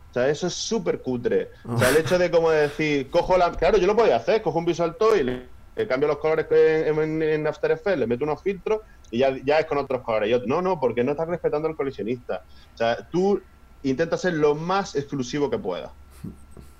O 0.09 0.13
sea, 0.13 0.29
eso 0.29 0.47
es 0.47 0.53
súper 0.53 1.01
cutre. 1.01 1.51
O 1.65 1.77
sea, 1.77 1.89
el 1.89 1.97
hecho 1.97 2.17
de 2.17 2.31
como 2.31 2.49
decir, 2.49 3.09
cojo 3.09 3.37
la... 3.37 3.51
Claro, 3.51 3.77
yo 3.77 3.87
lo 3.87 3.95
podía 3.95 4.17
hacer, 4.17 4.41
cojo 4.41 4.59
un 4.59 4.65
Visual 4.65 4.95
Toy 4.95 5.19
y 5.19 5.23
le 5.23 5.56
cambio 5.85 6.07
los 6.07 6.17
colores 6.17 6.47
en, 6.49 7.45
After 7.45 7.71
Effects, 7.71 7.99
le 7.99 8.07
meto 8.07 8.23
unos 8.23 8.41
filtros 8.41 8.81
y 9.11 9.19
ya, 9.19 9.35
ya 9.43 9.59
es 9.59 9.65
con 9.65 9.77
otros 9.77 10.01
colores. 10.01 10.29
Yo, 10.29 10.39
no, 10.45 10.61
no, 10.61 10.79
porque 10.79 11.03
no 11.03 11.11
estás 11.11 11.27
respetando 11.27 11.67
al 11.67 11.75
coleccionista. 11.75 12.43
O 12.73 12.77
sea, 12.77 13.07
tú 13.09 13.41
intenta 13.83 14.17
ser 14.17 14.33
lo 14.33 14.55
más 14.55 14.95
exclusivo 14.95 15.49
que 15.49 15.59
puedas. 15.59 15.91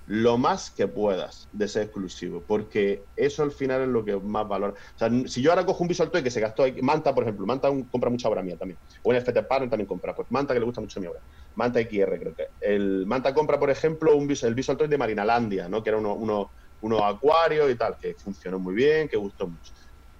Lo 0.08 0.38
más 0.38 0.72
que 0.72 0.88
puedas 0.88 1.50
de 1.52 1.68
ser 1.68 1.84
exclusivo, 1.84 2.42
porque 2.48 3.04
eso 3.18 3.44
al 3.44 3.52
final 3.52 3.82
es 3.82 3.88
lo 3.90 4.06
que 4.06 4.16
más 4.16 4.48
valor. 4.48 4.76
O 4.96 4.98
sea, 4.98 5.10
si 5.28 5.42
yo 5.42 5.52
ahora 5.52 5.66
cojo 5.66 5.84
un 5.84 5.90
Visual 5.90 6.10
Toy 6.10 6.24
que 6.24 6.32
se 6.32 6.40
gastó, 6.40 6.64
Manta, 6.82 7.14
por 7.14 7.24
ejemplo, 7.24 7.46
Manta 7.46 7.70
compra 7.92 8.10
mucha 8.10 8.30
obra 8.30 8.42
mía 8.42 8.56
también, 8.56 8.80
o 9.04 9.14
en 9.14 9.22
FT 9.22 9.44
Partner 9.44 9.70
también 9.70 9.86
compra, 9.86 10.16
pues 10.16 10.32
Manta 10.32 10.54
que 10.54 10.62
le 10.62 10.66
gusta 10.66 10.80
mucho 10.80 11.02
mi 11.02 11.08
obra, 11.08 11.20
Manta 11.56 11.82
XR 11.82 12.20
creo 12.20 12.34
que. 12.34 12.48
El 12.62 13.06
Manta 13.06 13.34
compra, 13.34 13.60
por 13.60 13.70
ejemplo, 13.70 14.16
un, 14.16 14.32
el 14.32 14.56
Visual 14.56 14.78
Toy 14.78 14.88
de 14.88 14.98
Marinalandia, 14.98 15.68
¿no? 15.68 15.84
que 15.84 15.90
era 15.90 15.98
uno, 15.98 16.14
uno 16.14 16.52
unos 16.82 17.02
acuarios 17.02 17.70
y 17.72 17.76
tal, 17.76 17.98
que 17.98 18.14
funcionó 18.14 18.60
muy 18.60 18.76
bien, 18.76 19.08
que 19.08 19.18
gustó 19.18 19.48
mucho. 19.48 19.72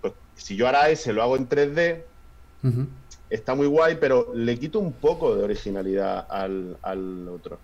Pues 0.02 0.14
si 0.36 0.56
yo 0.56 0.66
ahora 0.66 0.90
ese 0.90 1.14
lo 1.14 1.22
hago 1.24 1.36
en 1.36 1.48
3D, 1.48 2.04
está 3.30 3.56
muy 3.56 3.68
guay, 3.68 3.98
pero 4.00 4.32
le 4.34 4.58
quito 4.58 4.80
un 4.80 4.94
poco 4.94 5.36
de 5.36 5.44
originalidad 5.44 6.28
al, 6.30 6.78
al, 6.82 7.28
otro. 7.28 7.60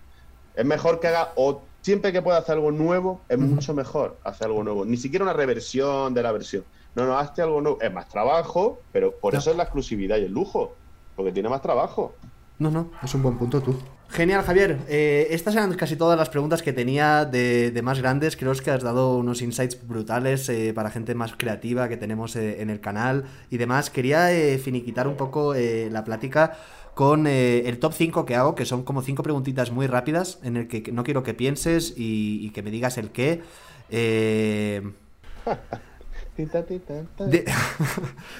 Es 0.54 0.64
mejor 0.64 1.00
que 1.00 1.08
haga, 1.08 1.32
o 1.36 1.62
siempre 1.80 2.12
que 2.12 2.22
pueda 2.22 2.38
hacer 2.38 2.54
algo 2.54 2.70
nuevo, 2.70 3.20
es 3.28 3.38
mucho 3.38 3.74
mejor 3.74 4.18
hacer 4.24 4.46
algo 4.46 4.62
nuevo. 4.62 4.84
Ni 4.84 4.96
siquiera 4.96 5.24
una 5.24 5.32
reversión 5.32 6.14
de 6.14 6.22
la 6.22 6.32
versión. 6.32 6.64
No, 6.94 7.06
no, 7.06 7.18
hazte 7.18 7.42
algo 7.42 7.60
nuevo. 7.60 7.78
Es 7.80 7.92
más 7.92 8.08
trabajo, 8.08 8.80
pero 8.92 9.18
por 9.18 9.34
eso 9.34 9.50
es 9.50 9.56
la 9.56 9.64
exclusividad 9.64 10.16
y 10.18 10.24
el 10.24 10.32
lujo, 10.32 10.74
porque 11.16 11.32
tiene 11.32 11.48
más 11.48 11.60
trabajo. 11.60 12.14
No, 12.58 12.70
no, 12.70 12.90
es 13.02 13.12
un 13.14 13.22
buen 13.22 13.36
punto 13.36 13.60
tú. 13.60 13.76
Genial, 14.14 14.42
Javier. 14.44 14.78
Eh, 14.88 15.26
estas 15.30 15.56
eran 15.56 15.74
casi 15.74 15.96
todas 15.96 16.16
las 16.16 16.28
preguntas 16.28 16.62
que 16.62 16.72
tenía 16.72 17.24
de, 17.24 17.80
más 17.82 17.98
grandes. 17.98 18.36
Creo 18.36 18.52
que 18.52 18.70
has 18.70 18.84
dado 18.84 19.16
unos 19.16 19.42
insights 19.42 19.88
brutales 19.88 20.48
eh, 20.48 20.72
para 20.72 20.88
gente 20.90 21.16
más 21.16 21.34
creativa 21.36 21.88
que 21.88 21.96
tenemos 21.96 22.36
eh, 22.36 22.62
en 22.62 22.70
el 22.70 22.80
canal 22.80 23.24
y 23.50 23.56
demás. 23.56 23.90
Quería 23.90 24.28
finiquitar 24.62 25.08
un 25.08 25.16
poco 25.16 25.52
la 25.54 26.04
plática 26.04 26.56
con 26.94 27.26
el 27.26 27.76
top 27.80 27.92
5 27.92 28.24
que 28.24 28.36
hago, 28.36 28.54
que 28.54 28.64
son 28.64 28.84
como 28.84 29.02
5 29.02 29.24
preguntitas 29.24 29.72
muy 29.72 29.88
rápidas 29.88 30.38
en 30.44 30.58
el 30.58 30.68
que 30.68 30.92
no 30.92 31.02
quiero 31.02 31.24
que 31.24 31.34
pienses 31.34 31.92
y, 31.96 32.50
que 32.50 32.62
me 32.62 32.70
digas 32.70 32.98
el 32.98 33.10
qué. 33.10 33.42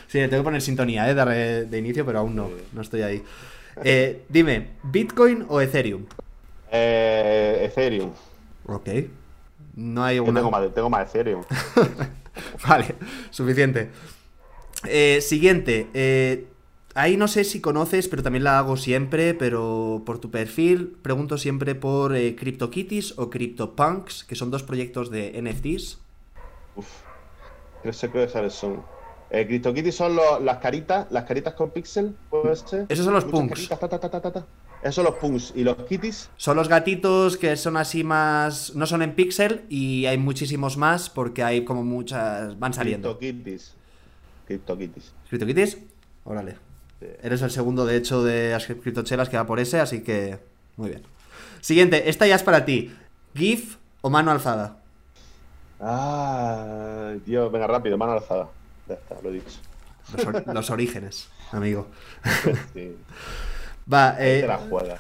sí, 0.06 0.18
tengo 0.18 0.36
que 0.36 0.42
poner 0.42 0.62
sintonía 0.62 1.12
de, 1.12 1.64
de 1.66 1.78
inicio, 1.78 2.06
pero 2.06 2.20
aún 2.20 2.36
no, 2.36 2.48
no 2.72 2.80
estoy 2.80 3.02
ahí. 3.02 3.24
Eh, 3.82 4.24
dime, 4.28 4.68
¿Bitcoin 4.82 5.46
o 5.48 5.60
Ethereum? 5.60 6.04
Eh, 6.70 7.66
Ethereum. 7.68 8.10
Ok. 8.66 8.88
No 9.74 10.04
hay 10.04 10.18
una. 10.18 10.40
Tengo 10.40 10.50
más, 10.50 10.74
tengo 10.74 10.90
más 10.90 11.08
Ethereum. 11.08 11.42
vale, 12.68 12.94
suficiente. 13.30 13.90
Eh, 14.86 15.20
siguiente. 15.20 16.46
ahí 16.94 17.16
no 17.16 17.26
sé 17.26 17.44
si 17.44 17.60
conoces, 17.60 18.08
pero 18.08 18.22
también 18.22 18.44
la 18.44 18.58
hago 18.58 18.76
siempre, 18.76 19.34
pero 19.34 20.02
por 20.06 20.18
tu 20.18 20.30
perfil 20.30 20.96
pregunto 21.02 21.38
siempre 21.38 21.74
por 21.74 22.12
CryptoKitties 22.12 23.18
o 23.18 23.30
CryptoPunks, 23.30 24.24
que 24.24 24.36
son 24.36 24.50
dos 24.50 24.62
proyectos 24.62 25.10
de 25.10 25.40
NFTs. 25.42 25.98
Uf, 26.76 26.88
no 27.82 27.92
sé 27.92 28.10
qué 28.10 28.28
son. 28.50 28.93
Eh, 29.30 29.46
CryptoKitty 29.46 29.90
son 29.90 30.16
las 30.40 30.58
caritas, 30.58 31.06
las 31.10 31.24
caritas 31.24 31.54
con 31.54 31.70
pixel, 31.70 32.14
puede 32.30 32.54
ser. 32.56 32.86
Esos 32.88 33.04
son 33.04 33.14
los 33.14 33.24
punks. 33.24 33.68
Esos 34.82 34.94
son 34.94 35.04
los 35.04 35.14
punks. 35.14 35.52
¿Y 35.56 35.64
los 35.64 35.76
kitties? 35.84 36.28
Son 36.36 36.56
los 36.56 36.68
gatitos 36.68 37.36
que 37.36 37.56
son 37.56 37.76
así 37.76 38.04
más. 38.04 38.74
No 38.74 38.86
son 38.86 39.02
en 39.02 39.14
pixel 39.14 39.64
y 39.68 40.06
hay 40.06 40.18
muchísimos 40.18 40.76
más 40.76 41.08
porque 41.10 41.42
hay 41.42 41.64
como 41.64 41.82
muchas. 41.82 42.58
Van 42.58 42.74
saliendo. 42.74 43.18
CryptoKitties. 43.18 43.74
CryptoKitties. 44.46 45.12
¿CryptoKitties? 45.30 45.78
Órale. 46.24 46.56
Eres 47.22 47.42
el 47.42 47.50
segundo, 47.50 47.86
de 47.86 47.96
hecho, 47.96 48.22
de 48.22 48.50
las 48.50 48.66
criptochelas 48.66 49.28
que 49.28 49.36
va 49.36 49.46
por 49.46 49.58
ese, 49.58 49.80
así 49.80 50.02
que. 50.02 50.38
Muy 50.76 50.90
bien. 50.90 51.02
Siguiente, 51.60 52.08
esta 52.10 52.26
ya 52.26 52.34
es 52.34 52.42
para 52.42 52.64
ti. 52.64 52.94
¿GIF 53.34 53.76
o 54.00 54.10
mano 54.10 54.30
alzada? 54.30 54.76
Ah, 55.80 57.14
Dios, 57.26 57.50
venga 57.50 57.66
rápido, 57.66 57.96
mano 57.96 58.12
alzada. 58.12 58.48
Ya 58.88 58.94
está, 58.94 59.16
lo 59.22 59.30
he 59.30 59.34
dicho. 59.34 59.58
Los, 60.52 60.70
orígenes, 60.70 61.28
amigo. 61.50 61.88
Va, 63.92 64.16
eh, 64.18 64.44
la 64.46 64.58
juega. 64.58 64.98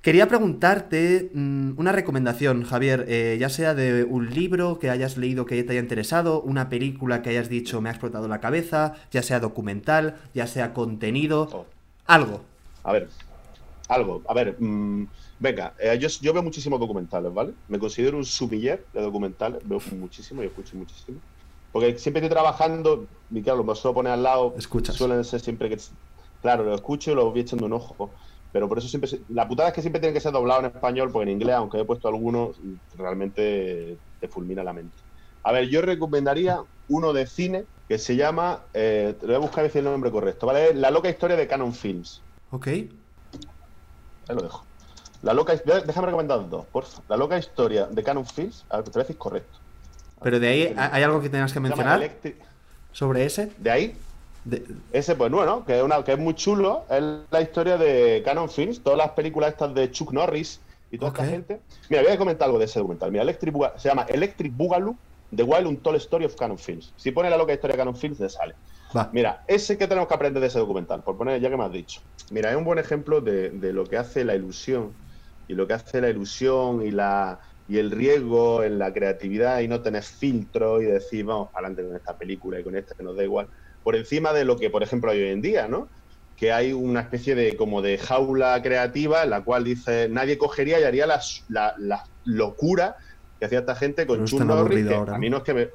Quería 0.00 0.28
preguntarte 0.28 1.30
mm, 1.34 1.72
una 1.76 1.90
recomendación, 1.92 2.62
Javier, 2.62 3.04
eh, 3.08 3.36
ya 3.40 3.48
sea 3.48 3.74
de 3.74 4.04
un 4.04 4.30
libro 4.30 4.78
que 4.78 4.90
hayas 4.90 5.16
leído 5.16 5.44
que 5.44 5.62
te 5.64 5.72
haya 5.72 5.80
interesado, 5.80 6.40
una 6.40 6.68
película 6.70 7.20
que 7.20 7.30
hayas 7.30 7.48
dicho 7.48 7.80
me 7.80 7.88
ha 7.88 7.92
explotado 7.92 8.28
la 8.28 8.40
cabeza, 8.40 8.94
ya 9.10 9.22
sea 9.22 9.40
documental, 9.40 10.16
ya 10.32 10.46
sea 10.46 10.72
contenido, 10.72 11.48
Oh. 11.52 11.66
algo. 12.06 12.44
A 12.84 12.92
ver, 12.92 13.08
algo. 13.88 14.22
A 14.28 14.34
ver, 14.34 14.56
mm, 14.58 15.06
venga, 15.40 15.74
eh, 15.78 15.98
yo, 16.00 16.08
yo 16.08 16.32
veo 16.32 16.42
muchísimos 16.44 16.78
documentales, 16.78 17.34
¿vale? 17.34 17.52
Me 17.66 17.78
considero 17.80 18.16
un 18.16 18.24
sumiller 18.24 18.86
de 18.94 19.02
documentales, 19.02 19.60
veo 19.64 19.80
muchísimo 19.96 20.42
y 20.42 20.46
escucho 20.46 20.76
muchísimo. 20.76 21.18
Porque 21.70 21.98
siempre 21.98 22.20
estoy 22.22 22.34
trabajando, 22.34 23.08
y 23.30 23.42
claro, 23.42 23.62
lo 23.62 23.74
suelo 23.74 23.94
poner 23.94 24.12
al 24.12 24.22
lado. 24.22 24.54
Escuchas. 24.56 24.96
Suelen 24.96 25.24
ser 25.24 25.40
siempre 25.40 25.68
que. 25.68 25.76
Claro, 26.40 26.64
lo 26.64 26.74
escucho 26.74 27.12
y 27.12 27.14
lo 27.14 27.30
voy 27.30 27.40
echando 27.40 27.66
un 27.66 27.72
ojo. 27.74 28.14
Pero 28.50 28.68
por 28.68 28.78
eso 28.78 28.88
siempre. 28.88 29.08
se- 29.10 29.24
La 29.28 29.46
putada 29.46 29.68
es 29.68 29.74
que 29.74 29.80
siempre 29.82 30.00
tienen 30.00 30.14
que 30.14 30.20
ser 30.20 30.32
doblados 30.32 30.64
en 30.64 30.70
español, 30.74 31.10
porque 31.12 31.30
en 31.30 31.36
inglés, 31.36 31.56
aunque 31.56 31.80
he 31.80 31.84
puesto 31.84 32.08
algunos, 32.08 32.60
realmente 32.94 34.00
te 34.18 34.28
fulmina 34.28 34.64
la 34.64 34.72
mente. 34.72 35.02
A 35.42 35.52
ver, 35.52 35.68
yo 35.68 35.82
recomendaría 35.82 36.62
uno 36.88 37.12
de 37.12 37.26
cine 37.26 37.66
que 37.86 37.98
se 37.98 38.16
llama. 38.16 38.66
Eh, 38.72 39.14
te 39.18 39.26
voy 39.26 39.34
a 39.34 39.38
buscar 39.38 39.64
decir 39.64 39.80
el 39.80 39.84
nombre 39.84 40.10
correcto, 40.10 40.46
¿vale? 40.46 40.74
La 40.74 40.90
loca 40.90 41.08
historia 41.10 41.36
de 41.36 41.46
Canon 41.46 41.74
Films. 41.74 42.24
Ok. 42.50 42.66
Ahí 42.68 42.88
lo 44.28 44.42
dejo. 44.42 44.66
La 45.22 45.34
loca, 45.34 45.54
déjame 45.54 46.06
recomendar 46.06 46.48
dos, 46.48 46.66
porfa. 46.68 47.02
La 47.08 47.16
loca 47.16 47.38
historia 47.38 47.86
de 47.86 48.02
Canon 48.04 48.24
Films, 48.24 48.64
a 48.70 48.76
ver, 48.76 48.84
te 48.84 48.90
voy 48.92 49.00
a 49.00 49.04
decir 49.04 49.18
correcto. 49.18 49.58
Pero 50.22 50.40
de 50.40 50.48
ahí, 50.48 50.74
¿hay 50.76 51.02
algo 51.02 51.20
que 51.20 51.28
tengas 51.28 51.52
que 51.52 51.60
mencionar 51.60 52.10
sobre 52.92 53.24
ese? 53.24 53.52
De 53.58 53.70
ahí, 53.70 53.96
De- 54.44 54.64
ese, 54.92 55.14
pues 55.14 55.30
bueno, 55.30 55.64
que 55.64 55.76
es, 55.76 55.82
una, 55.82 56.02
que 56.02 56.12
es 56.12 56.18
muy 56.18 56.34
chulo, 56.34 56.84
es 56.90 57.02
la 57.30 57.40
historia 57.40 57.76
de 57.76 58.22
Canon 58.24 58.48
Films, 58.48 58.82
todas 58.82 58.96
las 58.98 59.10
películas 59.10 59.50
estas 59.52 59.74
de 59.74 59.90
Chuck 59.90 60.12
Norris 60.12 60.60
y 60.90 60.96
toda 60.98 61.10
esta 61.12 61.24
gente. 61.26 61.60
Mira, 61.90 62.02
voy 62.02 62.12
a 62.12 62.18
comentar 62.18 62.46
algo 62.46 62.58
de 62.58 62.64
ese 62.64 62.78
documental. 62.78 63.10
Mira, 63.10 63.22
Electric 63.24 63.52
Buga- 63.54 63.78
se 63.78 63.88
llama 63.88 64.06
Electric 64.08 64.52
Boogaloo, 64.56 64.96
The 65.34 65.42
Wild 65.42 65.66
Untold 65.66 65.96
Story 65.98 66.24
of 66.24 66.34
Canon 66.36 66.56
Films. 66.56 66.94
Si 66.96 67.10
pone 67.10 67.28
la 67.28 67.36
loca 67.36 67.52
historia 67.52 67.74
de 67.74 67.78
Canon 67.78 67.96
Films, 67.96 68.18
te 68.18 68.28
sale. 68.28 68.54
Va. 68.96 69.10
Mira, 69.12 69.44
ese 69.46 69.76
que 69.76 69.86
tenemos 69.86 70.08
que 70.08 70.14
aprender 70.14 70.40
de 70.40 70.46
ese 70.46 70.58
documental, 70.58 71.02
por 71.02 71.18
poner 71.18 71.38
ya 71.42 71.50
que 71.50 71.56
me 71.58 71.64
has 71.64 71.72
dicho. 71.72 72.00
Mira, 72.30 72.50
es 72.50 72.56
un 72.56 72.64
buen 72.64 72.78
ejemplo 72.78 73.20
de, 73.20 73.50
de 73.50 73.72
lo 73.74 73.84
que 73.84 73.98
hace 73.98 74.24
la 74.24 74.34
ilusión 74.34 74.94
y 75.46 75.54
lo 75.54 75.66
que 75.66 75.74
hace 75.74 76.00
la 76.00 76.08
ilusión 76.08 76.80
y 76.86 76.90
la 76.90 77.38
y 77.68 77.78
el 77.78 77.90
riesgo 77.90 78.64
en 78.64 78.78
la 78.78 78.92
creatividad 78.92 79.60
y 79.60 79.68
no 79.68 79.82
tener 79.82 80.02
filtro 80.02 80.80
y 80.80 80.86
decir, 80.86 81.26
vamos 81.26 81.50
para 81.52 81.66
adelante 81.66 81.86
con 81.86 81.96
esta 81.96 82.16
película 82.16 82.58
y 82.58 82.64
con 82.64 82.74
esta 82.76 82.94
que 82.94 83.02
nos 83.02 83.16
da 83.16 83.24
igual, 83.24 83.48
por 83.84 83.94
encima 83.94 84.32
de 84.32 84.44
lo 84.44 84.56
que, 84.56 84.70
por 84.70 84.82
ejemplo, 84.82 85.10
hay 85.10 85.22
hoy 85.22 85.28
en 85.28 85.42
día, 85.42 85.68
¿no? 85.68 85.88
Que 86.36 86.52
hay 86.52 86.72
una 86.72 87.00
especie 87.00 87.34
de 87.34 87.56
como 87.56 87.82
de 87.82 87.98
jaula 87.98 88.60
creativa 88.62 89.22
en 89.24 89.30
la 89.30 89.42
cual 89.42 89.64
dice 89.64 90.08
nadie 90.08 90.38
cogería 90.38 90.80
y 90.80 90.84
haría 90.84 91.06
la, 91.06 91.20
la, 91.48 91.74
la 91.78 92.04
locura 92.24 92.96
que 93.38 93.46
hacía 93.46 93.60
esta 93.60 93.74
gente 93.74 94.06
con 94.06 94.24
Norris, 94.24 94.86
que 94.86 94.94
ahora, 94.94 95.14
a 95.14 95.18
mí 95.18 95.28
¿no? 95.28 95.36
no 95.36 95.38
es 95.38 95.42
que 95.44 95.54
me... 95.54 95.68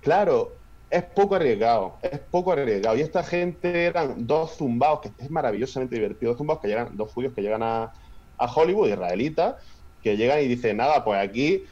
Claro, 0.00 0.52
es 0.88 1.02
poco 1.04 1.36
arriesgado, 1.36 1.98
es 2.02 2.18
poco 2.18 2.52
arriesgado. 2.52 2.96
Y 2.96 3.02
esta 3.02 3.22
gente 3.22 3.84
eran 3.84 4.26
dos 4.26 4.56
zumbaos, 4.56 5.00
que 5.00 5.10
es 5.18 5.30
maravillosamente 5.30 5.94
divertido, 5.94 6.32
dos 6.32 6.38
zumbaos 6.38 6.60
que 6.60 6.68
llegan, 6.68 6.96
dos 6.96 7.12
judíos 7.12 7.32
que 7.34 7.42
llegan 7.42 7.62
a, 7.62 7.92
a 8.38 8.52
Hollywood, 8.52 8.88
israelitas, 8.88 9.56
que 10.02 10.16
llegan 10.16 10.40
y 10.40 10.46
dicen, 10.48 10.76
nada, 10.78 11.04
pues 11.04 11.20
aquí, 11.20 11.64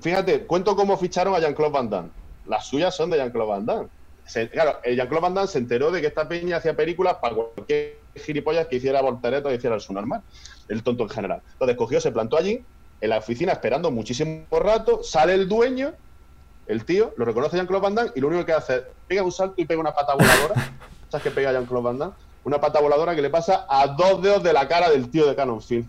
fíjate, 0.00 0.46
cuento 0.46 0.74
cómo 0.76 0.96
ficharon 0.96 1.34
a 1.34 1.38
Jean-Claude 1.40 1.72
Van 1.72 1.90
Damme. 1.90 2.08
Las 2.46 2.66
suyas 2.66 2.94
son 2.94 3.10
de 3.10 3.16
Jean-Claude 3.18 3.50
Van 3.50 3.66
Damme. 3.66 3.88
Se- 4.24 4.48
claro, 4.50 4.78
Jean-Claude 4.84 5.20
Van 5.22 5.34
Damme 5.34 5.48
se 5.48 5.58
enteró 5.58 5.90
de 5.90 6.00
que 6.00 6.06
esta 6.08 6.26
peña 6.28 6.56
hacía 6.56 6.74
películas 6.74 7.16
para 7.20 7.34
cualquier 7.34 7.98
gilipollas 8.14 8.66
que 8.66 8.76
hiciera 8.76 9.02
voltereto 9.02 9.50
y 9.50 9.54
hiciera 9.56 9.76
el 9.76 9.82
normal, 9.90 10.22
el 10.68 10.82
tonto 10.82 11.02
en 11.04 11.10
general. 11.10 11.42
Entonces 11.52 11.76
cogió, 11.76 12.00
se 12.00 12.10
plantó 12.12 12.36
allí, 12.36 12.64
en 13.00 13.10
la 13.10 13.18
oficina 13.18 13.52
esperando 13.52 13.90
muchísimo 13.90 14.46
rato, 14.50 15.02
sale 15.02 15.34
el 15.34 15.48
dueño, 15.48 15.92
el 16.66 16.84
tío, 16.84 17.12
lo 17.16 17.24
reconoce 17.24 17.56
Jean-Claude 17.56 17.82
Van 17.82 17.94
Damme 17.94 18.10
y 18.14 18.20
lo 18.20 18.28
único 18.28 18.44
que 18.46 18.52
hace 18.52 18.76
es 18.76 18.82
pega 19.06 19.22
un 19.22 19.30
salto 19.32 19.54
y 19.58 19.66
pega 19.66 19.80
una 19.80 19.92
pata 19.94 20.14
voladora. 20.14 20.54
¿Sabes 21.10 21.22
qué 21.24 21.30
pega 21.30 21.52
Jean-Claude 21.52 21.84
Van 21.84 21.98
Damme? 21.98 22.14
Una 22.42 22.60
pata 22.60 22.80
voladora 22.80 23.14
que 23.14 23.22
le 23.22 23.30
pasa 23.30 23.66
a 23.68 23.86
dos 23.88 24.22
dedos 24.22 24.42
de 24.42 24.52
la 24.52 24.66
cara 24.66 24.88
del 24.90 25.10
tío 25.10 25.26
de 25.26 25.34
Canon 25.36 25.60
Film. 25.60 25.86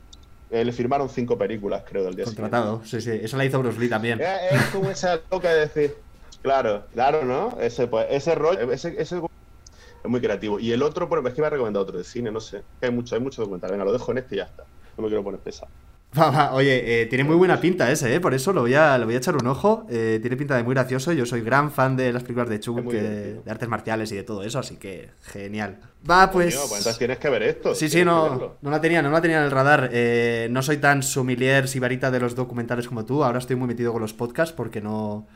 Eh, 0.49 0.63
le 0.63 0.71
firmaron 0.71 1.09
cinco 1.09 1.37
películas, 1.37 1.83
creo, 1.87 2.03
del 2.03 2.15
día 2.15 2.25
Contratado, 2.25 2.81
sí, 2.85 3.01
sí. 3.01 3.11
Eso 3.11 3.35
la 3.35 3.45
hizo 3.45 3.59
Bruce 3.59 3.79
Lee 3.79 3.89
también. 3.89 4.17
siguiente. 4.17 4.55
Es, 4.55 4.61
es 4.61 4.67
como 4.69 4.89
esa 4.89 5.19
loca 5.29 5.53
de 5.53 5.59
decir, 5.59 5.95
claro, 6.41 6.85
claro, 6.93 7.25
¿no? 7.25 7.57
Ese, 7.59 7.87
pues, 7.87 8.07
ese 8.09 8.33
rollo, 8.35 8.71
ese, 8.71 8.95
ese 8.97 9.17
es 9.17 10.09
muy 10.09 10.21
creativo. 10.21 10.59
Y 10.59 10.71
el 10.71 10.83
otro, 10.83 11.09
pues, 11.09 11.25
es 11.25 11.33
que 11.33 11.41
me 11.41 11.47
ha 11.47 11.49
recomendado 11.49 11.83
otro 11.83 11.97
de 11.97 12.05
cine, 12.05 12.31
no 12.31 12.39
sé. 12.39 12.63
Hay 12.81 12.91
mucho, 12.91 13.15
hay 13.15 13.21
mucho 13.21 13.41
documental. 13.41 13.71
Venga, 13.71 13.83
lo 13.83 13.91
dejo 13.91 14.11
en 14.11 14.19
este 14.19 14.35
y 14.35 14.37
ya 14.37 14.45
está. 14.45 14.63
No 14.95 15.03
me 15.03 15.09
quiero 15.09 15.23
poner 15.23 15.39
pesado. 15.41 15.69
Va, 16.19 16.31
va, 16.31 16.53
Oye, 16.53 17.01
eh, 17.01 17.05
tiene 17.05 17.23
muy 17.23 17.35
buena 17.35 17.59
pinta 17.61 17.91
ese, 17.91 18.15
¿eh? 18.15 18.19
Por 18.19 18.33
eso 18.33 18.51
lo 18.51 18.61
voy 18.61 18.73
a, 18.73 18.97
lo 18.97 19.05
voy 19.05 19.15
a 19.15 19.17
echar 19.17 19.35
un 19.35 19.45
ojo. 19.45 19.85
Eh, 19.89 20.17
tiene 20.21 20.35
pinta 20.35 20.55
de 20.55 20.63
muy 20.63 20.73
gracioso. 20.73 21.11
Yo 21.13 21.25
soy 21.25 21.41
gran 21.41 21.71
fan 21.71 21.95
de 21.95 22.11
las 22.11 22.23
películas 22.23 22.49
de 22.49 22.57
divertido. 22.57 23.43
de 23.43 23.51
artes 23.51 23.69
marciales 23.69 24.11
y 24.11 24.15
de 24.15 24.23
todo 24.23 24.41
eso, 24.43 24.57
así 24.57 24.77
que 24.77 25.11
genial. 25.21 25.79
Va, 26.09 26.31
pues... 26.31 26.55
Coño, 26.55 26.67
pues 26.69 26.79
entonces 26.79 26.97
tienes 26.97 27.17
que 27.19 27.29
ver 27.29 27.43
esto. 27.43 27.75
Sí, 27.75 27.89
sí, 27.89 28.03
no, 28.03 28.57
no 28.61 28.71
la 28.71 28.81
tenía, 28.81 29.01
no 29.01 29.11
la 29.11 29.21
tenía 29.21 29.37
en 29.37 29.43
el 29.43 29.51
radar. 29.51 29.89
Eh, 29.91 30.47
no 30.49 30.61
soy 30.63 30.77
tan 30.77 31.03
sumilier 31.03 31.67
sibarita 31.67 32.09
de 32.09 32.19
los 32.19 32.35
documentales 32.35 32.87
como 32.87 33.05
tú. 33.05 33.23
Ahora 33.23 33.37
estoy 33.37 33.55
muy 33.55 33.67
metido 33.67 33.93
con 33.93 34.01
los 34.01 34.13
podcasts 34.13 34.53
porque 34.53 34.81
no. 34.81 35.27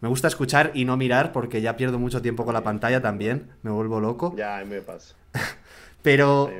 Me 0.00 0.08
gusta 0.08 0.28
escuchar 0.28 0.70
y 0.72 0.86
no 0.86 0.96
mirar 0.96 1.32
porque 1.32 1.60
ya 1.60 1.76
pierdo 1.76 1.98
mucho 1.98 2.22
tiempo 2.22 2.46
con 2.46 2.54
la 2.54 2.62
pantalla 2.62 3.02
también. 3.02 3.50
Me 3.62 3.70
vuelvo 3.70 4.00
loco. 4.00 4.34
Ya, 4.36 4.58
a 4.58 4.64
mí 4.64 4.70
me 4.70 4.80
pasa. 4.80 5.14
Pero 6.02 6.50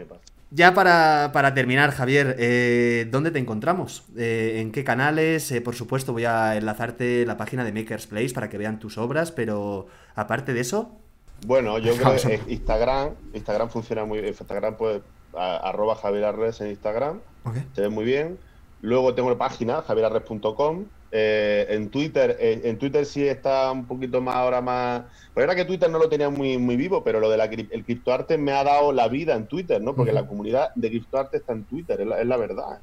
Ya 0.53 0.75
para, 0.75 1.31
para 1.33 1.55
terminar, 1.55 1.93
Javier, 1.93 2.35
eh, 2.39 3.07
¿dónde 3.11 3.31
te 3.31 3.39
encontramos? 3.39 4.05
Eh, 4.17 4.59
¿En 4.61 4.73
qué 4.73 4.83
canales? 4.83 5.51
Eh, 5.53 5.61
por 5.61 5.77
supuesto, 5.77 6.13
voy 6.13 6.25
a 6.25 6.57
enlazarte 6.57 7.25
la 7.25 7.37
página 7.37 7.65
de 7.65 7.73
Makers 7.73 8.09
Place 8.09 8.31
para 8.35 8.49
que 8.49 8.59
vean 8.59 8.81
tus 8.81 8.99
obras, 8.99 9.31
pero 9.31 9.87
aparte 10.17 10.53
de 10.53 10.61
eso, 10.61 10.97
Bueno, 11.47 11.79
yo 11.79 11.95
creo 11.97 12.17
que 12.17 12.41
Instagram, 12.53 13.11
Instagram 13.33 13.71
funciona 13.71 14.05
muy 14.05 14.19
bien. 14.21 14.35
Instagram, 14.35 14.77
pues, 14.77 15.01
a- 15.35 15.57
arroba 15.69 15.95
Javier 15.95 16.25
Arres 16.25 16.61
en 16.61 16.69
Instagram, 16.71 17.21
se 17.75 17.83
ve 17.83 17.89
muy 17.89 18.05
bien. 18.05 18.37
Luego 18.83 19.15
tengo 19.15 19.31
la 19.31 19.39
página, 19.39 19.83
javierarres.com. 19.83 20.85
Eh, 21.13 21.67
en 21.71 21.91
Twitter, 21.91 22.37
eh, 22.39 22.61
en 22.63 22.79
Twitter 22.79 23.05
sí 23.05 23.27
está 23.27 23.73
un 23.73 23.87
poquito 23.87 24.21
más 24.21 24.37
ahora 24.37 24.61
más. 24.61 25.05
Pues 25.35 25.45
era 25.45 25.55
que 25.57 25.65
Twitter 25.65 25.91
no 25.91 25.99
lo 25.99 26.09
tenía 26.09 26.31
muy, 26.31 26.57
muy 26.59 26.77
vivo, 26.77 27.03
pero 27.03 27.19
lo 27.19 27.29
de 27.29 27.37
la 27.37 27.45
el 27.47 27.85
criptoarte 27.85 28.39
me 28.39 28.53
ha 28.53 28.63
dado 28.63 28.93
la 28.93 29.09
vida 29.09 29.35
en 29.35 29.47
Twitter, 29.49 29.83
¿no? 29.83 29.95
Porque 29.95 30.13
la 30.13 30.27
comunidad 30.27 30.71
de 30.75 30.89
criptoarte 30.89 31.39
está 31.39 31.53
en 31.53 31.65
Twitter, 31.65 32.01
es 32.01 32.07
la, 32.07 32.21
es 32.21 32.27
la 32.27 32.37
verdad. 32.37 32.81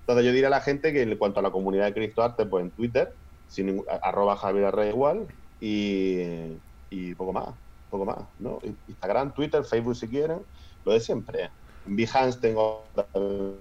Entonces 0.00 0.24
yo 0.24 0.32
diría 0.32 0.48
a 0.48 0.50
la 0.50 0.60
gente 0.60 0.92
que 0.92 1.02
en 1.02 1.16
cuanto 1.16 1.40
a 1.40 1.42
la 1.42 1.50
comunidad 1.50 1.84
de 1.84 1.94
criptoarte, 1.94 2.46
pues 2.46 2.64
en 2.64 2.70
Twitter, 2.72 3.12
sin 3.46 3.84
arroba 4.02 4.36
Javier 4.36 4.66
Arres 4.66 4.90
igual, 4.90 5.26
y, 5.60 6.56
y 6.90 7.14
poco 7.14 7.32
más, 7.32 7.50
poco 7.90 8.04
más, 8.04 8.18
¿no? 8.38 8.58
Instagram, 8.88 9.34
Twitter, 9.34 9.62
Facebook 9.64 9.96
si 9.96 10.08
quieren, 10.08 10.40
lo 10.84 10.92
de 10.92 11.00
siempre. 11.00 11.50
Behance 11.84 12.40
tengo 12.40 12.84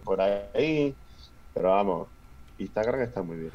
por 0.03 0.22
ahí, 0.22 0.95
pero 1.53 1.70
vamos, 1.70 2.07
Instagram 2.59 3.01
está 3.01 3.21
muy 3.21 3.37
bien. 3.37 3.51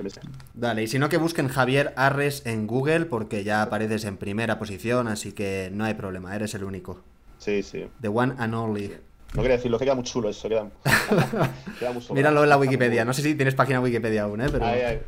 Dale, 0.55 0.83
y 0.83 0.89
si 0.89 0.99
no 0.99 1.09
que 1.09 1.17
busquen 1.17 1.49
Javier 1.49 1.93
Arres 1.97 2.43
en 2.47 2.67
Google 2.67 3.07
porque 3.07 3.45
ya 3.45 3.63
apareces 3.63 4.05
en 4.05 4.17
primera 4.17 4.59
posición, 4.59 5.09
así 5.09 5.33
que 5.33 5.71
no 5.73 5.85
hay 5.85 5.95
problema, 5.95 6.35
eres 6.35 6.55
el 6.55 6.65
único. 6.65 7.01
Sí, 7.39 7.63
sí. 7.63 7.87
The 8.01 8.09
one 8.09 8.35
and 8.39 8.55
only. 8.55 8.93
No 9.35 9.41
quería 9.41 9.57
decirlo, 9.57 9.79
que 9.79 9.87
queda 9.87 9.95
muy 9.95 10.05
chulo 10.05 10.29
eso, 10.29 10.47
queda, 10.49 10.69
queda 11.79 11.93
muy. 11.93 12.03
Míralo 12.13 12.43
en 12.43 12.51
la 12.51 12.59
Wikipedia, 12.59 13.05
no 13.05 13.15
sé 13.15 13.23
si 13.23 13.35
tienes 13.35 13.55
página 13.55 13.81
Wikipedia 13.81 14.25
aún, 14.25 14.43
¿eh? 14.43 14.47
Pero... 14.53 14.65
Ahí, 14.67 14.81
ahí. 14.83 15.01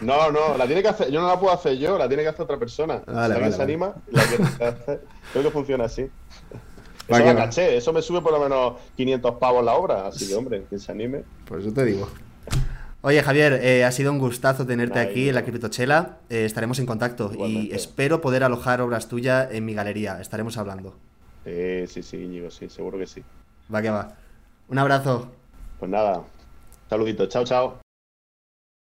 No, 0.00 0.30
no, 0.30 0.56
la 0.56 0.66
tiene 0.66 0.80
que 0.80 0.88
hacer, 0.88 1.10
yo 1.10 1.20
no 1.20 1.26
la 1.26 1.40
puedo 1.40 1.52
hacer 1.52 1.76
yo, 1.76 1.98
la 1.98 2.06
tiene 2.06 2.22
que 2.22 2.28
hacer 2.28 2.42
otra 2.42 2.56
persona. 2.56 3.02
Vale, 3.04 3.12
si 3.12 3.20
alguien 3.20 3.40
vale, 3.40 3.52
se 3.52 3.58
vale. 3.58 3.72
anima, 3.72 3.94
la 4.10 4.24
que 4.24 4.64
hacer. 4.64 5.04
Creo 5.32 5.44
que 5.44 5.50
funciona 5.50 5.84
así. 5.84 6.08
Eso 7.08 7.24
la 7.24 7.34
caché, 7.34 7.74
eso 7.74 7.90
me 7.94 8.02
sube 8.02 8.20
por 8.20 8.32
lo 8.32 8.40
menos 8.40 8.74
500 8.96 9.36
pavos 9.36 9.64
la 9.64 9.72
obra, 9.72 10.08
así 10.08 10.28
que 10.28 10.34
hombre, 10.34 10.64
quien 10.68 10.78
se 10.78 10.92
anime. 10.92 11.24
Por 11.46 11.58
eso 11.58 11.72
te 11.72 11.82
digo. 11.86 12.06
Oye, 13.00 13.22
Javier, 13.22 13.60
eh, 13.62 13.84
ha 13.84 13.92
sido 13.92 14.10
un 14.10 14.18
gustazo 14.18 14.66
tenerte 14.66 14.98
aquí 14.98 15.28
en 15.28 15.34
la. 15.36 15.44
Criptochela. 15.44 16.18
Eh, 16.28 16.44
estaremos 16.44 16.80
en 16.80 16.86
contacto 16.86 17.30
y 17.46 17.70
espero 17.72 18.20
poder 18.20 18.42
alojar 18.42 18.80
obras 18.80 19.08
tuyas 19.08 19.48
en 19.52 19.64
mi 19.64 19.74
galería. 19.74 20.20
Estaremos 20.20 20.56
hablando. 20.58 20.96
Sí, 21.44 21.86
sí, 21.86 22.02
sí, 22.02 22.16
Íñigo, 22.16 22.50
sí, 22.50 22.68
seguro 22.68 22.98
que 22.98 23.06
sí. 23.06 23.22
Va 23.72 23.80
que 23.80 23.90
va. 23.90 24.16
Un 24.68 24.78
abrazo. 24.78 25.30
Pues 25.78 25.90
nada, 25.90 26.24
saluditos, 26.90 27.28
chao, 27.28 27.44
chao. 27.44 27.78